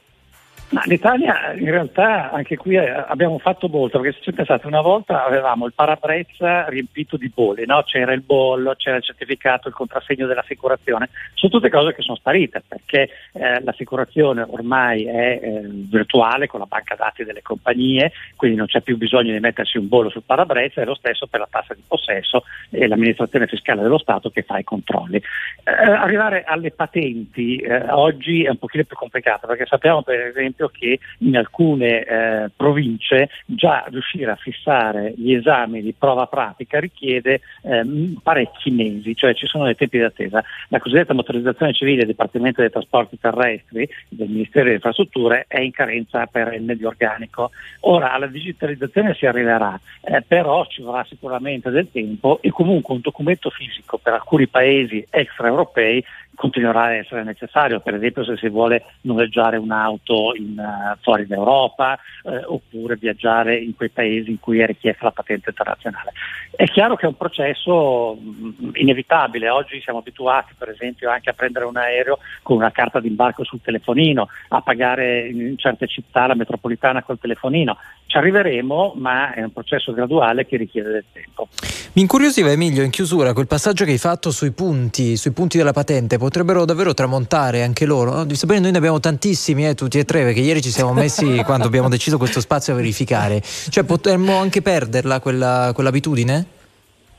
Ma 0.73 0.83
l'Italia 0.87 1.53
in 1.53 1.71
realtà 1.71 2.31
anche 2.31 2.57
qui 2.57 2.77
eh, 2.77 2.89
abbiamo 2.89 3.39
fatto 3.39 3.69
molto, 3.69 4.01
perché 4.01 4.17
se 4.17 4.25
ci 4.25 4.33
pensate 4.33 4.67
una 4.67 4.81
volta 4.81 5.23
avevamo 5.23 5.67
il 5.67 5.75
parabrezza 5.75 6.67
riempito 6.67 7.19
di 7.19 7.31
bolli, 7.33 7.67
no? 7.67 7.83
c'era 7.83 8.15
il 8.15 8.23
bollo, 8.23 8.75
c'era 8.77 8.97
il 8.97 9.03
certificato, 9.03 9.69
il 9.69 9.75
contrassegno 9.75 10.27
dell'assicurazione, 10.27 11.11
sono 11.35 11.53
tutte 11.53 11.69
cose 11.69 11.93
che 11.93 12.01
sono 12.01 12.17
sparite 12.17 12.63
perché 12.67 13.11
eh, 13.33 13.63
l'assicurazione 13.63 14.47
ormai 14.49 15.05
è 15.05 15.41
eh, 15.43 15.61
virtuale 15.91 16.47
con 16.47 16.61
la 16.61 16.67
banca 16.67 16.95
dati 16.95 17.23
delle 17.23 17.43
compagnie, 17.43 18.13
quindi 18.37 18.57
non 18.57 18.67
c'è 18.67 18.81
più 18.81 18.97
bisogno 18.97 19.33
di 19.33 19.41
mettersi 19.41 19.77
un 19.77 19.89
bollo 19.89 20.09
sul 20.09 20.23
parabrezza, 20.25 20.81
è 20.81 20.87
lo 20.87 20.95
stesso 20.95 21.27
per 21.27 21.41
la 21.41 21.49
tassa 21.51 21.75
di 21.75 21.83
possesso 21.87 22.45
e 22.71 22.89
l'amministrazione 22.89 23.47
fiscale 23.47 23.83
dello 23.83 23.99
Stato 23.99 24.31
che 24.31 24.41
fa 24.41 24.57
i 24.57 24.65
controlli. 24.65 25.17
Eh, 25.65 25.71
arrivare 25.71 26.45
alle 26.45 26.71
patenti 26.71 27.57
eh, 27.57 27.91
oggi 27.91 28.45
è 28.45 28.49
un 28.49 28.57
pochino 28.57 28.85
più 28.85 28.97
complicato 28.97 29.47
perché 29.47 29.67
sappiamo 29.67 30.03
per 30.03 30.19
esempio 30.19 30.61
esempio 30.63 30.69
che 30.69 30.99
in 31.19 31.37
alcune 31.37 32.05
eh, 32.05 32.51
province 32.55 33.29
già 33.47 33.85
riuscire 33.89 34.31
a 34.31 34.37
fissare 34.37 35.15
gli 35.17 35.35
esami 35.35 35.83
di 35.83 35.95
prova 35.97 36.27
pratica 36.27 36.79
richiede 36.79 37.41
ehm, 37.63 38.21
parecchi 38.23 38.71
mesi, 38.71 39.17
cioè 39.17 39.35
ci 39.35 39.47
sono 39.47 39.65
dei 39.65 39.75
tempi 39.75 39.99
di 39.99 40.05
attesa. 40.05 40.43
La 40.69 40.79
cosiddetta 40.79 41.15
motorizzazione 41.15 41.73
civile 41.73 41.99
del 41.99 42.07
Dipartimento 42.07 42.61
dei 42.61 42.71
Trasporti 42.71 43.19
Terrestri 43.19 43.89
del 44.09 44.29
Ministero 44.29 44.65
delle 44.65 44.77
Infrastrutture 44.77 45.45
è 45.49 45.61
in 45.61 45.73
carenza 45.73 46.27
perenne 46.27 46.77
di 46.77 46.85
organico. 46.85 47.51
Ora 47.81 48.13
alla 48.13 48.27
digitalizzazione 48.27 49.15
si 49.15 49.27
arriverà, 49.27 49.79
eh, 50.03 50.23
però 50.23 50.65
ci 50.67 50.83
vorrà 50.83 51.05
sicuramente 51.09 51.71
del 51.71 51.91
tempo 51.91 52.39
e 52.41 52.51
comunque 52.51 52.95
un 52.95 53.01
documento 53.01 53.51
fisico 53.51 53.99
per 53.99 54.15
alcuni 54.15 54.47
paesi 54.47 55.05
extraeuropei 55.11 56.05
continuerà 56.35 56.83
a 56.83 56.95
essere 56.95 57.25
necessario, 57.25 57.81
per 57.81 57.95
esempio 57.95 58.25
se 58.25 58.37
si 58.37 58.49
vuole 58.49 58.85
noleggiare 59.03 59.57
un'auto 59.57 60.35
in, 60.35 60.59
uh, 60.59 60.97
fuori 61.01 61.27
d'Europa 61.27 61.99
eh, 62.25 62.43
oppure 62.45 62.97
viaggiare 62.97 63.57
in 63.57 63.75
quei 63.75 63.91
paesi 63.91 64.31
in 64.31 64.41
cui 64.41 64.61
è 64.61 64.67
richiesta 64.67 65.05
la 65.05 65.11
patente 65.11 65.51
internazionale. 65.51 66.13
È 66.55 66.65
chiaro 66.65 66.97
che 66.97 67.05
è 67.05 67.09
un 67.09 67.17
processo 67.17 68.15
mh, 68.15 68.55
mm, 68.65 68.71
inevitabile, 68.75 69.49
oggi 69.49 69.81
siamo 69.81 70.01
abituati 70.01 70.55
per 70.57 70.71
esempio 70.71 71.11
anche 71.11 71.31
a 71.31 71.35
prendere 71.35 71.65
un 71.65 71.77
aereo 71.77 72.19
con 72.43 72.57
una 72.57 72.71
carta 72.71 73.01
d'imbarco 73.01 73.45
sul 73.45 73.61
telefonino, 73.63 74.29
a 74.49 74.61
pagare 74.63 75.29
in 75.29 75.57
certe 75.59 75.87
città 75.87 76.27
la 76.27 76.35
metropolitana 76.35 77.03
col 77.03 77.19
telefonino, 77.19 77.77
ci 78.13 78.19
arriveremo 78.19 78.93
ma 78.97 79.33
è 79.33 79.43
un 79.43 79.53
processo 79.53 79.95
graduale 79.95 80.45
che 80.45 80.59
richiede 80.59 80.91
del 80.91 81.05
tempo. 81.11 81.49
Mi 81.95 82.03
incuriosiva 82.03 82.51
Emilio 82.51 82.83
in 82.83 82.91
chiusura 82.91 83.33
quel 83.33 83.47
passaggio 83.47 83.87
che 83.87 83.93
hai 83.93 83.99
fatto 83.99 84.31
sui 84.31 84.51
punti, 84.51 85.17
sui 85.17 85.31
punti 85.31 85.57
della 85.57 85.73
patente, 85.73 86.19
potrebbero 86.19 86.67
davvero 86.67 86.93
tramontare 86.93 87.63
anche 87.63 87.87
loro. 87.87 88.13
No? 88.13 88.35
Sapete, 88.35 88.61
noi 88.61 88.73
ne 88.73 88.77
abbiamo 88.77 89.01
tantissimi, 89.01 89.67
eh, 89.67 89.75
tutti 89.75 89.99
e 89.99 90.05
tre, 90.05 90.25
perché 90.25 90.41
ieri 90.41 90.61
ci 90.61 90.71
siamo 90.71 90.93
messi 90.93 91.41
quando 91.45 91.67
abbiamo 91.67 91.89
deciso 91.89 92.19
questo 92.19 92.41
spazio 92.41 92.75
a 92.75 92.77
verificare. 92.77 93.41
Cioè 93.41 93.85
potremmo 93.85 94.37
anche 94.37 94.61
perderla 94.61 95.21
quella, 95.21 95.71
quell'abitudine? 95.75 96.47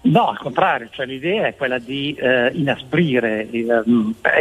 No, 0.05 0.27
al 0.27 0.37
contrario, 0.37 0.89
cioè 0.91 1.05
l'idea 1.05 1.47
è 1.47 1.55
quella 1.55 1.79
di 1.79 2.13
eh, 2.13 2.51
inasprire 2.53 3.49
eh, 3.49 3.65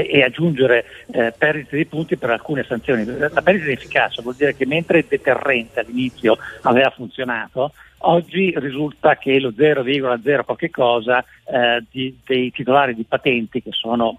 e 0.09 0.23
aggiungere 0.23 0.85
eh, 1.13 1.33
perdite 1.37 1.77
di 1.77 1.87
punti 1.87 2.17
per 2.17 2.31
alcune 2.31 2.65
sanzioni. 2.65 3.05
La 3.05 3.43
perdita 3.43 3.67
di 3.67 3.73
efficacia 3.73 4.23
vuol 4.23 4.35
dire 4.35 4.57
che 4.57 4.67
mentre 4.67 4.99
il 4.99 5.07
deterrente 5.09 5.81
all'inizio 5.81 6.37
aveva 6.63 6.91
funzionato, 6.91 7.73
oggi 7.99 8.53
risulta 8.57 9.17
che 9.17 9.39
lo 9.39 9.51
0,0 9.51 10.45
qualche 10.45 10.71
cosa 10.71 11.25
eh, 11.45 11.85
di- 11.89 12.19
dei 12.27 12.51
titolari 12.51 12.97
di 12.97 13.05
patenti, 13.05 13.63
che 13.63 13.71
sono 13.71 14.19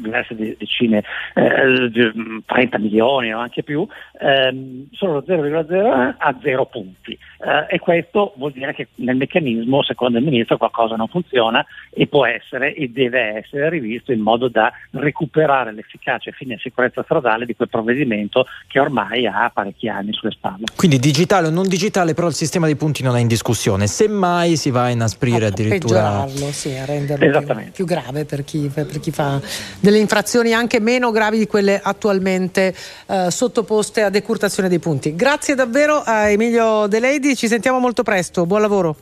diverse 0.00 0.34
de- 0.34 0.56
decine, 0.58 1.02
eh, 1.34 1.90
di- 1.90 2.42
30 2.44 2.78
milioni 2.78 3.32
o 3.32 3.38
anche 3.38 3.62
più, 3.62 3.86
ehm, 4.20 4.86
sono 4.92 5.14
lo 5.14 5.24
0,0 5.26 6.14
a 6.16 6.36
0 6.42 6.66
punti. 6.66 7.12
Eh, 7.12 7.74
e 7.74 7.78
questo 7.78 8.32
vuol 8.36 8.52
dire 8.52 8.74
che 8.74 8.88
nel 8.96 9.16
meccanismo, 9.16 9.82
secondo 9.82 10.18
il 10.18 10.24
ministro, 10.24 10.56
qualcosa 10.56 10.96
non 10.96 11.08
funziona 11.08 11.64
e 11.90 12.06
può 12.06 12.26
essere 12.26 12.74
e 12.74 12.88
deve 12.88 13.38
essere 13.38 13.68
rivisto 13.68 14.12
in 14.12 14.20
modo 14.20 14.48
da 14.48 14.72
recuperare 14.92 15.72
l'efficacia 15.72 16.30
e 16.30 16.32
fine 16.32 16.58
sicurezza 16.58 17.02
stradale 17.02 17.44
di 17.46 17.54
quel 17.54 17.68
provvedimento 17.68 18.46
che 18.66 18.80
ormai 18.80 19.26
ha 19.26 19.50
parecchi 19.52 19.88
anni 19.88 20.12
sulle 20.12 20.32
spalle. 20.32 20.64
Quindi 20.74 20.98
digitale 20.98 21.48
o 21.48 21.50
non 21.50 21.68
digitale, 21.68 22.14
però 22.14 22.28
il 22.28 22.34
sistema 22.34 22.66
dei 22.66 22.76
punti 22.76 23.02
non 23.02 23.16
è 23.16 23.20
in 23.20 23.26
discussione. 23.26 23.86
Semmai 23.86 24.56
si 24.56 24.70
va 24.70 24.84
a 24.84 24.90
inasprirre 24.90 25.46
addirittura. 25.46 26.00
peggiorarlo, 26.00 26.52
sì, 26.52 26.74
a 26.74 26.84
renderlo 26.84 27.42
più, 27.42 27.70
più 27.72 27.84
grave 27.84 28.24
per 28.24 28.44
chi, 28.44 28.70
per 28.72 29.00
chi 29.00 29.10
fa 29.10 29.40
delle 29.84 29.98
infrazioni 29.98 30.54
anche 30.54 30.80
meno 30.80 31.10
gravi 31.10 31.36
di 31.36 31.46
quelle 31.46 31.78
attualmente 31.78 32.74
eh, 33.04 33.30
sottoposte 33.30 34.00
a 34.00 34.08
decurtazione 34.08 34.70
dei 34.70 34.78
punti. 34.78 35.14
Grazie 35.14 35.54
davvero 35.54 36.02
a 36.02 36.30
Emilio 36.30 36.86
De 36.86 36.98
Lady, 37.00 37.34
ci 37.34 37.48
sentiamo 37.48 37.78
molto 37.78 38.02
presto, 38.02 38.46
buon 38.46 38.62
lavoro. 38.62 38.96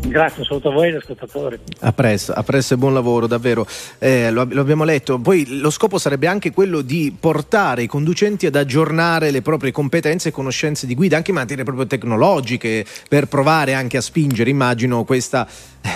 Grazie, 0.00 0.44
saluto 0.44 0.70
a 0.70 0.72
voi 0.72 0.86
e 0.86 0.90
agli 0.90 0.96
ascoltatori. 0.96 1.58
A 1.80 1.92
presto, 1.92 2.32
a 2.32 2.42
presto 2.42 2.74
e 2.74 2.76
buon 2.76 2.94
lavoro, 2.94 3.26
davvero. 3.26 3.66
Eh, 3.98 4.30
lo, 4.30 4.46
lo 4.48 4.60
abbiamo 4.60 4.84
letto. 4.84 5.18
Poi 5.18 5.58
lo 5.60 5.70
scopo 5.70 5.98
sarebbe 5.98 6.26
anche 6.26 6.52
quello 6.52 6.80
di 6.80 7.14
portare 7.18 7.82
i 7.82 7.86
conducenti 7.86 8.46
ad 8.46 8.56
aggiornare 8.56 9.30
le 9.30 9.42
proprie 9.42 9.70
competenze 9.70 10.28
e 10.28 10.32
conoscenze 10.32 10.86
di 10.86 10.94
guida, 10.94 11.16
anche 11.16 11.30
in 11.30 11.36
materie 11.36 11.64
proprio 11.64 11.86
tecnologiche, 11.86 12.84
per 13.08 13.26
provare 13.26 13.74
anche 13.74 13.98
a 13.98 14.00
spingere, 14.00 14.50
immagino, 14.50 15.04
questa 15.04 15.46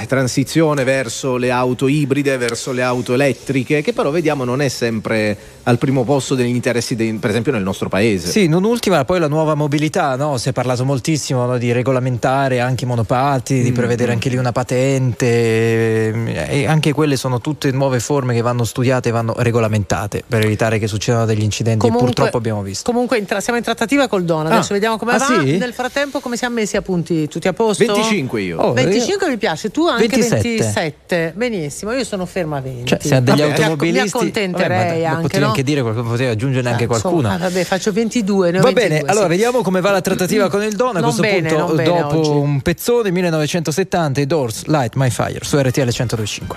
transizione 0.06 0.84
verso 0.84 1.36
le 1.36 1.50
auto 1.50 1.86
ibride, 1.88 2.36
verso 2.36 2.72
le 2.72 2.82
auto 2.82 3.14
elettriche, 3.14 3.82
che 3.82 3.92
però 3.92 4.10
vediamo 4.10 4.44
non 4.44 4.60
è 4.60 4.68
sempre 4.68 5.36
al 5.64 5.78
primo 5.78 6.02
posto 6.04 6.34
degli 6.34 6.48
interessi, 6.54 6.94
dei- 6.96 7.12
per 7.14 7.30
esempio 7.30 7.52
nel 7.52 7.62
nostro 7.62 7.88
paese. 7.88 8.28
Sì, 8.30 8.48
non 8.48 8.64
ultima 8.64 9.04
poi 9.04 9.20
la 9.20 9.28
nuova 9.28 9.54
mobilità, 9.54 10.16
no? 10.16 10.36
si 10.38 10.48
è 10.48 10.52
parlato 10.52 10.84
moltissimo 10.84 11.46
no, 11.46 11.56
di 11.58 11.72
regolamentare 11.72 12.60
anche 12.60 12.84
i 12.84 12.86
monopattini, 12.86 13.62
di 13.62 13.70
Mm, 13.70 13.74
prevedere 13.74 14.10
mm. 14.10 14.14
anche 14.14 14.28
lì 14.28 14.36
una 14.36 14.52
patente 14.52 15.26
eh, 15.26 16.46
e 16.62 16.66
anche 16.66 16.92
quelle 16.92 17.16
sono 17.16 17.40
tutte 17.40 17.70
nuove 17.70 18.00
forme 18.00 18.34
che 18.34 18.40
vanno 18.42 18.64
studiate 18.64 19.08
e 19.08 19.12
vanno 19.12 19.34
regolamentate 19.38 20.22
per 20.26 20.44
evitare 20.44 20.78
che 20.78 20.86
succedano 20.86 21.24
degli 21.26 21.42
incidenti 21.42 21.78
Comunque- 21.78 22.08
e 22.08 22.12
purtroppo 22.12 22.36
abbiamo 22.38 22.62
visto. 22.62 22.90
Comunque 22.90 23.18
in 23.18 23.24
tra- 23.26 23.40
siamo 23.40 23.58
in 23.58 23.64
trattativa 23.64 24.08
col 24.08 24.24
Don, 24.24 24.46
adesso 24.46 24.70
Ah. 24.72 24.74
vediamo 24.74 24.96
come 24.98 25.12
Ah, 25.12 25.18
va. 25.18 25.40
sì? 25.40 25.56
Nel 25.58 25.72
frattempo 25.72 26.20
come 26.20 26.36
siamo 26.36 26.56
messi 26.56 26.76
a 26.76 26.82
punti? 26.82 27.28
Tutti 27.28 27.48
a 27.48 27.52
posto? 27.52 27.84
25 27.84 28.40
io. 28.42 28.58
Oh, 28.58 28.72
25 28.72 29.28
mi 29.28 29.36
piace, 29.38 29.70
tu 29.72 29.86
anche 29.88 30.06
27. 30.06 30.42
27. 30.42 31.32
Benissimo, 31.34 31.92
io 31.92 32.04
sono 32.04 32.24
ferma 32.26 32.58
a 32.58 32.60
20. 32.60 32.84
Cioè, 32.86 32.98
se 33.00 33.14
ha 33.16 33.20
degli 33.20 33.38
Vabbè, 33.40 33.52
automobilisti, 33.54 34.00
Mi 34.02 34.08
accontenterei 34.08 34.68
vabbè, 34.68 35.04
anche, 35.04 35.22
potevi 35.22 35.42
no? 35.42 35.48
anche 35.48 35.62
dire 35.62 35.82
qualcosa, 35.82 36.08
potevi 36.08 36.30
aggiungerne 36.30 36.70
anche 36.70 36.84
Insomma, 36.84 37.00
qualcuna. 37.00 37.32
ah, 37.34 37.38
vabbè, 37.38 37.64
faccio 37.64 37.92
22. 37.92 38.50
ne 38.52 38.58
ho 38.58 38.62
Va 38.62 38.70
22, 38.72 38.88
bene, 38.88 39.10
allora 39.10 39.24
sì. 39.24 39.30
vediamo 39.30 39.62
come 39.62 39.80
va 39.80 39.90
la 39.90 40.00
trattativa 40.00 40.48
con 40.48 40.62
il 40.62 40.76
Don. 40.76 40.90
A 40.96 41.00
Non 41.00 41.02
questo 41.02 41.22
bene, 41.22 41.48
punto, 41.52 41.74
dopo 41.82 42.18
oggi. 42.18 42.28
un 42.30 42.60
pezzone 42.60 43.10
1970, 43.10 44.20
i 44.20 44.26
Doors 44.26 44.64
Light 44.66 44.94
My 44.94 45.10
Fire 45.10 45.40
su 45.42 45.58
RTL 45.58 45.80
1025. 45.80 46.56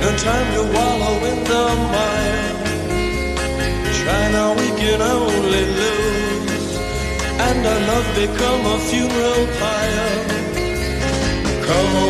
No 0.00 0.08
time 0.16 0.48
to 0.56 0.62
wallow 0.74 1.16
in 1.30 1.38
the 1.50 1.64
mire. 1.94 2.48
Try 3.98 4.22
now, 4.32 4.50
we 4.60 4.68
can 4.80 5.00
only 5.02 5.64
lose. 5.80 6.68
And 7.46 7.60
our 7.70 7.80
love 7.90 8.08
become 8.22 8.62
a 8.74 8.78
funeral 8.88 9.44
pyre. 9.60 10.10
Come 11.66 11.92
on, 12.04 12.09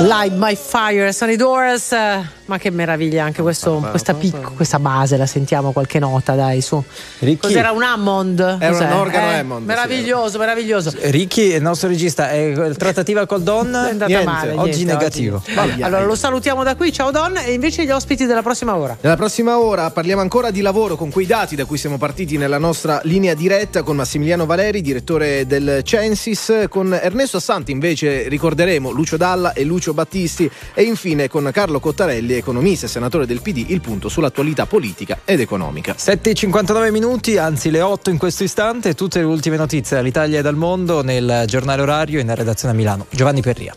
Light 0.00 0.32
My 0.32 0.54
Fire, 0.54 1.12
Sunny 1.12 1.36
Doors, 1.36 1.92
eh, 1.92 2.24
ma 2.48 2.58
che 2.58 2.70
meraviglia 2.70 3.24
anche 3.24 3.42
questo, 3.42 3.86
questa, 3.90 4.14
pic- 4.14 4.54
questa 4.54 4.78
base, 4.78 5.16
la 5.16 5.26
sentiamo 5.26 5.72
qualche 5.72 5.98
nota 5.98 6.34
dai 6.34 6.60
su. 6.60 6.82
Ricky. 7.20 7.36
Cos'era 7.48 7.70
un 7.72 7.82
Hammond? 7.82 8.40
Era 8.58 8.70
Cos'è? 8.72 8.84
un 8.86 8.92
organo 8.92 9.30
Eh, 9.30 9.34
Hammond, 9.38 9.60
sì. 9.60 9.66
Meraviglioso, 9.66 10.38
meraviglioso. 10.38 10.92
Ricky, 11.02 11.54
il 11.54 11.62
nostro 11.62 11.88
regista, 11.88 12.30
è 12.30 12.70
trattativa 12.76 13.26
col 13.26 13.42
Don? 13.42 13.66
È 13.72 13.90
andata 13.90 14.06
Niente, 14.06 14.24
male. 14.26 14.52
oggi 14.52 14.84
niente, 14.84 14.92
negativo. 14.94 15.42
oggi. 15.56 15.82
Allora 15.82 16.04
lo 16.04 16.14
salutiamo 16.14 16.62
da 16.64 16.74
qui, 16.74 16.92
ciao 16.92 17.10
Don, 17.10 17.36
e 17.36 17.52
invece 17.52 17.84
gli 17.84 17.90
ospiti 17.90 18.24
della 18.26 18.42
prossima 18.42 18.76
ora. 18.76 18.96
Nella 19.00 19.16
prossima 19.16 19.58
ora 19.58 19.90
parliamo 19.90 20.22
ancora 20.22 20.50
di 20.50 20.60
lavoro 20.62 20.96
con 20.96 21.10
quei 21.10 21.26
dati 21.26 21.54
da 21.54 21.64
cui 21.66 21.76
siamo 21.78 21.98
partiti 21.98 22.36
nella 22.38 22.58
nostra 22.58 23.00
linea 23.04 23.34
diretta 23.34 23.82
con 23.82 23.96
Massimiliano 23.96 24.46
Valeri, 24.46 24.80
direttore 24.80 25.46
del 25.46 25.82
Censis, 25.84 26.64
con 26.68 26.92
Ernesto 27.00 27.36
Assanti 27.36 27.72
invece 27.72 28.28
ricorderemo 28.28 28.90
Lucio 28.90 29.16
Dalla 29.18 29.52
e 29.52 29.64
Lucio 29.64 29.92
Battisti 29.92 30.50
e 30.74 30.82
infine 30.82 31.28
con 31.28 31.48
Carlo 31.52 31.80
Cottarelli, 31.80 32.37
economista 32.38 32.86
e 32.86 32.88
senatore 32.88 33.26
del 33.26 33.40
PD, 33.40 33.64
il 33.68 33.80
punto 33.80 34.08
sull'attualità 34.08 34.66
politica 34.66 35.20
ed 35.24 35.40
economica. 35.40 35.94
7.59 35.94 36.90
minuti, 36.90 37.36
anzi 37.36 37.70
le 37.70 37.80
8 37.80 38.10
in 38.10 38.18
questo 38.18 38.44
istante, 38.44 38.94
tutte 38.94 39.18
le 39.18 39.24
ultime 39.24 39.56
notizie 39.56 39.96
dall'Italia 39.96 40.38
e 40.38 40.42
dal 40.42 40.56
mondo 40.56 41.02
nel 41.02 41.44
giornale 41.46 41.82
orario 41.82 42.20
in 42.20 42.34
redazione 42.34 42.74
a 42.74 42.76
Milano. 42.76 43.06
Giovanni 43.10 43.40
Perria. 43.40 43.76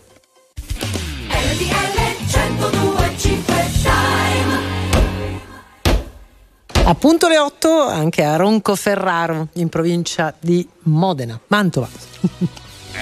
Appunto 6.84 7.28
le 7.28 7.38
8 7.38 7.88
anche 7.88 8.24
a 8.24 8.36
Roncoferraro 8.36 9.50
in 9.54 9.70
provincia 9.70 10.34
di 10.40 10.68
Modena, 10.84 11.40
Mantova. 11.48 11.88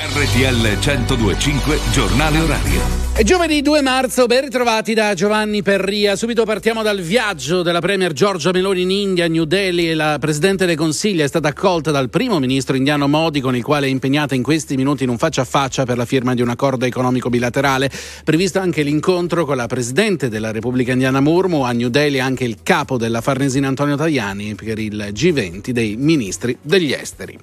RTL 0.01 0.77
1025 0.79 1.77
giornale 1.91 2.39
orario. 2.39 3.07
È 3.11 3.21
giovedì 3.23 3.61
2 3.61 3.81
marzo, 3.81 4.27
ben 4.27 4.43
ritrovati 4.43 4.93
da 4.93 5.13
Giovanni 5.13 5.61
Perria. 5.61 6.15
Subito 6.15 6.45
partiamo 6.45 6.81
dal 6.83 7.01
viaggio 7.01 7.63
della 7.63 7.81
Premier 7.81 8.13
Giorgia 8.13 8.51
Meloni 8.51 8.83
in 8.83 8.91
India, 8.91 9.27
New 9.27 9.43
Delhi. 9.43 9.93
La 9.93 10.15
Presidente 10.17 10.65
del 10.65 10.77
Consiglio 10.77 11.25
è 11.25 11.27
stata 11.27 11.49
accolta 11.49 11.91
dal 11.91 12.09
primo 12.09 12.39
ministro 12.39 12.77
indiano 12.77 13.09
Modi, 13.09 13.41
con 13.41 13.57
il 13.57 13.63
quale 13.63 13.87
è 13.87 13.89
impegnata 13.89 14.35
in 14.35 14.41
questi 14.41 14.77
minuti 14.77 15.03
in 15.03 15.09
un 15.09 15.17
faccia 15.17 15.41
a 15.41 15.45
faccia 15.45 15.83
per 15.83 15.97
la 15.97 16.05
firma 16.05 16.33
di 16.33 16.41
un 16.41 16.47
accordo 16.47 16.85
economico 16.85 17.29
bilaterale. 17.29 17.91
Previsto 18.23 18.59
anche 18.59 18.83
l'incontro 18.83 19.43
con 19.43 19.57
la 19.57 19.67
Presidente 19.67 20.29
della 20.29 20.51
Repubblica 20.51 20.93
Indiana 20.93 21.19
Murmu, 21.19 21.63
a 21.63 21.73
New 21.73 21.89
Delhi 21.89 22.21
anche 22.21 22.45
il 22.45 22.59
capo 22.63 22.95
della 22.95 23.19
Farnesina 23.19 23.67
Antonio 23.67 23.97
Tajani 23.97 24.55
per 24.55 24.79
il 24.79 25.09
G20 25.11 25.71
dei 25.71 25.97
ministri 25.97 26.57
degli 26.61 26.93
esteri. 26.93 27.37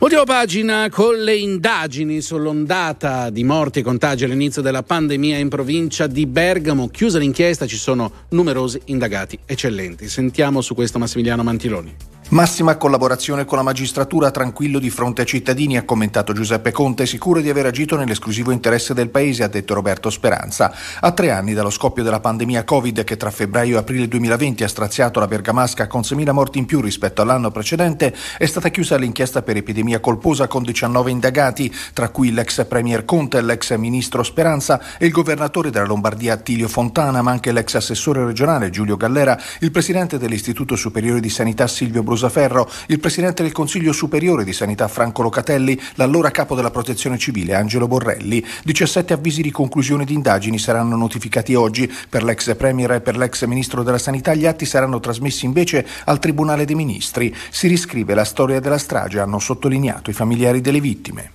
Ultima 0.00 0.24
pagina 0.24 0.90
con 0.90 1.16
le 1.16 1.36
indagini 1.36 1.84
sull'ondata 2.20 3.30
di 3.30 3.44
morti 3.44 3.78
e 3.78 3.82
contagi 3.82 4.24
all'inizio 4.24 4.60
della 4.62 4.82
pandemia 4.82 5.38
in 5.38 5.48
provincia 5.48 6.06
di 6.06 6.26
Bergamo. 6.26 6.88
Chiusa 6.88 7.18
l'inchiesta, 7.18 7.66
ci 7.66 7.76
sono 7.76 8.10
numerosi 8.30 8.80
indagati 8.86 9.38
eccellenti. 9.44 10.08
Sentiamo 10.08 10.60
su 10.60 10.74
questo 10.74 10.98
Massimiliano 10.98 11.42
Mantiloni. 11.42 12.15
Massima 12.28 12.76
collaborazione 12.76 13.44
con 13.44 13.56
la 13.56 13.62
magistratura, 13.62 14.32
tranquillo 14.32 14.80
di 14.80 14.90
fronte 14.90 15.20
ai 15.20 15.28
cittadini, 15.28 15.76
ha 15.76 15.84
commentato 15.84 16.32
Giuseppe 16.32 16.72
Conte, 16.72 17.06
sicuro 17.06 17.40
di 17.40 17.48
aver 17.48 17.66
agito 17.66 17.96
nell'esclusivo 17.96 18.50
interesse 18.50 18.94
del 18.94 19.10
paese, 19.10 19.44
ha 19.44 19.48
detto 19.48 19.74
Roberto 19.74 20.10
Speranza. 20.10 20.74
A 20.98 21.12
tre 21.12 21.30
anni 21.30 21.54
dallo 21.54 21.70
scoppio 21.70 22.02
della 22.02 22.18
pandemia 22.18 22.64
Covid 22.64 23.04
che 23.04 23.16
tra 23.16 23.30
febbraio 23.30 23.76
e 23.76 23.78
aprile 23.78 24.08
2020 24.08 24.64
ha 24.64 24.68
straziato 24.68 25.20
la 25.20 25.28
Bergamasca 25.28 25.86
con 25.86 26.00
6.000 26.00 26.32
morti 26.32 26.58
in 26.58 26.66
più 26.66 26.80
rispetto 26.80 27.22
all'anno 27.22 27.52
precedente, 27.52 28.12
è 28.36 28.46
stata 28.46 28.70
chiusa 28.70 28.96
l'inchiesta 28.96 29.42
per 29.42 29.58
epidemia 29.58 30.00
colposa 30.00 30.48
con 30.48 30.64
19 30.64 31.12
indagati, 31.12 31.72
tra 31.92 32.08
cui 32.08 32.32
l'ex 32.32 32.66
premier 32.66 33.04
Conte, 33.04 33.40
l'ex 33.40 33.72
ministro 33.76 34.24
Speranza 34.24 34.98
e 34.98 35.06
il 35.06 35.12
governatore 35.12 35.70
della 35.70 35.86
Lombardia 35.86 36.32
Attilio 36.32 36.66
Fontana, 36.66 37.22
ma 37.22 37.30
anche 37.30 37.52
l'ex 37.52 37.76
assessore 37.76 38.24
regionale 38.24 38.70
Giulio 38.70 38.96
Gallera, 38.96 39.40
il 39.60 39.70
presidente 39.70 40.18
dell'Istituto 40.18 40.74
Superiore 40.74 41.20
di 41.20 41.30
Sanità 41.30 41.68
Silvio 41.68 42.02
Brusaferro, 42.16 42.66
il 42.86 42.98
presidente 42.98 43.42
del 43.42 43.52
Consiglio 43.52 43.92
Superiore 43.92 44.42
di 44.42 44.54
Sanità 44.54 44.88
Franco 44.88 45.20
Locatelli, 45.20 45.78
l'allora 45.96 46.30
capo 46.30 46.54
della 46.54 46.70
Protezione 46.70 47.18
Civile 47.18 47.54
Angelo 47.54 47.86
Borrelli. 47.86 48.42
17 48.64 49.12
avvisi 49.12 49.42
di 49.42 49.50
conclusione 49.50 50.06
di 50.06 50.14
indagini 50.14 50.58
saranno 50.58 50.96
notificati 50.96 51.54
oggi. 51.54 51.92
Per 52.08 52.24
l'ex 52.24 52.56
premier 52.56 52.92
e 52.92 53.00
per 53.02 53.18
l'ex 53.18 53.44
ministro 53.44 53.82
della 53.82 53.98
Sanità 53.98 54.32
gli 54.32 54.46
atti 54.46 54.64
saranno 54.64 54.98
trasmessi 54.98 55.44
invece 55.44 55.86
al 56.06 56.18
Tribunale 56.18 56.64
dei 56.64 56.74
Ministri. 56.74 57.34
Si 57.50 57.68
riscrive 57.68 58.14
la 58.14 58.24
storia 58.24 58.60
della 58.60 58.78
strage, 58.78 59.20
hanno 59.20 59.38
sottolineato 59.38 60.08
i 60.08 60.14
familiari 60.14 60.62
delle 60.62 60.80
vittime. 60.80 61.32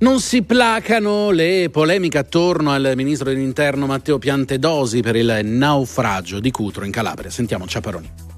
Non 0.00 0.20
si 0.20 0.42
placano 0.42 1.30
le 1.30 1.70
polemiche 1.72 2.18
attorno 2.18 2.70
al 2.70 2.92
ministro 2.94 3.30
dell'interno 3.30 3.86
Matteo 3.86 4.18
Piantedosi 4.18 5.00
per 5.00 5.16
il 5.16 5.40
naufragio 5.44 6.38
di 6.38 6.50
Cutro 6.50 6.84
in 6.84 6.92
Calabria. 6.92 7.30
Sentiamo 7.30 7.66
Ciaparoni. 7.66 8.36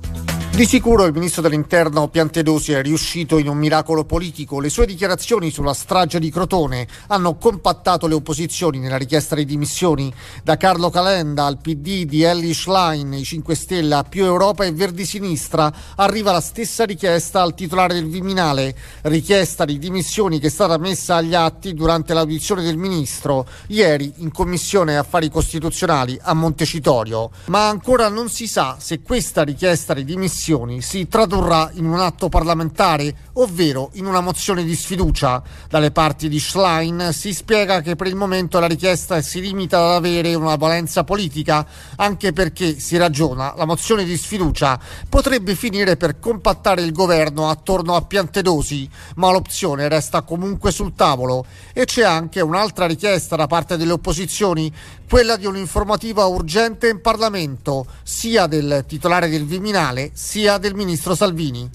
Di 0.53 0.67
sicuro 0.67 1.07
il 1.07 1.15
ministro 1.15 1.41
dell'interno 1.41 2.09
Piantedosi 2.09 2.73
è 2.73 2.83
riuscito 2.83 3.39
in 3.39 3.49
un 3.49 3.57
miracolo 3.57 4.05
politico. 4.05 4.61
Le 4.61 4.69
sue 4.69 4.85
dichiarazioni 4.85 5.51
sulla 5.51 5.73
strage 5.73 6.19
di 6.19 6.31
Crotone 6.31 6.87
hanno 7.07 7.37
compattato 7.37 8.07
le 8.07 8.15
opposizioni 8.15 8.79
nella 8.79 8.99
richiesta 8.99 9.35
di 9.35 9.47
dimissioni. 9.47 10.13
Da 10.43 10.59
Carlo 10.59 10.91
Calenda 10.91 11.47
al 11.47 11.59
PD 11.63 12.05
di 12.05 12.25
Ellie 12.25 12.53
Schlein, 12.53 13.15
i 13.15 13.25
5 13.25 13.55
Stelle 13.55 13.95
a 13.95 14.03
Più 14.03 14.25
Europa 14.25 14.65
e 14.65 14.73
Verdi 14.73 15.07
Sinistra 15.07 15.73
arriva 15.97 16.33
la 16.33 16.43
stessa 16.43 16.85
richiesta 16.85 17.41
al 17.41 17.55
titolare 17.55 17.95
del 17.95 18.09
Viminale. 18.09 18.75
Richiesta 19.03 19.65
di 19.65 19.79
dimissioni 19.79 20.41
che 20.41 20.49
è 20.49 20.51
stata 20.51 20.77
messa 20.77 21.15
agli 21.15 21.35
atti 21.35 21.73
durante 21.73 22.13
l'audizione 22.13 22.63
del 22.63 22.77
ministro 22.77 23.47
ieri 23.69 24.13
in 24.17 24.31
Commissione 24.31 24.99
Affari 24.99 25.31
Costituzionali 25.31 26.19
a 26.21 26.35
Montecitorio. 26.35 27.31
Ma 27.47 27.69
ancora 27.69 28.09
non 28.09 28.29
si 28.29 28.47
sa 28.47 28.77
se 28.79 29.01
questa 29.01 29.43
richiesta 29.43 29.95
di 29.95 30.05
dimissioni 30.05 30.39
si 30.81 31.07
tradurrà 31.07 31.71
in 31.75 31.85
un 31.85 32.01
atto 32.01 32.29
parlamentare, 32.29 33.15
ovvero 33.35 33.91
in 33.95 34.07
una 34.07 34.21
mozione 34.21 34.65
di 34.65 34.75
sfiducia. 34.75 35.43
Dalle 35.69 35.91
parti 35.91 36.29
di 36.29 36.41
Schlein 36.41 37.11
si 37.13 37.35
spiega 37.35 37.83
che 37.83 37.95
per 37.95 38.07
il 38.07 38.17
momento 38.17 38.59
la 38.59 38.67
richiesta 38.67 39.21
si 39.21 39.41
limita 39.41 39.79
ad 39.79 39.93
avere 39.97 40.35
una 40.35 40.57
valenza 40.57 41.05
politica, 41.05 41.67
anche 41.97 42.33
perché 42.33 42.79
si 42.79 42.97
ragiona 42.97 43.53
la 43.57 43.67
mozione 43.67 44.05
di 44.05 44.17
sfiducia 44.17 44.81
potrebbe 45.09 45.55
finire 45.55 45.97
per 45.97 46.19
compattare 46.19 46.83
il 46.83 46.93
governo 46.93 47.49
attorno 47.49 47.95
a 47.95 48.03
Piantedosi, 48.03 48.89
ma 49.17 49.31
l'opzione 49.31 49.89
resta 49.89 50.23
comunque 50.23 50.73
sul 50.73 50.95
tavolo 50.95 51.45
e 51.73 51.85
c'è 51.85 52.05
anche 52.05 52.41
un'altra 52.41 52.87
richiesta 52.87 53.37
da 53.37 53.47
parte 53.47 53.77
delle 53.77 53.93
opposizioni, 53.93 54.73
quella 55.09 55.37
di 55.37 55.45
un'informativa 55.45 56.25
urgente 56.27 56.89
in 56.89 57.01
Parlamento, 57.01 57.87
sia 58.05 58.47
del 58.47 58.85
titolare 58.87 59.29
del 59.29 59.45
Viminale 59.45 60.13
sia 60.31 60.59
del 60.59 60.77
ministro 60.77 61.17
Salvini. 61.17 61.69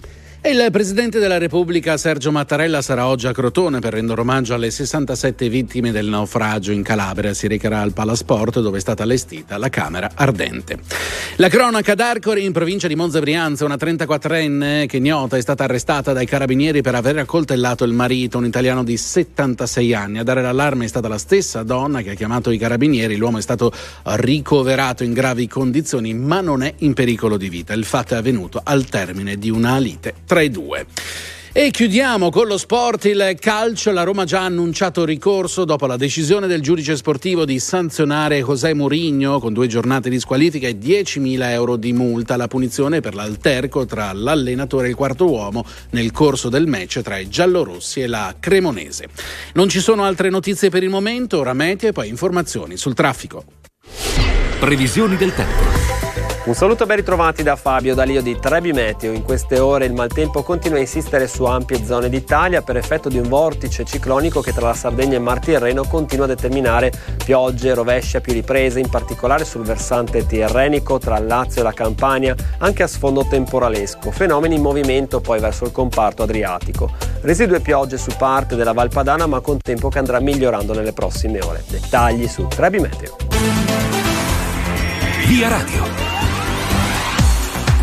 Il 0.48 0.68
Presidente 0.72 1.18
della 1.18 1.40
Repubblica 1.40 1.98
Sergio 1.98 2.32
Mattarella 2.32 2.84
sarà 2.84 3.08
oggi 3.08 3.26
a 3.26 3.32
Crotone 3.32 3.80
per 3.80 3.94
rendere 3.94 4.22
omaggio 4.22 4.54
alle 4.54 4.70
67 4.70 5.50
vittime 5.50 5.92
del 5.92 6.06
naufragio 6.06 6.72
in 6.72 6.84
Calabria. 6.84 7.34
Si 7.34 7.48
recherà 7.48 7.82
al 7.82 7.94
Palasport 7.94 8.60
dove 8.60 8.78
è 8.78 8.80
stata 8.80 9.02
allestita 9.02 9.58
la 9.58 9.70
Camera 9.70 10.12
Ardente. 10.14 10.78
La 11.38 11.50
cronaca 11.50 11.96
d'Arcori 11.96 12.46
in 12.46 12.52
provincia 12.52 12.88
di 12.88 12.94
Monza 12.94 13.20
Brianza, 13.20 13.66
una 13.66 13.74
34enne 13.76 14.86
che 14.86 14.98
ignota 14.98 15.36
è 15.36 15.42
stata 15.42 15.64
arrestata 15.64 16.14
dai 16.14 16.28
carabinieri 16.28 16.84
per 16.84 16.94
aver 16.94 17.18
accoltellato 17.18 17.84
il 17.84 17.94
marito, 17.94 18.38
un 18.38 18.46
italiano 18.46 18.84
di 18.84 18.98
76 18.98 19.96
anni. 19.96 20.20
A 20.20 20.24
dare 20.24 20.44
l'allarme 20.44 20.86
è 20.86 20.88
stata 20.88 21.08
la 21.08 21.18
stessa 21.18 21.64
donna 21.64 22.04
che 22.04 22.12
ha 22.12 22.14
chiamato 22.14 22.52
i 22.52 22.60
carabinieri. 22.60 23.16
L'uomo 23.16 23.40
è 23.40 23.42
stato 23.42 23.72
ricoverato 24.04 25.04
in 25.04 25.14
gravi 25.14 25.48
condizioni 25.48 26.14
ma 26.14 26.40
non 26.40 26.62
è 26.62 26.72
in 26.78 26.94
pericolo 26.94 27.36
di 27.36 27.50
vita. 27.50 27.74
Il 27.74 27.84
fatto 27.84 28.14
è 28.14 28.18
avvenuto 28.18 28.62
al 28.64 28.86
termine 28.86 29.38
di 29.38 29.50
una 29.50 29.80
lite 29.80 30.14
tra 30.35 30.35
i 30.42 30.50
due. 30.50 30.86
E 31.58 31.72
chiudiamo 31.72 32.32
con 32.32 32.48
lo 32.48 32.58
sport, 32.58 33.06
il 33.06 33.38
calcio. 33.40 33.94
La 33.94 34.04
Roma 34.04 34.24
ha 34.24 34.26
già 34.26 34.42
annunciato 34.42 35.06
ricorso 35.06 35.64
dopo 35.64 35.86
la 35.86 35.96
decisione 35.96 36.48
del 36.48 36.60
giudice 36.60 36.98
sportivo 36.98 37.46
di 37.46 37.60
sanzionare 37.60 38.42
José 38.42 38.74
Mourinho 38.74 39.40
con 39.40 39.54
due 39.54 39.68
giornate 39.68 40.10
di 40.10 40.20
squalifica 40.20 40.68
e 40.68 40.78
10.000 40.78 41.52
euro 41.52 41.78
di 41.78 41.94
multa. 41.94 42.36
La 42.36 42.50
punizione 42.50 43.00
per 43.00 43.16
l'alterco 43.16 43.86
tra 43.86 44.12
l'allenatore 44.12 44.88
e 44.88 44.90
il 44.90 44.96
quarto 44.98 45.30
uomo 45.30 45.66
nel 45.92 46.12
corso 46.12 46.50
del 46.50 46.68
match 46.68 47.00
tra 47.00 47.20
i 47.20 47.30
giallorossi 47.30 48.02
e 48.02 48.08
la 48.08 48.36
Cremonese. 48.38 49.08
Non 49.54 49.70
ci 49.70 49.80
sono 49.80 50.04
altre 50.04 50.30
notizie 50.30 50.68
per 50.68 50.84
il 50.84 50.90
momento, 50.90 51.40
ora 51.40 51.54
meteo 51.54 51.88
e 51.88 51.94
poi 51.94 52.10
informazioni 52.10 52.76
sul 52.76 52.94
traffico. 52.94 53.46
Previsioni 54.60 55.16
del 55.16 55.34
tempo. 55.34 56.15
Un 56.46 56.54
saluto 56.54 56.86
ben 56.86 56.98
ritrovati 56.98 57.42
da 57.42 57.56
Fabio 57.56 57.96
Dalio 57.96 58.22
di 58.22 58.38
Trebi 58.38 58.72
Meteo. 58.72 59.12
In 59.14 59.24
queste 59.24 59.58
ore 59.58 59.86
il 59.86 59.94
maltempo 59.94 60.44
continua 60.44 60.78
a 60.78 60.82
insistere 60.82 61.28
su 61.28 61.44
ampie 61.46 61.84
zone 61.84 62.08
d'Italia 62.08 62.62
per 62.62 62.78
effetto 62.78 63.10
di 63.10 63.18
un 63.18 63.28
vortice 63.28 63.84
ciclonico 63.84 64.42
che 64.42 64.54
tra 64.54 64.68
la 64.68 64.76
Sardegna 64.76 65.14
e 65.14 65.16
il 65.16 65.24
Mar 65.24 65.40
Tirreno 65.40 65.86
continua 65.86 66.26
a 66.26 66.28
determinare 66.28 66.92
piogge, 67.24 67.74
rovesce 67.74 68.18
a 68.18 68.22
più 68.22 68.34
riprese, 68.34 68.80
in 68.80 68.90
particolare 68.90 69.44
sul 69.44 69.64
versante 69.64 70.28
tirrenico 70.28 71.00
tra 71.00 71.18
il 71.18 71.26
Lazio 71.26 71.62
e 71.62 71.64
la 71.64 71.74
Campania, 71.74 72.36
anche 72.60 72.84
a 72.84 72.88
sfondo 72.88 73.26
temporalesco. 73.26 74.12
Fenomeni 74.12 74.54
in 74.54 74.62
movimento 74.62 75.22
poi 75.22 75.40
verso 75.40 75.66
il 75.66 75.72
comparto 75.72 76.22
adriatico. 76.22 76.92
Residue 77.22 77.60
piogge 77.60 77.98
su 77.98 78.12
parte 78.20 78.56
della 78.56 78.74
Valpadana 78.74 79.26
ma 79.26 79.40
con 79.40 79.58
tempo 79.60 79.90
che 79.90 79.98
andrà 79.98 80.20
migliorando 80.20 80.76
nelle 80.76 80.94
prossime 80.94 81.40
ore. 81.42 81.64
Dettagli 81.68 82.28
su 82.28 82.46
Trebi 82.48 82.78
Meteo. 82.78 83.16
Via 85.26 85.48
Radio. 85.48 86.15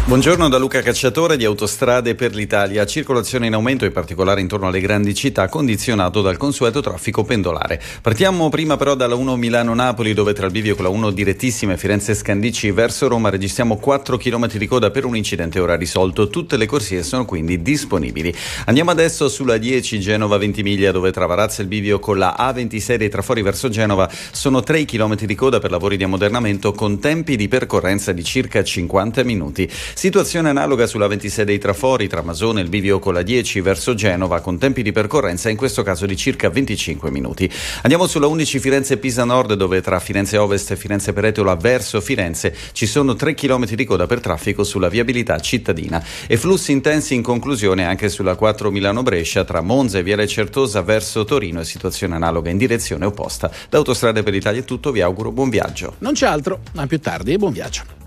Buongiorno 0.05 0.49
da 0.49 0.59
Luca 0.59 0.83
Cacciatore 0.83 1.37
di 1.37 1.45
Autostrade 1.45 2.17
per 2.17 2.35
l'Italia. 2.35 2.85
Circolazione 2.85 3.47
in 3.47 3.55
aumento, 3.55 3.85
in 3.85 3.93
particolare 3.93 4.41
intorno 4.41 4.67
alle 4.67 4.81
grandi 4.81 5.15
città, 5.15 5.49
condizionato 5.49 6.21
dal 6.21 6.37
consueto 6.37 6.81
traffico 6.81 7.23
pendolare. 7.23 7.81
Partiamo 8.03 8.49
prima 8.49 8.77
però 8.77 8.97
dalla 8.97 9.15
1 9.15 9.37
Milano-Napoli, 9.37 10.13
dove 10.13 10.35
tra 10.35 10.47
il 10.47 10.53
bivio 10.53 10.75
con 10.75 10.85
la 10.85 10.91
1 10.91 11.13
direttissima 11.13 11.75
e 11.75 11.77
Firenze-Scandicci 11.79 12.73
verso 12.73 13.07
Roma 13.07 13.31
registriamo 13.31 13.77
4 13.77 14.19
km 14.19 14.51
di 14.51 14.67
coda 14.67 14.91
per 14.91 15.05
un 15.05 15.17
incidente 15.17 15.61
ora 15.61 15.77
risolto. 15.77 16.29
Tutte 16.29 16.57
le 16.57 16.67
corsie 16.67 17.05
sono 17.05 17.25
quindi 17.25 17.63
disponibili. 17.63 18.35
Andiamo 18.67 18.91
adesso 18.91 19.29
sulla 19.29 19.57
10 19.57 20.01
Genova-Ventimiglia, 20.01 20.91
dove 20.91 21.13
tra 21.13 21.27
Varazza 21.27 21.61
e 21.61 21.63
il 21.63 21.69
bivio 21.69 22.01
con 22.01 22.19
la 22.19 22.35
A26 22.39 22.97
dei 22.97 23.09
trafori 23.09 23.41
verso 23.41 23.69
Genova 23.69 24.11
sono 24.33 24.63
3 24.63 24.85
km 24.85 25.15
di 25.15 25.35
coda 25.37 25.61
per 25.61 25.71
lavori 25.71 25.97
di 25.97 26.03
ammodernamento 26.03 26.73
con 26.73 26.99
tempi 26.99 27.37
di 27.37 27.47
percorrenza 27.47 28.11
di 28.13 28.25
circa 28.25 28.65
50 28.65 29.23
minuti. 29.23 29.71
Situazione 29.95 30.49
analoga 30.49 30.87
sulla 30.87 31.07
26 31.07 31.45
dei 31.45 31.59
trafori 31.59 32.09
tra 32.09 32.23
Masone 32.23 32.61
e 32.61 32.63
il 32.65 32.69
bivio 32.69 32.99
con 32.99 33.15
la 33.15 33.23
10 33.23 33.61
verso 33.61 33.95
Genova 33.95 34.41
con 34.41 34.59
tempi 34.59 34.83
di 34.83 34.93
percorrenza 34.93 35.49
in 35.49 35.57
questo 35.57 35.83
caso 35.83 36.07
di 36.07 36.17
circa 36.17 36.51
25 36.51 37.11
minuti. 37.11 37.51
Andiamo 37.83 38.07
sulla 38.07 38.27
11 38.27 38.59
Firenze-Pisa 38.59 39.25
Nord 39.25 39.55
dove 39.55 39.81
tra 39.81 40.01
Firenze 40.01 40.39
Ovest 40.39 40.73
e 40.73 40.77
Firenze 40.77 41.13
Peretola 41.13 41.55
verso 41.55 42.01
Firenze 42.01 42.55
ci 42.73 42.87
sono 42.87 43.15
3 43.15 43.35
km 43.35 43.67
di 43.67 43.85
coda 43.85 44.07
per 44.07 44.21
traffico 44.21 44.65
sulla 44.65 44.89
viabilità 44.89 45.39
cittadina 45.39 46.03
e 46.27 46.37
flussi 46.37 46.73
intensi 46.73 47.15
in 47.15 47.23
conclusione 47.23 47.85
anche 47.85 48.09
sulla 48.09 48.35
4 48.35 48.71
Milano-Brescia 48.71 49.45
tra 49.45 49.61
Monza 49.61 49.99
e 49.99 50.03
Viale 50.03 50.27
Certosa 50.27 50.83
verso 50.83 51.25
Torino 51.25 51.61
e 51.61 51.65
situazione 51.65 52.15
analoga 52.15 52.51
in 52.51 52.59
direzione 52.59 53.05
opposta. 53.05 53.51
Da 53.69 53.79
Autostrade 53.79 54.23
per 54.23 54.33
l'Italia 54.33 54.61
è 54.61 54.65
tutto, 54.65 54.91
vi 54.91 55.01
auguro 55.01 55.31
buon 55.31 55.51
viaggio. 55.51 55.95
Non 55.99 56.15
c'è 56.15 56.27
altro, 56.27 56.61
a 56.75 56.87
più 56.87 57.01
tardi 57.01 57.33
e 57.33 57.39
buon 57.39 57.53
viaggio. 57.53 58.02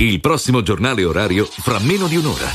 Il 0.00 0.18
prossimo 0.20 0.62
giornale 0.62 1.04
orario 1.04 1.44
fra 1.44 1.78
meno 1.78 2.06
di 2.06 2.16
un'ora. 2.16 2.46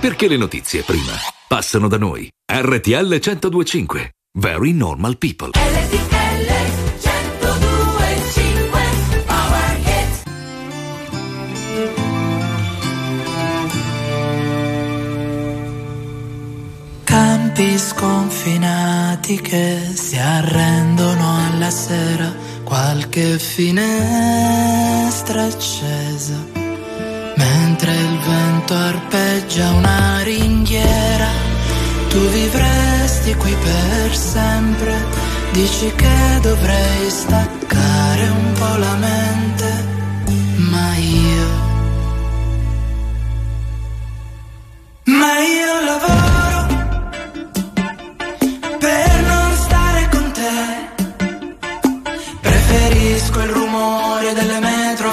Perché 0.00 0.26
le 0.26 0.38
notizie 0.38 0.80
prima 0.80 1.12
passano 1.46 1.86
da 1.86 1.98
noi. 1.98 2.30
RTL 2.50 3.06
1025. 3.06 4.12
Very 4.38 4.72
normal 4.72 5.18
people. 5.18 5.50
Campi 17.04 17.76
sconfinati 17.76 19.38
che 19.42 19.78
si 19.92 20.16
arrendono 20.16 21.36
alla 21.52 21.68
sera, 21.68 22.34
qualche 22.64 23.38
finestra 23.38 23.84
accesa, 25.44 26.67
mentre 27.38 27.92
il 27.94 28.18
vento 28.18 28.74
arpeggia 28.74 29.70
una 29.70 30.20
ringhiera, 30.22 31.28
tu 32.08 32.18
vivresti 32.28 33.34
qui 33.34 33.54
per 33.54 34.16
sempre, 34.16 34.94
dici 35.52 35.92
che 35.94 36.38
dovrei 36.42 37.10
staccare 37.10 38.28
un 38.28 38.52
po' 38.58 38.76
la 38.76 38.94
mente, 38.96 39.68
ma 40.70 40.94
io... 40.96 41.66
Ma 45.04 45.32
io 45.56 45.74
lavoro 45.90 46.60
per 48.78 49.22
non 49.30 49.56
stare 49.56 50.08
con 50.10 50.32
te. 50.32 50.56
Preferisco 52.40 53.40
il 53.40 53.50
rumore 53.50 54.34
delle 54.34 54.60
metro 54.60 55.10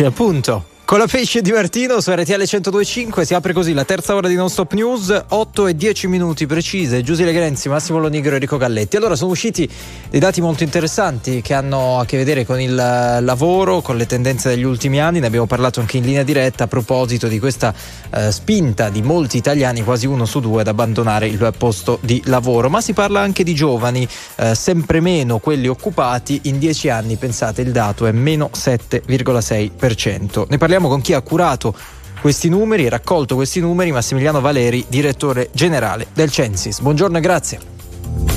Splash, 0.00 0.06
appunto. 0.06 0.64
Con 0.90 0.98
la 0.98 1.06
pesce 1.06 1.40
di 1.40 1.52
Martino 1.52 2.00
su 2.00 2.10
RTL 2.10 2.32
1025 2.32 3.24
si 3.24 3.34
apre 3.34 3.52
così 3.52 3.72
la 3.72 3.84
terza 3.84 4.16
ora 4.16 4.26
di 4.26 4.34
Non 4.34 4.50
Stop 4.50 4.72
News, 4.72 5.26
8 5.28 5.66
e 5.68 5.76
10 5.76 6.08
minuti 6.08 6.46
precise. 6.46 7.02
Giusile 7.02 7.30
Legrenzi, 7.30 7.68
Massimo 7.68 8.00
Lonigro 8.00 8.32
e 8.32 8.34
Enrico 8.34 8.56
Galletti. 8.56 8.96
Allora 8.96 9.14
sono 9.14 9.30
usciti 9.30 9.70
dei 10.10 10.18
dati 10.18 10.40
molto 10.40 10.64
interessanti 10.64 11.40
che 11.40 11.54
hanno 11.54 12.00
a 12.00 12.04
che 12.04 12.16
vedere 12.16 12.44
con 12.44 12.60
il 12.60 12.76
eh, 12.76 13.20
lavoro, 13.20 13.80
con 13.80 13.96
le 13.96 14.06
tendenze 14.06 14.48
degli 14.48 14.64
ultimi 14.64 15.00
anni. 15.00 15.20
Ne 15.20 15.26
abbiamo 15.26 15.46
parlato 15.46 15.78
anche 15.78 15.98
in 15.98 16.04
linea 16.04 16.24
diretta 16.24 16.64
a 16.64 16.66
proposito 16.66 17.28
di 17.28 17.38
questa 17.38 17.72
eh, 18.10 18.32
spinta 18.32 18.88
di 18.88 19.02
molti 19.02 19.36
italiani, 19.36 19.84
quasi 19.84 20.06
uno 20.06 20.24
su 20.24 20.40
due, 20.40 20.62
ad 20.62 20.66
abbandonare 20.66 21.28
il 21.28 21.54
posto 21.56 22.00
di 22.02 22.20
lavoro. 22.24 22.68
Ma 22.68 22.80
si 22.80 22.92
parla 22.92 23.20
anche 23.20 23.44
di 23.44 23.54
giovani, 23.54 24.06
eh, 24.36 24.56
sempre 24.56 24.98
meno 24.98 25.38
quelli 25.38 25.68
occupati. 25.68 26.40
In 26.44 26.58
dieci 26.58 26.88
anni, 26.88 27.14
pensate, 27.14 27.62
il 27.62 27.70
dato 27.70 28.06
è 28.06 28.12
meno 28.12 28.50
7,6%. 28.52 30.46
Ne 30.48 30.58
parliamo 30.58 30.88
con 30.88 31.00
chi 31.00 31.12
ha 31.12 31.20
curato 31.20 31.72
questi 32.20 32.48
numeri, 32.48 32.88
raccolto 32.88 33.36
questi 33.36 33.60
numeri, 33.60 33.92
Massimiliano 33.92 34.40
Valeri, 34.40 34.84
direttore 34.88 35.50
generale 35.52 36.08
del 36.12 36.32
Censis. 36.32 36.80
Buongiorno 36.80 37.16
e 37.16 37.20
grazie. 37.20 37.79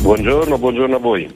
Buongiorno, 0.02 0.57
buongiorno 0.57 0.95
a 0.95 0.99
voi. 0.99 1.34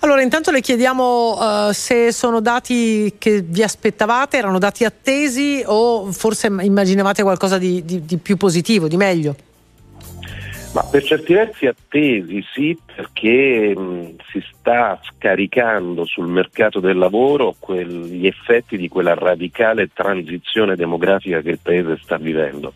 Allora, 0.00 0.20
intanto 0.20 0.50
le 0.50 0.60
chiediamo 0.60 1.68
uh, 1.68 1.72
se 1.72 2.12
sono 2.12 2.40
dati 2.40 3.14
che 3.18 3.40
vi 3.40 3.62
aspettavate, 3.62 4.36
erano 4.36 4.58
dati 4.58 4.84
attesi 4.84 5.62
o 5.64 6.12
forse 6.12 6.46
immaginavate 6.46 7.22
qualcosa 7.22 7.56
di, 7.56 7.84
di, 7.84 8.04
di 8.04 8.18
più 8.18 8.36
positivo, 8.36 8.86
di 8.86 8.98
meglio? 8.98 9.34
Ma 10.74 10.82
per 10.82 11.04
certi 11.04 11.32
versi 11.32 11.66
attesi 11.66 12.44
sì, 12.52 12.76
perché 12.94 13.74
mh, 13.74 14.16
si 14.30 14.44
sta 14.52 15.00
scaricando 15.02 16.04
sul 16.04 16.26
mercato 16.26 16.80
del 16.80 16.98
lavoro 16.98 17.54
gli 17.68 18.26
effetti 18.26 18.76
di 18.76 18.88
quella 18.88 19.14
radicale 19.14 19.88
transizione 19.94 20.76
demografica 20.76 21.40
che 21.40 21.50
il 21.50 21.60
Paese 21.62 21.98
sta 22.02 22.16
vivendo. 22.16 22.74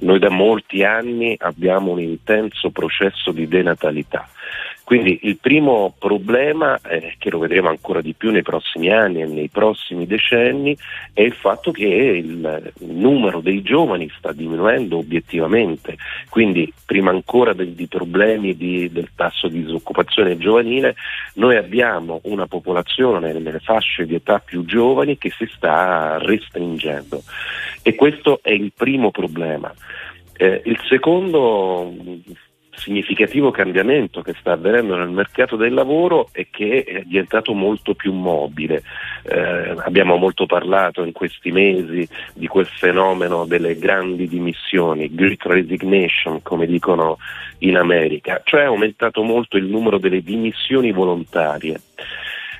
Noi 0.00 0.18
da 0.18 0.28
molti 0.28 0.84
anni 0.84 1.34
abbiamo 1.38 1.92
un 1.92 2.00
intenso 2.00 2.70
processo 2.70 3.32
di 3.32 3.48
denatalità 3.48 4.28
quindi 4.88 5.18
il 5.24 5.36
primo 5.36 5.94
problema, 5.98 6.80
eh, 6.80 7.16
che 7.18 7.28
lo 7.28 7.40
vedremo 7.40 7.68
ancora 7.68 8.00
di 8.00 8.14
più 8.14 8.30
nei 8.30 8.40
prossimi 8.40 8.90
anni 8.90 9.20
e 9.20 9.26
nei 9.26 9.50
prossimi 9.50 10.06
decenni, 10.06 10.74
è 11.12 11.20
il 11.20 11.34
fatto 11.34 11.72
che 11.72 11.84
il 11.84 12.72
numero 12.78 13.40
dei 13.40 13.60
giovani 13.60 14.10
sta 14.16 14.32
diminuendo 14.32 14.96
obiettivamente, 14.96 15.98
quindi 16.30 16.72
prima 16.86 17.10
ancora 17.10 17.52
del, 17.52 17.72
di 17.72 17.86
problemi 17.86 18.56
di, 18.56 18.90
del 18.90 19.10
tasso 19.14 19.48
di 19.48 19.62
disoccupazione 19.62 20.38
giovanile, 20.38 20.94
noi 21.34 21.56
abbiamo 21.56 22.20
una 22.22 22.46
popolazione 22.46 23.34
nelle 23.34 23.58
fasce 23.58 24.06
di 24.06 24.14
età 24.14 24.38
più 24.38 24.64
giovani 24.64 25.18
che 25.18 25.28
si 25.36 25.46
sta 25.54 26.16
restringendo 26.16 27.22
e 27.82 27.94
questo 27.94 28.40
è 28.40 28.52
il 28.52 28.72
primo 28.74 29.10
problema. 29.10 29.70
Eh, 30.34 30.62
il 30.64 30.80
secondo 30.88 31.92
significativo 32.78 33.50
cambiamento 33.50 34.22
che 34.22 34.34
sta 34.38 34.52
avvenendo 34.52 34.96
nel 34.96 35.10
mercato 35.10 35.56
del 35.56 35.74
lavoro 35.74 36.28
e 36.32 36.48
che 36.50 36.84
è 36.84 37.02
diventato 37.02 37.52
molto 37.52 37.94
più 37.94 38.12
mobile. 38.12 38.82
Eh, 39.24 39.74
abbiamo 39.78 40.16
molto 40.16 40.46
parlato 40.46 41.04
in 41.04 41.12
questi 41.12 41.50
mesi 41.50 42.08
di 42.34 42.46
quel 42.46 42.66
fenomeno 42.66 43.44
delle 43.44 43.76
grandi 43.76 44.26
dimissioni, 44.28 45.14
Great 45.14 45.42
Resignation 45.44 46.42
come 46.42 46.66
dicono 46.66 47.18
in 47.58 47.76
America, 47.76 48.40
cioè 48.44 48.62
è 48.62 48.66
aumentato 48.66 49.22
molto 49.22 49.56
il 49.56 49.66
numero 49.66 49.98
delle 49.98 50.22
dimissioni 50.22 50.92
volontarie. 50.92 51.80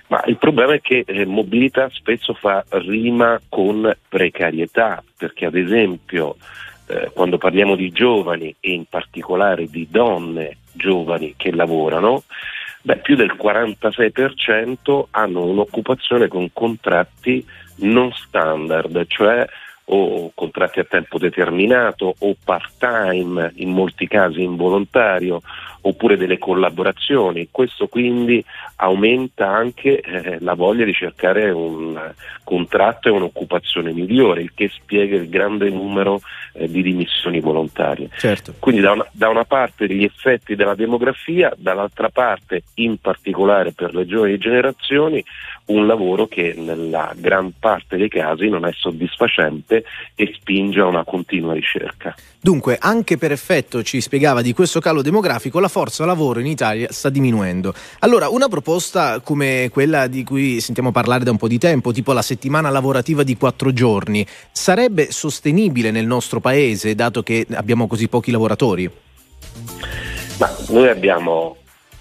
Ma 0.08 0.22
il 0.26 0.38
problema 0.38 0.72
è 0.74 0.80
che 0.80 1.04
eh, 1.06 1.26
mobilità 1.26 1.88
spesso 1.90 2.32
fa 2.32 2.64
rima 2.70 3.38
con 3.48 3.94
precarietà, 4.08 5.02
perché 5.16 5.44
ad 5.44 5.54
esempio 5.54 6.36
eh, 6.88 7.10
quando 7.12 7.38
parliamo 7.38 7.76
di 7.76 7.90
giovani 7.90 8.54
e 8.60 8.72
in 8.72 8.84
particolare 8.86 9.66
di 9.66 9.86
donne 9.90 10.58
giovani 10.72 11.34
che 11.36 11.52
lavorano, 11.52 12.22
beh, 12.82 12.96
più 12.98 13.14
del 13.14 13.36
46% 13.40 15.04
hanno 15.10 15.44
un'occupazione 15.44 16.28
con 16.28 16.50
contratti 16.52 17.44
non 17.80 18.10
standard, 18.12 19.06
cioè 19.06 19.46
o 19.90 20.30
contratti 20.34 20.80
a 20.80 20.84
tempo 20.84 21.18
determinato 21.18 22.14
o 22.18 22.36
part-time, 22.42 23.52
in 23.56 23.70
molti 23.70 24.06
casi 24.06 24.42
involontario, 24.42 25.40
oppure 25.82 26.16
delle 26.16 26.38
collaborazioni. 26.38 27.48
Questo 27.50 27.86
quindi 27.86 28.44
aumenta 28.76 29.48
anche 29.48 30.00
eh, 30.00 30.38
la 30.40 30.54
voglia 30.54 30.84
di 30.84 30.92
cercare 30.92 31.50
un 31.50 31.98
contratto 32.44 33.08
e 33.08 33.12
un'occupazione 33.12 33.92
migliore, 33.92 34.42
il 34.42 34.52
che 34.54 34.68
spiega 34.68 35.16
il 35.16 35.28
grande 35.28 35.70
numero 35.70 36.20
eh, 36.52 36.68
di 36.68 36.82
dimissioni 36.82 37.40
volontarie. 37.40 38.08
Certo. 38.16 38.54
Quindi 38.58 38.80
da 38.80 38.92
una, 38.92 39.06
da 39.12 39.28
una 39.28 39.44
parte 39.44 39.86
gli 39.86 40.04
effetti 40.04 40.54
della 40.54 40.74
demografia, 40.74 41.52
dall'altra 41.56 42.08
parte 42.10 42.62
in 42.74 42.98
particolare 42.98 43.72
per 43.72 43.94
le 43.94 44.06
giovani 44.06 44.38
generazioni 44.38 45.24
un 45.68 45.86
lavoro 45.86 46.26
che 46.26 46.54
nella 46.56 47.12
gran 47.16 47.52
parte 47.58 47.96
dei 47.96 48.08
casi 48.08 48.48
non 48.48 48.64
è 48.64 48.70
soddisfacente 48.74 49.84
e 50.14 50.32
spinge 50.34 50.80
a 50.80 50.86
una 50.86 51.04
continua 51.04 51.52
ricerca. 51.52 52.14
Dunque, 52.40 52.78
anche 52.80 53.18
per 53.18 53.32
effetto, 53.32 53.82
ci 53.82 54.00
spiegava, 54.00 54.42
di 54.42 54.52
questo 54.52 54.80
calo 54.80 55.02
demografico, 55.02 55.58
la 55.58 55.68
forza 55.68 56.04
lavoro 56.04 56.40
in 56.40 56.46
Italia 56.46 56.90
sta 56.90 57.10
diminuendo. 57.10 57.74
Allora, 58.00 58.28
una 58.28 58.48
proposta 58.48 59.20
come 59.20 59.68
quella 59.72 60.06
di 60.06 60.24
cui 60.24 60.60
sentiamo 60.60 60.92
parlare 60.92 61.24
da 61.24 61.30
un 61.30 61.36
po' 61.36 61.48
di 61.48 61.58
tempo, 61.58 61.92
tipo 61.92 62.12
la 62.12 62.22
settimana 62.22 62.70
lavorativa 62.70 63.22
di 63.22 63.36
quattro 63.36 63.72
giorni, 63.72 64.24
sarebbe 64.50 65.10
sostenibile 65.10 65.90
nel 65.90 66.06
nostro 66.06 66.40
paese, 66.40 66.94
dato 66.94 67.22
che 67.22 67.46
abbiamo 67.52 67.86
così 67.86 68.08
pochi 68.08 68.30
lavoratori? 68.30 68.90
Ma 70.38 70.56
noi 70.68 70.88
abbiamo 70.88 71.56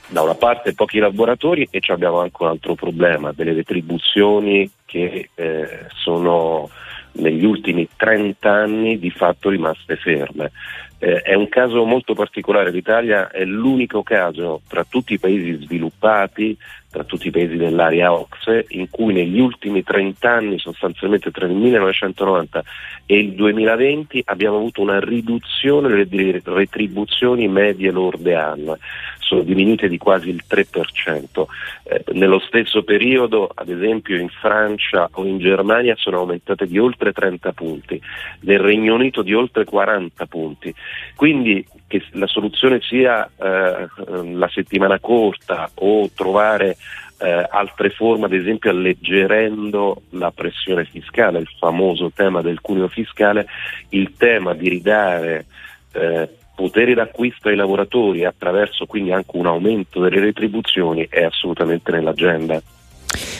da 0.07 0.21
una 0.21 0.35
parte 0.35 0.73
pochi 0.73 0.99
lavoratori 0.99 1.67
e 1.69 1.81
abbiamo 1.87 2.19
anche 2.19 2.43
un 2.43 2.49
altro 2.49 2.75
problema, 2.75 3.31
delle 3.33 3.53
retribuzioni 3.53 4.69
che 4.85 5.29
eh, 5.35 5.85
sono 5.93 6.69
negli 7.13 7.45
ultimi 7.45 7.87
30 7.95 8.49
anni 8.49 8.99
di 8.99 9.09
fatto 9.09 9.49
rimaste 9.49 9.95
ferme. 9.97 10.51
Eh, 10.99 11.21
è 11.21 11.33
un 11.35 11.47
caso 11.47 11.85
molto 11.85 12.13
particolare, 12.15 12.71
l'Italia 12.71 13.29
è 13.29 13.43
l'unico 13.45 14.01
caso 14.01 14.61
tra 14.67 14.83
tutti 14.83 15.13
i 15.13 15.19
paesi 15.19 15.53
sviluppati, 15.63 16.57
tra 16.89 17.03
tutti 17.03 17.27
i 17.27 17.31
paesi 17.31 17.55
dell'area 17.55 18.11
OXE, 18.11 18.65
in 18.69 18.89
cui 18.89 19.13
negli 19.13 19.39
ultimi 19.39 19.83
30 19.83 20.31
anni, 20.31 20.57
sostanzialmente 20.57 21.29
tra 21.29 21.45
il 21.45 21.53
1990 21.53 22.63
e 23.05 23.19
il 23.19 23.33
2020, 23.33 24.23
abbiamo 24.25 24.57
avuto 24.57 24.81
una 24.81 24.99
riduzione 24.99 26.07
delle 26.07 26.41
retribuzioni 26.43 27.47
medie 27.47 27.91
lorde 27.91 28.35
annue 28.35 28.79
sono 29.27 29.41
diminuite 29.41 29.89
di 29.89 29.97
quasi 29.97 30.29
il 30.29 30.43
3%. 30.47 31.45
Eh, 31.83 32.03
nello 32.13 32.39
stesso 32.39 32.83
periodo, 32.83 33.49
ad 33.53 33.67
esempio, 33.69 34.17
in 34.17 34.29
Francia 34.29 35.09
o 35.11 35.25
in 35.25 35.37
Germania 35.37 35.95
sono 35.97 36.19
aumentate 36.19 36.65
di 36.65 36.79
oltre 36.79 37.11
30 37.11 37.51
punti, 37.51 38.01
nel 38.41 38.59
Regno 38.59 38.95
Unito 38.95 39.21
di 39.21 39.33
oltre 39.33 39.65
40 39.65 40.25
punti. 40.27 40.73
Quindi 41.15 41.65
che 41.87 42.03
la 42.11 42.27
soluzione 42.27 42.79
sia 42.81 43.25
eh, 43.25 43.87
la 44.33 44.49
settimana 44.49 44.99
corta 44.99 45.69
o 45.75 46.09
trovare 46.13 46.77
eh, 47.19 47.47
altre 47.49 47.89
forme, 47.89 48.25
ad 48.25 48.33
esempio 48.33 48.69
alleggerendo 48.69 50.03
la 50.11 50.31
pressione 50.31 50.85
fiscale, 50.85 51.39
il 51.39 51.49
famoso 51.57 52.11
tema 52.13 52.41
del 52.41 52.61
cuneo 52.61 52.87
fiscale, 52.87 53.47
il 53.89 54.13
tema 54.17 54.53
di 54.53 54.69
ridare 54.69 55.45
eh, 55.93 56.29
potere 56.55 56.93
d'acquisto 56.93 57.49
ai 57.49 57.55
lavoratori 57.55 58.25
attraverso 58.25 58.85
quindi 58.85 59.11
anche 59.11 59.37
un 59.37 59.45
aumento 59.45 60.01
delle 60.01 60.19
retribuzioni 60.19 61.07
è 61.09 61.23
assolutamente 61.23 61.91
nell'agenda. 61.91 62.61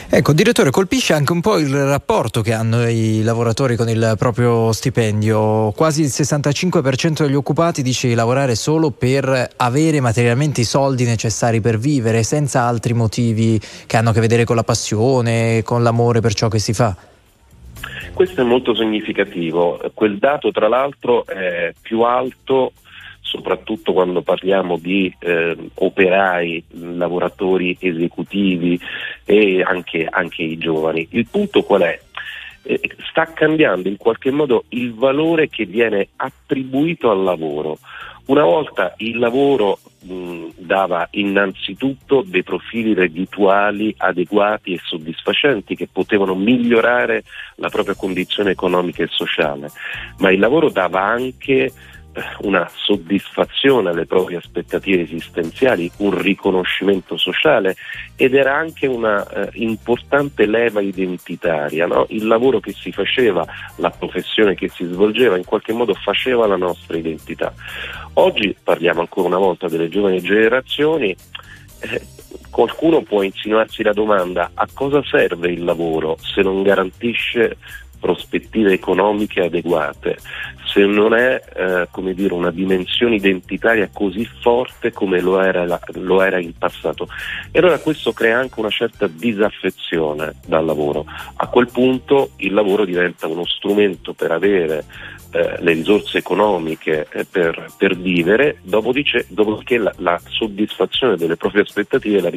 Ecco, 0.09 0.33
direttore, 0.33 0.71
colpisce 0.71 1.13
anche 1.13 1.31
un 1.31 1.41
po' 1.41 1.57
il 1.57 1.73
rapporto 1.73 2.41
che 2.41 2.53
hanno 2.53 2.87
i 2.87 3.21
lavoratori 3.23 3.75
con 3.75 3.89
il 3.89 4.15
proprio 4.17 4.71
stipendio. 4.71 5.71
Quasi 5.71 6.01
il 6.01 6.07
65% 6.07 7.23
degli 7.25 7.35
occupati 7.35 7.81
dice 7.81 8.07
di 8.07 8.13
lavorare 8.13 8.55
solo 8.55 8.91
per 8.91 9.49
avere 9.57 9.99
materialmente 9.99 10.61
i 10.61 10.63
soldi 10.63 11.03
necessari 11.03 11.59
per 11.61 11.77
vivere, 11.77 12.23
senza 12.23 12.61
altri 12.61 12.93
motivi 12.93 13.59
che 13.85 13.97
hanno 13.97 14.09
a 14.09 14.13
che 14.13 14.21
vedere 14.21 14.45
con 14.45 14.55
la 14.55 14.63
passione, 14.63 15.61
con 15.63 15.83
l'amore 15.83 16.21
per 16.21 16.33
ciò 16.33 16.47
che 16.47 16.59
si 16.59 16.73
fa. 16.73 16.95
Questo 18.13 18.41
è 18.41 18.43
molto 18.43 18.73
significativo. 18.73 19.79
Quel 19.93 20.17
dato, 20.17 20.51
tra 20.51 20.67
l'altro, 20.67 21.25
è 21.27 21.73
più 21.79 22.01
alto 22.01 22.71
soprattutto 23.27 23.91
quando 23.91 24.21
parliamo 24.21 24.77
di 24.77 25.13
eh, 25.19 25.55
operai, 25.73 26.63
lavoratori 26.69 27.77
esecutivi 27.79 28.79
e 29.25 29.61
anche, 29.61 30.07
anche, 30.09 30.43
i 30.43 30.57
giovani. 30.57 31.07
Il 31.11 31.27
punto 31.29 31.61
qual 31.63 31.81
è? 31.81 31.99
Eh, 32.63 32.79
sta 33.09 33.25
cambiando 33.33 33.89
in 33.89 33.97
qualche 33.97 34.31
modo 34.31 34.63
il 34.69 34.93
valore 34.93 35.49
che 35.49 35.65
viene 35.65 36.07
attribuito 36.15 37.11
al 37.11 37.23
lavoro. 37.23 37.77
Una 38.27 38.43
volta 38.43 38.93
il 38.97 39.17
lavoro 39.19 39.79
mh, 40.01 40.47
dava 40.57 41.07
innanzitutto 41.11 42.23
dei 42.25 42.43
profili 42.43 42.93
reddituali 42.93 43.93
adeguati 43.97 44.73
e 44.73 44.79
soddisfacenti 44.83 45.75
che 45.75 45.87
potevano 45.91 46.35
migliorare 46.35 47.23
la 47.55 47.69
propria 47.69 47.95
condizione 47.95 48.51
economica 48.51 49.03
e 49.03 49.07
sociale, 49.09 49.69
ma 50.19 50.29
il 50.29 50.39
lavoro 50.39 50.69
dava 50.69 51.03
anche 51.03 51.71
una 52.41 52.69
soddisfazione 52.73 53.89
alle 53.89 54.05
proprie 54.05 54.37
aspettative 54.37 55.03
esistenziali, 55.03 55.91
un 55.97 56.17
riconoscimento 56.17 57.17
sociale 57.17 57.75
ed 58.15 58.33
era 58.33 58.55
anche 58.55 58.87
una 58.87 59.27
eh, 59.27 59.49
importante 59.53 60.45
leva 60.45 60.81
identitaria. 60.81 61.85
No? 61.85 62.05
Il 62.09 62.27
lavoro 62.27 62.59
che 62.59 62.73
si 62.73 62.91
faceva, 62.91 63.45
la 63.77 63.89
professione 63.89 64.55
che 64.55 64.69
si 64.69 64.85
svolgeva 64.85 65.37
in 65.37 65.45
qualche 65.45 65.73
modo 65.73 65.93
faceva 65.93 66.47
la 66.47 66.57
nostra 66.57 66.97
identità. 66.97 67.53
Oggi 68.13 68.55
parliamo 68.61 69.01
ancora 69.01 69.27
una 69.27 69.37
volta 69.37 69.67
delle 69.67 69.89
giovani 69.89 70.21
generazioni. 70.21 71.15
Eh, 71.79 72.01
qualcuno 72.49 73.01
può 73.01 73.21
insinuarsi 73.21 73.83
la 73.83 73.93
domanda 73.93 74.51
a 74.53 74.67
cosa 74.73 75.03
serve 75.03 75.51
il 75.51 75.63
lavoro 75.63 76.17
se 76.19 76.41
non 76.41 76.63
garantisce 76.63 77.57
prospettive 77.99 78.73
economiche 78.73 79.41
adeguate, 79.41 80.17
se 80.65 80.85
non 80.85 81.13
è 81.13 81.41
eh, 81.55 82.13
dire, 82.13 82.33
una 82.33 82.51
dimensione 82.51 83.15
identitaria 83.15 83.89
così 83.91 84.27
forte 84.41 84.91
come 84.91 85.19
lo 85.19 85.41
era, 85.41 85.65
la, 85.65 85.79
lo 85.93 86.21
era 86.21 86.39
in 86.39 86.57
passato. 86.57 87.07
E 87.51 87.59
allora 87.59 87.79
questo 87.79 88.11
crea 88.13 88.39
anche 88.39 88.59
una 88.59 88.69
certa 88.69 89.07
disaffezione 89.07 90.35
dal 90.45 90.65
lavoro. 90.65 91.05
A 91.35 91.47
quel 91.47 91.69
punto 91.69 92.31
il 92.37 92.53
lavoro 92.53 92.85
diventa 92.85 93.27
uno 93.27 93.45
strumento 93.45 94.13
per 94.13 94.31
avere 94.31 94.83
eh, 95.31 95.57
le 95.59 95.73
risorse 95.73 96.17
economiche 96.17 97.07
eh, 97.11 97.25
per, 97.25 97.73
per, 97.77 97.97
vivere, 97.97 98.59
dopodiché, 98.61 99.25
dopodiché 99.27 99.77
la, 99.77 99.93
la, 99.97 100.19
soddisfazione 100.27 101.15
delle 101.15 101.35
proprie 101.35 101.63
aspettative 101.63 102.21
la, 102.21 102.31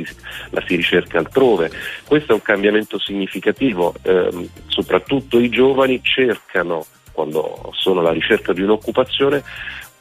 la, 0.50 0.62
si 0.66 0.76
ricerca 0.76 1.18
altrove. 1.18 1.70
Questo 2.06 2.32
è 2.32 2.34
un 2.34 2.42
cambiamento 2.42 2.98
significativo, 2.98 3.94
eh, 4.02 4.48
soprattutto 4.66 5.38
i 5.38 5.48
giovani 5.48 6.00
cercano, 6.02 6.84
quando 7.12 7.72
sono 7.74 8.00
alla 8.00 8.12
ricerca 8.12 8.52
di 8.52 8.62
un'occupazione, 8.62 9.42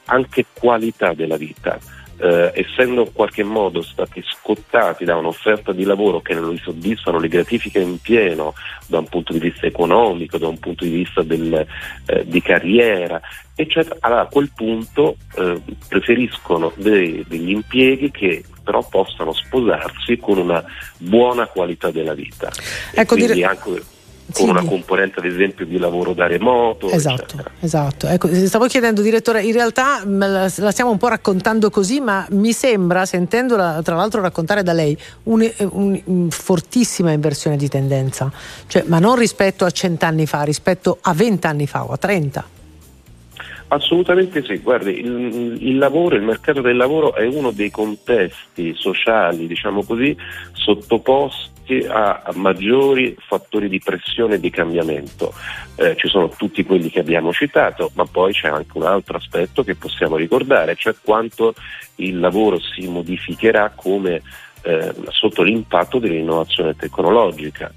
anche 0.06 0.46
qualità 0.52 1.12
della 1.14 1.36
vita 1.36 1.78
eh, 2.20 2.52
essendo 2.54 3.02
in 3.02 3.12
qualche 3.12 3.42
modo 3.42 3.82
stati 3.82 4.22
scottati 4.22 5.04
da 5.04 5.16
un'offerta 5.16 5.72
di 5.72 5.84
lavoro 5.84 6.20
che 6.20 6.34
non 6.34 6.50
li 6.50 6.60
soddisfano, 6.62 7.18
li 7.18 7.28
gratifica 7.28 7.78
in 7.78 7.98
pieno 8.00 8.54
da 8.86 8.98
un 8.98 9.08
punto 9.08 9.32
di 9.32 9.38
vista 9.38 9.66
economico, 9.66 10.38
da 10.38 10.48
un 10.48 10.58
punto 10.58 10.84
di 10.84 10.90
vista 10.90 11.22
del, 11.22 11.66
eh, 12.06 12.24
di 12.26 12.42
carriera, 12.42 13.20
eccetera, 13.54 13.96
allora 14.00 14.22
a 14.22 14.26
quel 14.26 14.50
punto 14.54 15.16
eh, 15.36 15.60
preferiscono 15.88 16.72
dei, 16.76 17.24
degli 17.26 17.50
impieghi 17.50 18.10
che 18.10 18.44
però 18.62 18.86
possano 18.88 19.32
sposarsi 19.32 20.18
con 20.18 20.38
una 20.38 20.62
buona 20.98 21.46
qualità 21.46 21.90
della 21.90 22.14
vita. 22.14 22.50
Ecco, 22.94 23.14
quindi 23.14 23.34
dire... 23.34 23.46
anche 23.46 23.82
con 24.32 24.44
sì. 24.44 24.50
una 24.50 24.64
componente 24.64 25.18
ad 25.18 25.26
esempio 25.26 25.66
di 25.66 25.78
lavoro 25.78 26.12
da 26.12 26.26
remoto. 26.26 26.88
Esatto, 26.90 27.22
eccetera. 27.22 27.50
esatto. 27.60 28.06
Ecco, 28.06 28.28
stavo 28.46 28.66
chiedendo 28.66 29.02
direttore, 29.02 29.42
in 29.42 29.52
realtà 29.52 30.02
la, 30.04 30.48
stiamo 30.48 30.90
un 30.90 30.98
po' 30.98 31.08
raccontando 31.08 31.70
così, 31.70 32.00
ma 32.00 32.26
mi 32.30 32.52
sembra, 32.52 33.06
sentendola 33.06 33.80
tra 33.82 33.96
l'altro 33.96 34.20
raccontare 34.20 34.62
da 34.62 34.72
lei, 34.72 34.96
un, 35.24 35.48
un, 35.70 36.00
un 36.04 36.30
fortissima 36.30 37.12
inversione 37.12 37.56
di 37.56 37.68
tendenza, 37.68 38.32
cioè, 38.66 38.84
ma 38.86 38.98
non 38.98 39.16
rispetto 39.16 39.64
a 39.64 39.70
cent'anni 39.70 40.26
fa, 40.26 40.42
rispetto 40.42 40.98
a 41.00 41.12
vent'anni 41.12 41.66
fa 41.66 41.84
o 41.84 41.92
a 41.92 41.96
trenta. 41.96 42.44
Assolutamente 43.72 44.42
sì, 44.42 44.58
guardi, 44.58 44.98
il, 44.98 45.58
il, 45.60 45.78
lavoro, 45.78 46.16
il 46.16 46.22
mercato 46.22 46.60
del 46.60 46.76
lavoro 46.76 47.14
è 47.14 47.24
uno 47.24 47.52
dei 47.52 47.70
contesti 47.70 48.74
sociali, 48.74 49.46
diciamo 49.46 49.84
così, 49.84 50.16
sottoposti 50.52 51.49
a, 51.78 52.22
a 52.24 52.32
maggiori 52.34 53.16
fattori 53.18 53.68
di 53.68 53.80
pressione 53.80 54.34
e 54.34 54.40
di 54.40 54.50
cambiamento. 54.50 55.32
Eh, 55.76 55.96
ci 55.96 56.08
sono 56.08 56.28
tutti 56.30 56.64
quelli 56.64 56.90
che 56.90 57.00
abbiamo 57.00 57.32
citato, 57.32 57.90
ma 57.94 58.04
poi 58.04 58.32
c'è 58.32 58.48
anche 58.48 58.76
un 58.76 58.84
altro 58.84 59.16
aspetto 59.16 59.62
che 59.62 59.74
possiamo 59.74 60.16
ricordare, 60.16 60.76
cioè 60.76 60.94
quanto 61.02 61.54
il 61.96 62.18
lavoro 62.18 62.58
si 62.58 62.86
modificherà 62.86 63.72
come, 63.74 64.22
eh, 64.62 64.92
sotto 65.08 65.42
l'impatto 65.42 65.98
dell'innovazione 65.98 66.76
tecnologica 66.76 67.72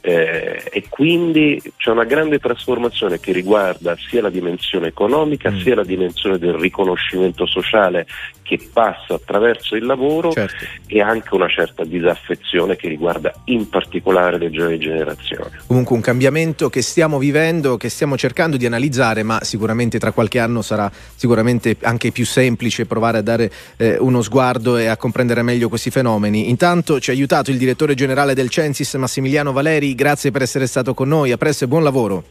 eh, 0.00 0.62
e 0.70 0.84
quindi 0.88 1.60
c'è 1.76 1.90
una 1.90 2.04
grande 2.04 2.38
trasformazione 2.38 3.18
che 3.20 3.32
riguarda 3.32 3.96
sia 3.96 4.22
la 4.22 4.30
dimensione 4.30 4.88
economica 4.88 5.50
mm. 5.50 5.58
sia 5.60 5.74
la 5.74 5.84
dimensione 5.84 6.38
del 6.38 6.54
riconoscimento 6.54 7.46
sociale 7.46 8.06
che 8.48 8.58
passa 8.72 9.14
attraverso 9.14 9.76
il 9.76 9.84
lavoro 9.84 10.32
certo. 10.32 10.64
e 10.86 11.02
anche 11.02 11.34
una 11.34 11.48
certa 11.48 11.84
disaffezione 11.84 12.76
che 12.76 12.88
riguarda 12.88 13.30
in 13.44 13.68
particolare 13.68 14.38
le 14.38 14.50
giovani 14.50 14.78
generazioni. 14.78 15.50
Comunque 15.66 15.94
un 15.94 16.00
cambiamento 16.00 16.70
che 16.70 16.80
stiamo 16.80 17.18
vivendo, 17.18 17.76
che 17.76 17.90
stiamo 17.90 18.16
cercando 18.16 18.56
di 18.56 18.64
analizzare, 18.64 19.22
ma 19.22 19.40
sicuramente 19.42 19.98
tra 19.98 20.12
qualche 20.12 20.38
anno 20.38 20.62
sarà 20.62 20.90
sicuramente 21.14 21.76
anche 21.82 22.10
più 22.10 22.24
semplice 22.24 22.86
provare 22.86 23.18
a 23.18 23.22
dare 23.22 23.50
eh, 23.76 23.98
uno 23.98 24.22
sguardo 24.22 24.78
e 24.78 24.86
a 24.86 24.96
comprendere 24.96 25.42
meglio 25.42 25.68
questi 25.68 25.90
fenomeni. 25.90 26.48
Intanto 26.48 27.00
ci 27.00 27.10
ha 27.10 27.12
aiutato 27.12 27.50
il 27.50 27.58
direttore 27.58 27.92
generale 27.92 28.32
del 28.32 28.48
Censis 28.48 28.94
Massimiliano 28.94 29.52
Valeri, 29.52 29.94
grazie 29.98 30.30
per 30.30 30.42
essere 30.42 30.68
stato 30.68 30.94
con 30.94 31.08
noi, 31.08 31.32
a 31.32 31.36
presto 31.36 31.64
e 31.64 31.66
buon 31.66 31.82
lavoro. 31.82 32.22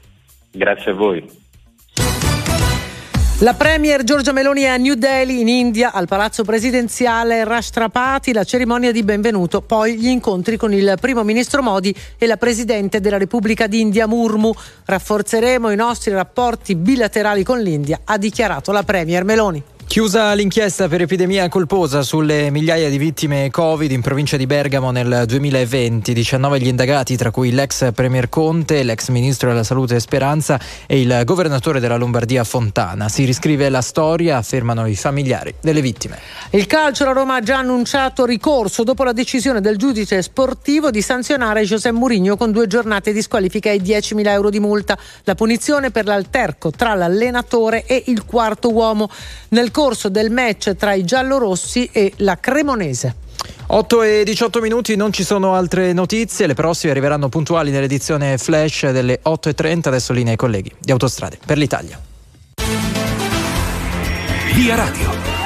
Grazie 0.51 0.91
a 0.91 0.93
voi. 0.93 1.45
La 3.41 3.53
Premier 3.53 4.03
Giorgia 4.03 4.31
Meloni 4.31 4.61
è 4.61 4.67
a 4.67 4.77
New 4.77 4.95
Delhi 4.95 5.41
in 5.41 5.49
India 5.49 5.91
al 5.91 6.07
palazzo 6.07 6.43
presidenziale 6.43 7.43
Rashtrapati, 7.43 8.31
la 8.31 8.45
cerimonia 8.45 8.91
di 8.91 9.03
benvenuto, 9.03 9.61
poi 9.61 9.97
gli 9.97 10.07
incontri 10.07 10.55
con 10.55 10.73
il 10.73 10.95
primo 10.99 11.23
ministro 11.23 11.61
Modi 11.61 11.93
e 12.17 12.25
la 12.25 12.37
presidente 12.37 13.01
della 13.01 13.17
Repubblica 13.17 13.67
d'India 13.67 14.07
Murmu. 14.07 14.51
Rafforzeremo 14.85 15.69
i 15.69 15.75
nostri 15.75 16.13
rapporti 16.13 16.75
bilaterali 16.75 17.43
con 17.43 17.59
l'India, 17.59 17.99
ha 18.05 18.17
dichiarato 18.17 18.71
la 18.71 18.83
Premier 18.83 19.23
Meloni. 19.25 19.61
Chiusa 19.87 20.33
l'inchiesta 20.33 20.89
per 20.89 21.01
epidemia 21.01 21.47
colposa 21.47 22.03
sulle 22.03 22.51
migliaia 22.51 22.89
di 22.89 22.97
vittime 22.97 23.49
Covid 23.49 23.89
in 23.89 24.01
provincia 24.01 24.35
di 24.35 24.45
Bergamo 24.45 24.91
nel 24.91 25.23
2020, 25.25 26.13
19 26.13 26.59
gli 26.59 26.67
indagati 26.67 27.15
tra 27.15 27.31
cui 27.31 27.51
l'ex 27.51 27.93
Premier 27.93 28.27
Conte, 28.27 28.83
l'ex 28.83 29.07
Ministro 29.07 29.49
della 29.49 29.63
Salute 29.63 29.99
Speranza 30.01 30.59
e 30.85 30.99
il 30.99 31.21
governatore 31.23 31.79
della 31.79 31.95
Lombardia 31.95 32.43
Fontana. 32.43 33.07
Si 33.07 33.23
riscrive 33.23 33.69
la 33.69 33.81
storia, 33.81 34.37
affermano 34.37 34.85
i 34.87 34.95
familiari 34.95 35.55
delle 35.61 35.81
vittime. 35.81 36.19
Il 36.51 36.67
calcio, 36.67 37.05
la 37.05 37.13
Roma 37.13 37.35
ha 37.35 37.41
già 37.41 37.57
annunciato 37.57 38.25
ricorso 38.25 38.83
dopo 38.83 39.05
la 39.05 39.13
decisione 39.13 39.61
del 39.61 39.77
giudice 39.77 40.21
sportivo 40.21 40.91
di 40.91 41.01
sanzionare 41.01 41.63
José 41.63 41.91
Mourinho 41.91 42.35
con 42.35 42.51
due 42.51 42.67
giornate 42.67 43.13
di 43.13 43.21
squalifica 43.21 43.71
e 43.71 43.77
10.000 43.77 44.27
euro 44.27 44.49
di 44.49 44.59
multa. 44.59 44.97
La 45.23 45.33
punizione 45.33 45.91
per 45.91 46.05
l'alterco 46.05 46.71
tra 46.71 46.93
l'allenatore 46.93 47.85
e 47.85 48.03
il 48.07 48.25
quarto 48.25 48.71
uomo. 48.71 49.09
Nel 49.49 49.71
corso 49.77 50.09
del 50.09 50.31
match 50.31 50.75
tra 50.75 50.95
i 50.95 51.03
giallorossi 51.03 51.87
e 51.91 52.11
la 52.15 52.39
Cremonese. 52.39 53.15
8 53.67 54.01
e 54.01 54.23
18 54.25 54.59
minuti, 54.59 54.95
non 54.95 55.13
ci 55.13 55.23
sono 55.23 55.53
altre 55.53 55.93
notizie, 55.93 56.47
le 56.47 56.55
prossime 56.55 56.93
arriveranno 56.93 57.29
puntuali 57.29 57.69
nell'edizione 57.69 58.39
flash 58.39 58.89
delle 58.89 59.19
8 59.21 59.49
e 59.49 59.53
30, 59.53 59.89
adesso 59.89 60.13
linea 60.13 60.31
ai 60.31 60.37
colleghi 60.37 60.71
di 60.79 60.91
Autostrade 60.91 61.37
per 61.45 61.59
l'Italia. 61.59 62.01
Via 64.55 64.75
Radio. 64.75 65.36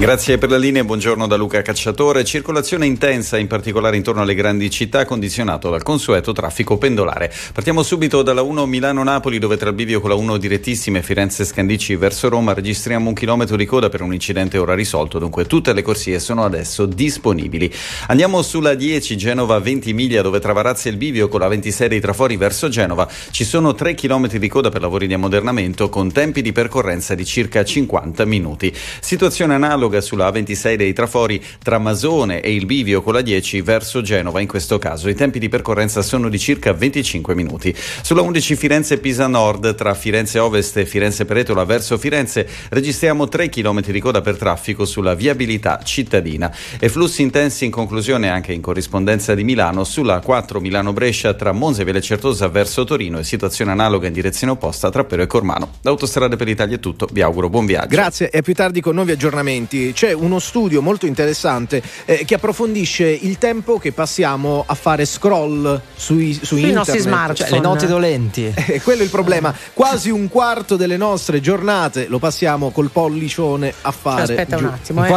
Grazie 0.00 0.38
per 0.38 0.48
la 0.48 0.56
linea, 0.56 0.82
buongiorno 0.82 1.26
da 1.26 1.36
Luca 1.36 1.60
Cacciatore. 1.60 2.24
Circolazione 2.24 2.86
intensa, 2.86 3.36
in 3.36 3.46
particolare 3.46 3.98
intorno 3.98 4.22
alle 4.22 4.34
grandi 4.34 4.70
città, 4.70 5.04
condizionato 5.04 5.68
dal 5.68 5.82
consueto 5.82 6.32
traffico 6.32 6.78
pendolare. 6.78 7.30
Partiamo 7.52 7.82
subito 7.82 8.22
dalla 8.22 8.40
1 8.40 8.64
Milano-Napoli, 8.64 9.38
dove 9.38 9.58
tra 9.58 9.68
il 9.68 9.74
bivio 9.74 10.00
con 10.00 10.08
la 10.08 10.16
1 10.16 10.38
direttissima 10.38 10.96
e 10.96 11.02
Firenze-Scandicci 11.02 11.96
verso 11.96 12.30
Roma 12.30 12.54
registriamo 12.54 13.08
un 13.08 13.14
chilometro 13.14 13.56
di 13.56 13.66
coda 13.66 13.90
per 13.90 14.00
un 14.00 14.14
incidente 14.14 14.56
ora 14.56 14.74
risolto, 14.74 15.18
dunque 15.18 15.44
tutte 15.44 15.74
le 15.74 15.82
corsie 15.82 16.18
sono 16.18 16.44
adesso 16.44 16.86
disponibili. 16.86 17.70
Andiamo 18.06 18.40
sulla 18.40 18.72
10 18.72 19.18
Genova-Ventimiglia, 19.18 20.22
dove 20.22 20.40
tra 20.40 20.54
Varazzi 20.54 20.88
e 20.88 20.92
il 20.92 20.96
bivio 20.96 21.28
con 21.28 21.40
la 21.40 21.48
26 21.48 21.88
dei 21.88 22.00
trafori 22.00 22.38
verso 22.38 22.70
Genova 22.70 23.06
ci 23.32 23.44
sono 23.44 23.74
3 23.74 23.92
chilometri 23.92 24.38
di 24.38 24.48
coda 24.48 24.70
per 24.70 24.80
lavori 24.80 25.06
di 25.06 25.12
ammodernamento 25.12 25.90
con 25.90 26.10
tempi 26.10 26.40
di 26.40 26.52
percorrenza 26.52 27.14
di 27.14 27.26
circa 27.26 27.62
50 27.62 28.24
minuti. 28.24 28.74
Situazione 29.00 29.52
analoga 29.52 29.88
analoga 29.90 30.00
sulla 30.00 30.30
A26 30.30 30.74
dei 30.76 30.92
Trafori 30.92 31.42
tra 31.62 31.78
Masone 31.78 32.40
e 32.40 32.54
il 32.54 32.64
bivio 32.64 33.02
con 33.02 33.14
la 33.14 33.20
10 33.20 33.60
verso 33.62 34.00
Genova 34.00 34.40
in 34.40 34.46
questo 34.46 34.78
caso. 34.78 35.08
I 35.08 35.14
tempi 35.14 35.38
di 35.38 35.48
percorrenza 35.48 36.00
sono 36.02 36.28
di 36.28 36.38
circa 36.38 36.72
25 36.72 37.34
minuti. 37.34 37.74
Sulla 38.02 38.22
11 38.22 38.56
Firenze-Pisa 38.56 39.26
Nord 39.26 39.74
tra 39.74 39.94
Firenze 39.94 40.38
Ovest 40.38 40.76
e 40.76 40.86
Firenze 40.86 41.24
Peretola 41.24 41.64
verso 41.64 41.98
Firenze 41.98 42.46
registriamo 42.70 43.28
3 43.28 43.48
km 43.48 43.80
di 43.90 44.00
coda 44.00 44.20
per 44.20 44.36
traffico 44.36 44.84
sulla 44.84 45.14
viabilità 45.14 45.80
cittadina 45.82 46.54
e 46.78 46.88
flussi 46.88 47.22
intensi 47.22 47.64
in 47.64 47.70
conclusione 47.70 48.30
anche 48.30 48.52
in 48.52 48.60
corrispondenza 48.60 49.34
di 49.34 49.42
Milano 49.42 49.84
sulla 49.84 50.20
4 50.20 50.60
Milano-Brescia 50.60 51.34
tra 51.34 51.52
Monza 51.52 51.82
e 51.82 52.00
Certosa 52.00 52.48
verso 52.48 52.84
Torino 52.84 53.18
e 53.18 53.24
situazione 53.24 53.72
analoga 53.72 54.06
in 54.06 54.12
direzione 54.12 54.52
opposta 54.52 54.90
tra 54.90 55.04
Pero 55.04 55.22
e 55.22 55.26
Cormano. 55.26 55.72
Da 55.82 55.90
Autostrade 55.90 56.36
per 56.36 56.46
l'Italia 56.46 56.76
è 56.76 56.80
tutto, 56.80 57.08
vi 57.10 57.20
auguro 57.20 57.48
buon 57.50 57.66
viaggio. 57.66 57.88
Grazie 57.88 58.30
e 58.30 58.42
più 58.42 58.54
tardi 58.54 58.80
con 58.80 58.94
nuovi 58.94 59.10
aggiornamenti. 59.10 59.79
C'è 59.92 60.12
uno 60.12 60.38
studio 60.38 60.82
molto 60.82 61.06
interessante 61.06 61.82
eh, 62.04 62.24
che 62.24 62.34
approfondisce 62.34 63.06
il 63.08 63.38
tempo 63.38 63.78
che 63.78 63.92
passiamo 63.92 64.64
a 64.66 64.74
fare 64.74 65.04
scroll 65.04 65.80
sui, 65.94 66.34
su 66.34 66.44
Sui 66.44 66.56
internet. 66.58 66.76
nostri 66.76 66.98
smartphone. 67.00 67.48
Cioè, 67.48 67.50
le 67.50 67.60
note 67.60 67.86
dolenti. 67.86 68.52
Eh, 68.54 68.80
quello 68.82 69.00
è 69.00 69.04
il 69.04 69.10
problema. 69.10 69.54
Quasi 69.72 70.10
un 70.10 70.28
quarto 70.28 70.76
delle 70.76 70.96
nostre 70.96 71.40
giornate 71.40 72.06
lo 72.08 72.18
passiamo 72.18 72.70
col 72.70 72.90
pollicione 72.90 73.72
a 73.82 73.90
fare. 73.90 74.22
Aspetta 74.22 74.56
giù. 74.56 74.64
un 74.64 74.70
attimo. 74.72 75.04
eh. 75.04 75.08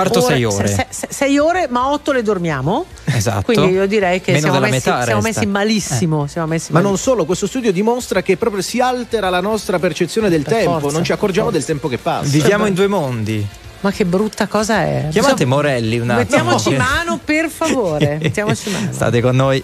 se- 0.67 0.67
se- 0.67 0.87
se- 0.89 1.07
sei 1.09 1.37
ore, 1.37 1.67
ma 1.69 1.89
otto 1.91 2.11
le 2.11 2.21
dormiamo. 2.23 2.85
Esatto. 3.05 3.43
Quindi 3.53 3.71
io 3.73 3.85
direi 3.85 4.21
che 4.21 4.31
Meno 4.33 4.51
siamo 4.51 4.59
messi, 4.67 4.91
siamo 5.03 5.21
messi 5.21 5.45
malissimo. 5.45 6.27
Siamo 6.27 6.47
messi 6.47 6.71
Ma 6.71 6.79
non 6.79 6.91
malissimo. 6.91 7.13
solo, 7.13 7.25
questo 7.25 7.47
studio 7.47 7.71
dimostra 7.71 8.21
che 8.21 8.37
proprio 8.37 8.61
si 8.61 8.79
altera 8.79 9.29
la 9.29 9.41
nostra 9.41 9.79
percezione 9.79 10.29
del 10.29 10.43
Per 10.43 10.53
tempo, 10.53 10.79
forza, 10.79 10.95
non 10.95 11.03
ci 11.03 11.11
accorgiamo 11.11 11.51
del 11.51 11.63
tempo 11.65 11.87
che 11.87 11.97
passa. 11.97 12.29
Viviamo 12.29 12.65
in 12.65 12.73
due 12.73 12.87
mondi. 12.87 13.47
Ma 13.83 13.91
che 13.91 14.05
brutta 14.05 14.47
cosa 14.47 14.81
è. 14.83 15.07
Chiamate 15.11 15.43
Morelli 15.43 15.99
un 15.99 16.09
attimo. 16.09 16.19
Mettiamoci 16.23 16.75
mano, 16.77 17.19
per 17.23 17.49
favore. 17.49 18.17
Mettiamoci 18.23 18.69
mano. 18.69 18.93
State 18.93 19.19
con 19.21 19.35
noi. 19.35 19.61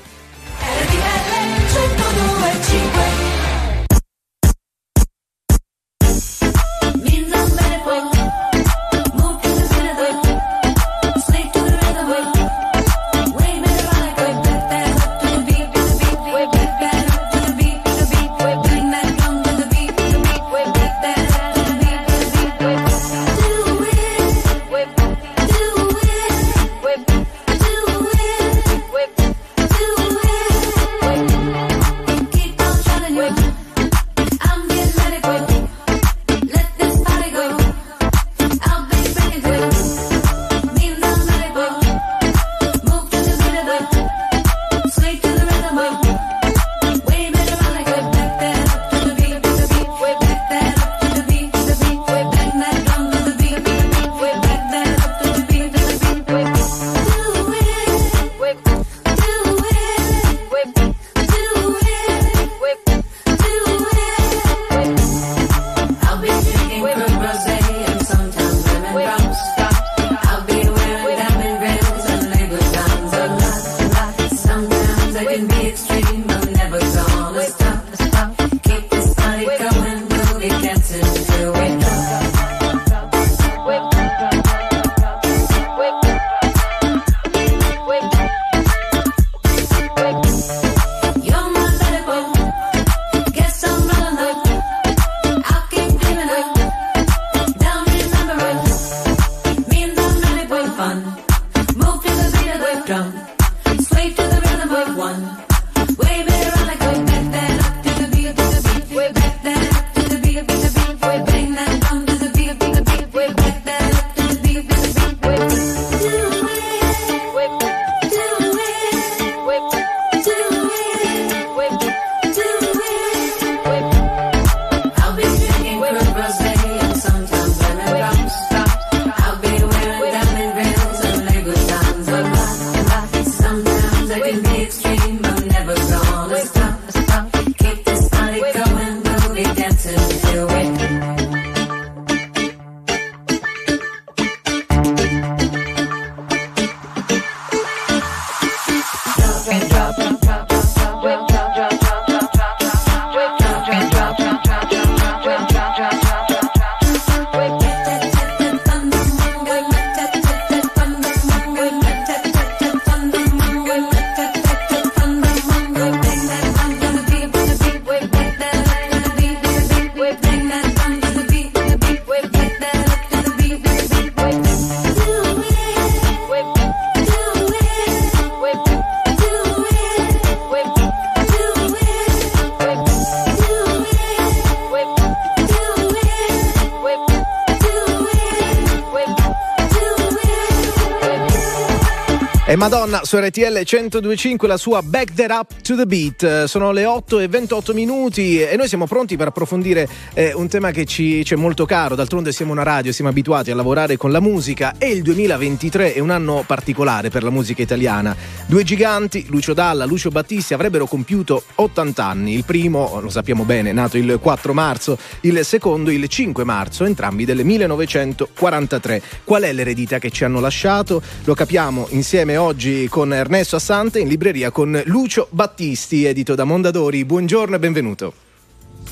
E 192.90 192.92
Madonna 192.92 192.99
su 193.10 193.18
RTL 193.18 193.64
1025 193.66 194.48
la 194.48 194.56
sua 194.56 194.84
Back 194.84 195.16
That 195.16 195.32
Up 195.32 195.62
to 195.64 195.76
the 195.76 195.88
Beat. 195.88 196.44
Sono 196.44 196.72
le 196.72 196.86
8 196.86 197.18
e 197.22 197.28
28 197.28 197.74
minuti 197.74 198.40
e 198.40 198.56
noi 198.56 198.68
siamo 198.68 198.86
pronti 198.86 199.18
per 199.18 199.30
approfondire 199.30 199.90
eh, 200.14 200.32
un 200.36 200.48
tema 200.48 200.70
che 200.70 200.86
ci 200.86 201.26
ci 201.26 201.34
è 201.34 201.36
molto 201.36 201.66
caro. 201.66 201.96
D'altronde 201.96 202.32
siamo 202.32 202.52
una 202.52 202.62
radio, 202.62 202.92
siamo 202.92 203.10
abituati 203.10 203.50
a 203.50 203.56
lavorare 203.56 203.98
con 203.98 204.12
la 204.12 204.20
musica 204.20 204.76
e 204.78 204.92
il 204.92 205.02
2023 205.02 205.96
è 205.96 206.00
un 206.00 206.12
anno 206.12 206.44
particolare 206.46 207.10
per 207.10 207.24
la 207.24 207.32
musica 207.32 207.64
italiana. 207.64 208.16
Due 208.46 208.64
giganti, 208.64 209.26
Lucio 209.30 209.56
Dalla, 209.56 209.86
Lucio 209.86 210.10
Battisti, 210.10 210.54
avrebbero 210.54 210.86
compiuto 210.86 211.42
80 211.56 212.06
anni. 212.06 212.36
Il 212.36 212.44
primo, 212.44 213.00
lo 213.02 213.10
sappiamo 213.10 213.44
bene, 213.44 213.72
è 213.72 213.74
nato 213.74 213.98
il 213.98 214.20
4 214.22 214.54
marzo, 214.54 215.00
il 215.22 215.44
secondo 215.44 215.90
il 215.90 216.08
5 216.08 216.44
marzo, 216.44 216.86
entrambi 216.86 217.26
del 217.26 217.44
1943. 217.44 219.02
Qual 219.24 219.42
è 219.42 219.52
l'eredità 219.52 219.98
che 219.98 220.12
ci 220.12 220.26
hanno 220.26 220.40
lasciato? 220.40 221.02
Lo 221.24 221.34
capiamo 221.34 221.88
insieme 221.90 222.38
oggi 222.38 222.88
con 222.88 222.99
Ernesto 223.08 223.56
Assante 223.56 224.00
in 224.00 224.08
libreria 224.08 224.52
con 224.52 224.82
Lucio 224.86 225.28
Battisti, 225.32 226.06
edito 226.06 226.36
da 226.36 226.44
Mondadori. 226.44 227.06
Buongiorno 227.06 227.56
e 227.56 227.60
benvenuto. 227.60 228.14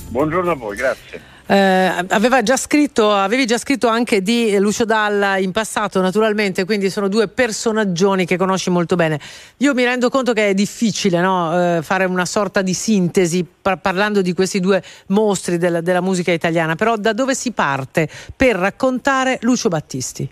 Buongiorno 0.08 0.52
a 0.52 0.56
voi, 0.56 0.78
grazie. 0.78 1.36
Eh, 1.50 2.06
aveva 2.10 2.42
già 2.42 2.58
scritto, 2.58 3.14
avevi 3.14 3.46
già 3.46 3.58
scritto 3.58 3.88
anche 3.88 4.22
di 4.22 4.58
Lucio 4.58 4.86
Dalla 4.86 5.38
in 5.38 5.52
passato, 5.52 6.02
naturalmente, 6.02 6.66
quindi 6.66 6.90
sono 6.90 7.08
due 7.08 7.28
personaggioni 7.28 8.26
che 8.26 8.38
conosci 8.38 8.70
molto 8.70 8.96
bene. 8.96 9.20
Io 9.58 9.74
mi 9.74 9.84
rendo 9.84 10.10
conto 10.10 10.34
che 10.34 10.50
è 10.50 10.54
difficile 10.54 11.20
no? 11.22 11.78
eh, 11.78 11.82
fare 11.82 12.06
una 12.06 12.26
sorta 12.26 12.62
di 12.62 12.74
sintesi 12.74 13.46
par- 13.62 13.80
parlando 13.80 14.22
di 14.22 14.34
questi 14.34 14.60
due 14.60 14.82
mostri 15.08 15.58
della, 15.58 15.82
della 15.82 16.02
musica 16.02 16.32
italiana, 16.32 16.76
però 16.76 16.96
da 16.96 17.14
dove 17.14 17.36
si 17.36 17.52
parte 17.52 18.10
per 18.36 18.56
raccontare 18.56 19.38
Lucio 19.42 19.70
Battisti? 19.70 20.30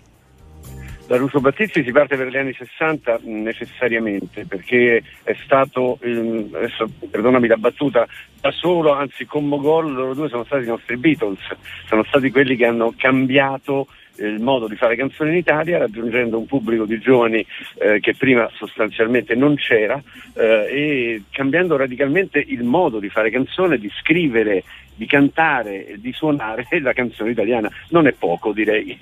Da 1.06 1.16
Lucio 1.16 1.38
Battisti 1.38 1.84
si 1.84 1.92
parte 1.92 2.16
per 2.16 2.26
gli 2.26 2.36
anni 2.36 2.52
60 2.52 3.20
necessariamente 3.22 4.44
perché 4.44 5.00
è 5.22 5.36
stato, 5.44 5.98
ehm, 6.02 6.48
adesso 6.52 6.90
perdonami 7.08 7.46
la 7.46 7.56
battuta, 7.56 8.08
da 8.40 8.50
solo, 8.50 8.90
anzi 8.90 9.24
con 9.24 9.46
Mogol 9.46 9.92
loro 9.92 10.14
due 10.14 10.28
sono 10.28 10.42
stati 10.42 10.64
i 10.64 10.68
nostri 10.68 10.96
Beatles, 10.96 11.38
sono 11.86 12.02
stati 12.02 12.32
quelli 12.32 12.56
che 12.56 12.66
hanno 12.66 12.92
cambiato 12.96 13.86
eh, 14.16 14.26
il 14.26 14.40
modo 14.40 14.66
di 14.66 14.74
fare 14.74 14.96
canzoni 14.96 15.30
in 15.30 15.36
Italia 15.36 15.78
raggiungendo 15.78 16.38
un 16.38 16.46
pubblico 16.46 16.84
di 16.86 16.98
giovani 16.98 17.46
eh, 17.78 18.00
che 18.00 18.16
prima 18.16 18.50
sostanzialmente 18.54 19.36
non 19.36 19.54
c'era 19.54 20.02
eh, 20.34 20.66
e 20.68 21.22
cambiando 21.30 21.76
radicalmente 21.76 22.42
il 22.44 22.64
modo 22.64 22.98
di 22.98 23.10
fare 23.10 23.30
canzone, 23.30 23.78
di 23.78 23.92
scrivere, 24.00 24.64
di 24.92 25.06
cantare 25.06 25.94
di 25.98 26.12
suonare 26.12 26.66
la 26.82 26.92
canzone 26.92 27.30
italiana. 27.30 27.70
Non 27.90 28.08
è 28.08 28.12
poco 28.12 28.52
direi. 28.52 28.98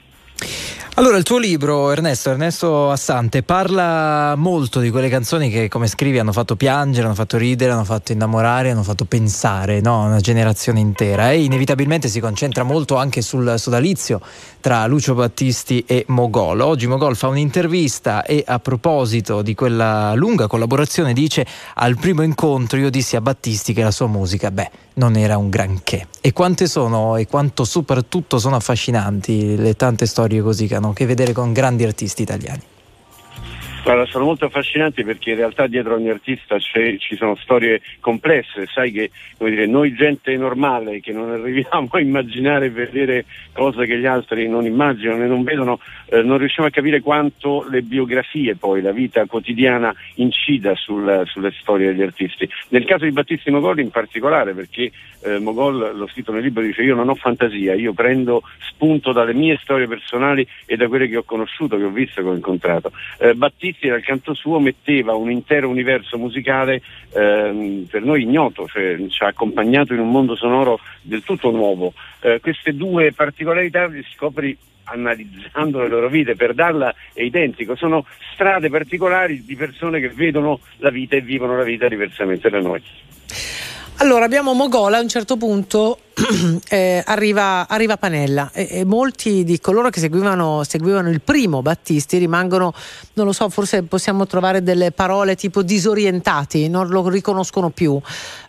Allora, 0.96 1.16
il 1.16 1.24
tuo 1.24 1.38
libro, 1.38 1.90
Ernesto, 1.90 2.30
Ernesto 2.30 2.88
Assante, 2.88 3.42
parla 3.42 4.36
molto 4.36 4.78
di 4.78 4.90
quelle 4.90 5.08
canzoni 5.08 5.50
che, 5.50 5.66
come 5.66 5.88
scrivi, 5.88 6.20
hanno 6.20 6.30
fatto 6.30 6.54
piangere, 6.54 7.06
hanno 7.06 7.16
fatto 7.16 7.36
ridere, 7.36 7.72
hanno 7.72 7.82
fatto 7.82 8.12
innamorare, 8.12 8.70
hanno 8.70 8.84
fatto 8.84 9.04
pensare, 9.04 9.80
no? 9.80 10.04
Una 10.04 10.20
generazione 10.20 10.78
intera. 10.78 11.32
E 11.32 11.42
inevitabilmente 11.42 12.06
si 12.06 12.20
concentra 12.20 12.62
molto 12.62 12.94
anche 12.94 13.22
sul 13.22 13.54
sodalizio 13.58 14.20
tra 14.60 14.86
Lucio 14.86 15.14
Battisti 15.14 15.82
e 15.84 16.04
Mogol. 16.06 16.60
Oggi 16.60 16.86
Mogol 16.86 17.16
fa 17.16 17.26
un'intervista 17.26 18.22
e 18.22 18.44
a 18.46 18.60
proposito 18.60 19.42
di 19.42 19.56
quella 19.56 20.14
lunga 20.14 20.46
collaborazione 20.46 21.12
dice 21.12 21.44
al 21.74 21.98
primo 21.98 22.22
incontro 22.22 22.78
io 22.78 22.88
dissi 22.88 23.16
a 23.16 23.20
Battisti 23.20 23.72
che 23.72 23.82
la 23.82 23.90
sua 23.90 24.06
musica, 24.06 24.52
beh, 24.52 24.70
non 24.94 25.16
era 25.16 25.36
un 25.38 25.48
granché. 25.50 26.06
E 26.20 26.32
quante 26.32 26.68
sono 26.68 27.16
e 27.16 27.26
quanto 27.26 27.64
soprattutto 27.64 28.38
sono 28.38 28.54
affascinanti 28.54 29.56
le 29.56 29.74
tante 29.74 30.06
storie 30.06 30.40
così 30.40 30.68
che 30.68 30.76
hanno 30.76 30.83
che 30.92 31.06
vedere 31.06 31.32
con 31.32 31.52
grandi 31.52 31.84
artisti 31.84 32.22
italiani. 32.22 32.73
Guarda, 33.84 34.06
sono 34.06 34.24
molto 34.24 34.46
affascinanti 34.46 35.04
perché 35.04 35.32
in 35.32 35.36
realtà 35.36 35.66
dietro 35.66 35.96
ogni 35.96 36.08
artista 36.08 36.58
ci 36.58 37.16
sono 37.18 37.36
storie 37.36 37.82
complesse, 38.00 38.66
sai 38.72 38.90
che 38.90 39.10
dire, 39.36 39.66
noi 39.66 39.94
gente 39.94 40.34
normale 40.38 41.00
che 41.00 41.12
non 41.12 41.28
arriviamo 41.28 41.88
a 41.90 42.00
immaginare 42.00 42.66
e 42.66 42.70
vedere 42.70 43.26
cose 43.52 43.84
che 43.84 43.98
gli 43.98 44.06
altri 44.06 44.48
non 44.48 44.64
immaginano 44.64 45.24
e 45.24 45.26
non 45.26 45.42
vedono, 45.42 45.80
eh, 46.06 46.22
non 46.22 46.38
riusciamo 46.38 46.66
a 46.66 46.70
capire 46.70 47.02
quanto 47.02 47.66
le 47.68 47.82
biografie 47.82 48.56
poi, 48.56 48.80
la 48.80 48.90
vita 48.90 49.26
quotidiana 49.26 49.94
incida 50.14 50.74
sul, 50.76 51.24
sulle 51.26 51.52
storie 51.60 51.88
degli 51.88 52.02
artisti. 52.02 52.48
Nel 52.68 52.86
caso 52.86 53.04
di 53.04 53.12
Battisti 53.12 53.50
Mogol 53.50 53.80
in 53.80 53.90
particolare 53.90 54.54
perché 54.54 54.92
eh, 55.24 55.38
Mogol, 55.38 55.94
l'ho 55.94 56.08
scritto 56.08 56.32
nel 56.32 56.42
libro, 56.42 56.62
dice 56.62 56.82
io 56.82 56.94
non 56.94 57.10
ho 57.10 57.14
fantasia, 57.14 57.74
io 57.74 57.92
prendo 57.92 58.42
spunto 58.60 59.12
dalle 59.12 59.34
mie 59.34 59.58
storie 59.60 59.86
personali 59.86 60.46
e 60.64 60.76
da 60.76 60.88
quelle 60.88 61.06
che 61.06 61.18
ho 61.18 61.22
conosciuto, 61.22 61.76
che 61.76 61.84
ho 61.84 61.90
visto, 61.90 62.22
che 62.22 62.28
ho 62.28 62.34
incontrato. 62.34 62.90
Eh, 63.18 63.34
Battisti 63.34 63.72
Battisti 63.74 63.88
dal 63.88 64.02
canto 64.02 64.34
suo 64.34 64.58
metteva 64.58 65.14
un 65.14 65.30
intero 65.30 65.68
universo 65.68 66.16
musicale 66.16 66.80
ehm, 67.12 67.86
per 67.90 68.02
noi 68.02 68.22
ignoto, 68.22 68.66
cioè 68.68 68.96
ci 69.08 69.22
ha 69.22 69.28
accompagnato 69.28 69.92
in 69.92 70.00
un 70.00 70.10
mondo 70.10 70.36
sonoro 70.36 70.80
del 71.02 71.22
tutto 71.22 71.50
nuovo. 71.50 71.92
Eh, 72.20 72.40
queste 72.40 72.74
due 72.74 73.12
particolarità 73.12 73.86
le 73.86 74.04
scopri 74.14 74.56
analizzando 74.84 75.80
le 75.80 75.88
loro 75.88 76.08
vite, 76.08 76.36
per 76.36 76.54
darla 76.54 76.94
è 77.12 77.22
identico, 77.22 77.74
sono 77.74 78.06
strade 78.34 78.68
particolari 78.68 79.44
di 79.44 79.56
persone 79.56 79.98
che 79.98 80.08
vedono 80.08 80.60
la 80.78 80.90
vita 80.90 81.16
e 81.16 81.20
vivono 81.20 81.56
la 81.56 81.64
vita 81.64 81.88
diversamente 81.88 82.50
da 82.50 82.60
noi. 82.60 82.82
Allora 83.98 84.24
abbiamo 84.24 84.52
Mogola 84.54 84.98
a 84.98 85.00
un 85.00 85.08
certo 85.08 85.36
punto 85.36 85.98
eh, 86.68 87.02
arriva, 87.06 87.66
arriva, 87.68 87.96
Panella 87.96 88.50
e, 88.52 88.68
e, 88.70 88.84
molti 88.84 89.44
di 89.44 89.60
coloro 89.60 89.88
che 89.90 90.00
seguivano, 90.00 90.62
seguivano, 90.64 91.10
il 91.10 91.20
primo 91.20 91.62
Battisti 91.62 92.18
rimangono, 92.18 92.74
non 93.14 93.26
lo 93.26 93.32
so, 93.32 93.48
forse 93.48 93.82
possiamo 93.84 94.26
trovare 94.26 94.62
delle 94.62 94.90
parole 94.90 95.36
tipo 95.36 95.62
disorientati, 95.62 96.68
non 96.68 96.88
lo 96.88 97.08
riconoscono 97.08 97.70
più. 97.70 97.98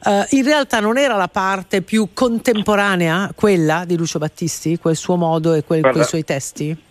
Eh, 0.06 0.26
in 0.32 0.44
realtà 0.44 0.80
non 0.80 0.98
era 0.98 1.16
la 1.16 1.28
parte 1.28 1.82
più 1.82 2.10
contemporanea 2.14 3.32
quella 3.36 3.84
di 3.86 3.96
Lucio 3.96 4.20
Battisti, 4.20 4.78
quel 4.78 4.96
suo 4.96 5.16
modo 5.16 5.54
e 5.54 5.64
quel, 5.64 5.82
quei 5.82 6.04
suoi 6.04 6.24
testi? 6.24 6.85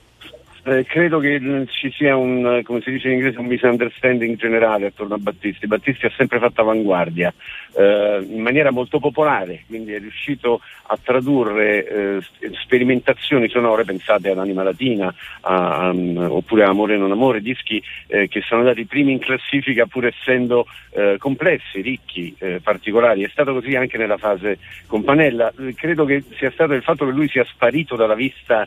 Eh, 0.67 0.85
credo 0.87 1.19
che 1.19 1.35
eh, 1.35 1.67
ci 1.67 1.91
sia 1.91 2.17
un, 2.17 2.63
come 2.65 2.81
si 2.81 2.91
dice 2.91 3.09
in 3.09 3.15
inglese, 3.15 3.39
un 3.39 3.45
misunderstanding 3.45 4.39
generale 4.39 4.87
attorno 4.87 5.15
a 5.15 5.19
Battisti. 5.19 5.67
Battisti 5.67 6.07
ha 6.07 6.13
sempre 6.17 6.39
fatto 6.39 6.63
avanguardia, 6.63 7.35
eh, 7.77 8.27
in 8.27 8.41
maniera 8.41 8.71
molto 8.71 8.99
popolare, 8.99 9.65
quindi 9.67 9.93
è 9.93 9.99
riuscito 9.99 10.63
a 10.87 10.99
tradurre 11.03 11.87
eh, 11.87 12.19
sperimentazioni 12.63 13.51
sonore, 13.51 13.85
pensate 13.85 14.31
all'Anima 14.31 14.63
Latina 14.63 15.15
a, 15.43 15.91
um, 15.91 16.29
oppure 16.31 16.65
a 16.65 16.71
Amore 16.71 16.97
non 16.97 17.13
Amore, 17.13 17.43
dischi 17.43 17.83
eh, 18.07 18.27
che 18.29 18.41
sono 18.41 18.61
andati 18.61 18.87
primi 18.87 19.13
in 19.13 19.19
classifica 19.19 19.85
pur 19.85 20.07
essendo 20.07 20.67
eh, 20.93 21.17
complessi, 21.19 21.83
ricchi, 21.83 22.35
particolari. 22.63 23.25
È 23.25 23.29
stato 23.29 23.53
così 23.53 23.75
anche 23.75 23.99
nella 23.99 24.17
fase 24.17 24.59
con 24.87 25.03
Panella. 25.03 25.53
credo 25.75 26.05
che 26.05 26.23
sia 26.37 26.51
stato 26.53 26.73
il 26.73 26.83
fatto 26.83 27.05
che 27.05 27.13
lui 27.13 27.29
sia 27.29 27.45
sparito 27.45 27.97
dalla 27.97 28.15
vista 28.15 28.67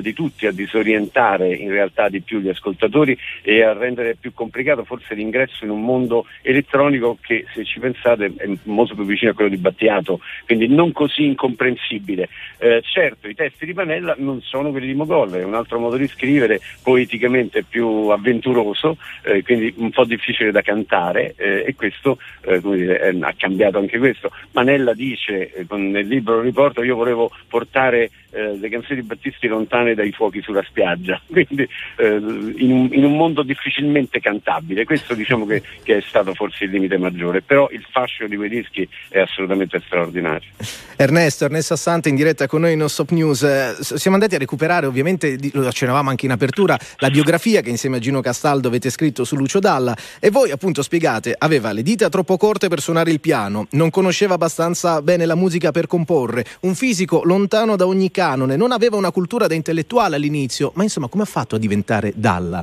di 0.00 0.12
tutti 0.12 0.46
a 0.46 0.52
disorientare 0.52 1.35
avvicinare 1.36 1.54
in 1.54 1.70
realtà 1.70 2.08
di 2.08 2.20
più 2.20 2.40
gli 2.40 2.48
ascoltatori 2.48 3.16
e 3.42 3.62
a 3.62 3.72
rendere 3.72 4.16
più 4.18 4.32
complicato 4.32 4.84
forse 4.84 5.14
l'ingresso 5.14 5.64
in 5.64 5.70
un 5.70 5.82
mondo 5.82 6.26
elettronico 6.42 7.18
che 7.20 7.44
se 7.54 7.64
ci 7.64 7.78
pensate 7.78 8.32
è 8.36 8.48
molto 8.64 8.94
più 8.94 9.04
vicino 9.04 9.30
a 9.30 9.34
quello 9.34 9.50
di 9.50 9.56
Battiato, 9.56 10.20
quindi 10.44 10.68
non 10.68 10.92
così 10.92 11.24
incomprensibile. 11.24 12.28
Eh, 12.58 12.82
certo, 12.82 13.28
i 13.28 13.34
testi 13.34 13.66
di 13.66 13.74
Panella 13.74 14.14
non 14.18 14.40
sono 14.40 14.70
quelli 14.70 14.86
di 14.86 14.94
Mogol, 14.94 15.32
è 15.32 15.44
un 15.44 15.54
altro 15.54 15.78
modo 15.78 15.96
di 15.96 16.08
scrivere, 16.08 16.60
poeticamente 16.82 17.62
più 17.62 18.08
avventuroso, 18.08 18.96
eh, 19.22 19.42
quindi 19.42 19.72
un 19.76 19.90
po' 19.90 20.04
difficile 20.04 20.50
da 20.50 20.62
cantare 20.62 21.34
eh, 21.36 21.64
e 21.66 21.74
questo 21.74 22.18
dire, 22.60 23.14
ha 23.20 23.34
cambiato 23.36 23.78
anche 23.78 23.98
questo. 23.98 24.30
Panella 24.50 24.94
dice 24.94 25.52
eh, 25.52 25.66
nel 25.76 26.06
libro 26.06 26.40
riporto, 26.40 26.82
io 26.82 26.96
volevo 26.96 27.30
portare 27.48 28.10
eh, 28.36 28.56
le 28.56 28.68
canzoni 28.68 29.00
di 29.00 29.06
Battisti 29.06 29.46
lontane 29.46 29.94
dai 29.94 30.12
fuochi 30.12 30.42
sulla 30.42 30.62
spiaggia, 30.62 31.20
quindi 31.26 31.68
eh, 31.96 32.16
in, 32.56 32.72
un, 32.72 32.88
in, 32.92 33.04
un, 33.04 33.16
mondo 33.16 33.42
difficilmente 33.42 34.20
cantabile. 34.20 34.84
Questo 34.84 35.14
diciamo 35.14 35.46
che, 35.46 35.62
che, 35.82 35.96
è 35.96 36.00
stato 36.00 36.34
forse 36.34 36.64
il 36.64 36.70
limite 36.70 36.98
maggiore, 36.98 37.42
però 37.42 37.68
il 37.70 37.84
fascio 37.90 38.26
di 38.26 38.36
quei 38.36 38.48
dischi 38.48 38.88
è 39.08 39.20
assolutamente 39.20 39.80
straordinario. 39.84 40.48
Ernesto, 40.96 41.44
Ernesto 41.44 41.74
Assante 41.74 42.08
in 42.08 42.14
diretta 42.14 42.46
con 42.46 42.62
noi 42.62 42.72
in 42.72 42.78
No 42.78 42.88
Stop 42.88 43.10
News. 43.10 43.42
Eh, 43.42 43.76
siamo 43.80 44.16
andati 44.16 44.34
a 44.34 44.38
recuperare, 44.38 44.86
ovviamente 44.86 45.36
lo 45.52 45.66
accennavamo 45.66 46.10
anche 46.10 46.26
in 46.26 46.32
apertura, 46.32 46.78
la 46.98 47.10
biografia 47.10 47.60
che 47.60 47.70
insieme 47.70 47.96
a 47.96 48.00
Gino 48.00 48.20
Castaldo 48.20 48.68
avete 48.68 48.90
scritto 48.90 49.24
su 49.24 49.36
Lucio 49.36 49.58
Dalla 49.58 49.96
e 50.20 50.30
voi 50.30 50.50
appunto 50.50 50.82
spiegate, 50.82 51.34
aveva 51.36 51.72
le 51.72 51.82
dita 51.82 52.08
troppo 52.08 52.36
corte 52.36 52.68
per 52.68 52.80
suonare 52.80 53.10
il 53.10 53.20
piano, 53.20 53.66
non 53.70 53.90
conosceva 53.90 54.34
abbastanza 54.34 55.02
bene 55.02 55.26
la 55.26 55.34
musica 55.34 55.70
per 55.70 55.86
comporre, 55.86 56.44
un 56.60 56.74
fisico 56.74 57.22
lontano 57.24 57.76
da 57.76 57.86
ogni 57.86 58.10
canone, 58.10 58.56
non 58.56 58.72
aveva 58.72 58.96
una 58.96 59.10
cultura 59.10 59.46
da 59.46 59.54
intellettuale 59.54 60.16
all'inizio, 60.16 60.72
ma 60.74 60.82
insomma 60.82 61.08
come 61.16 61.22
ha 61.22 61.32
fatto 61.32 61.54
a 61.54 61.58
diventare 61.58 62.12
Dalla? 62.14 62.62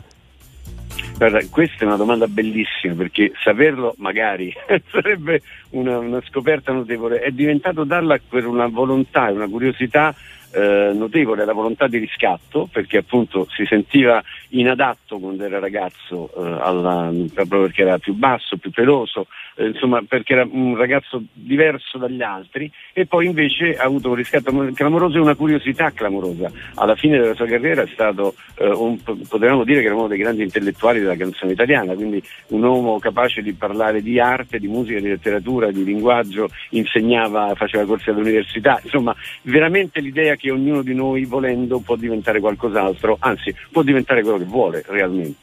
Guarda, 1.17 1.39
questa 1.49 1.83
è 1.83 1.85
una 1.85 1.95
domanda 1.95 2.27
bellissima 2.27 2.93
perché 2.93 3.31
saperlo 3.43 3.95
magari 3.97 4.53
sarebbe 4.91 5.41
una, 5.71 5.97
una, 5.97 6.21
scoperta 6.29 6.71
notevole. 6.71 7.19
È 7.19 7.31
diventato 7.31 7.83
Dalla 7.83 8.19
per 8.29 8.45
una 8.45 8.67
volontà 8.67 9.29
e 9.29 9.31
una 9.31 9.47
curiosità 9.47 10.13
eh, 10.53 10.91
notevole, 10.93 11.45
la 11.45 11.53
volontà 11.53 11.87
di 11.87 11.97
riscatto 11.97 12.69
perché 12.71 12.97
appunto 12.97 13.47
si 13.55 13.65
sentiva 13.65 14.21
inadatto 14.49 15.17
quando 15.17 15.43
era 15.43 15.59
ragazzo, 15.59 16.29
eh, 16.37 16.57
alla, 16.61 17.11
proprio 17.33 17.61
perché 17.61 17.81
era 17.81 17.97
più 17.97 18.13
basso, 18.13 18.57
più 18.57 18.69
peloso, 18.69 19.27
eh, 19.55 19.67
insomma 19.67 20.01
perché 20.07 20.33
era 20.33 20.47
un 20.49 20.75
ragazzo 20.75 21.23
diverso 21.33 21.97
dagli 21.97 22.21
altri 22.21 22.71
e 22.93 23.05
poi 23.05 23.25
invece 23.25 23.75
ha 23.75 23.85
avuto 23.85 24.09
un 24.09 24.15
riscatto 24.15 24.51
clamoroso 24.73 25.17
e 25.17 25.21
una 25.21 25.35
curiosità 25.35 25.91
clamorosa. 25.91 26.51
Alla 26.75 26.95
fine 26.95 27.19
della 27.19 27.33
sua 27.33 27.47
carriera 27.47 27.81
è 27.81 27.87
stato, 27.91 28.35
eh, 28.57 28.67
un, 28.67 28.97
potevamo 29.01 29.63
dire 29.63 29.81
che 29.81 29.87
era 29.87 29.95
uno 29.95 30.07
dei 30.07 30.19
grandi 30.19 30.43
intellettuali 30.43 30.99
della 30.99 31.15
canzone 31.15 31.53
italiana, 31.53 31.95
quindi 31.95 32.21
un 32.49 32.63
uomo 32.63 32.99
capace 32.99 33.41
di 33.41 33.53
parlare 33.53 34.01
di 34.01 34.19
arte, 34.19 34.59
di 34.59 34.67
musica, 34.67 34.99
di 34.99 35.09
letteratura, 35.09 35.71
di 35.71 35.83
linguaggio, 35.83 36.49
insegnava, 36.69 37.53
faceva 37.55 37.85
corsi 37.85 38.09
all'università, 38.09 38.79
insomma 38.83 39.15
veramente 39.41 39.99
l'idea 39.99 40.35
che 40.35 40.42
ognuno 40.49 40.81
di 40.81 40.93
noi 40.93 41.25
volendo 41.25 41.79
può 41.79 41.95
diventare 41.95 42.39
qualcos'altro, 42.39 43.17
anzi 43.19 43.53
può 43.71 43.81
diventare 43.83 44.21
quello 44.21 44.37
che 44.37 44.45
vuole 44.45 44.83
realmente. 44.87 45.37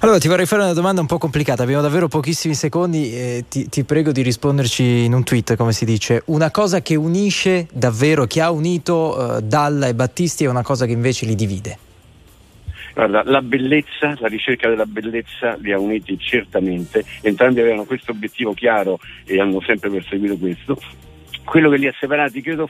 Allora 0.00 0.18
ti 0.18 0.28
vorrei 0.28 0.44
fare 0.44 0.62
una 0.62 0.74
domanda 0.74 1.00
un 1.00 1.06
po' 1.06 1.16
complicata, 1.16 1.62
abbiamo 1.62 1.80
davvero 1.80 2.06
pochissimi 2.06 2.54
secondi 2.54 3.12
e 3.12 3.44
ti, 3.48 3.68
ti 3.68 3.82
prego 3.84 4.12
di 4.12 4.20
risponderci 4.20 5.04
in 5.04 5.14
un 5.14 5.24
tweet, 5.24 5.56
come 5.56 5.72
si 5.72 5.86
dice. 5.86 6.22
Una 6.26 6.50
cosa 6.50 6.82
che 6.82 6.94
unisce 6.96 7.66
davvero, 7.72 8.26
che 8.26 8.42
ha 8.42 8.50
unito 8.50 9.38
eh, 9.38 9.42
Dalla 9.42 9.86
e 9.88 9.94
Battisti 9.94 10.44
e 10.44 10.48
una 10.48 10.62
cosa 10.62 10.84
che 10.84 10.92
invece 10.92 11.24
li 11.24 11.34
divide. 11.34 11.78
Guarda, 12.92 13.22
la 13.24 13.42
bellezza, 13.42 14.16
la 14.18 14.28
ricerca 14.28 14.68
della 14.68 14.86
bellezza 14.86 15.56
li 15.56 15.72
ha 15.72 15.78
uniti 15.78 16.18
certamente, 16.18 17.04
entrambi 17.22 17.60
avevano 17.60 17.84
questo 17.84 18.12
obiettivo 18.12 18.54
chiaro 18.54 18.98
e 19.24 19.40
hanno 19.40 19.60
sempre 19.60 19.90
perseguito 19.90 20.36
questo. 20.36 20.78
Quello 21.46 21.70
che 21.70 21.76
li 21.76 21.86
ha 21.86 21.94
separati 21.98 22.42
credo 22.42 22.66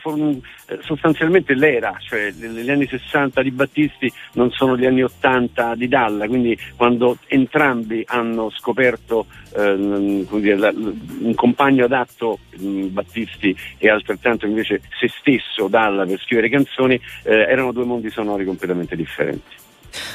eh, 0.67 0.77
sostanzialmente 0.81 1.55
l'era, 1.55 1.97
cioè 1.99 2.31
gli 2.31 2.69
anni 2.69 2.85
60 2.87 3.41
di 3.41 3.49
Battisti 3.51 4.11
non 4.33 4.51
sono 4.51 4.77
gli 4.77 4.85
anni 4.85 5.01
80 5.01 5.73
di 5.75 5.87
Dalla, 5.87 6.27
quindi 6.27 6.55
quando 6.75 7.17
entrambi 7.25 8.03
hanno 8.05 8.51
scoperto 8.51 9.25
eh, 9.55 10.25
come 10.29 10.41
dire, 10.41 10.57
la- 10.57 10.73
un 10.73 11.33
compagno 11.33 11.85
adatto, 11.85 12.37
mh, 12.55 12.85
Battisti, 12.89 13.55
e 13.79 13.89
altrettanto 13.89 14.45
invece 14.45 14.81
se 14.99 15.09
stesso 15.09 15.67
Dalla 15.67 16.05
per 16.05 16.19
scrivere 16.19 16.47
canzoni, 16.47 17.01
eh, 17.23 17.33
erano 17.33 17.71
due 17.71 17.83
mondi 17.83 18.11
sonori 18.11 18.45
completamente 18.45 18.95
differenti. 18.95 19.65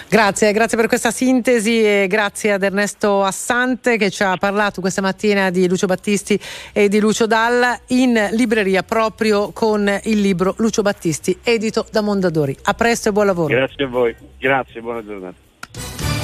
Grazie, 0.08 0.52
grazie 0.52 0.76
per 0.76 0.88
questa 0.88 1.10
sintesi 1.10 1.82
e 1.82 2.06
grazie 2.08 2.52
ad 2.52 2.62
Ernesto 2.62 3.22
Assante 3.22 3.96
che 3.96 4.10
ci 4.10 4.22
ha 4.22 4.36
parlato 4.36 4.80
questa 4.80 5.00
mattina 5.00 5.50
di 5.50 5.68
Lucio 5.68 5.86
Battisti 5.86 6.38
e 6.72 6.88
di 6.88 7.00
Lucio 7.00 7.26
Dalla 7.26 7.78
in 7.88 8.28
libreria 8.32 8.82
proprio 8.82 9.52
con 9.52 9.88
il 10.04 10.20
libro 10.20 10.54
Lucio 10.58 10.82
Battisti 10.82 11.38
edito 11.42 11.86
da 11.90 12.00
Mondadori. 12.00 12.56
A 12.64 12.74
presto 12.74 13.08
e 13.08 13.12
buon 13.12 13.26
lavoro. 13.26 13.54
Grazie 13.54 13.84
a 13.84 13.88
voi, 13.88 14.14
grazie, 14.38 14.80
buona 14.80 15.04
giornata. 15.04 16.21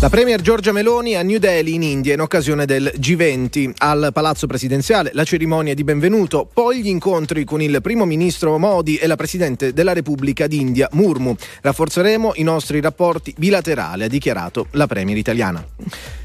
La 0.00 0.08
Premier 0.08 0.40
Giorgia 0.40 0.72
Meloni 0.72 1.14
a 1.14 1.22
New 1.22 1.38
Delhi 1.38 1.74
in 1.74 1.82
India 1.82 2.14
in 2.14 2.22
occasione 2.22 2.64
del 2.64 2.90
G20 2.96 3.72
al 3.76 4.08
Palazzo 4.14 4.46
Presidenziale, 4.46 5.10
la 5.12 5.24
cerimonia 5.24 5.74
di 5.74 5.84
benvenuto, 5.84 6.48
poi 6.50 6.80
gli 6.80 6.88
incontri 6.88 7.44
con 7.44 7.60
il 7.60 7.80
primo 7.82 8.06
ministro 8.06 8.56
Modi 8.56 8.96
e 8.96 9.06
la 9.06 9.16
Presidente 9.16 9.74
della 9.74 9.92
Repubblica 9.92 10.46
d'India 10.46 10.88
Murmu. 10.92 11.36
Rafforzeremo 11.60 12.32
i 12.36 12.42
nostri 12.42 12.80
rapporti 12.80 13.34
bilaterali, 13.36 14.04
ha 14.04 14.08
dichiarato 14.08 14.68
la 14.70 14.86
Premier 14.86 15.18
italiana. 15.18 15.62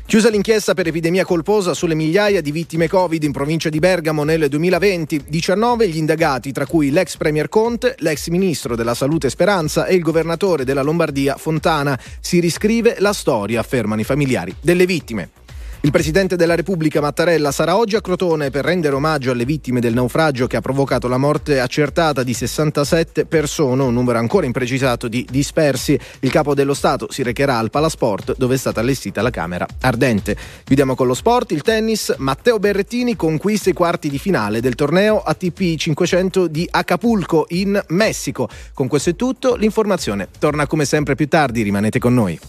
Chiusa 0.07 0.29
l'inchiesta 0.29 0.75
per 0.75 0.85
epidemia 0.85 1.25
colposa 1.25 1.73
sulle 1.73 1.95
migliaia 1.95 2.39
di 2.39 2.51
vittime 2.51 2.87
Covid 2.87 3.23
in 3.23 3.31
provincia 3.31 3.69
di 3.69 3.79
Bergamo 3.79 4.23
nel 4.23 4.47
2020, 4.47 5.23
19 5.27 5.87
gli 5.87 5.97
indagati, 5.97 6.51
tra 6.51 6.67
cui 6.67 6.91
l'ex 6.91 7.17
Premier 7.17 7.49
Conte, 7.49 7.95
l'ex 7.99 8.27
ministro 8.27 8.75
della 8.75 8.93
Salute 8.93 9.31
Speranza 9.31 9.87
e 9.87 9.95
il 9.95 10.03
governatore 10.03 10.63
della 10.63 10.83
Lombardia 10.83 11.37
Fontana. 11.37 11.99
Si 12.19 12.39
riscrive 12.39 12.97
la 12.99 13.13
storia, 13.13 13.59
affermano 13.59 14.01
i 14.01 14.05
familiari 14.05 14.55
delle 14.61 14.85
vittime. 14.85 15.44
Il 15.85 15.91
Presidente 15.91 16.35
della 16.35 16.55
Repubblica 16.55 16.99
Mattarella 16.99 17.51
sarà 17.51 17.77
oggi 17.77 17.95
a 17.95 18.01
Crotone 18.01 18.49
per 18.49 18.65
rendere 18.65 18.95
omaggio 18.95 19.29
alle 19.29 19.45
vittime 19.45 19.79
del 19.79 19.93
naufragio 19.93 20.47
che 20.47 20.57
ha 20.57 20.59
provocato 20.59 21.07
la 21.07 21.19
morte 21.19 21.59
accertata 21.59 22.23
di 22.23 22.33
67 22.33 23.27
persone, 23.27 23.83
un 23.83 23.93
numero 23.93 24.17
ancora 24.17 24.47
imprecisato 24.47 25.07
di 25.07 25.27
dispersi. 25.29 25.97
Il 26.21 26.31
capo 26.31 26.55
dello 26.55 26.73
Stato 26.73 27.11
si 27.11 27.21
recherà 27.21 27.59
al 27.59 27.69
Palasport 27.69 28.33
dove 28.35 28.55
è 28.55 28.57
stata 28.57 28.79
allestita 28.79 29.21
la 29.21 29.29
Camera 29.29 29.67
Ardente. 29.81 30.35
Chiudiamo 30.63 30.95
con 30.95 31.05
lo 31.05 31.13
sport, 31.13 31.51
il 31.51 31.61
tennis. 31.61 32.15
Matteo 32.17 32.57
Berrettini 32.57 33.15
conquista 33.15 33.69
i 33.69 33.73
quarti 33.73 34.09
di 34.09 34.17
finale 34.17 34.61
del 34.61 34.73
torneo 34.73 35.19
ATP 35.19 35.75
500 35.75 36.47
di 36.47 36.67
Acapulco 36.67 37.45
in 37.49 37.79
Messico. 37.89 38.49
Con 38.73 38.87
questo 38.87 39.11
è 39.11 39.15
tutto, 39.15 39.53
l'informazione 39.53 40.29
torna 40.39 40.65
come 40.65 40.83
sempre 40.83 41.13
più 41.13 41.27
tardi, 41.27 41.61
rimanete 41.61 41.99
con 41.99 42.15
noi. 42.15 42.39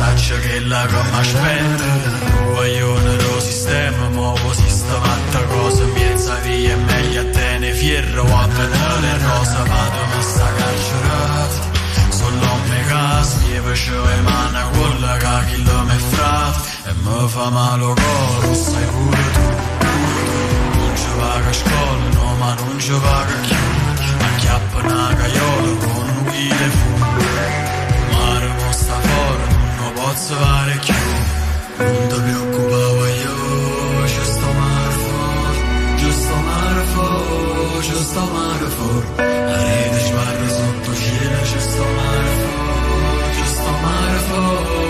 Saccio 0.00 0.38
che 0.38 0.60
la 0.60 0.86
come 0.86 1.18
aspetta 1.18 1.84
Tu 2.30 2.52
vogliono 2.52 3.16
lo 3.16 3.40
sistema 3.40 4.08
Mo 4.08 4.32
così 4.42 4.69
sta 4.90 5.00
fatta 5.00 5.44
cosa 5.44 5.82
in 5.84 5.92
mezza 5.92 6.34
via 6.36 6.72
È 6.72 6.76
meglio 6.76 7.20
a 7.20 7.24
te 7.30 7.58
ne 7.58 7.72
fierro 7.72 8.22
a 8.22 8.46
le 8.46 9.18
rosa 9.18 9.62
Vado 9.62 10.02
ma 10.10 10.20
sta 10.20 10.48
carcerata 10.58 11.58
Sull'omme 12.10 12.80
casa 12.88 13.36
mi 13.46 13.60
facevo 13.66 14.04
le 14.04 14.20
mani 14.22 14.62
quella 14.76 15.16
che 15.16 15.46
chi 15.46 15.62
lo 15.62 15.82
me 15.84 15.98
frate 16.10 16.58
E 16.88 16.92
mi 17.02 17.28
fa 17.28 17.50
male 17.50 17.94
cuore, 18.00 18.54
sai 18.54 18.84
pure 18.94 19.24
tu. 19.34 19.44
Non 20.78 20.96
ci 20.96 21.10
vaga 21.18 21.48
a 21.48 21.52
scuola, 21.52 22.08
no 22.14 22.34
ma 22.40 22.54
non 22.54 22.78
ci 22.80 22.90
vaga 22.90 23.34
più 23.46 23.56
Acchiappa 24.26 24.78
una 24.78 25.14
caiola 25.14 25.72
con 25.84 26.08
un 26.16 26.24
chile 26.30 26.68
fu 26.78 26.90
Mare 28.12 28.46
mo 28.58 28.72
sta 28.72 28.94
fuori, 29.06 29.42
non 29.78 29.92
posso 29.94 30.34
fare 30.34 30.78
più 30.84 30.94
Non 31.78 32.08
ti 32.08 32.20
preoccupare 32.20 33.10
io, 33.22 33.39
fuori, 37.80 37.82
ci 37.82 38.04
sto 38.04 38.20
mare 38.20 38.66
La 39.16 39.56
rete 39.56 40.00
sbarra 40.00 40.48
sotto 40.48 40.94
cielo, 40.94 41.44
ci 41.44 41.60
sto 41.60 41.82
mare 41.82 42.28
fuori 42.38 43.34
Ci 43.34 43.46
sto 43.46 43.70
mare 43.82 44.18
fuori, 44.28 44.89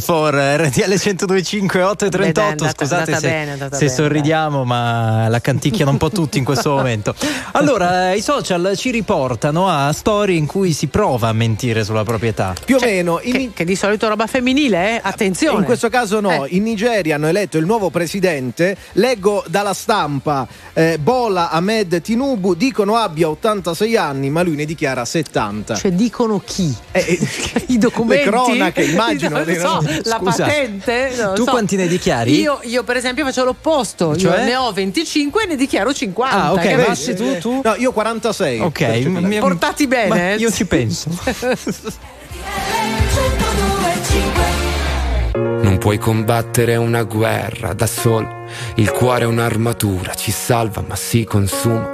for 0.00 0.34
RTL 0.34 0.90
1025 0.90 1.82
8 1.82 2.04
e 2.04 2.08
Beh, 2.08 2.18
dai, 2.18 2.28
è 2.28 2.32
38 2.32 2.50
andata- 2.64 2.72
scusate 2.84 3.12
andata 3.12 3.18
se, 3.18 3.28
bene, 3.28 3.56
se 3.56 3.68
bene, 3.78 3.88
sorridiamo 3.88 4.64
ma 4.64 5.28
la 5.28 5.40
canticchiano 5.40 5.90
un 5.90 5.96
po' 5.96 6.10
tutti 6.10 6.38
in 6.38 6.44
questo 6.44 6.70
momento 6.76 7.14
allora 7.56 8.12
eh, 8.12 8.16
i 8.16 8.20
social 8.20 8.72
ci 8.76 8.90
riportano 8.90 9.68
a 9.68 9.92
storie 9.92 10.36
in 10.36 10.46
cui 10.46 10.72
si 10.72 10.88
prova 10.88 11.28
a 11.28 11.32
mentire 11.32 11.84
sulla 11.84 12.02
proprietà 12.02 12.54
Più 12.64 12.76
o 12.76 12.80
meno. 12.80 13.16
Che, 13.16 13.50
che 13.54 13.64
di 13.64 13.76
solito 13.76 14.08
roba 14.08 14.26
femminile, 14.26 14.96
eh? 14.96 15.00
Attenzione. 15.02 15.58
In 15.58 15.64
questo 15.64 15.88
caso 15.88 16.20
no, 16.20 16.46
in 16.48 16.62
Nigeria 16.64 17.14
hanno 17.14 17.28
eletto 17.28 17.56
il 17.58 17.64
nuovo 17.64 17.90
presidente, 17.90 18.76
leggo 18.92 19.44
dalla 19.46 19.72
stampa, 19.74 20.46
eh, 20.72 20.98
Bola 20.98 21.50
Ahmed 21.50 22.00
Tinubu, 22.00 22.54
dicono 22.54 22.96
abbia 22.96 23.28
86 23.28 23.96
anni 23.96 24.30
ma 24.30 24.42
lui 24.42 24.56
ne 24.56 24.64
dichiara 24.64 25.04
70. 25.04 25.76
Cioè 25.76 25.92
dicono 25.92 26.40
chi? 26.44 26.74
Eh, 26.92 27.18
I 27.68 27.78
documenti? 27.78 28.24
Le 28.24 28.30
cronache, 28.30 28.82
immagino. 28.84 29.42
Non 29.44 29.54
so, 29.54 29.80
la 30.04 30.16
Scusa, 30.18 30.44
patente? 30.44 31.12
non 31.16 31.26
lo 31.28 31.34
tu 31.34 31.44
so. 31.44 31.50
quanti 31.50 31.76
ne 31.76 31.86
dichiari? 31.86 32.38
Io, 32.40 32.58
io, 32.62 32.82
per 32.82 32.96
esempio 32.96 33.24
faccio 33.24 33.44
l'opposto, 33.44 34.16
Cioè? 34.16 34.38
io 34.38 34.44
ne 34.44 34.56
ho 34.56 34.72
25 34.72 35.42
e 35.44 35.46
ne 35.46 35.56
dichiaro 35.56 35.92
50. 35.92 36.36
Ah, 36.36 36.52
ok? 36.52 36.86
Massi, 36.88 37.14
tu, 37.14 37.38
tu? 37.44 37.60
No, 37.62 37.74
io 37.74 37.92
46. 37.92 38.60
ok 38.60 38.80
mi- 39.04 39.38
Portati 39.38 39.86
bene. 39.86 40.08
ma 40.08 40.30
eh? 40.30 40.36
io 40.36 40.50
ci 40.50 40.64
penso 40.64 41.10
Non 45.34 45.76
puoi 45.78 45.98
combattere 45.98 46.76
una 46.76 47.02
guerra 47.02 47.74
da 47.74 47.86
solo. 47.86 48.44
Il 48.76 48.90
cuore 48.92 49.24
è 49.24 49.26
un'armatura, 49.26 50.14
ci 50.14 50.30
salva 50.30 50.82
ma 50.86 50.94
si 50.96 51.24
consuma. 51.24 51.93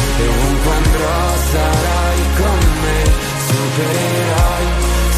e 0.27 0.69
andrò 0.69 1.35
sarai 1.51 2.19
con 2.37 2.59
me, 2.81 3.03
supereroi 3.47 4.67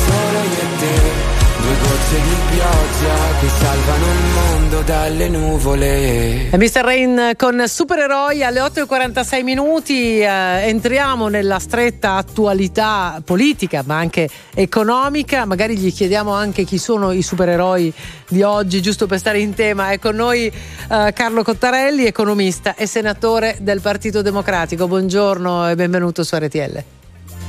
solo 0.05 0.39
io 0.43 0.61
e 0.61 0.77
te. 0.79 1.22
Due 1.63 1.75
gocce 1.77 2.21
di 2.21 2.55
pioggia 2.57 3.39
che 3.39 3.47
salvano 3.47 4.05
il 4.05 4.23
mondo 4.33 4.81
dalle 4.81 5.29
nuvole. 5.29 6.49
E 6.49 6.57
Mr. 6.57 6.81
Rain 6.83 7.31
con 7.37 7.63
Supereroi 7.65 8.43
alle 8.43 8.59
8.46 8.59 9.43
minuti 9.43 10.19
eh, 10.19 10.27
entriamo 10.27 11.29
nella 11.29 11.59
stretta 11.59 12.15
attualità 12.15 13.21
politica 13.23 13.81
ma 13.85 13.95
anche 13.95 14.27
economica, 14.53 15.45
magari 15.45 15.77
gli 15.77 15.93
chiediamo 15.93 16.33
anche 16.33 16.65
chi 16.65 16.77
sono 16.77 17.13
i 17.13 17.21
supereroi 17.21 17.93
di 18.27 18.41
oggi 18.41 18.81
giusto 18.81 19.07
per 19.07 19.19
stare 19.19 19.39
in 19.39 19.53
tema. 19.53 19.91
È 19.91 19.99
con 19.99 20.15
noi 20.15 20.47
eh, 20.47 21.13
Carlo 21.13 21.43
Cottarelli, 21.43 22.05
economista 22.05 22.75
e 22.75 22.87
senatore 22.87 23.55
del 23.61 23.79
Partito 23.79 24.21
Democratico. 24.21 24.89
Buongiorno 24.89 25.69
e 25.69 25.75
benvenuto 25.75 26.25
su 26.25 26.35
RTL. 26.35 27.02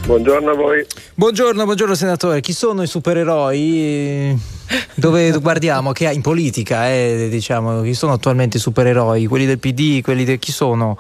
Buongiorno 0.07 0.51
a 0.51 0.55
voi. 0.55 0.85
Buongiorno, 1.15 1.65
buongiorno 1.65 1.95
senatore. 1.95 2.43
Chi 2.43 2.53
sono 2.53 2.83
i 2.83 2.87
supereroi? 2.87 4.39
Dove 4.95 5.31
guardiamo? 5.41 5.93
Che 5.93 6.11
in 6.11 6.21
politica, 6.21 6.91
eh, 6.91 7.29
diciamo, 7.31 7.81
chi 7.81 7.95
sono 7.95 8.13
attualmente 8.13 8.59
i 8.59 8.61
supereroi? 8.61 9.25
Quelli 9.25 9.47
del 9.47 9.59
PD, 9.59 10.03
quelli 10.03 10.25
del 10.25 10.39
chi 10.39 10.53
sono? 10.53 10.99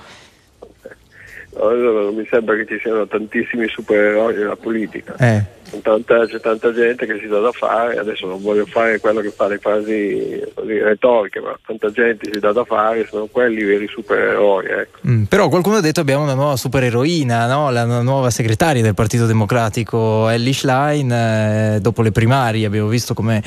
Allora, 1.56 2.04
non 2.04 2.14
mi 2.14 2.26
sembra 2.30 2.56
che 2.56 2.64
ci 2.66 2.78
siano 2.80 3.06
tantissimi 3.06 3.68
supereroi 3.68 4.36
nella 4.36 4.56
politica. 4.56 5.16
Eh. 5.16 5.44
C'è 5.68 5.80
tanta, 5.80 6.26
c'è 6.26 6.40
tanta 6.40 6.72
gente 6.72 7.06
che 7.06 7.18
si 7.18 7.26
dà 7.26 7.40
da 7.40 7.52
fare, 7.52 7.98
adesso 7.98 8.26
non 8.26 8.40
voglio 8.40 8.66
fare 8.66 9.00
quello 9.00 9.20
che 9.20 9.30
fa 9.30 9.48
le 9.48 9.58
frasi 9.58 10.42
retoriche, 10.54 11.40
ma 11.40 11.58
tanta 11.64 11.90
gente 11.90 12.30
si 12.32 12.38
dà 12.38 12.52
da 12.52 12.64
fare, 12.64 13.06
sono 13.06 13.26
quelli 13.26 13.60
i 13.60 13.64
veri 13.64 13.88
supereroi. 13.88 14.66
Ecco. 14.66 14.98
Mm, 15.06 15.24
però 15.24 15.48
qualcuno 15.48 15.76
ha 15.76 15.80
detto 15.80 16.00
abbiamo 16.00 16.22
una 16.22 16.34
nuova 16.34 16.56
supereroina, 16.56 17.46
no? 17.46 17.70
la 17.70 17.84
nuova 17.84 18.30
segretaria 18.30 18.82
del 18.82 18.94
Partito 18.94 19.26
Democratico, 19.26 20.28
Ellie 20.28 20.52
Schlein, 20.52 21.10
eh, 21.10 21.78
dopo 21.80 22.02
le 22.02 22.12
primarie 22.12 22.66
abbiamo 22.66 22.88
visto 22.88 23.14
come 23.14 23.42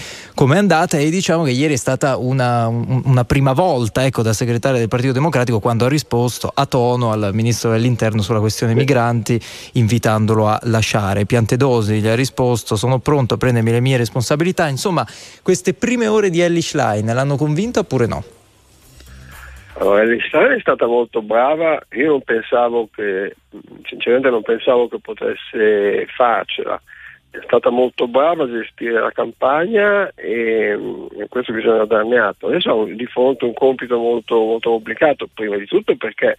è 0.55 0.57
andata 0.57 0.97
e 0.97 1.09
diciamo 1.09 1.43
che 1.43 1.51
ieri 1.51 1.73
è 1.73 1.77
stata 1.77 2.17
una, 2.17 2.67
un- 2.67 3.01
una 3.05 3.25
prima 3.25 3.53
volta 3.53 4.05
ecco, 4.05 4.21
da 4.21 4.33
segretaria 4.33 4.79
del 4.79 4.87
Partito 4.87 5.13
Democratico 5.13 5.59
quando 5.59 5.85
ha 5.85 5.89
risposto 5.89 6.51
a 6.53 6.65
tono 6.65 7.11
al 7.11 7.29
Ministro 7.33 7.71
dell'Interno 7.71 8.21
sulla 8.21 8.39
questione 8.39 8.73
migranti 8.73 9.39
invitandolo 9.73 10.47
a 10.47 10.59
lasciare. 10.63 11.25
Piantedosi 11.25 11.99
gli 11.99 12.06
ha 12.09 12.15
risposto 12.15 12.75
sono 12.75 12.99
pronto 12.99 13.35
a 13.35 13.37
prendermi 13.37 13.71
le 13.71 13.81
mie 13.81 13.97
responsabilità. 13.97 14.67
Insomma, 14.67 15.05
queste 15.43 15.73
prime 15.73 16.07
ore 16.07 16.29
di 16.29 16.41
Ellie 16.41 16.61
Schlein 16.61 17.05
l'hanno 17.05 17.35
convinta 17.37 17.81
oppure 17.81 18.07
no? 18.07 18.23
Allora, 19.79 20.01
Elistana 20.01 20.55
è 20.55 20.59
stata 20.59 20.87
molto 20.87 21.21
brava, 21.21 21.79
io 21.91 22.07
non 22.07 22.21
pensavo 22.21 22.89
che, 22.91 23.35
sinceramente 23.83 24.29
non 24.31 24.41
pensavo 24.41 24.87
che 24.87 24.97
potesse 24.99 26.07
farcela, 26.15 26.81
è 27.29 27.39
stata 27.43 27.69
molto 27.69 28.07
brava 28.07 28.45
a 28.45 28.49
gestire 28.49 28.99
la 28.99 29.11
campagna 29.11 30.11
e, 30.15 30.71
e 31.19 31.27
questo 31.29 31.53
bisogna 31.53 31.85
darne 31.85 32.17
atto. 32.17 32.47
Adesso 32.47 32.71
ha 32.71 32.85
di 32.85 33.05
fronte 33.05 33.45
un 33.45 33.53
compito 33.53 33.97
molto, 33.97 34.35
molto 34.35 34.71
complicato, 34.71 35.27
prima 35.31 35.57
di 35.57 35.65
tutto 35.65 35.95
perché 35.95 36.37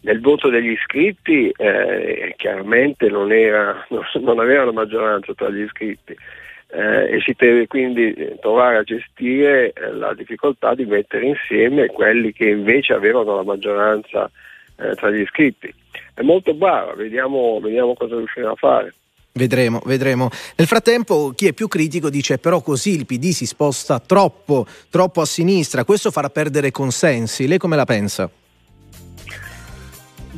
nel 0.00 0.20
voto 0.20 0.48
degli 0.48 0.70
iscritti 0.70 1.50
eh, 1.56 2.34
chiaramente 2.36 3.08
non, 3.08 3.32
era, 3.32 3.86
non 4.20 4.38
aveva 4.38 4.64
la 4.64 4.72
maggioranza 4.72 5.32
tra 5.34 5.50
gli 5.50 5.62
iscritti 5.62 6.16
eh, 6.70 7.14
e 7.14 7.20
si 7.24 7.34
deve 7.36 7.66
quindi 7.66 8.14
trovare 8.40 8.76
a 8.76 8.82
gestire 8.82 9.72
eh, 9.72 9.92
la 9.92 10.14
difficoltà 10.14 10.74
di 10.74 10.84
mettere 10.84 11.26
insieme 11.26 11.88
quelli 11.88 12.32
che 12.32 12.48
invece 12.48 12.92
avevano 12.92 13.36
la 13.36 13.42
maggioranza 13.42 14.30
eh, 14.76 14.94
tra 14.94 15.10
gli 15.10 15.20
iscritti. 15.20 15.72
È 16.14 16.22
molto 16.22 16.54
brava, 16.54 16.94
vediamo, 16.94 17.58
vediamo 17.60 17.94
cosa 17.94 18.16
riuscirà 18.16 18.50
a 18.50 18.56
fare. 18.56 18.94
Vedremo, 19.32 19.80
vedremo. 19.84 20.28
Nel 20.56 20.66
frattempo 20.66 21.32
chi 21.34 21.46
è 21.46 21.52
più 21.52 21.68
critico 21.68 22.10
dice 22.10 22.38
però 22.38 22.60
così 22.60 22.94
il 22.96 23.06
PD 23.06 23.26
si 23.26 23.46
sposta 23.46 24.00
troppo, 24.00 24.66
troppo 24.90 25.20
a 25.20 25.26
sinistra, 25.26 25.84
questo 25.84 26.10
farà 26.10 26.28
perdere 26.28 26.70
consensi. 26.70 27.46
Lei 27.46 27.58
come 27.58 27.76
la 27.76 27.84
pensa? 27.84 28.28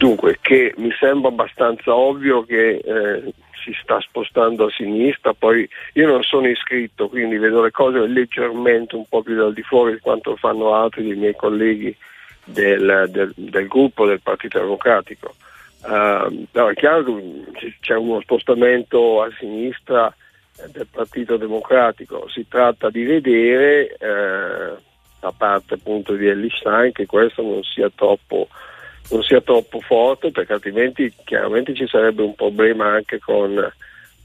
Dunque, 0.00 0.38
che 0.40 0.72
mi 0.78 0.90
sembra 0.98 1.28
abbastanza 1.28 1.94
ovvio 1.94 2.42
che 2.42 2.76
eh, 2.76 3.34
si 3.62 3.70
sta 3.82 4.00
spostando 4.00 4.64
a 4.64 4.70
sinistra, 4.70 5.34
poi 5.34 5.68
io 5.92 6.06
non 6.06 6.22
sono 6.22 6.48
iscritto, 6.48 7.10
quindi 7.10 7.36
vedo 7.36 7.62
le 7.62 7.70
cose 7.70 8.06
leggermente 8.06 8.96
un 8.96 9.04
po' 9.06 9.20
più 9.20 9.36
dal 9.36 9.52
di 9.52 9.60
fuori 9.60 9.92
di 9.92 10.00
quanto 10.00 10.36
fanno 10.36 10.72
altri 10.72 11.02
dei 11.02 11.16
miei 11.16 11.36
colleghi 11.36 11.94
del, 12.44 13.10
del, 13.10 13.34
del 13.36 13.68
gruppo 13.68 14.06
del 14.06 14.22
Partito 14.22 14.58
Democratico. 14.58 15.34
Uh, 15.82 16.46
no, 16.50 16.70
è 16.70 16.74
chiaro 16.74 17.04
che 17.52 17.76
c'è 17.80 17.94
uno 17.94 18.22
spostamento 18.22 19.20
a 19.20 19.28
sinistra 19.38 20.10
del 20.72 20.86
Partito 20.90 21.36
Democratico, 21.36 22.26
si 22.30 22.48
tratta 22.48 22.88
di 22.88 23.02
vedere 23.04 23.96
eh, 23.98 24.76
da 25.20 25.32
parte 25.36 25.74
appunto 25.74 26.14
di 26.14 26.26
Ellis 26.26 26.58
che 26.92 27.04
questo 27.04 27.42
non 27.42 27.62
sia 27.64 27.90
troppo 27.94 28.48
non 29.10 29.22
sia 29.22 29.40
troppo 29.40 29.80
forte 29.80 30.30
perché 30.30 30.52
altrimenti 30.52 31.12
chiaramente 31.24 31.74
ci 31.74 31.86
sarebbe 31.86 32.22
un 32.22 32.34
problema 32.34 32.86
anche 32.86 33.18
con, 33.18 33.72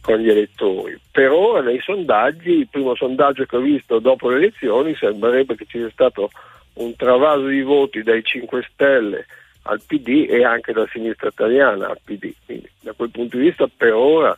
con 0.01 0.17
gli 0.17 0.29
elettori. 0.29 0.99
Per 1.11 1.31
ora 1.31 1.61
nei 1.61 1.79
sondaggi, 1.81 2.51
il 2.51 2.67
primo 2.69 2.95
sondaggio 2.95 3.45
che 3.45 3.55
ho 3.55 3.61
visto 3.61 3.99
dopo 3.99 4.29
le 4.29 4.37
elezioni 4.37 4.95
sembrerebbe 4.95 5.55
che 5.55 5.65
ci 5.65 5.79
sia 5.79 5.89
stato 5.89 6.29
un 6.75 6.95
travaso 6.95 7.47
di 7.47 7.61
voti 7.61 8.03
dai 8.03 8.23
5 8.23 8.67
Stelle 8.71 9.25
al 9.63 9.81
PD 9.85 10.27
e 10.29 10.43
anche 10.43 10.73
da 10.73 10.87
sinistra 10.91 11.29
italiana 11.29 11.87
al 11.87 11.99
PD. 12.03 12.33
Quindi 12.45 12.69
da 12.81 12.93
quel 12.93 13.09
punto 13.09 13.37
di 13.37 13.43
vista 13.43 13.67
per 13.75 13.93
ora 13.93 14.37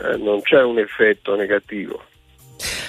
eh, 0.00 0.16
non 0.16 0.40
c'è 0.42 0.62
un 0.62 0.78
effetto 0.78 1.36
negativo. 1.36 2.02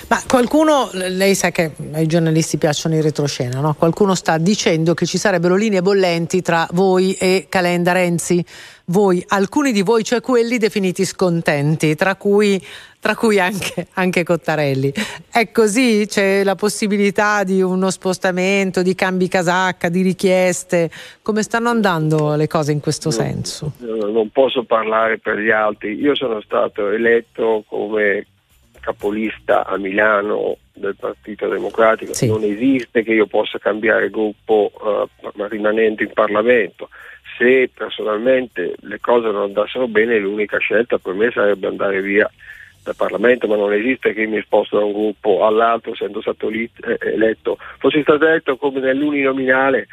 Ma 0.07 0.21
qualcuno, 0.27 0.89
lei 0.93 1.33
sa 1.33 1.49
che 1.49 1.71
ai 1.93 2.05
giornalisti 2.05 2.57
piacciono 2.57 2.95
i 2.95 3.01
retroscena, 3.01 3.59
no? 3.59 3.73
Qualcuno 3.73 4.13
sta 4.13 4.37
dicendo 4.37 4.93
che 4.93 5.05
ci 5.07 5.17
sarebbero 5.17 5.55
linee 5.55 5.81
bollenti 5.81 6.41
tra 6.43 6.67
voi 6.73 7.13
e 7.15 7.47
Calenda 7.49 7.91
Renzi. 7.91 8.45
Voi, 8.85 9.23
alcuni 9.29 9.71
di 9.71 9.81
voi, 9.81 10.03
cioè 10.03 10.21
quelli 10.21 10.59
definiti 10.59 11.05
scontenti, 11.05 11.95
tra 11.95 12.15
cui, 12.15 12.63
tra 12.99 13.15
cui 13.15 13.39
anche, 13.39 13.87
anche 13.93 14.23
Cottarelli. 14.23 14.93
È 15.31 15.51
così? 15.51 16.05
C'è 16.07 16.43
la 16.43 16.53
possibilità 16.53 17.43
di 17.43 17.63
uno 17.63 17.89
spostamento, 17.89 18.83
di 18.83 18.93
cambi 18.93 19.27
casacca, 19.27 19.89
di 19.89 20.03
richieste? 20.03 20.91
Come 21.23 21.41
stanno 21.41 21.69
andando 21.69 22.35
le 22.35 22.45
cose 22.45 22.73
in 22.73 22.79
questo 22.79 23.09
senso? 23.09 23.71
eh, 23.81 23.85
Non 23.85 24.29
posso 24.29 24.63
parlare 24.65 25.17
per 25.17 25.39
gli 25.39 25.49
altri. 25.49 25.95
Io 25.95 26.13
sono 26.15 26.39
stato 26.41 26.89
eletto 26.89 27.63
come 27.67 28.27
capolista 28.85 29.65
a 29.65 29.77
Milano 29.77 30.57
del 30.71 30.95
Partito 30.95 31.47
Democratico. 31.47 32.13
Non 32.27 32.43
esiste 32.43 33.01
che 33.01 33.13
io 33.13 33.25
possa 33.25 33.57
cambiare 33.57 34.11
gruppo 34.11 34.71
ma 35.33 35.47
rimanendo 35.47 36.03
in 36.03 36.11
Parlamento. 36.13 36.89
Se 37.35 37.69
personalmente 37.73 38.75
le 38.81 38.99
cose 38.99 39.31
non 39.31 39.41
andassero 39.41 39.87
bene, 39.87 40.19
l'unica 40.19 40.59
scelta 40.59 40.99
per 40.99 41.15
me 41.15 41.31
sarebbe 41.31 41.65
andare 41.65 41.99
via 42.01 42.29
dal 42.83 42.95
Parlamento, 42.95 43.47
ma 43.47 43.55
non 43.55 43.73
esiste 43.73 44.13
che 44.13 44.27
mi 44.27 44.39
sposto 44.41 44.77
da 44.77 44.85
un 44.85 44.93
gruppo 44.93 45.43
all'altro 45.45 45.93
essendo 45.93 46.21
stato 46.21 46.49
eh, 46.49 46.69
eletto. 46.99 47.57
Fossi 47.79 48.03
stato 48.03 48.25
eletto 48.27 48.55
come 48.55 48.79
nell'uninominale, 48.79 49.87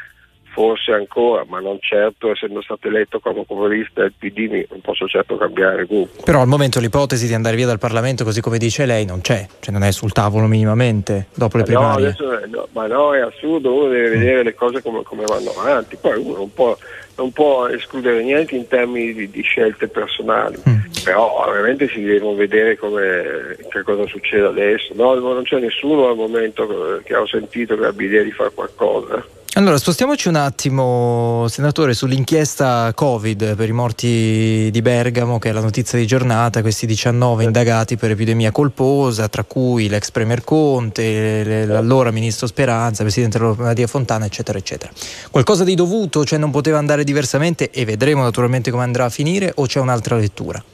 forse 0.53 0.93
ancora, 0.93 1.45
ma 1.49 1.61
non 1.61 1.79
certo 1.81 2.31
essendo 2.31 2.61
stato 2.63 2.87
eletto 2.89 3.21
come 3.21 3.45
capolista 3.47 4.03
del 4.03 4.13
PD, 4.17 4.67
non 4.71 4.81
posso 4.81 5.07
certo 5.07 5.37
cambiare 5.37 5.87
gruppo. 5.87 6.23
Però 6.23 6.41
al 6.41 6.47
momento 6.47 6.79
l'ipotesi 6.79 7.27
di 7.27 7.35
andare 7.35 7.57
via 7.57 7.67
dal 7.67 7.79
Parlamento, 7.79 8.23
così 8.23 8.41
come 8.41 8.59
dice 8.59 8.85
lei, 8.85 9.05
non 9.07 9.23
c'è, 9.23 9.47
cioè 9.61 9.73
non 9.73 9.83
è 9.83 9.91
sul 9.93 10.13
tavolo 10.13 10.47
minimamente 10.47 11.29
dopo 11.35 11.57
le 11.57 11.65
Ma 11.67 11.73
no, 11.73 11.79
primarie. 11.79 12.07
adesso, 12.09 12.47
no, 12.49 12.69
ma 12.73 12.87
no, 12.87 13.15
è 13.15 13.21
assurdo, 13.21 13.75
uno 13.75 13.89
deve 13.89 14.11
vedere 14.11 14.43
le 14.43 14.55
cose 14.55 14.83
come, 14.83 15.03
come 15.03 15.25
vanno 15.25 15.51
avanti, 15.59 15.97
poi 15.97 16.19
uno 16.19 16.37
non 16.37 16.53
può, 16.53 16.77
non 17.17 17.33
può 17.33 17.67
escludere 17.69 18.23
niente 18.23 18.55
in 18.55 18.69
termini 18.69 19.15
di, 19.15 19.31
di 19.31 19.43
scelte 19.43 19.89
personali, 19.89 20.59
però 21.03 21.47
ovviamente 21.47 21.89
si 21.89 22.03
devono 22.03 22.37
vedere 22.37 22.77
come, 22.77 23.57
che 23.71 23.83
cosa 23.83 24.07
succede 24.07 24.47
adesso. 24.47 24.93
No, 24.95 25.15
non 25.15 25.43
c'è 25.45 25.59
nessuno 25.59 26.09
al 26.09 26.17
momento 26.17 27.01
che 27.05 27.17
ho 27.17 27.27
sentito 27.27 27.77
che 27.79 27.87
abbia 27.87 28.07
idea 28.07 28.23
di 28.23 28.33
fare 28.33 28.51
qualcosa. 28.53 29.25
Allora, 29.55 29.77
spostiamoci 29.77 30.29
un 30.29 30.37
attimo, 30.37 31.45
senatore, 31.47 31.93
sull'inchiesta 31.93 32.91
Covid 32.95 33.55
per 33.55 33.69
i 33.69 33.73
morti 33.73 34.71
di 34.73 34.81
Bergamo, 34.81 35.39
che 35.39 35.51
è 35.51 35.53
la 35.53 35.61
notizia 35.61 35.99
di 35.99 36.07
giornata, 36.07 36.63
questi 36.63 36.87
19 36.87 37.45
indagati 37.45 37.99
per 37.99 38.13
epidemia 38.13 38.51
colposa, 38.51 39.29
tra 39.29 39.45
cui 39.45 39.91
l'ex 39.91 40.11
Premier 40.11 40.43
Conte, 40.43 41.67
l'allora 41.67 42.11
Ministro 42.11 42.47
Speranza, 42.47 43.03
Presidente 43.03 43.39
Mattia 43.39 43.87
Fontana, 43.87 44.25
eccetera, 44.25 44.57
eccetera. 44.57 44.91
Qualcosa 45.31 45.65
di 45.65 45.75
dovuto, 45.75 46.25
cioè 46.25 46.39
non 46.39 46.51
poteva 46.51 46.79
andare 46.79 47.05
diversamente 47.05 47.71
e 47.71 47.85
vedremo 47.85 48.23
naturalmente 48.23 48.71
come 48.71 48.85
andrà 48.85 49.05
a 49.05 49.11
finire 49.11 49.53
o 49.57 49.67
c'è 49.67 49.81
un'altra 49.81 50.17
lettura? 50.17 50.65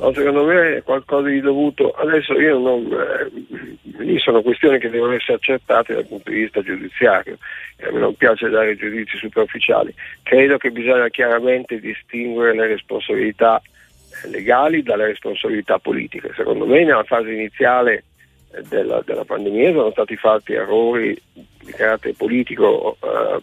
No, 0.00 0.14
secondo 0.14 0.44
me 0.44 0.78
è 0.78 0.82
qualcosa 0.82 1.28
di 1.28 1.40
dovuto. 1.40 1.90
Adesso 1.90 2.32
io 2.40 2.58
non. 2.58 2.90
eh, 2.90 4.18
sono 4.18 4.40
questioni 4.40 4.78
che 4.78 4.88
devono 4.88 5.12
essere 5.12 5.34
accertate 5.34 5.92
dal 5.92 6.06
punto 6.06 6.30
di 6.30 6.40
vista 6.40 6.62
giudiziario. 6.62 7.36
A 7.82 7.92
me 7.92 7.98
non 7.98 8.14
piace 8.14 8.48
dare 8.48 8.76
giudizi 8.76 9.18
superficiali. 9.18 9.94
Credo 10.22 10.56
che 10.56 10.70
bisogna 10.70 11.08
chiaramente 11.08 11.78
distinguere 11.80 12.54
le 12.54 12.66
responsabilità 12.68 13.60
eh, 14.24 14.28
legali 14.30 14.82
dalle 14.82 15.04
responsabilità 15.06 15.78
politiche. 15.78 16.32
Secondo 16.34 16.64
me 16.64 16.82
nella 16.82 17.04
fase 17.04 17.32
iniziale 17.32 18.04
eh, 18.54 18.62
della, 18.70 19.02
della 19.04 19.26
pandemia 19.26 19.72
sono 19.72 19.90
stati 19.90 20.16
fatti 20.16 20.54
errori 20.54 21.14
di 21.34 21.72
carattere 21.72 22.14
politico 22.14 22.96
eh, 23.02 23.38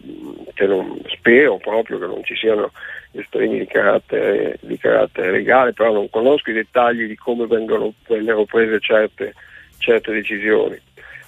che 0.54 0.66
non, 0.66 1.00
spero 1.06 1.56
proprio 1.58 2.00
che 2.00 2.06
non 2.06 2.24
ci 2.24 2.34
siano 2.34 2.72
estremi 3.12 3.58
di 3.58 3.66
carattere, 3.66 4.58
di 4.60 4.76
carattere 4.78 5.30
legale, 5.30 5.72
però 5.72 5.92
non 5.92 6.10
conosco 6.10 6.50
i 6.50 6.54
dettagli 6.54 7.06
di 7.06 7.16
come 7.16 7.46
vengono, 7.46 7.92
vennero 8.06 8.44
prese 8.44 8.80
certe, 8.80 9.34
certe 9.78 10.12
decisioni. 10.12 10.78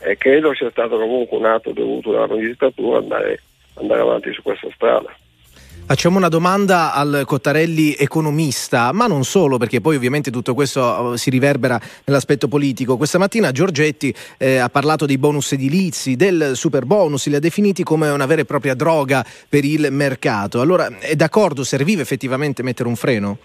E 0.00 0.16
credo 0.16 0.54
sia 0.54 0.70
stato 0.70 0.98
comunque 0.98 1.36
un 1.36 1.44
atto 1.44 1.72
dovuto 1.72 2.12
dalla 2.12 2.26
magistratura 2.26 2.98
andare, 2.98 3.42
andare 3.74 4.00
avanti 4.00 4.32
su 4.32 4.42
questa 4.42 4.68
strada. 4.74 5.14
Facciamo 5.86 6.18
una 6.18 6.28
domanda 6.28 6.94
al 6.94 7.24
Cottarelli 7.26 7.94
economista, 7.98 8.92
ma 8.92 9.08
non 9.08 9.24
solo, 9.24 9.58
perché 9.58 9.80
poi 9.80 9.96
ovviamente 9.96 10.30
tutto 10.30 10.54
questo 10.54 11.14
eh, 11.14 11.18
si 11.18 11.30
riverbera 11.30 11.80
nell'aspetto 12.04 12.46
politico. 12.46 12.96
Questa 12.96 13.18
mattina 13.18 13.50
Giorgetti 13.50 14.14
eh, 14.38 14.58
ha 14.58 14.68
parlato 14.68 15.04
dei 15.04 15.18
bonus 15.18 15.50
edilizi, 15.50 16.14
del 16.14 16.52
super 16.54 16.84
bonus, 16.84 17.26
li 17.26 17.34
ha 17.34 17.40
definiti 17.40 17.82
come 17.82 18.08
una 18.08 18.26
vera 18.26 18.42
e 18.42 18.44
propria 18.44 18.74
droga 18.74 19.24
per 19.48 19.64
il 19.64 19.88
mercato. 19.90 20.60
Allora, 20.60 20.96
è 20.98 21.16
d'accordo, 21.16 21.64
serviva 21.64 22.02
effettivamente 22.02 22.62
mettere 22.62 22.88
un 22.88 22.94
freno? 22.96 23.38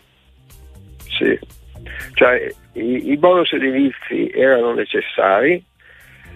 Sì, 1.17 1.39
cioè 2.13 2.47
i, 2.73 3.09
i 3.09 3.17
bonus 3.17 3.51
edilizi 3.53 4.29
erano 4.31 4.73
necessari, 4.73 5.63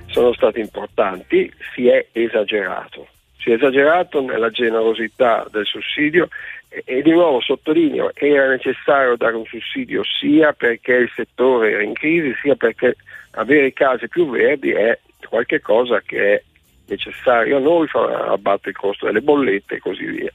sono 0.08 0.34
stati 0.34 0.60
importanti, 0.60 1.54
si 1.76 1.88
è 1.88 2.08
esagerato. 2.14 3.08
Si 3.40 3.52
è 3.52 3.54
esagerato 3.54 4.22
nella 4.22 4.50
generosità 4.50 5.48
del 5.50 5.66
sussidio 5.66 6.28
e, 6.68 6.84
e 6.86 7.02
di 7.02 7.12
nuovo 7.12 7.42
sottolineo, 7.42 8.12
era 8.14 8.48
necessario 8.48 9.16
dare 9.16 9.36
un 9.36 9.46
sussidio 9.46 10.04
sia 10.04 10.54
perché 10.54 10.94
il 10.94 11.12
settore 11.16 11.72
era 11.72 11.84
in 11.84 11.94
crisi, 11.94 12.36
sia 12.42 12.56
perché 12.56 12.96
avere 13.32 13.74
case 13.74 14.08
più 14.08 14.30
verdi 14.30 14.72
è 14.72 15.00
qualcosa 15.28 16.02
che 16.02 16.34
è 16.34 16.44
necessario 16.88 17.58
a 17.58 17.60
noi, 17.60 17.88
fa 17.88 18.26
abbattere 18.28 18.72
il 18.72 18.78
costo 18.78 19.06
delle 19.06 19.22
bollette 19.22 19.76
e 19.76 19.80
così 19.80 20.06
via. 20.06 20.32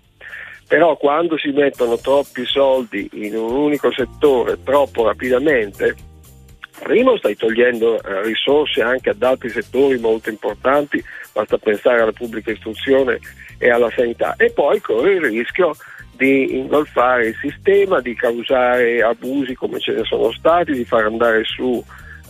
Però 0.66 0.97
quando 0.97 1.36
si 1.36 1.50
mettono 1.50 1.99
troppi 1.99 2.44
soldi 2.47 3.08
in 3.12 3.36
un 3.36 3.52
unico 3.52 3.92
settore 3.92 4.62
troppo 4.62 5.05
rapidamente, 5.05 5.94
primo 6.83 7.16
stai 7.18 7.36
togliendo 7.36 8.02
eh, 8.02 8.23
risorse 8.23 8.81
anche 8.81 9.10
ad 9.10 9.23
altri 9.23 9.50
settori 9.50 9.99
molto 9.99 10.31
importanti, 10.31 11.02
basta 11.34 11.58
pensare 11.58 12.00
alla 12.00 12.12
pubblica 12.12 12.52
istruzione 12.52 13.18
e 13.58 13.68
alla 13.68 13.90
sanità, 13.94 14.34
e 14.38 14.50
poi 14.50 14.80
corre 14.80 15.14
il 15.14 15.20
rischio 15.20 15.74
di 16.16 16.56
ingolfare 16.58 17.26
il 17.26 17.36
sistema, 17.40 18.00
di 18.00 18.14
causare 18.14 19.02
abusi 19.02 19.54
come 19.54 19.80
ce 19.80 19.92
ne 19.92 20.04
sono 20.04 20.32
stati, 20.32 20.72
di 20.72 20.84
far 20.84 21.04
andare 21.06 21.42
su 21.44 21.84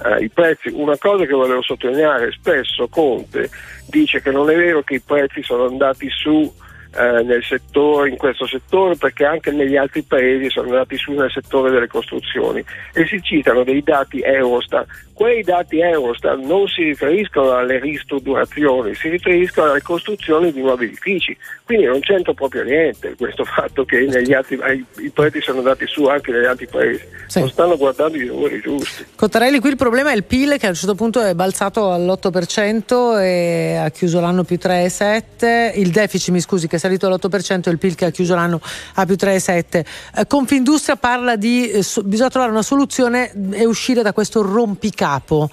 eh, 0.05 0.24
i 0.24 0.31
prezzi. 0.31 0.70
Una 0.73 0.97
cosa 0.97 1.26
che 1.26 1.34
volevo 1.34 1.62
sottolineare, 1.62 2.33
spesso 2.33 2.89
Conte 2.89 3.50
dice 3.89 4.23
che 4.23 4.31
non 4.31 4.49
è 4.49 4.57
vero 4.57 4.83
che 4.83 4.94
i 4.94 5.00
prezzi 5.00 5.42
sono 5.42 5.66
andati 5.66 6.08
su 6.08 6.50
eh, 6.97 7.43
settore, 7.43 8.11
in 8.11 8.17
questo 8.17 8.47
settore 8.47 8.97
perché 8.97 9.25
anche 9.25 9.51
negli 9.51 9.77
altri 9.77 10.03
paesi 10.03 10.51
sono 10.51 10.69
andati 10.69 10.97
su 10.97 11.13
nel 11.13 11.31
settore 11.31 11.71
delle 11.71 11.87
costruzioni 11.87 12.65
e 12.93 13.07
si 13.07 13.21
citano 13.23 13.65
dei 13.65 13.83
dati 13.83 14.21
Eurostat. 14.21 14.87
Quei 15.13 15.43
dati 15.43 15.81
Eurostat 15.81 16.39
non 16.39 16.67
si 16.67 16.83
riferiscono 16.83 17.53
alle 17.53 17.79
ristrutturazioni, 17.79 18.95
si 18.95 19.09
riferiscono 19.09 19.71
alle 19.71 19.83
costruzioni 19.83 20.53
di 20.53 20.61
nuovi 20.61 20.87
edifici, 20.87 21.37
quindi 21.65 21.86
non 21.86 22.01
c'entra 22.01 22.34
proprio 22.34 22.62
niente 22.62 23.15
questo 23.17 23.44
fatto 23.49 23.84
che 23.84 24.01
negli 24.01 24.34
altri, 24.34 24.60
i 24.99 25.10
prezzi 25.10 25.41
sono 25.41 25.59
andati 25.59 25.86
su 25.86 26.05
anche 26.05 26.31
negli 26.31 26.44
altri 26.44 26.67
paesi, 26.67 27.02
sì. 27.26 27.41
non 27.41 27.49
stanno 27.49 27.76
guardando 27.78 28.18
i 28.18 28.26
numeri 28.26 28.60
giusti. 28.60 29.07
Cottarelli, 29.15 29.60
qui 29.60 29.70
il 29.70 29.76
problema 29.76 30.10
è 30.10 30.15
il 30.15 30.25
PIL 30.25 30.57
che 30.59 30.67
a 30.67 30.68
un 30.68 30.75
certo 30.75 30.94
punto 30.94 31.23
è 31.23 31.34
balzato 31.34 31.91
all'8% 31.91 33.18
e 33.18 33.76
ha 33.76 33.89
chiuso 33.91 34.20
l'anno 34.20 34.44
più 34.44 34.59
3,7%, 34.60 35.78
il 35.78 35.91
deficit 35.91 36.33
mi 36.34 36.41
scusi 36.41 36.68
che 36.68 36.76
è 36.76 36.78
salito 36.78 37.07
all'8% 37.07 37.68
e 37.68 37.70
il 37.70 37.78
PIL 37.78 37.94
che 37.94 38.05
ha 38.05 38.10
chiuso 38.10 38.34
l'anno 38.34 38.60
a 38.94 39.07
più 39.07 39.15
3,7%. 39.15 39.84
Eh, 40.17 40.26
Confindustria 40.26 40.97
parla 40.97 41.36
di 41.36 41.70
eh, 41.70 41.83
so, 41.83 42.02
bisogna 42.02 42.28
trovare 42.28 42.52
una 42.52 42.62
soluzione 42.62 43.33
e 43.52 43.65
uscire 43.65 44.02
da 44.02 44.12
questo 44.12 44.43
rompicapo. 44.43 45.49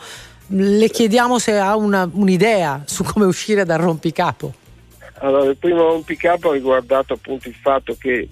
Le 0.48 0.90
chiediamo 0.90 1.40
se 1.40 1.58
ha 1.58 1.78
una, 1.78 2.10
un'idea 2.12 2.84
su 2.86 3.04
come 3.06 3.24
uscire 3.24 3.64
dal 3.64 3.80
rompicapo. 3.80 4.56
Allora, 5.22 5.50
il 5.50 5.58
primo 5.58 5.84
rompicapo 5.84 6.50
ha 6.50 6.54
riguardato 6.54 7.14
appunto 7.14 7.48
il 7.48 7.56
fatto 7.56 7.96
che 8.00 8.28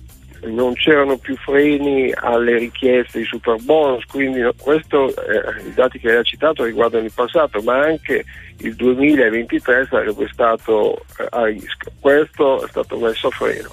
non 0.46 0.74
c'erano 0.74 1.18
più 1.18 1.36
freni 1.36 2.12
alle 2.16 2.58
richieste 2.58 3.20
di 3.20 3.26
super 3.26 3.58
bonus, 3.62 4.06
quindi 4.06 4.42
questo, 4.58 5.10
eh, 5.10 5.68
i 5.68 5.74
dati 5.74 6.00
che 6.00 6.08
lei 6.08 6.18
ha 6.18 6.24
citato 6.24 6.64
riguardano 6.64 7.06
il 7.06 7.12
passato, 7.14 7.62
ma 7.62 7.80
anche 7.80 8.24
il 8.60 8.76
2023 8.76 9.86
sarebbe 9.88 10.28
stato 10.32 11.06
eh, 11.20 11.28
a 11.30 11.46
rischio. 11.46 11.92
Questo 12.00 12.64
è 12.66 12.68
stato 12.70 12.98
messo 12.98 13.28
a 13.28 13.32
freno. 13.32 13.70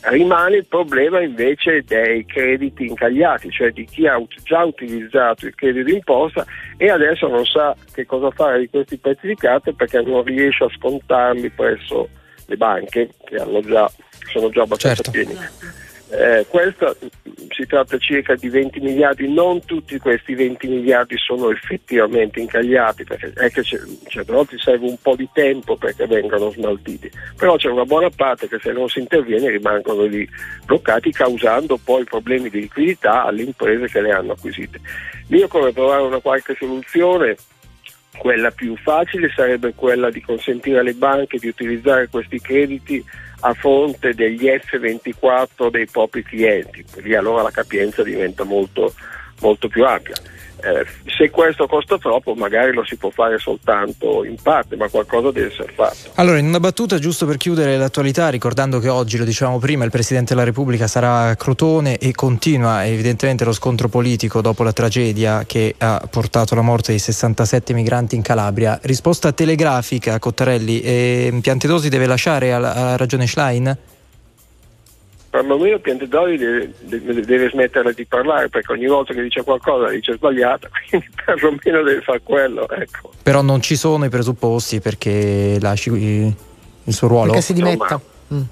Rimane 0.00 0.56
il 0.56 0.66
problema 0.66 1.20
invece 1.20 1.82
dei 1.84 2.24
crediti 2.26 2.86
incagliati, 2.86 3.50
cioè 3.50 3.70
di 3.70 3.84
chi 3.84 4.06
ha 4.06 4.20
già 4.44 4.64
utilizzato 4.64 5.46
il 5.46 5.54
credito 5.54 5.84
d'imposta 5.84 6.44
e 6.76 6.90
adesso 6.90 7.28
non 7.28 7.44
sa 7.46 7.74
che 7.92 8.04
cosa 8.04 8.30
fare 8.30 8.60
di 8.60 8.68
questi 8.68 8.98
pezzi 8.98 9.26
di 9.26 9.34
carta 9.34 9.72
perché 9.72 10.00
non 10.02 10.22
riesce 10.22 10.64
a 10.64 10.68
scontarli 10.68 11.50
presso 11.50 12.08
le 12.48 12.56
banche 12.56 13.10
che 13.24 13.36
già, 13.36 13.90
sono 14.30 14.50
già 14.50 14.62
abbastanza 14.62 15.02
certo. 15.02 15.10
pieni. 15.10 15.36
Eh, 16.10 16.46
questo 16.48 16.96
si 17.50 17.66
tratta 17.66 17.98
circa 17.98 18.34
di 18.34 18.48
20 18.48 18.80
miliardi, 18.80 19.30
non 19.30 19.62
tutti 19.66 19.98
questi 19.98 20.34
20 20.34 20.66
miliardi 20.66 21.18
sono 21.18 21.50
effettivamente 21.50 22.40
incagliati, 22.40 23.04
perché 23.04 23.30
è 23.34 23.50
che 23.50 23.62
certe 23.62 24.32
volte 24.32 24.56
serve 24.58 24.86
un 24.86 24.96
po' 25.02 25.14
di 25.14 25.28
tempo 25.34 25.76
perché 25.76 26.06
vengano 26.06 26.50
smaltiti, 26.50 27.10
però 27.36 27.56
c'è 27.56 27.68
una 27.68 27.84
buona 27.84 28.08
parte 28.08 28.48
che 28.48 28.58
se 28.58 28.72
non 28.72 28.88
si 28.88 29.00
interviene 29.00 29.50
rimangono 29.50 30.04
lì 30.04 30.26
bloccati 30.64 31.12
causando 31.12 31.76
poi 31.76 32.04
problemi 32.04 32.48
di 32.48 32.60
liquidità 32.60 33.24
alle 33.24 33.42
imprese 33.42 33.88
che 33.88 34.00
le 34.00 34.12
hanno 34.12 34.32
acquisite. 34.32 34.80
Io 35.28 35.46
come 35.46 35.74
trovare 35.74 36.02
una 36.02 36.20
qualche 36.20 36.56
soluzione 36.58 37.36
quella 38.18 38.50
più 38.50 38.76
facile 38.76 39.32
sarebbe 39.34 39.72
quella 39.74 40.10
di 40.10 40.20
consentire 40.20 40.80
alle 40.80 40.94
banche 40.94 41.38
di 41.38 41.48
utilizzare 41.48 42.08
questi 42.08 42.40
crediti 42.40 43.02
a 43.40 43.54
fronte 43.54 44.12
degli 44.14 44.44
F24 44.44 45.70
dei 45.70 45.86
propri 45.86 46.22
clienti, 46.22 46.84
lì 46.96 47.14
allora 47.14 47.42
la 47.42 47.50
capienza 47.50 48.02
diventa 48.02 48.44
molto, 48.44 48.92
molto 49.40 49.68
più 49.68 49.84
ampia. 49.84 50.16
Eh, 50.60 50.86
se 51.16 51.30
questo 51.30 51.66
costa 51.66 51.98
troppo 51.98 52.34
magari 52.34 52.72
lo 52.72 52.84
si 52.84 52.96
può 52.96 53.10
fare 53.10 53.38
soltanto 53.38 54.24
in 54.24 54.36
parte, 54.42 54.76
ma 54.76 54.88
qualcosa 54.88 55.30
deve 55.30 55.48
essere 55.52 55.72
fatto. 55.72 56.10
Allora, 56.14 56.38
in 56.38 56.46
una 56.46 56.60
battuta, 56.60 56.98
giusto 56.98 57.26
per 57.26 57.36
chiudere 57.36 57.76
l'attualità, 57.76 58.28
ricordando 58.28 58.78
che 58.78 58.88
oggi, 58.88 59.16
lo 59.16 59.24
dicevamo 59.24 59.58
prima, 59.58 59.84
il 59.84 59.90
Presidente 59.90 60.34
della 60.34 60.44
Repubblica 60.44 60.86
sarà 60.86 61.28
a 61.28 61.36
Crotone 61.36 61.98
e 61.98 62.12
continua 62.12 62.86
evidentemente 62.86 63.44
lo 63.44 63.52
scontro 63.52 63.88
politico 63.88 64.40
dopo 64.40 64.62
la 64.62 64.72
tragedia 64.72 65.44
che 65.46 65.74
ha 65.78 66.06
portato 66.10 66.54
alla 66.54 66.62
morte 66.62 66.92
di 66.92 66.98
67 66.98 67.72
migranti 67.72 68.16
in 68.16 68.22
Calabria. 68.22 68.78
Risposta 68.82 69.32
telegrafica, 69.32 70.18
Cottarelli, 70.18 70.80
eh, 70.80 71.38
Piantedosi 71.40 71.88
deve 71.88 72.06
lasciare 72.06 72.52
alla 72.52 72.96
ragione 72.96 73.26
Schlein? 73.26 73.76
Perlomeno 75.30 75.78
Piantedosi 75.78 76.36
deve, 76.36 76.72
deve, 76.80 77.20
deve 77.20 77.48
smettere 77.50 77.92
di 77.92 78.06
parlare 78.06 78.48
perché 78.48 78.72
ogni 78.72 78.86
volta 78.86 79.12
che 79.12 79.22
dice 79.22 79.42
qualcosa 79.42 79.90
dice 79.90 80.14
sbagliata, 80.14 80.68
quindi 80.88 81.08
perlomeno 81.24 81.82
deve 81.82 82.00
fare 82.00 82.20
quello. 82.22 82.68
Ecco. 82.68 83.12
Però 83.22 83.42
non 83.42 83.60
ci 83.60 83.76
sono 83.76 84.04
i 84.04 84.08
presupposti 84.08 84.80
perché 84.80 85.58
lasci 85.60 85.90
il 85.90 86.94
suo 86.94 87.08
ruolo. 87.08 87.32
Perché 87.32 87.42
si 87.42 87.52
dimetta. 87.52 88.00
Mm. 88.32 88.42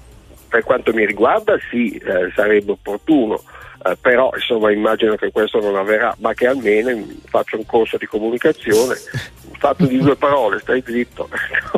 Per 0.49 0.63
quanto 0.63 0.93
mi 0.93 1.05
riguarda 1.05 1.57
sì, 1.69 1.91
eh, 1.95 2.31
sarebbe 2.35 2.71
opportuno. 2.71 3.41
Eh, 3.85 3.95
però 3.99 4.31
insomma 4.33 4.71
immagino 4.71 5.15
che 5.15 5.31
questo 5.31 5.59
non 5.59 5.75
avverrà, 5.75 6.15
ma 6.19 6.33
che 6.33 6.47
almeno 6.47 7.05
faccia 7.25 7.57
un 7.57 7.65
corso 7.65 7.97
di 7.97 8.05
comunicazione 8.05 8.95
fatto 9.57 9.85
di 9.85 9.97
due 9.97 10.15
parole, 10.15 10.59
stai 10.59 10.83
zitto. 10.85 11.29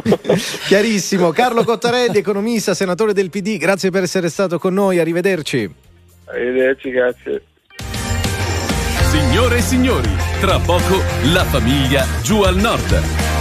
Chiarissimo. 0.68 1.32
Carlo 1.32 1.64
Cottarelli, 1.64 2.18
economista, 2.18 2.74
senatore 2.74 3.14
del 3.14 3.30
PD, 3.30 3.58
grazie 3.58 3.90
per 3.90 4.04
essere 4.04 4.30
stato 4.30 4.60
con 4.60 4.74
noi, 4.74 5.00
arrivederci. 5.00 5.74
Arrivederci, 6.26 6.90
grazie. 6.92 7.44
Signore 9.10 9.58
e 9.58 9.62
signori, 9.62 10.10
tra 10.40 10.60
poco 10.60 11.02
la 11.34 11.44
famiglia 11.44 12.06
giù 12.22 12.42
al 12.42 12.58
nord. 12.58 13.39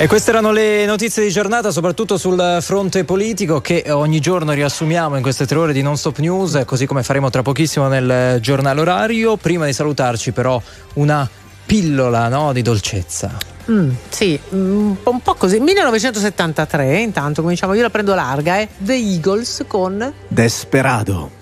E 0.00 0.08
queste 0.08 0.30
erano 0.30 0.50
le 0.50 0.86
notizie 0.86 1.22
di 1.22 1.28
giornata, 1.28 1.70
soprattutto 1.70 2.16
sul 2.16 2.56
fronte 2.62 3.04
politico 3.04 3.60
che 3.60 3.84
ogni 3.90 4.18
giorno 4.18 4.52
riassumiamo 4.52 5.16
in 5.16 5.20
queste 5.20 5.44
tre 5.44 5.58
ore 5.58 5.74
di 5.74 5.82
non 5.82 5.98
stop 5.98 6.20
news, 6.20 6.62
così 6.64 6.86
come 6.86 7.02
faremo 7.02 7.28
tra 7.28 7.42
pochissimo 7.42 7.86
nel 7.86 8.38
giornale 8.40 8.80
orario. 8.80 9.36
Prima 9.36 9.66
di 9.66 9.74
salutarci 9.74 10.32
però 10.32 10.58
una 10.94 11.28
pillola 11.66 12.28
no, 12.28 12.54
di 12.54 12.62
dolcezza. 12.62 13.36
Mm, 13.70 13.90
sì, 14.08 14.40
mm, 14.54 14.92
un 15.02 15.20
po' 15.20 15.34
così. 15.34 15.60
1973, 15.60 17.00
intanto 17.00 17.42
cominciamo, 17.42 17.74
io 17.74 17.82
la 17.82 17.90
prendo 17.90 18.14
larga, 18.14 18.58
eh. 18.58 18.68
The 18.78 18.94
Eagles 18.94 19.64
con 19.68 20.14
Desperado. 20.28 21.39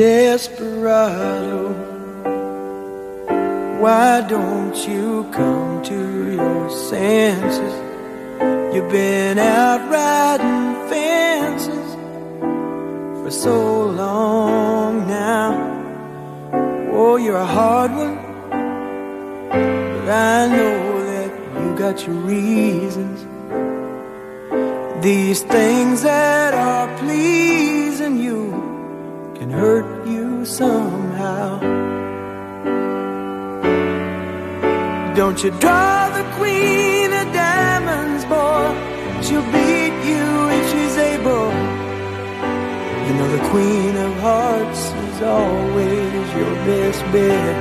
Desperado. 0.00 1.74
Why 3.82 4.22
don't 4.22 4.76
you 4.88 5.28
come 5.30 5.82
to 5.82 6.00
your 6.38 6.70
senses? 6.70 7.74
You've 8.72 8.90
been 8.90 9.38
out 9.38 9.82
riding 9.90 10.88
fences 10.88 11.88
for 13.20 13.30
so 13.30 13.90
long 13.90 15.06
now. 15.06 15.50
Oh, 16.94 17.16
you're 17.16 17.44
a 17.50 17.52
hard 17.58 17.90
one, 17.90 18.16
but 19.94 20.08
I 20.08 20.46
know 20.56 20.78
that 21.12 21.30
you 21.60 21.68
got 21.76 22.06
your 22.06 22.20
reasons. 22.36 23.18
These 25.04 25.42
things 25.42 26.02
that 26.02 26.54
are 26.54 26.88
pleasing 26.98 28.16
you 28.18 28.69
can 29.40 29.48
hurt 29.48 30.06
you 30.06 30.44
somehow. 30.44 31.58
Don't 35.14 35.42
you 35.42 35.50
draw 35.64 36.10
the 36.18 36.26
queen 36.36 37.10
of 37.20 37.26
diamonds, 37.32 38.22
boy? 38.26 38.68
She'll 39.24 39.50
beat 39.56 39.96
you 40.10 40.24
if 40.58 40.64
she's 40.72 40.96
able. 41.14 41.48
You 43.06 43.12
know 43.16 43.28
the 43.38 43.44
queen 43.48 43.96
of 43.96 44.12
hearts 44.28 44.82
is 45.08 45.22
always 45.22 46.26
your 46.40 46.54
best 46.68 47.00
bet. 47.12 47.56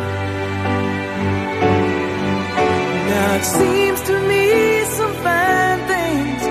Now 3.09 3.35
it 3.39 3.45
seems 3.59 4.01
to 4.09 4.15
me 4.31 4.83
some 4.97 5.13
fine 5.23 5.79
things 5.87 6.41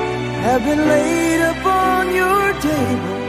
have 0.47 0.65
been 0.65 0.82
laid 0.94 1.40
upon 1.55 2.15
your 2.15 2.44
table, 2.70 3.27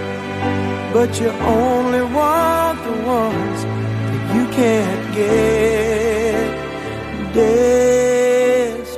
but 0.94 1.20
you 1.20 1.30
only 1.30 2.02
want 2.02 2.84
the 2.84 2.92
ones 3.06 3.64
that 3.64 4.36
you 4.36 4.46
can't 4.60 5.14
get. 5.14 6.50
Desperado, 7.34 8.90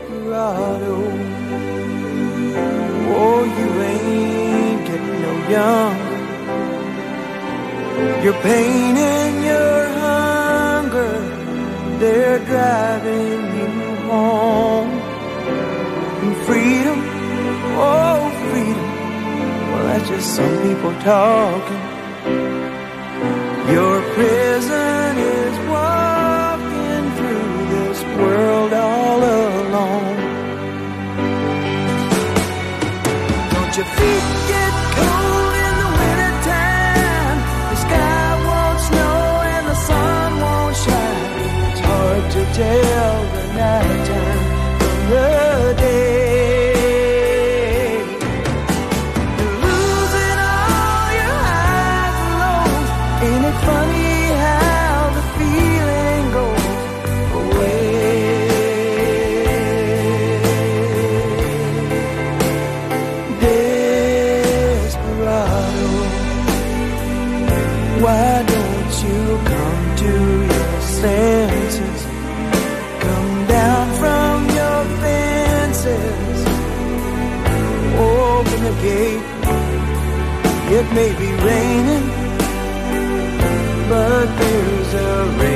oh, 3.19 3.41
you 3.57 3.69
ain't 3.91 4.81
getting 4.87 5.17
no 5.27 5.33
younger. 5.55 6.19
Your 8.23 8.37
pain 8.41 8.95
and 8.97 9.35
your 9.43 9.79
hunger, 10.05 11.13
they're 11.99 12.39
driving 12.51 13.41
you 13.57 13.69
home. 14.09 14.91
And 16.23 16.35
freedom, 16.45 16.99
oh, 17.77 18.20
that's 19.91 20.07
just 20.07 20.35
some 20.37 20.55
people 20.63 20.93
talking. 21.01 21.83
Your 23.75 23.97
prison 24.15 25.17
is 25.17 25.55
walking 25.75 27.03
through 27.17 27.53
this 27.75 27.99
world 28.17 28.71
all 28.71 29.19
alone. 29.19 30.17
Don't 33.53 33.73
your 33.79 33.89
feet 33.97 34.27
get 34.51 34.73
cold 34.97 35.53
in 35.67 35.75
the? 35.81 35.89
The 37.71 37.77
sky 37.85 38.27
won't 38.47 38.79
snow 38.87 39.19
and 39.55 39.63
the 39.71 39.77
sun 39.89 40.29
won't 40.43 40.75
shine. 40.83 41.31
It's 41.69 41.81
hard 41.89 42.23
to 42.35 42.41
tell 42.59 42.90
may 80.93 81.11
be 81.13 81.31
raining, 81.47 82.07
but 83.89 84.25
there's 84.39 84.93
a 84.93 85.25
rainbow 85.39 85.50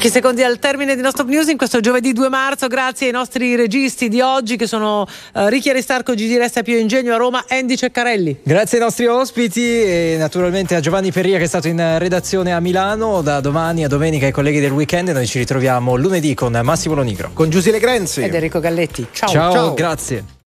Pochi 0.00 0.12
secondi 0.12 0.42
al 0.42 0.58
termine 0.58 0.96
di 0.96 1.02
nostro 1.02 1.26
news 1.26 1.48
in 1.48 1.58
questo 1.58 1.78
giovedì 1.80 2.14
2 2.14 2.30
marzo, 2.30 2.68
grazie 2.68 3.08
ai 3.08 3.12
nostri 3.12 3.54
registi 3.54 4.08
di 4.08 4.22
oggi 4.22 4.56
che 4.56 4.66
sono 4.66 5.06
eh, 5.34 5.50
Ricky 5.50 5.68
Aristarco, 5.68 6.14
Gigi 6.14 6.38
Resta 6.38 6.62
Pio 6.62 6.78
Ingegno 6.78 7.12
a 7.12 7.18
Roma, 7.18 7.44
Andy 7.46 7.76
Ceccarelli. 7.76 8.38
Grazie 8.42 8.78
ai 8.78 8.84
nostri 8.84 9.04
ospiti 9.04 9.60
e 9.60 10.16
naturalmente 10.18 10.74
a 10.74 10.80
Giovanni 10.80 11.12
Perria 11.12 11.36
che 11.36 11.44
è 11.44 11.46
stato 11.46 11.68
in 11.68 11.98
redazione 11.98 12.54
a 12.54 12.60
Milano. 12.60 13.20
Da 13.20 13.40
domani 13.40 13.84
a 13.84 13.88
domenica 13.88 14.24
ai 14.24 14.32
colleghi 14.32 14.60
del 14.60 14.72
weekend 14.72 15.10
noi 15.10 15.26
ci 15.26 15.36
ritroviamo 15.36 15.94
lunedì 15.96 16.32
con 16.32 16.58
Massimo 16.62 16.94
Lonigro. 16.94 17.32
Con 17.34 17.50
Giusile 17.50 17.78
Grenzi. 17.78 18.22
Ed 18.22 18.34
Enrico 18.34 18.58
Galletti. 18.58 19.06
Ciao. 19.12 19.28
Ciao. 19.28 19.74
grazie. 19.74 20.39